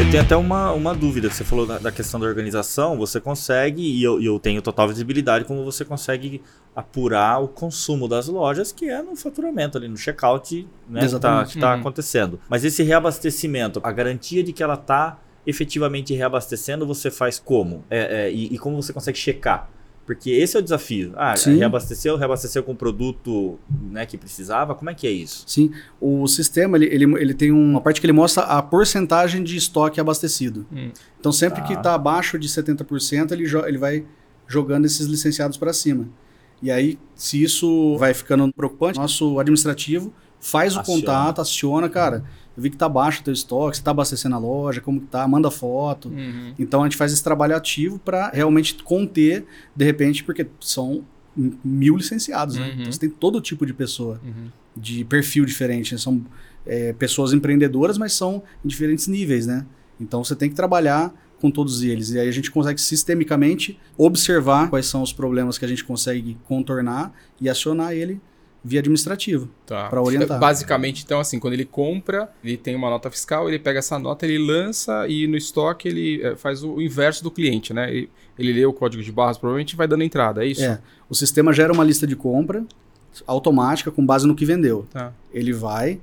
Eu 0.00 0.10
tenho 0.10 0.22
até 0.22 0.34
uma, 0.34 0.72
uma 0.72 0.94
dúvida, 0.94 1.28
que 1.28 1.34
você 1.34 1.44
falou 1.44 1.66
da, 1.66 1.78
da 1.78 1.92
questão 1.92 2.18
da 2.18 2.24
organização, 2.26 2.96
você 2.96 3.20
consegue, 3.20 3.82
e 3.82 4.02
eu, 4.02 4.20
eu 4.20 4.40
tenho 4.40 4.62
total 4.62 4.88
visibilidade, 4.88 5.44
como 5.44 5.62
você 5.62 5.84
consegue 5.84 6.40
apurar 6.74 7.38
o 7.42 7.46
consumo 7.46 8.08
das 8.08 8.26
lojas, 8.26 8.72
que 8.72 8.88
é 8.88 9.02
no 9.02 9.14
faturamento 9.14 9.76
ali, 9.76 9.88
no 9.88 9.98
checkout, 9.98 10.66
né, 10.88 11.00
que 11.00 11.06
está 11.06 11.44
tá 11.44 11.74
Uhum. 11.74 11.80
acontecendo. 11.80 12.40
Mas 12.48 12.64
esse 12.64 12.82
reabastecimento, 12.82 13.78
a 13.84 13.92
garantia 13.92 14.42
de 14.42 14.54
que 14.54 14.62
ela 14.62 14.72
está 14.72 15.18
efetivamente 15.46 16.14
reabastecendo, 16.14 16.86
você 16.86 17.10
faz 17.10 17.38
como? 17.38 17.84
É, 17.90 18.24
é, 18.24 18.32
e, 18.32 18.54
e 18.54 18.58
como 18.58 18.82
você 18.82 18.94
consegue 18.94 19.18
checar? 19.18 19.68
Porque 20.10 20.30
esse 20.30 20.56
é 20.56 20.58
o 20.58 20.62
desafio. 20.62 21.12
Ah, 21.14 21.36
Sim. 21.36 21.56
reabasteceu, 21.56 22.16
reabasteceu 22.16 22.64
com 22.64 22.72
o 22.72 22.74
produto 22.74 23.60
né, 23.92 24.04
que 24.04 24.18
precisava, 24.18 24.74
como 24.74 24.90
é 24.90 24.94
que 24.94 25.06
é 25.06 25.10
isso? 25.12 25.44
Sim, 25.46 25.70
o 26.00 26.26
sistema 26.26 26.76
ele, 26.76 26.86
ele, 26.86 27.04
ele 27.22 27.32
tem 27.32 27.52
uma 27.52 27.80
parte 27.80 28.00
que 28.00 28.06
ele 28.06 28.12
mostra 28.12 28.42
a 28.42 28.60
porcentagem 28.60 29.44
de 29.44 29.56
estoque 29.56 30.00
abastecido. 30.00 30.66
Hum. 30.72 30.90
Então 31.20 31.30
sempre 31.30 31.60
Tá. 31.60 31.66
que 31.68 31.74
está 31.74 31.94
abaixo 31.94 32.40
de 32.40 32.48
70%, 32.48 33.30
ele, 33.30 33.44
ele 33.68 33.78
vai 33.78 34.04
jogando 34.48 34.84
esses 34.84 35.06
licenciados 35.06 35.56
para 35.56 35.72
cima. 35.72 36.08
E 36.60 36.72
aí, 36.72 36.98
se 37.14 37.40
isso 37.40 37.96
vai 37.96 38.12
ficando 38.12 38.52
preocupante, 38.52 38.98
nosso 38.98 39.38
administrativo 39.38 40.12
faz 40.40 40.74
o 40.74 40.80
Aciona. 40.80 41.00
contato, 41.00 41.40
aciona, 41.40 41.88
cara, 41.88 42.24
eu 42.60 42.62
vi 42.62 42.68
que 42.68 42.76
tá 42.76 42.88
baixo 42.88 43.22
o 43.22 43.24
teu 43.24 43.32
estoque, 43.32 43.78
você 43.78 43.82
tá 43.82 43.90
abastecendo 43.90 44.34
a 44.34 44.38
loja, 44.38 44.82
como 44.82 45.00
que 45.00 45.06
tá, 45.06 45.26
manda 45.26 45.50
foto. 45.50 46.10
Uhum. 46.10 46.52
Então 46.58 46.82
a 46.82 46.84
gente 46.84 46.96
faz 46.96 47.10
esse 47.10 47.24
trabalho 47.24 47.56
ativo 47.56 47.98
para 47.98 48.28
realmente 48.28 48.74
conter, 48.84 49.46
de 49.74 49.84
repente, 49.84 50.22
porque 50.22 50.46
são 50.60 51.02
mil 51.34 51.96
licenciados, 51.96 52.56
né? 52.56 52.66
Uhum. 52.66 52.80
Então 52.80 52.92
você 52.92 53.00
tem 53.00 53.08
todo 53.08 53.40
tipo 53.40 53.64
de 53.64 53.72
pessoa. 53.72 54.20
Uhum. 54.22 54.48
de 54.76 55.04
perfil 55.04 55.46
diferente. 55.46 55.94
né? 55.94 55.98
São 55.98 56.22
é, 56.66 56.92
pessoas 56.92 57.32
empreendedoras, 57.32 57.96
mas 57.96 58.12
são 58.12 58.42
em 58.62 58.68
diferentes 58.68 59.08
níveis, 59.08 59.46
né? 59.46 59.64
Então 59.98 60.22
você 60.22 60.36
tem 60.36 60.50
que 60.50 60.54
trabalhar 60.54 61.14
com 61.40 61.50
todos 61.50 61.82
eles. 61.82 62.10
E 62.10 62.18
aí 62.18 62.28
a 62.28 62.32
gente 62.32 62.50
consegue 62.50 62.78
sistemicamente 62.78 63.80
observar 63.96 64.68
quais 64.68 64.84
são 64.84 65.02
os 65.02 65.14
problemas 65.14 65.56
que 65.56 65.64
a 65.64 65.68
gente 65.68 65.82
consegue 65.82 66.36
contornar 66.44 67.12
e 67.40 67.48
acionar 67.48 67.94
ele 67.94 68.20
via 68.62 68.80
administrativo. 68.80 69.48
Tá. 69.66 69.88
Pra 69.88 70.02
orientar. 70.02 70.38
Basicamente, 70.38 71.02
então, 71.04 71.18
assim, 71.18 71.38
quando 71.38 71.54
ele 71.54 71.64
compra, 71.64 72.30
ele 72.44 72.56
tem 72.56 72.74
uma 72.74 72.90
nota 72.90 73.10
fiscal, 73.10 73.48
ele 73.48 73.58
pega 73.58 73.78
essa 73.78 73.98
nota, 73.98 74.26
ele 74.26 74.38
lança 74.38 75.06
e 75.08 75.26
no 75.26 75.36
estoque 75.36 75.88
ele 75.88 76.22
eh, 76.22 76.36
faz 76.36 76.62
o 76.62 76.80
inverso 76.80 77.22
do 77.22 77.30
cliente, 77.30 77.72
né? 77.72 77.90
Ele, 77.90 78.10
ele 78.38 78.52
lê 78.52 78.66
o 78.66 78.72
código 78.72 79.02
de 79.02 79.10
barras, 79.10 79.38
provavelmente 79.38 79.76
vai 79.76 79.88
dando 79.88 80.02
entrada, 80.02 80.44
é 80.44 80.48
isso? 80.48 80.62
É, 80.62 80.80
o 81.08 81.14
sistema 81.14 81.52
gera 81.52 81.72
uma 81.72 81.84
lista 81.84 82.06
de 82.06 82.16
compra 82.16 82.64
automática 83.26 83.90
com 83.90 84.04
base 84.04 84.26
no 84.26 84.34
que 84.34 84.44
vendeu. 84.44 84.86
Tá. 84.90 85.12
Ele 85.32 85.52
vai, 85.52 86.00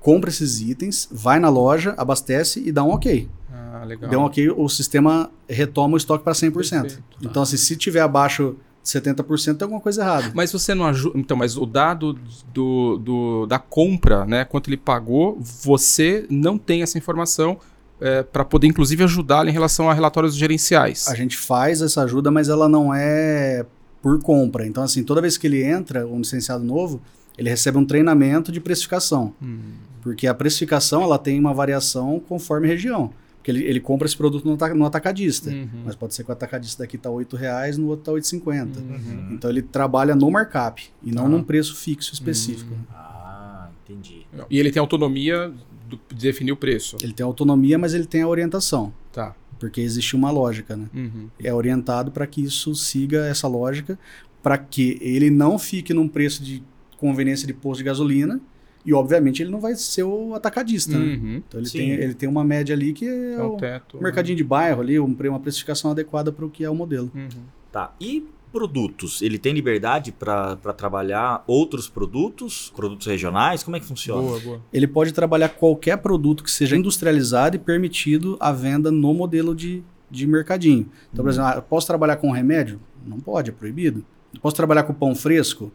compra 0.00 0.30
esses 0.30 0.60
itens, 0.60 1.08
vai 1.10 1.38
na 1.38 1.48
loja, 1.48 1.94
abastece 1.96 2.62
e 2.66 2.72
dá 2.72 2.82
um 2.82 2.90
ok. 2.90 3.28
Ah, 3.52 3.84
legal. 3.84 4.10
Deu 4.10 4.20
um 4.20 4.24
ok, 4.24 4.50
o 4.50 4.68
sistema 4.68 5.30
retoma 5.48 5.94
o 5.94 5.96
estoque 5.96 6.24
para 6.24 6.32
100%. 6.32 6.52
Perfeito. 6.52 7.02
Então, 7.22 7.42
assim, 7.42 7.56
se 7.56 7.76
tiver 7.76 8.00
abaixo 8.00 8.56
70%, 8.88 9.56
tem 9.56 9.64
alguma 9.66 9.80
coisa 9.80 10.02
errada. 10.02 10.30
Mas 10.34 10.50
você 10.52 10.74
não 10.74 10.86
ajuda. 10.86 11.18
Então, 11.18 11.36
mas 11.36 11.56
o 11.56 11.64
dado 11.66 12.18
do, 12.52 12.98
do- 12.98 13.46
da 13.46 13.58
compra, 13.58 14.24
né? 14.24 14.44
Quanto 14.44 14.68
ele 14.68 14.76
pagou, 14.76 15.38
você 15.40 16.26
não 16.30 16.56
tem 16.58 16.82
essa 16.82 16.96
informação 16.98 17.58
para 18.32 18.44
poder, 18.44 18.68
inclusive, 18.68 19.02
ajudá-lo 19.02 19.48
em 19.48 19.52
relação 19.52 19.90
a 19.90 19.94
relatórios 19.94 20.36
gerenciais. 20.36 21.08
A 21.08 21.14
gente 21.16 21.36
faz 21.36 21.82
essa 21.82 22.02
ajuda, 22.02 22.30
mas 22.30 22.48
ela 22.48 22.68
não 22.68 22.94
é 22.94 23.66
por 24.00 24.20
compra. 24.22 24.64
Então, 24.66 24.84
assim, 24.84 25.02
toda 25.02 25.20
vez 25.20 25.36
que 25.36 25.48
ele 25.48 25.64
entra, 25.64 26.06
um 26.06 26.18
licenciado 26.18 26.62
novo, 26.62 27.00
ele 27.36 27.50
recebe 27.50 27.76
um 27.76 27.84
treinamento 27.84 28.52
de 28.52 28.60
precificação. 28.60 29.34
Hum, 29.42 29.58
Porque 30.00 30.28
a 30.28 30.34
precificação 30.34 31.02
ela 31.02 31.18
tem 31.18 31.40
uma 31.40 31.52
variação 31.52 32.20
conforme 32.28 32.68
região. 32.68 33.10
Porque 33.48 33.58
ele, 33.60 33.64
ele 33.64 33.80
compra 33.80 34.06
esse 34.06 34.16
produto 34.16 34.44
no, 34.44 34.52
ata- 34.54 34.74
no 34.74 34.84
atacadista. 34.84 35.48
uhum, 35.50 35.68
Mas 35.86 35.94
pode 35.94 36.14
ser 36.14 36.22
que 36.22 36.30
o 36.30 36.32
atacadista 36.32 36.82
daqui 36.82 36.98
tá 36.98 37.08
8 37.10 37.34
reais, 37.34 37.78
no 37.78 37.86
outro 37.88 38.04
tá 38.04 38.12
8,50. 38.12 38.76
uhum. 38.78 39.28
Então 39.32 39.48
ele 39.50 39.62
trabalha 39.62 40.14
no 40.14 40.30
markup 40.30 40.82
e 41.02 41.10
não 41.10 41.24
Ah. 41.24 41.28
num 41.28 41.42
preço 41.42 41.74
fixo 41.76 42.12
específico. 42.12 42.74
Hum. 42.74 42.84
Ah, 42.92 43.70
entendi. 43.84 44.26
E 44.50 44.58
ele 44.58 44.70
tem 44.70 44.80
autonomia 44.80 45.50
do- 45.88 45.98
de 46.14 46.20
definir 46.26 46.52
o 46.52 46.56
preço. 46.56 46.96
Ele 47.02 47.12
tem 47.14 47.24
autonomia, 47.24 47.78
mas 47.78 47.94
ele 47.94 48.04
tem 48.06 48.20
a 48.22 48.28
orientação. 48.28 48.92
Tá. 49.12 49.34
Porque 49.58 49.80
existe 49.80 50.14
uma 50.14 50.30
lógica, 50.30 50.76
né? 50.76 50.86
Uhum. 50.94 51.28
É 51.42 51.52
orientado 51.52 52.10
para 52.10 52.26
que 52.26 52.42
isso 52.42 52.74
siga 52.74 53.24
essa 53.26 53.48
lógica, 53.48 53.98
para 54.42 54.58
que 54.58 54.98
ele 55.00 55.30
não 55.30 55.58
fique 55.58 55.94
num 55.94 56.06
preço 56.06 56.42
de 56.44 56.62
conveniência 56.98 57.46
de 57.46 57.54
posto 57.54 57.78
de 57.78 57.84
gasolina 57.84 58.40
e, 58.84 58.94
obviamente, 58.94 59.42
ele 59.42 59.50
não 59.50 59.60
vai 59.60 59.74
ser 59.74 60.04
o 60.04 60.34
atacadista, 60.34 60.96
né? 60.96 61.16
Uhum. 61.16 61.42
Então 61.46 61.60
ele 61.60 61.68
Sim. 61.68 61.78
tem, 61.78 61.90
ele 61.90 62.14
tem 62.14 62.28
uma 62.28 62.44
média 62.44 62.74
ali 62.74 62.92
que 62.92 63.06
é, 63.06 63.34
É 63.34 63.42
o 63.42 63.54
o 63.54 63.56
teto. 63.56 64.00
mercadinho 64.02 64.36
de 64.36 64.44
bairro 64.44 64.80
ali, 64.80 64.98
um 64.98 65.14
uma 65.28 65.40
precificação 65.40 65.90
adequada 65.90 66.32
para 66.32 66.44
o 66.44 66.50
que 66.50 66.64
é 66.64 66.70
o 66.70 66.74
modelo. 66.74 67.10
Uhum. 67.14 67.28
Tá. 67.70 67.92
E 68.00 68.26
produtos? 68.50 69.20
Ele 69.20 69.38
tem 69.38 69.52
liberdade 69.52 70.10
para 70.10 70.56
trabalhar 70.76 71.44
outros 71.46 71.88
produtos? 71.88 72.72
Produtos 72.74 73.06
regionais? 73.06 73.62
Como 73.62 73.76
é 73.76 73.80
que 73.80 73.86
funciona? 73.86 74.22
Boa, 74.22 74.40
boa. 74.40 74.60
Ele 74.72 74.86
pode 74.86 75.12
trabalhar 75.12 75.50
qualquer 75.50 75.98
produto 75.98 76.42
que 76.42 76.50
seja 76.50 76.76
industrializado 76.76 77.56
e 77.56 77.58
permitido 77.58 78.36
a 78.40 78.52
venda 78.52 78.90
no 78.90 79.12
modelo 79.12 79.54
de, 79.54 79.82
de 80.10 80.26
mercadinho. 80.26 80.88
Então, 81.12 81.24
por 81.24 81.30
exemplo, 81.30 81.50
ah, 81.50 81.60
posso 81.62 81.86
trabalhar 81.86 82.16
com 82.16 82.30
remédio? 82.30 82.80
Não 83.06 83.20
pode, 83.20 83.50
é 83.50 83.52
proibido. 83.52 84.04
Posso 84.40 84.56
trabalhar 84.56 84.84
com 84.84 84.94
pão 84.94 85.14
fresco? 85.14 85.70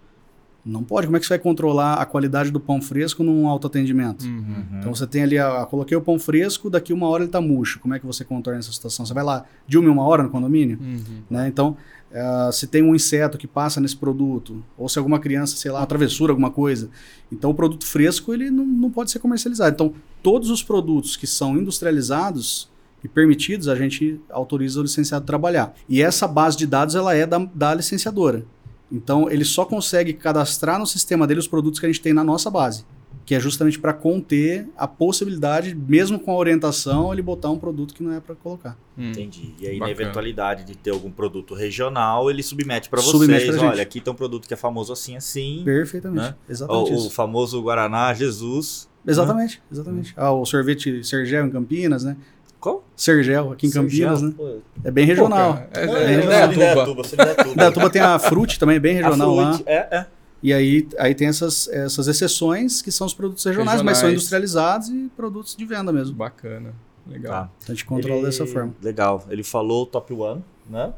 Não 0.65 0.83
pode. 0.83 1.07
Como 1.07 1.17
é 1.17 1.19
que 1.19 1.25
você 1.25 1.33
vai 1.33 1.39
controlar 1.39 1.95
a 1.95 2.05
qualidade 2.05 2.49
do 2.49 2.59
pão 2.59 2.81
fresco 2.81 3.23
num 3.23 3.47
autoatendimento? 3.47 4.25
Uhum. 4.25 4.65
Então 4.79 4.95
você 4.95 5.05
tem 5.05 5.23
ali, 5.23 5.37
ah, 5.37 5.65
coloquei 5.69 5.95
o 5.97 6.01
pão 6.01 6.17
fresco, 6.17 6.69
daqui 6.69 6.93
uma 6.93 7.07
hora 7.07 7.23
ele 7.23 7.31
tá 7.31 7.41
murcho. 7.41 7.79
Como 7.79 7.93
é 7.93 7.99
que 7.99 8.05
você 8.05 8.23
contorna 8.23 8.59
essa 8.59 8.71
situação? 8.71 9.05
Você 9.05 9.13
vai 9.13 9.23
lá 9.23 9.45
de 9.67 9.77
uma 9.77 9.89
em 9.89 9.91
uma 9.91 10.03
hora 10.03 10.23
no 10.23 10.29
condomínio? 10.29 10.79
Uhum. 10.81 11.23
né? 11.29 11.47
Então, 11.49 11.75
ah, 12.13 12.49
se 12.53 12.67
tem 12.67 12.83
um 12.83 12.93
inseto 12.93 13.37
que 13.37 13.47
passa 13.47 13.81
nesse 13.81 13.97
produto, 13.97 14.63
ou 14.77 14.87
se 14.87 14.99
alguma 14.99 15.19
criança, 15.19 15.57
sei 15.57 15.71
lá, 15.71 15.79
uma 15.79 15.87
travessura, 15.87 16.31
alguma 16.31 16.51
coisa. 16.51 16.89
Então, 17.31 17.49
o 17.49 17.55
produto 17.55 17.85
fresco, 17.85 18.33
ele 18.33 18.51
não, 18.51 18.65
não 18.65 18.91
pode 18.91 19.11
ser 19.11 19.19
comercializado. 19.19 19.73
Então, 19.73 19.93
todos 20.21 20.49
os 20.49 20.61
produtos 20.61 21.17
que 21.17 21.25
são 21.25 21.57
industrializados 21.57 22.69
e 23.03 23.07
permitidos, 23.07 23.67
a 23.67 23.75
gente 23.75 24.21
autoriza 24.29 24.79
o 24.79 24.83
licenciado 24.83 25.23
a 25.23 25.27
trabalhar. 25.27 25.73
E 25.89 26.01
essa 26.01 26.27
base 26.27 26.55
de 26.55 26.67
dados, 26.67 26.93
ela 26.95 27.15
é 27.15 27.25
da, 27.25 27.39
da 27.39 27.73
licenciadora. 27.73 28.45
Então, 28.91 29.29
ele 29.29 29.45
só 29.45 29.65
consegue 29.65 30.13
cadastrar 30.13 30.77
no 30.79 30.85
sistema 30.85 31.25
dele 31.25 31.39
os 31.39 31.47
produtos 31.47 31.79
que 31.79 31.85
a 31.85 31.89
gente 31.89 32.01
tem 32.01 32.13
na 32.13 32.23
nossa 32.23 32.49
base. 32.49 32.85
Que 33.25 33.33
é 33.35 33.39
justamente 33.39 33.79
para 33.79 33.93
conter 33.93 34.67
a 34.77 34.85
possibilidade, 34.85 35.73
mesmo 35.73 36.19
com 36.19 36.31
a 36.31 36.35
orientação, 36.35 37.13
ele 37.13 37.21
botar 37.21 37.49
um 37.49 37.57
produto 37.57 37.93
que 37.93 38.03
não 38.03 38.11
é 38.11 38.19
para 38.19 38.35
colocar. 38.35 38.77
Uhum. 38.97 39.11
Entendi. 39.11 39.53
E 39.59 39.65
aí, 39.65 39.79
na 39.79 39.85
Bacana. 39.87 40.01
eventualidade 40.01 40.65
de 40.65 40.75
ter 40.75 40.89
algum 40.91 41.09
produto 41.09 41.53
regional, 41.53 42.29
ele 42.29 42.43
submete 42.43 42.89
para 42.89 43.01
Submete 43.01 43.45
vocês. 43.45 43.49
pra 43.55 43.59
gente. 43.59 43.71
Olha, 43.71 43.81
aqui 43.81 44.01
tem 44.01 44.11
um 44.11 44.15
produto 44.15 44.45
que 44.45 44.53
é 44.53 44.57
famoso 44.57 44.91
assim, 44.91 45.15
assim. 45.15 45.61
Perfeitamente. 45.63 46.21
Né? 46.27 46.35
Exatamente 46.49 46.91
O, 46.91 47.07
o 47.07 47.09
famoso 47.09 47.61
Guaraná 47.61 48.13
Jesus. 48.13 48.89
Exatamente, 49.07 49.61
exatamente. 49.71 50.13
Ah, 50.17 50.31
o 50.33 50.45
sorvete 50.45 51.03
Sergel 51.03 51.45
em 51.45 51.49
Campinas, 51.49 52.03
né? 52.03 52.17
Qual? 52.63 52.81
Sergel 52.95 53.51
aqui 53.51 53.67
em 53.67 53.71
Campinas, 53.71 54.21
né? 54.21 54.33
Pô, 54.37 54.59
É 54.85 54.89
bem 54.89 55.05
regional. 55.05 55.55
Pô, 55.73 55.77
é, 55.77 55.83
é 55.83 56.13
é, 56.13 56.43
é, 56.43 56.47
de 56.47 57.73
Tuba. 57.73 57.89
Tem 57.89 58.01
a 58.01 58.17
Frute 58.17 58.57
também, 58.57 58.79
bem 58.79 58.95
regional 58.95 59.37
A 59.37 59.43
lá. 59.51 59.59
É, 59.65 59.97
é. 59.97 60.05
E 60.41 60.53
aí, 60.53 60.87
aí 60.97 61.13
tem 61.13 61.27
essas, 61.27 61.67
essas 61.67 62.07
exceções 62.07 62.81
que 62.81 62.89
são 62.89 63.05
os 63.05 63.13
produtos 63.13 63.43
regionais, 63.43 63.81
mas 63.81 63.97
são 63.97 64.07
Regionais. 64.07 64.13
industrializados 64.13 64.87
e 64.87 65.11
produtos 65.15 65.57
de 65.57 65.65
venda 65.65 65.91
mesmo. 65.91 66.15
Bacana. 66.15 66.73
Legal. 67.05 67.33
Tá. 67.33 67.49
Então 67.63 67.73
a 67.73 67.75
gente 67.75 67.85
controla 67.85 68.15
Ele- 68.19 68.25
dessa 68.27 68.45
forma. 68.45 68.73
Legal. 68.81 69.25
Ele 69.29 69.43
falou 69.43 69.83
o 69.83 69.85
top 69.85 70.13
one, 70.13 70.41
né? 70.69 70.93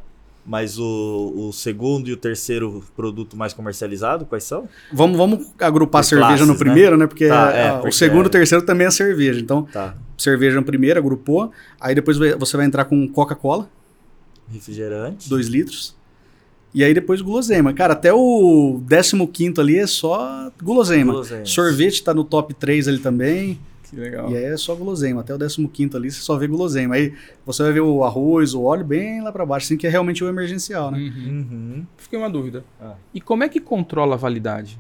Mas 0.46 0.78
o, 0.78 1.34
o 1.36 1.52
segundo 1.52 2.08
e 2.08 2.14
o 2.14 2.18
terceiro 2.18 2.84
produto 2.96 3.36
mais 3.36 3.54
comercializado, 3.54 4.24
quais 4.28 4.44
são? 4.44 4.70
Vamos, 4.94 5.18
vamos 5.18 5.52
agrupar 5.60 6.02
a 6.02 6.04
Por 6.04 6.08
cerveja 6.10 6.28
classes, 6.30 6.46
no 6.48 6.54
né? 6.54 6.60
primeiro, 6.60 6.96
né? 6.96 7.08
Porque, 7.08 7.28
Tá, 7.28 7.52
é, 7.52 7.70
ah, 7.70 7.74
porque 7.74 7.90
o 7.90 7.92
segundo 7.92 8.26
e 8.26 8.26
é- 8.26 8.28
o 8.28 8.30
terceiro 8.30 8.64
também 8.64 8.86
é 8.86 8.92
cerveja. 8.92 9.40
Então, 9.40 9.64
Tá. 9.64 9.96
Cerveja 10.18 10.56
no 10.56 10.64
primeiro, 10.66 11.00
agrupou. 11.00 11.52
Aí 11.80 11.96
depois 11.96 12.18
você 12.18 12.58
vai 12.58 12.66
entrar 12.66 12.86
com 12.86 13.08
Coca-Cola, 13.08 13.70
Refrigerante. 14.52 15.30
2 15.30 15.48
litros. 15.48 15.96
E 16.74 16.84
aí 16.84 16.94
depois 16.94 17.22
guloseima. 17.22 17.74
Cara, 17.74 17.94
até 17.94 18.14
o 18.14 18.82
15 19.32 19.60
ali 19.60 19.78
é 19.78 19.88
só 19.88 20.52
guloseima. 20.62 21.14
Guloseimas. 21.14 21.50
Sorvete 21.50 22.04
tá 22.04 22.14
no 22.14 22.24
top 22.24 22.54
3 22.54 22.88
ali 22.88 23.00
também. 23.00 23.60
Que 23.90 23.96
legal. 23.96 24.30
E 24.30 24.36
aí 24.36 24.44
é 24.44 24.58
só 24.58 24.76
guloseima. 24.76 25.22
Até 25.22 25.34
o 25.34 25.38
15 25.70 25.96
ali 25.96 26.12
você 26.12 26.20
só 26.20 26.38
vê 26.38 26.48
guloseima. 26.48 26.96
Aí 26.96 27.14
você 27.46 27.64
vai 27.64 27.72
ver 27.72 27.80
o 27.80 28.04
arroz, 28.04 28.54
o 28.54 28.64
óleo 28.64 28.84
bem 28.84 29.22
lá 29.22 29.32
pra 29.32 29.46
baixo, 29.46 29.68
assim 29.68 29.78
que 29.78 29.88
é 29.88 29.90
realmente 29.90 30.24
o 30.24 30.28
emergencial, 30.28 30.92
né? 30.92 30.98
Uhum. 31.00 31.48
Uhum. 31.52 31.86
Fiquei 31.98 32.20
uma 32.20 32.30
dúvida. 32.30 32.66
Ah. 32.82 32.96
E 33.14 33.22
como 33.22 33.44
é 33.44 33.50
que 33.50 33.60
controla 33.60 34.16
a 34.16 34.18
validade? 34.18 34.78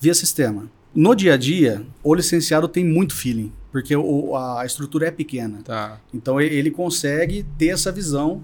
Via 0.00 0.14
sistema. 0.14 0.68
No 0.92 1.14
dia 1.14 1.34
a 1.34 1.36
dia, 1.36 1.86
o 2.02 2.12
licenciado 2.12 2.66
tem 2.66 2.84
muito 2.84 3.14
feeling, 3.14 3.52
porque 3.72 3.94
o- 3.96 4.36
a 4.36 4.64
estrutura 4.66 5.06
é 5.08 5.10
pequena. 5.10 5.60
Tá. 5.64 6.00
Então 6.12 6.40
ele 6.40 6.70
consegue 6.70 7.44
ter 7.58 7.68
essa 7.68 7.90
visão 7.92 8.42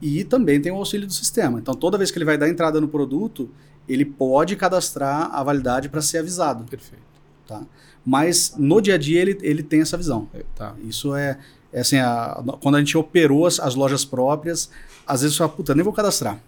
e 0.00 0.24
também 0.24 0.60
tem 0.60 0.70
o 0.70 0.76
auxílio 0.76 1.06
do 1.06 1.12
sistema. 1.12 1.58
Então 1.58 1.74
toda 1.74 1.96
vez 1.98 2.10
que 2.10 2.18
ele 2.18 2.24
vai 2.24 2.36
dar 2.38 2.48
entrada 2.48 2.80
no 2.80 2.88
produto, 2.88 3.48
ele 3.88 4.04
pode 4.04 4.54
cadastrar 4.56 5.30
a 5.34 5.42
validade 5.42 5.88
para 5.88 6.02
ser 6.02 6.18
avisado. 6.18 6.64
Perfeito. 6.64 7.02
Tá? 7.46 7.62
Mas 8.04 8.54
no 8.58 8.80
dia 8.80 8.94
a 8.94 8.98
dia 8.98 9.20
ele, 9.20 9.38
ele 9.42 9.62
tem 9.62 9.80
essa 9.80 9.96
visão. 9.96 10.28
É, 10.34 10.44
Tá. 10.54 10.74
Isso 10.84 11.14
é, 11.14 11.38
é 11.72 11.80
assim, 11.80 11.96
a- 11.96 12.42
quando 12.60 12.74
a 12.76 12.78
gente 12.78 12.96
operou 12.96 13.46
as, 13.46 13.58
as 13.58 13.74
lojas 13.74 14.04
próprias, 14.04 14.70
às 15.06 15.22
vezes 15.22 15.34
você 15.36 15.38
fala, 15.38 15.50
puta, 15.50 15.74
nem 15.74 15.82
vou 15.82 15.92
cadastrar. 15.92 16.38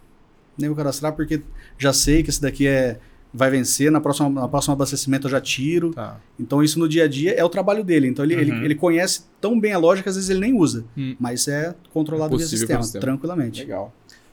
Nem 0.58 0.68
vou 0.68 0.76
cadastrar 0.76 1.14
porque 1.14 1.40
já 1.78 1.92
sei 1.92 2.22
que 2.22 2.28
esse 2.30 2.40
daqui 2.42 2.66
é 2.66 2.98
vai 3.32 3.50
vencer, 3.50 3.90
na 3.92 4.00
próxima, 4.00 4.28
na 4.28 4.48
próxima 4.48 4.74
abastecimento 4.74 5.26
eu 5.26 5.30
já 5.30 5.40
tiro. 5.40 5.92
Tá. 5.92 6.18
Então 6.38 6.62
isso 6.62 6.78
no 6.78 6.88
dia 6.88 7.04
a 7.04 7.08
dia 7.08 7.32
é 7.34 7.44
o 7.44 7.48
trabalho 7.48 7.84
dele. 7.84 8.08
Então 8.08 8.24
ele, 8.24 8.34
ele, 8.34 8.50
Uhum. 8.52 8.64
ele 8.64 8.74
conhece 8.74 9.24
tão 9.40 9.58
bem 9.58 9.72
a 9.72 9.78
lógica 9.78 10.04
que 10.04 10.08
às 10.08 10.16
vezes 10.16 10.30
ele 10.30 10.40
nem 10.40 10.54
usa. 10.58 10.84
Hum. 10.96 11.14
Mas 11.18 11.46
é 11.48 11.74
controlado 11.92 12.34
É 12.34 12.38
via 12.38 12.46
sistema, 12.46 12.68
pelo 12.74 12.82
sistema. 12.84 13.00
tranquilamente. 13.02 13.60
Legal. 13.60 13.92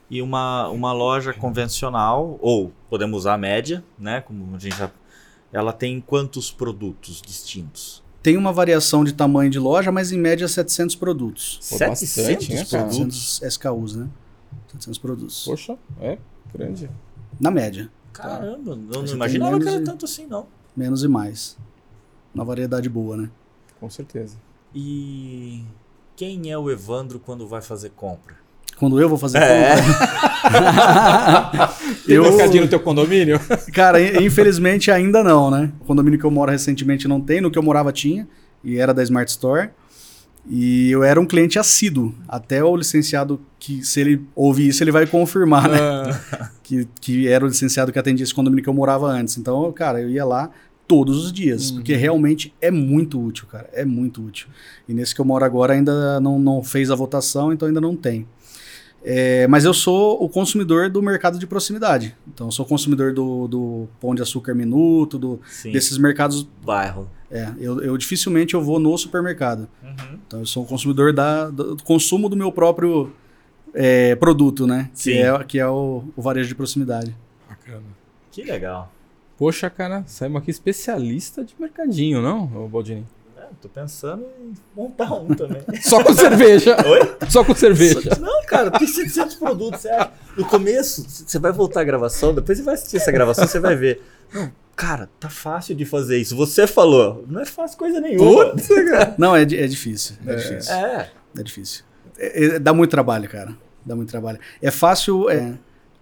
E 0.10 0.22
uma, 0.22 0.70
uma 0.70 0.94
loja 0.94 1.34
convencional, 1.34 2.40
ou 2.42 2.72
podemos 2.90 3.20
usar 3.20 3.34
a 3.34 3.38
média, 3.38 3.84
né? 4.00 4.22
Como 4.22 4.56
a 4.56 4.60
gente 4.60 4.78
já. 4.78 4.90
Ela 5.52 5.74
tem 5.74 6.00
quantos 6.02 6.50
produtos 6.52 7.22
distintos? 7.22 8.02
Tem 8.24 8.36
uma 8.38 8.52
variação 8.52 9.04
de 9.04 9.14
tamanho 9.14 9.50
de 9.50 9.60
loja, 9.60 9.92
mas 9.92 10.12
em 10.12 10.18
média 10.18 10.48
700 10.48 10.96
produtos. 10.96 11.60
Pô, 11.70 11.78
bastante, 11.80 12.54
né, 12.54 12.66
cara? 12.66 12.84
produtos? 12.86 13.38
700 13.40 13.42
SKUs, 13.54 13.96
né? 13.96 14.08
700 14.72 14.98
produtos. 14.98 15.44
Poxa, 15.46 15.78
é 16.02 16.18
grande. 16.54 16.90
Na 17.40 17.52
média. 17.52 17.90
Caramba, 18.18 18.72
eu 18.72 19.02
não 19.04 19.06
imaginava 19.06 19.58
que 19.60 19.66
menos 19.66 19.76
era 19.76 19.86
tanto 19.86 20.06
assim, 20.06 20.26
não. 20.28 20.46
Menos 20.76 21.04
e 21.04 21.08
mais. 21.08 21.58
Uma 22.34 22.44
variedade 22.46 22.88
boa, 22.90 23.18
né? 23.18 23.30
Com 23.80 23.90
certeza. 23.90 24.36
E 24.74 25.64
quem 26.16 26.52
é 26.52 26.58
o 26.58 26.70
Evandro 26.70 27.20
quando 27.20 27.48
vai 27.48 27.62
fazer 27.62 27.92
compra? 27.96 28.36
quando 28.78 29.02
eu 29.02 29.10
vou 29.10 29.18
fazer 29.18 29.40
É. 29.40 29.76
compra. 29.76 31.68
Tem 32.06 32.16
eu, 32.16 32.22
mercadinho 32.24 32.64
no 32.64 32.70
teu 32.70 32.80
condomínio? 32.80 33.40
cara, 33.74 34.00
in- 34.00 34.24
infelizmente 34.26 34.92
ainda 34.92 35.24
não, 35.24 35.50
né? 35.50 35.72
O 35.82 35.86
condomínio 35.86 36.20
que 36.20 36.26
eu 36.26 36.30
moro 36.32 36.52
recentemente 36.52 37.08
não 37.08 37.20
tem, 37.20 37.42
no 37.42 37.50
que 37.50 37.58
eu 37.58 37.64
morava 37.64 37.92
tinha, 37.92 38.28
e 38.64 38.78
era 38.78 38.94
da 38.94 39.02
Smart 39.02 39.30
Store. 39.32 39.70
E 40.50 40.90
eu 40.92 41.04
era 41.04 41.20
um 41.20 41.26
cliente 41.26 41.60
assíduo. 41.60 42.14
Até 42.28 42.64
o 42.64 42.76
licenciado, 42.76 43.40
que 43.60 43.84
se 43.84 44.00
ele 44.00 44.26
ouvir 44.36 44.70
isso, 44.70 44.84
ele 44.84 44.92
vai 44.92 45.06
confirmar, 45.06 45.70
né? 45.70 45.78
Ah, 45.80 46.50
que, 46.64 46.88
que 47.02 47.28
era 47.28 47.44
o 47.44 47.48
licenciado 47.48 47.92
que 47.92 48.00
atendia 48.00 48.24
esse 48.24 48.34
condomínio 48.34 48.64
que 48.64 48.70
eu 48.70 48.74
morava 48.74 49.08
antes. 49.08 49.38
Então, 49.38 49.72
cara, 49.74 50.02
eu 50.02 50.10
ia 50.10 50.26
lá 50.26 50.50
todos 50.88 51.26
os 51.26 51.34
dias, 51.34 51.70
porque 51.70 51.96
realmente 51.96 52.54
é 52.62 52.72
muito 52.72 53.22
útil, 53.22 53.46
cara, 53.52 53.70
é 53.74 53.84
muito 53.84 54.24
útil. 54.24 54.48
E 54.88 54.94
nesse 54.94 55.14
que 55.14 55.20
eu 55.20 55.26
moro 55.26 55.44
agora 55.44 55.74
ainda 55.74 56.20
não, 56.22 56.40
não 56.40 56.64
fez 56.64 56.90
a 56.90 56.96
votação, 56.96 57.52
então 57.52 57.68
ainda 57.68 57.82
não 57.82 57.96
tem. 57.96 58.26
É, 59.10 59.48
mas 59.48 59.64
eu 59.64 59.74
sou 59.74 60.22
o 60.22 60.28
consumidor 60.28 60.90
do 60.90 61.02
mercado 61.02 61.40
de 61.40 61.48
proximidade. 61.48 62.14
Então, 62.28 62.48
eu 62.48 62.52
sou 62.52 62.66
consumidor 62.66 63.14
do, 63.14 63.48
do 63.48 63.88
Pão 64.02 64.14
de 64.14 64.22
Açúcar 64.22 64.54
Minuto, 64.54 65.18
do, 65.18 65.40
Sim. 65.48 65.72
desses 65.72 65.98
mercados. 65.98 66.46
bairro. 66.62 67.10
É, 67.32 67.50
eu, 67.58 67.82
eu 67.82 67.98
dificilmente 67.98 68.54
eu 68.54 68.62
vou 68.62 68.80
no 68.80 68.98
supermercado. 68.98 69.70
Uhum. 69.82 70.20
Então, 70.28 70.40
eu 70.42 70.46
sou 70.46 70.64
um 70.64 70.66
consumidor 70.66 71.14
da, 71.14 71.50
do 71.50 71.82
consumo 71.84 72.28
do 72.28 72.36
meu 72.36 72.52
próprio 72.52 73.14
é, 73.74 74.14
produto, 74.16 74.68
né? 74.68 74.90
Sim. 74.94 75.12
Que 75.12 75.18
é, 75.20 75.44
que 75.46 75.60
é 75.60 75.68
o, 75.68 76.04
o 76.14 76.22
varejo 76.22 76.50
de 76.50 76.56
proximidade. 76.56 77.16
bacana. 77.48 77.84
Que 78.30 78.44
legal. 78.44 78.92
Poxa, 79.38 79.70
cara, 79.70 80.04
saímos 80.06 80.42
aqui 80.42 80.52
especialista 80.52 81.46
de 81.46 81.54
mercadinho, 81.58 82.22
não, 82.22 82.68
Baldini? 82.68 83.06
É, 83.50 83.54
tô 83.62 83.70
pensando 83.70 84.26
em 84.42 84.54
montar 84.76 85.14
um 85.14 85.28
também. 85.28 85.62
Só 85.82 86.04
com 86.04 86.14
cerveja. 86.14 86.76
Oi? 86.88 87.16
Só 87.30 87.44
com 87.44 87.56
cerveja. 87.56 88.18
Não, 88.20 88.44
cara, 88.46 88.72
tem 88.72 88.88
700 88.88 89.36
produtos. 89.36 89.82
Você 89.82 89.90
acha? 89.90 90.12
No 90.36 90.46
começo, 90.46 91.06
você 91.08 91.40
vai 91.40 91.52
voltar 91.52 91.82
a 91.82 91.84
gravação, 91.84 92.34
depois 92.34 92.58
você 92.58 92.64
vai 92.64 92.74
assistir 92.76 92.98
essa 92.98 93.12
gravação, 93.12 93.48
você 93.48 93.60
vai 93.60 93.76
ver. 93.76 94.02
Não, 94.34 94.52
cara, 94.76 95.10
tá 95.20 95.30
fácil 95.30 95.76
de 95.76 95.86
fazer 95.86 96.18
isso. 96.18 96.36
Você 96.36 96.68
falou, 96.68 97.26
não 97.28 97.42
é 97.42 97.46
fácil 97.46 97.78
coisa 97.78 98.00
nenhuma. 98.00 98.54
Não, 99.18 99.36
é, 99.36 99.42
é 99.42 99.46
difícil. 99.46 100.16
É, 100.26 100.36
difícil. 100.36 100.74
É. 100.74 101.10
É 101.38 101.44
difícil. 101.44 101.84
É- 102.20 102.46
é- 102.46 102.60
dá 102.60 102.74
muito 102.74 102.92
trabalho, 102.92 103.28
cara. 103.30 103.56
Dá 103.86 103.96
muito 103.96 104.10
trabalho. 104.10 104.40
É 104.62 104.70
fácil. 104.70 105.30
é, 105.30 105.54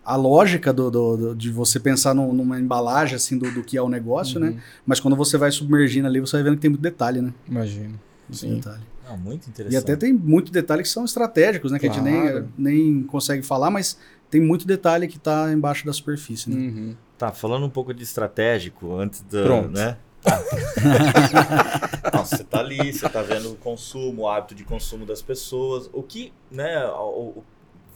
a 0.05 0.15
lógica 0.15 0.71
do, 0.71 0.91
do- 0.91 1.17
do- 1.17 1.35
de 1.35 1.49
você 1.51 1.79
pensar 1.79 2.13
num- 2.13 2.31
numa 2.31 2.59
embalagem 2.59 3.15
assim 3.15 3.37
do, 3.37 3.49
do 3.51 3.63
que 3.63 3.75
é 3.77 3.81
o 3.81 3.89
negócio, 3.89 4.39
né? 4.39 4.61
Mas 4.85 4.99
quando 4.99 5.15
você 5.17 5.37
vai 5.37 5.51
submergindo 5.51 6.07
ali, 6.07 6.19
você 6.19 6.37
vai 6.37 6.43
vendo 6.43 6.55
que 6.55 6.61
tem 6.61 6.69
muito 6.69 6.81
detalhe, 6.81 7.21
né? 7.21 7.33
Imagino. 7.47 7.99
Muito 8.29 8.37
Sim. 8.39 8.55
detalhe. 8.55 8.83
Não, 9.07 9.17
muito 9.17 9.47
interessante. 9.49 9.73
E 9.73 9.77
até 9.77 9.95
tem 9.95 10.13
muito 10.13 10.51
detalhe 10.51 10.81
que 10.83 10.89
são 10.89 11.03
estratégicos, 11.05 11.71
né? 11.71 11.77
Que 11.79 11.87
a 11.87 11.91
gente 11.91 12.01
Claro. 12.01 12.47
nem, 12.57 12.93
nem 12.95 13.03
consegue 13.03 13.43
falar, 13.43 13.69
mas 13.69 13.97
tem 14.29 14.41
muito 14.41 14.65
detalhe 14.65 15.07
que 15.07 15.19
tá 15.19 15.51
embaixo 15.51 15.85
da 15.85 15.93
superfície, 15.93 16.49
né? 16.49 16.55
Uhum. 16.55 16.95
Tá, 17.17 17.31
falando 17.31 17.65
um 17.65 17.69
pouco 17.69 17.93
de 17.93 18.03
estratégico 18.03 18.95
antes 18.95 19.21
da. 19.21 19.43
Pronto. 19.43 19.69
Né? 19.69 19.97
Não, 22.13 22.25
você 22.25 22.43
tá 22.43 22.59
ali, 22.59 22.91
você 22.93 23.07
tá 23.07 23.21
vendo 23.21 23.51
o 23.51 23.55
consumo, 23.55 24.23
o 24.23 24.27
hábito 24.29 24.55
de 24.55 24.63
consumo 24.63 25.05
das 25.05 25.21
pessoas. 25.21 25.89
O 25.93 26.01
que, 26.03 26.33
né? 26.51 26.85
o- 26.87 27.37
o- 27.39 27.43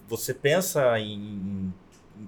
você 0.08 0.34
pensa 0.34 1.00
em, 1.00 1.14
em 1.20 1.74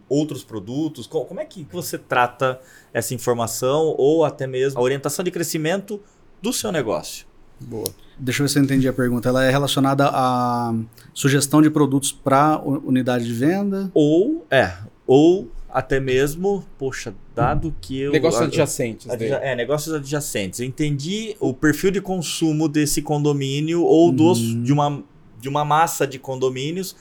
outros 0.09 0.43
produtos? 0.43 1.07
Co- 1.07 1.25
Como 1.25 1.39
é 1.39 1.45
que 1.45 1.65
você 1.71 1.97
trata 1.97 2.59
essa 2.93 3.13
informação 3.13 3.95
ou 3.97 4.23
até 4.25 4.45
mesmo 4.47 4.79
a 4.79 4.81
orientação 4.83 5.23
de 5.23 5.31
crescimento 5.31 5.99
do 6.41 6.51
seu 6.53 6.71
negócio? 6.71 7.25
Boa. 7.59 7.87
Deixa 8.17 8.41
eu 8.41 8.45
ver 8.47 8.49
se 8.53 8.59
eu 8.59 8.63
entendi 8.63 8.87
a 8.87 8.93
pergunta. 8.93 9.29
Ela 9.29 9.43
é 9.45 9.49
relacionada 9.51 10.09
à 10.11 10.73
sugestão 11.13 11.61
de 11.61 11.69
produtos 11.69 12.11
para 12.11 12.59
unidade 12.63 13.25
de 13.25 13.33
venda. 13.33 13.91
Ou, 13.93 14.45
é, 14.49 14.73
ou 15.05 15.49
até 15.69 15.99
mesmo, 15.99 16.63
poxa, 16.77 17.13
dado 17.35 17.73
que 17.79 17.99
eu. 17.99 18.11
Negócios 18.11 18.41
adjacentes 18.43 19.07
Adja- 19.09 19.17
dele. 19.39 19.45
É, 19.45 19.55
negócios 19.55 19.93
adjacentes. 19.95 20.59
Eu 20.59 20.65
entendi 20.65 21.35
o 21.39 21.53
perfil 21.53 21.91
de 21.91 22.01
consumo 22.01 22.67
desse 22.67 23.01
condomínio 23.01 23.83
ou 23.83 24.11
dos, 24.11 24.39
Uhum. 24.39 24.63
de, 24.63 24.73
uma, 24.73 25.03
de 25.39 25.47
uma 25.49 25.63
massa 25.63 26.05
de 26.07 26.17
condomínios. 26.19 26.95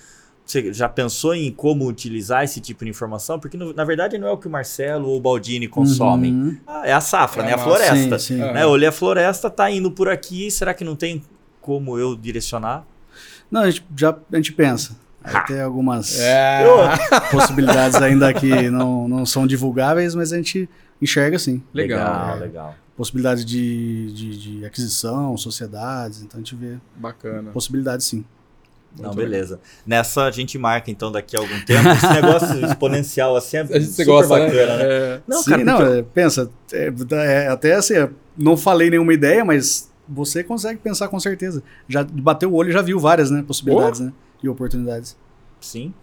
Você 0.51 0.73
já 0.73 0.89
pensou 0.89 1.33
em 1.33 1.49
como 1.53 1.87
utilizar 1.87 2.43
esse 2.43 2.61
tipo 2.61 2.83
de 2.85 2.91
informação? 2.91 3.39
Porque, 3.39 3.57
no- 3.57 3.73
na 3.73 3.85
verdade, 3.85 4.19
não 4.19 4.27
é 4.27 4.33
o 4.33 4.37
que 4.37 4.49
o 4.49 4.51
Marcelo 4.51 5.09
ou 5.09 5.17
o 5.17 5.21
Baldini 5.21 5.69
consomem. 5.69 6.33
Uhum. 6.35 6.57
Ah, 6.67 6.83
é 6.85 6.93
a 6.93 7.01
safra, 7.01 7.45
É 7.45 7.47
né? 7.47 7.53
A 7.55 7.59
floresta. 7.59 8.19
Sim, 8.19 8.37
sim. 8.39 8.43
É. 8.43 8.53
Né? 8.55 8.67
Olhei 8.67 8.89
a 8.89 8.93
floresta, 8.93 9.49
tá 9.49 9.71
indo 9.71 9.93
por 9.93 10.09
aqui. 10.09 10.51
Será 10.51 10.75
que 10.75 10.83
não 10.83 10.97
tem 10.97 11.23
como 11.61 11.97
eu 11.97 12.17
direcionar? 12.17 12.85
Não, 13.49 13.61
a 13.63 13.71
gente 13.71 13.85
já 13.97 14.11
a 14.33 14.37
gente 14.37 14.53
pensa. 14.53 14.97
Aí 15.23 15.45
tem 15.47 15.61
algumas 15.61 16.19
É. 16.19 16.65
possibilidades 17.31 17.97
ainda 18.03 18.33
que 18.35 18.71
não, 18.71 19.07
não 19.07 19.25
são 19.25 19.47
divulgáveis, 19.47 20.15
mas 20.17 20.33
a 20.33 20.37
gente 20.37 20.69
enxerga 21.01 21.39
sim. 21.39 21.63
Legal. 21.73 21.99
legal. 22.01 22.37
é. 22.37 22.41
legal. 22.41 22.75
Possibilidades 22.97 23.45
de, 23.45 24.13
de, 24.13 24.37
de 24.59 24.65
aquisição, 24.67 25.37
sociedades, 25.37 26.23
então 26.23 26.39
a 26.39 26.43
gente 26.43 26.55
vê 26.57 26.77
Bacana. 26.97 27.51
possibilidades 27.53 28.05
sim. 28.07 28.25
Não, 28.97 29.05
Muito 29.07 29.17
beleza. 29.17 29.61
Nessa 29.87 30.25
a 30.25 30.31
gente 30.31 30.59
marca 30.59 30.91
então 30.91 31.13
daqui 31.13 31.37
a 31.37 31.41
algum 31.41 31.61
tempo. 31.61 31.89
Esse 31.89 32.07
negócio 32.13 32.67
exponencial 32.67 33.37
assim 33.37 33.59
é 33.59 33.61
A 33.61 33.65
gente 33.65 33.85
super 33.85 33.95
você 33.97 34.05
gosta, 34.05 34.29
bacana, 34.39 34.77
né? 34.77 34.83
né? 34.83 34.85
É. 34.89 35.21
Não, 35.27 35.43
Sim, 35.43 35.51
cara, 35.51 35.65
não, 35.65 35.77
porque- 35.79 35.93
é, 35.99 36.03
pensa, 36.03 36.51
é, 36.73 36.93
é, 37.13 37.49
até 37.49 37.75
assim, 37.75 37.95
eu 37.95 38.11
não 38.37 38.57
falei 38.57 38.91
nenhuma 38.91 39.15
ideia, 39.15 39.45
mas 39.45 39.89
você 40.09 40.43
consegue 40.43 40.81
pensar 40.81 41.07
com 41.09 41.21
certeza. 41.21 41.63
Já 41.89 42.03
bateu 42.03 42.51
o 42.51 42.55
olho 42.57 42.71
e 42.71 42.73
já 42.73 42.83
viu 42.83 42.99
várias 42.99 43.31
né, 43.31 43.43
possibilidades 43.47 44.01
né, 44.01 44.13
e 44.43 44.49
oportunidades. 44.49 45.17
Sim, 45.61 45.95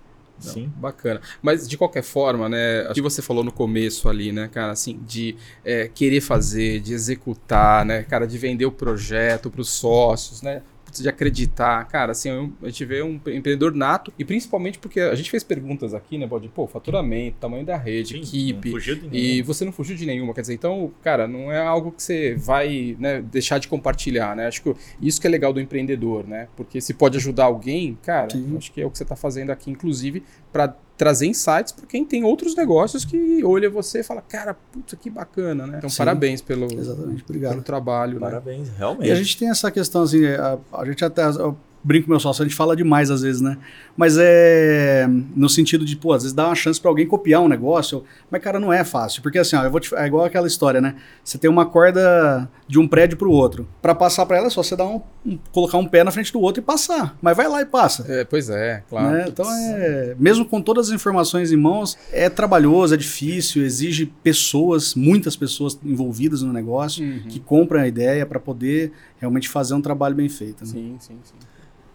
Não, 0.44 0.54
sim. 0.54 0.72
Bacana. 0.78 1.20
Mas 1.42 1.68
de 1.68 1.78
qualquer 1.78 2.04
forma, 2.04 2.48
né? 2.48 2.88
O 2.90 2.94
que 2.94 3.02
você 3.02 3.22
falou 3.22 3.44
no 3.44 3.52
começo 3.52 4.08
ali, 4.08 4.32
né, 4.32 4.48
cara, 4.48 4.72
assim, 4.72 4.98
de 5.06 5.36
é, 5.66 5.90
querer 5.94 6.22
fazer, 6.22 6.80
de 6.80 6.94
executar, 6.94 7.84
né, 7.84 8.04
cara, 8.04 8.26
de 8.26 8.38
vender 8.38 8.66
o 8.66 8.72
projeto 8.72 9.50
para 9.50 9.60
os 9.62 9.70
sócios, 9.70 10.42
né? 10.42 10.62
De 10.92 11.08
acreditar, 11.10 11.86
cara, 11.88 12.12
assim, 12.12 12.52
a 12.62 12.68
gente 12.68 12.86
vê 12.86 13.02
um 13.02 13.16
empreendedor 13.16 13.74
nato, 13.74 14.12
e 14.18 14.26
principalmente 14.26 14.80
porque 14.80 15.00
a 15.00 15.16
gente 15.16 15.30
fez 15.30 15.44
perguntas 15.44 15.94
aqui, 15.94 16.18
né, 16.18 16.26
Baldi? 16.26 16.50
Pô, 16.50 16.68
faturamento, 16.68 17.38
tamanho 17.40 17.66
da 17.66 17.78
rede, 17.78 18.10
Sim, 18.10 18.22
equipe, 18.22 18.70
não 18.70 18.80
fugiu 18.80 18.96
de 18.96 19.18
E 19.18 19.42
você 19.42 19.66
não 19.66 19.72
fugiu 19.72 19.96
de 19.96 20.06
nenhuma, 20.06 20.34
quer 20.34 20.42
dizer, 20.42 20.54
então, 20.54 20.92
cara, 21.04 21.28
não 21.28 21.52
é 21.52 21.60
algo 21.60 21.92
que 21.92 22.02
você 22.02 22.36
vai 22.36 22.96
né, 23.00 23.22
deixar 23.22 23.60
de 23.60 23.68
compartilhar, 23.68 24.36
né? 24.36 24.48
Acho 24.48 24.62
que 24.62 24.76
isso 25.02 25.20
que 25.20 25.28
é 25.28 25.30
legal 25.30 25.54
do 25.54 25.60
empreendedor, 25.60 26.28
né? 26.28 26.48
Porque 26.56 26.82
se 26.82 26.94
pode 26.94 27.18
ajudar 27.18 27.46
alguém, 27.46 27.98
cara, 28.04 28.32
Sim. 28.32 28.56
acho 28.58 28.72
que 28.72 28.82
é 28.82 28.86
o 28.86 28.92
que 28.92 28.98
você 28.98 29.04
está 29.04 29.16
fazendo 29.16 29.52
aqui, 29.52 29.70
inclusive, 29.70 30.24
para 30.52 30.76
trazer 30.98 31.28
insights 31.28 31.72
para 31.72 31.86
quem 31.86 32.04
tem 32.04 32.24
outros 32.24 32.56
negócios 32.56 33.06
que 33.06 33.44
olha 33.44 33.70
você 33.70 34.00
e 34.00 34.04
fala, 34.04 34.22
cara, 34.22 34.54
puta, 34.54 34.96
que 34.96 35.10
bacana, 35.10 35.68
né? 35.68 35.78
Então, 35.78 35.90
Sim. 35.90 35.98
parabéns 36.00 36.42
pelo, 36.42 36.66
Exatamente, 36.66 37.24
pelo 37.24 37.38
obrigado. 37.40 37.62
trabalho, 37.62 38.16
né? 38.16 38.20
Parabéns, 38.22 38.70
realmente. 38.76 39.08
E 39.08 39.12
a 39.12 39.16
gente 39.16 39.38
tem 39.38 39.50
essa 39.50 39.70
questão 39.70 40.02
assim, 40.02 40.26
a, 40.26 40.58
a 40.74 40.86
gente 40.86 41.06
até, 41.06 41.24
eu 41.26 41.56
brinco 41.88 42.06
com 42.06 42.12
meu 42.12 42.20
sócio, 42.20 42.44
a 42.44 42.46
gente 42.46 42.56
fala 42.56 42.76
demais 42.76 43.10
às 43.10 43.22
vezes, 43.22 43.42
né? 43.42 43.58
Mas 43.96 44.18
é 44.20 45.08
no 45.36 45.48
sentido 45.50 45.86
de, 45.86 45.96
pô, 45.96 46.14
às 46.14 46.24
vezes 46.24 46.36
dá 46.36 46.46
uma 46.48 46.56
chance 46.56 46.80
para 46.80 46.90
alguém 46.92 47.08
copiar 47.08 47.42
um 47.42 47.48
negócio, 47.48 48.04
mas 48.30 48.42
cara, 48.42 48.60
não 48.60 48.72
é 48.72 48.84
fácil, 48.84 49.22
porque 49.22 49.38
assim, 49.40 49.56
ó, 49.56 49.64
eu 49.64 49.72
vou 49.72 49.80
te, 49.80 49.94
é 49.96 50.06
igual 50.06 50.26
aquela 50.26 50.46
história, 50.48 50.82
né? 50.82 50.96
Você 51.24 51.38
tem 51.38 51.50
uma 51.50 51.66
corda 51.66 52.50
de 52.68 52.78
um 52.78 52.88
prédio 52.88 53.18
pro 53.18 53.32
outro. 53.32 53.68
Para 53.82 53.96
passar 53.96 54.26
para 54.26 54.38
ela 54.38 54.48
é 54.48 54.50
só 54.50 54.62
você 54.62 54.76
dar 54.76 54.86
um, 54.88 55.02
um- 55.26 55.38
colocar 55.52 55.78
um 55.78 55.88
pé 55.88 56.04
na 56.04 56.12
frente 56.12 56.32
do 56.34 56.40
outro 56.42 56.62
e 56.62 56.66
passar. 56.66 57.18
Mas 57.22 57.36
vai 57.38 57.48
lá 57.48 57.62
e 57.62 57.66
passa. 57.66 58.06
É, 58.08 58.24
pois 58.26 58.50
é, 58.50 58.84
claro. 58.90 59.10
né? 59.10 59.26
Então 59.28 59.46
é, 59.50 60.16
mesmo 60.20 60.46
com 60.46 60.62
todas 60.62 60.90
as 60.90 60.94
informações 60.94 61.52
em 61.52 61.58
mãos, 61.58 61.98
é 62.12 62.30
trabalhoso, 62.30 62.94
é 62.94 62.98
difícil, 62.98 63.64
exige 63.64 64.06
pessoas, 64.24 64.94
muitas 64.96 65.36
pessoas 65.36 65.80
envolvidas 65.84 66.42
no 66.42 66.52
negócio 66.52 66.98
Uhum. 66.98 67.22
que 67.30 67.40
compram 67.40 67.82
a 67.82 67.88
ideia 67.88 68.26
para 68.26 68.40
poder 68.40 68.92
realmente 69.20 69.48
fazer 69.50 69.74
um 69.74 69.82
trabalho 69.82 70.16
bem 70.16 70.28
feito. 70.30 70.62
né? 70.66 70.72
Sim, 70.72 70.96
sim, 71.00 71.18
sim. 71.24 71.36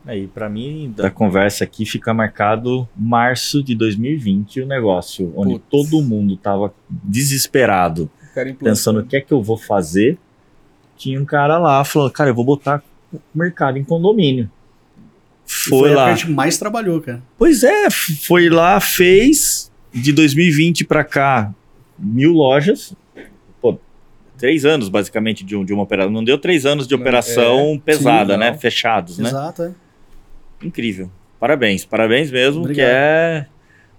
Aí, 0.04 0.26
para 0.26 0.48
mim, 0.48 0.92
da 0.96 1.10
conversa 1.10 1.62
aqui 1.62 1.84
fica 1.86 2.12
marcado 2.12 2.88
março 2.96 3.62
de 3.62 3.74
2020 3.74 4.62
o 4.62 4.66
negócio, 4.66 5.32
onde 5.36 5.54
Putz. 5.60 5.66
todo 5.70 6.02
mundo 6.02 6.36
tava 6.36 6.74
desesperado, 6.90 8.10
pensando 8.58 9.00
o 9.00 9.04
que 9.06 9.16
é 9.16 9.20
que 9.20 9.32
eu 9.32 9.40
vou 9.42 9.56
fazer. 9.56 10.18
Tinha 10.96 11.20
um 11.20 11.24
cara 11.24 11.56
lá 11.58 11.84
falando, 11.84 12.10
cara, 12.10 12.30
eu 12.30 12.34
vou 12.34 12.44
botar 12.44 12.82
o 13.12 13.20
mercado 13.34 13.78
em 13.78 13.84
condomínio. 13.84 14.50
Foi, 15.46 15.90
a 15.90 15.92
época 15.92 15.94
lá. 16.00 16.04
que 16.06 16.10
a 16.10 16.14
gente 16.16 16.30
mais 16.30 16.58
trabalhou, 16.58 17.00
cara. 17.00 17.22
Pois 17.38 17.62
é, 17.62 17.90
foi 17.90 18.48
lá, 18.48 18.80
fez. 18.80 19.70
De 19.94 20.10
2020 20.10 20.86
para 20.86 21.04
cá, 21.04 21.52
mil 21.98 22.32
lojas. 22.32 22.94
Pô, 23.60 23.78
três 24.38 24.64
anos 24.64 24.88
basicamente 24.88 25.44
de, 25.44 25.54
um- 25.54 25.64
de 25.64 25.72
uma 25.74 25.82
operação. 25.82 26.10
Não 26.10 26.24
deu 26.24 26.38
três 26.38 26.64
anos 26.64 26.88
de 26.88 26.94
operação 26.94 27.74
é. 27.74 27.78
pesada, 27.78 28.32
Sim, 28.34 28.40
né? 28.40 28.54
Fechados, 28.56 29.18
né? 29.18 29.28
Exato, 29.28 29.62
é. 29.64 29.72
Incrível. 30.62 31.10
Parabéns, 31.38 31.84
parabéns 31.84 32.30
mesmo, 32.30 32.60
Obrigado. 32.60 32.86
que 32.86 32.92
é 32.92 33.46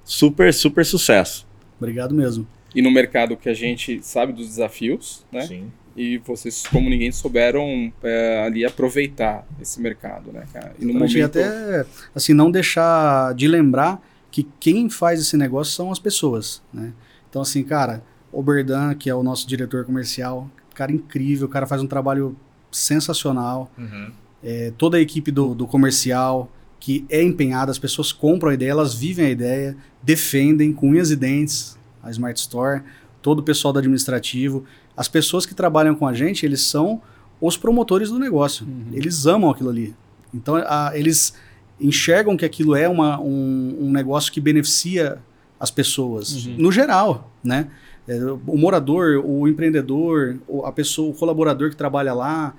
super, 0.03 0.53
super 0.53 0.85
sucesso. 0.85 1.45
Obrigado 1.77 2.13
mesmo. 2.13 2.47
E 2.73 2.81
no 2.81 2.89
mercado 2.89 3.35
que 3.37 3.49
a 3.49 3.53
gente 3.53 3.99
sabe 4.01 4.33
dos 4.33 4.47
desafios, 4.47 5.25
né? 5.31 5.41
Sim. 5.41 5.71
E 5.95 6.17
vocês, 6.19 6.65
como 6.65 6.89
ninguém, 6.89 7.11
souberam 7.11 7.93
é, 8.01 8.43
ali 8.45 8.65
aproveitar 8.65 9.45
esse 9.61 9.79
mercado, 9.79 10.31
né, 10.31 10.43
cara? 10.51 10.73
E 10.79 10.85
no 10.85 11.03
a 11.03 11.07
gente 11.07 11.17
momento... 11.17 11.37
até, 11.37 11.85
assim, 12.15 12.33
não 12.33 12.49
deixar 12.49 13.35
de 13.35 13.47
lembrar 13.47 14.01
que 14.31 14.47
quem 14.59 14.89
faz 14.89 15.19
esse 15.19 15.37
negócio 15.37 15.73
são 15.73 15.91
as 15.91 15.99
pessoas, 15.99 16.63
né? 16.73 16.93
Então, 17.29 17.41
assim, 17.41 17.63
cara, 17.63 18.03
o 18.31 18.41
Berdan, 18.41 18.95
que 18.95 19.09
é 19.09 19.13
o 19.13 19.21
nosso 19.21 19.47
diretor 19.47 19.85
comercial, 19.85 20.49
cara 20.73 20.91
incrível, 20.91 21.47
o 21.47 21.49
cara 21.49 21.67
faz 21.67 21.81
um 21.81 21.87
trabalho 21.87 22.35
sensacional. 22.71 23.71
Uhum. 23.77 24.11
É, 24.43 24.73
toda 24.77 24.97
a 24.97 24.99
equipe 24.99 25.31
do, 25.31 25.55
do 25.55 25.65
comercial 25.65 26.51
que 26.79 27.05
é 27.09 27.23
empenhada, 27.23 27.71
as 27.71 27.79
pessoas 27.79 28.11
compram 28.11 28.49
a 28.51 28.53
ideia, 28.53 28.71
elas 28.71 28.93
vivem 28.93 29.25
a 29.27 29.29
ideia, 29.29 29.77
defendem 30.01 30.73
com 30.73 30.89
unhas 30.89 31.11
e 31.11 31.15
dentes 31.15 31.77
a 32.03 32.11
Smart 32.11 32.37
Store, 32.37 32.81
todo 33.21 33.39
o 33.39 33.43
pessoal 33.43 33.71
do 33.71 33.79
administrativo. 33.79 34.65
As 34.97 35.07
pessoas 35.07 35.45
que 35.45 35.55
trabalham 35.55 35.95
com 35.95 36.05
a 36.05 36.13
gente, 36.13 36.45
eles 36.45 36.61
são 36.61 37.01
os 37.39 37.55
promotores 37.55 38.09
do 38.09 38.19
negócio. 38.19 38.65
Uhum. 38.65 38.87
Eles 38.91 39.25
amam 39.25 39.49
aquilo 39.49 39.69
ali. 39.69 39.95
Então, 40.33 40.55
a- 40.57 40.91
eles 40.93 41.33
enxergam 41.79 42.35
que 42.35 42.43
aquilo 42.43 42.75
é 42.75 42.87
uma, 42.89 43.19
um, 43.19 43.77
um 43.79 43.91
negócio 43.91 44.31
que 44.31 44.41
beneficia 44.41 45.19
as 45.59 45.71
pessoas, 45.71 46.45
Uhum. 46.45 46.55
no 46.57 46.71
geral, 46.71 47.31
né? 47.41 47.69
É, 48.05 48.19
O 48.45 48.57
morador, 48.57 49.23
o 49.25 49.47
empreendedor, 49.47 50.37
a 50.65 50.71
pessoa, 50.73 51.09
o 51.09 51.13
colaborador 51.13 51.69
que 51.69 51.75
trabalha 51.77 52.13
lá, 52.13 52.53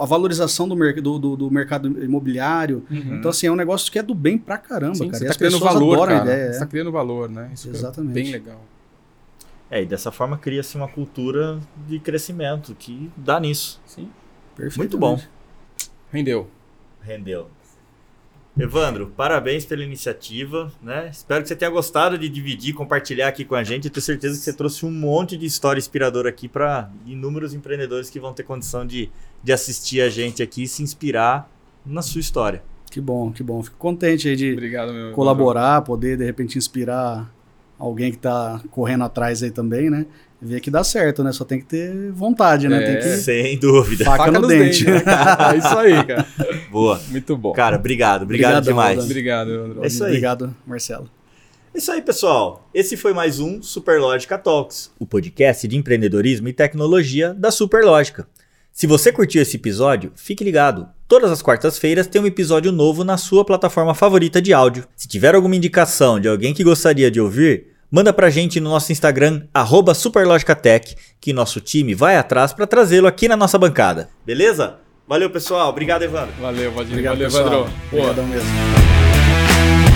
a 0.00 0.04
valorização 0.06 0.68
do, 0.68 0.76
mer 0.76 1.00
do, 1.00 1.18
do- 1.18 1.36
do 1.36 1.50
mercado 1.50 1.88
imobiliário. 2.02 2.84
Uhum. 2.90 3.16
Então, 3.16 3.30
assim, 3.30 3.46
é 3.46 3.50
um 3.52 3.56
negócio 3.56 3.90
que 3.90 3.98
é 3.98 4.02
do 4.02 4.14
bem 4.14 4.38
pra 4.38 4.56
caramba, 4.58 4.94
Sim, 4.94 5.06
cara. 5.06 5.18
você 5.18 5.24
E 5.24 5.26
tá 5.26 5.30
as 5.32 5.36
criando 5.36 5.58
valor, 5.58 6.08
cara. 6.08 6.22
ideia. 6.24 6.50
Você 6.52 6.56
é. 6.56 6.60
tá 6.60 6.66
criando 6.66 6.92
valor, 6.92 7.28
né? 7.28 7.50
Isso 7.52 7.68
Exatamente. 7.68 8.10
é 8.10 8.14
bem 8.22 8.32
legal. 8.32 8.60
É, 9.70 9.82
e 9.82 9.86
dessa 9.86 10.12
forma 10.12 10.36
cria-se 10.38 10.76
uma 10.76 10.86
cultura 10.86 11.58
de 11.88 11.98
crescimento 11.98 12.74
que 12.78 13.10
dá 13.16 13.40
nisso. 13.40 13.80
Sim. 13.86 14.08
Muito 14.76 14.96
bom. 14.96 15.20
Rendeu. 16.12 16.48
Rendeu. 17.02 17.48
Evandro, 18.56 19.12
parabéns 19.16 19.64
pela 19.66 19.82
iniciativa, 19.82 20.70
né? 20.80 21.08
Espero 21.10 21.42
que 21.42 21.48
você 21.48 21.56
tenha 21.56 21.70
gostado 21.72 22.16
de 22.16 22.28
dividir, 22.28 22.72
compartilhar 22.72 23.26
aqui 23.26 23.44
com 23.44 23.56
a 23.56 23.64
gente. 23.64 23.86
Eu 23.86 23.90
tenho 23.90 24.02
certeza 24.04 24.38
que 24.38 24.44
você 24.44 24.52
trouxe 24.52 24.86
um 24.86 24.92
monte 24.92 25.36
de 25.36 25.44
história 25.44 25.80
inspiradora 25.80 26.28
aqui 26.28 26.46
para 26.46 26.88
inúmeros 27.04 27.52
empreendedores 27.52 28.08
que 28.10 28.20
vão 28.20 28.32
ter 28.32 28.44
condição 28.44 28.86
de, 28.86 29.10
de 29.44 29.52
assistir 29.52 30.00
a 30.00 30.08
gente 30.08 30.42
aqui 30.42 30.62
e 30.62 30.66
se 30.66 30.82
inspirar 30.82 31.48
na 31.84 32.00
sua 32.02 32.20
história. 32.20 32.62
Que 32.90 33.00
bom, 33.00 33.30
que 33.30 33.42
bom. 33.42 33.62
Fico 33.62 33.76
contente 33.76 34.28
aí 34.28 34.34
de 34.36 34.52
Obrigado, 34.52 34.92
meu. 34.92 35.12
colaborar, 35.12 35.82
poder 35.82 36.16
de 36.16 36.24
repente 36.24 36.56
inspirar 36.56 37.30
alguém 37.78 38.10
que 38.10 38.18
tá 38.18 38.60
correndo 38.70 39.04
atrás 39.04 39.42
aí 39.42 39.50
também, 39.50 39.90
né? 39.90 40.06
Ver 40.40 40.60
que 40.60 40.70
dá 40.70 40.82
certo, 40.84 41.22
né? 41.24 41.32
Só 41.32 41.44
tem 41.44 41.58
que 41.58 41.66
ter 41.66 42.10
vontade, 42.12 42.68
né? 42.68 42.82
É. 42.82 42.86
Tem 42.86 42.96
que 42.98 43.16
Sem 43.18 43.58
dúvida. 43.58 44.04
faca, 44.04 44.30
no 44.30 44.40
nos 44.40 44.48
dente. 44.48 44.84
dentes, 44.84 45.04
né? 45.04 45.12
É 45.54 45.56
isso 45.58 45.78
aí, 45.78 46.04
cara. 46.04 46.26
Boa. 46.70 47.00
Muito 47.08 47.36
bom. 47.36 47.52
Cara, 47.52 47.76
obrigado. 47.76 48.22
Obrigado 48.22 48.58
Obrigadão, 48.58 48.72
demais. 48.72 49.04
Obrigado, 49.04 49.50
Evandro. 49.52 49.84
É 49.84 49.86
isso 49.86 50.04
aí. 50.04 50.10
Obrigado, 50.10 50.56
Marcelo. 50.66 51.10
É 51.74 51.78
isso 51.78 51.90
aí, 51.90 52.00
pessoal. 52.02 52.68
Esse 52.72 52.96
foi 52.96 53.12
mais 53.12 53.40
um 53.40 53.60
Superlógica 53.60 54.38
Talks, 54.38 54.92
o 54.98 55.04
podcast 55.06 55.66
de 55.66 55.76
empreendedorismo 55.76 56.46
e 56.46 56.52
tecnologia 56.52 57.34
da 57.34 57.50
Superlógica. 57.50 58.28
Se 58.74 58.88
você 58.88 59.12
curtiu 59.12 59.40
esse 59.40 59.54
episódio, 59.54 60.10
fique 60.16 60.42
ligado. 60.42 60.88
Todas 61.06 61.30
as 61.30 61.40
quartas-feiras 61.40 62.08
tem 62.08 62.20
um 62.20 62.26
episódio 62.26 62.72
novo 62.72 63.04
na 63.04 63.16
sua 63.16 63.44
plataforma 63.44 63.94
favorita 63.94 64.42
de 64.42 64.52
áudio. 64.52 64.84
Se 64.96 65.06
tiver 65.06 65.36
alguma 65.36 65.54
indicação 65.54 66.18
de 66.18 66.26
alguém 66.26 66.52
que 66.52 66.64
gostaria 66.64 67.08
de 67.08 67.20
ouvir, 67.20 67.68
manda 67.88 68.12
pra 68.12 68.30
gente 68.30 68.58
no 68.58 68.70
nosso 68.70 68.90
Instagram, 68.90 69.46
arroba 69.54 69.94
SuperlógicaTech, 69.94 70.96
que 71.20 71.32
nosso 71.32 71.60
time 71.60 71.94
vai 71.94 72.16
atrás 72.16 72.52
para 72.52 72.66
trazê-lo 72.66 73.06
aqui 73.06 73.28
na 73.28 73.36
nossa 73.36 73.56
bancada. 73.56 74.08
Beleza? 74.26 74.74
Valeu, 75.06 75.30
pessoal. 75.30 75.68
Obrigado, 75.68 76.02
Evandro. 76.02 76.34
Valeu, 76.40 76.72
Valdir. 76.72 76.94
Obrigado, 76.94 77.18
Valeu. 77.18 77.28
Evandro. 77.28 77.72
Pô, 77.90 77.96
Obrigadão 77.98 78.26
mesmo. 78.26 79.93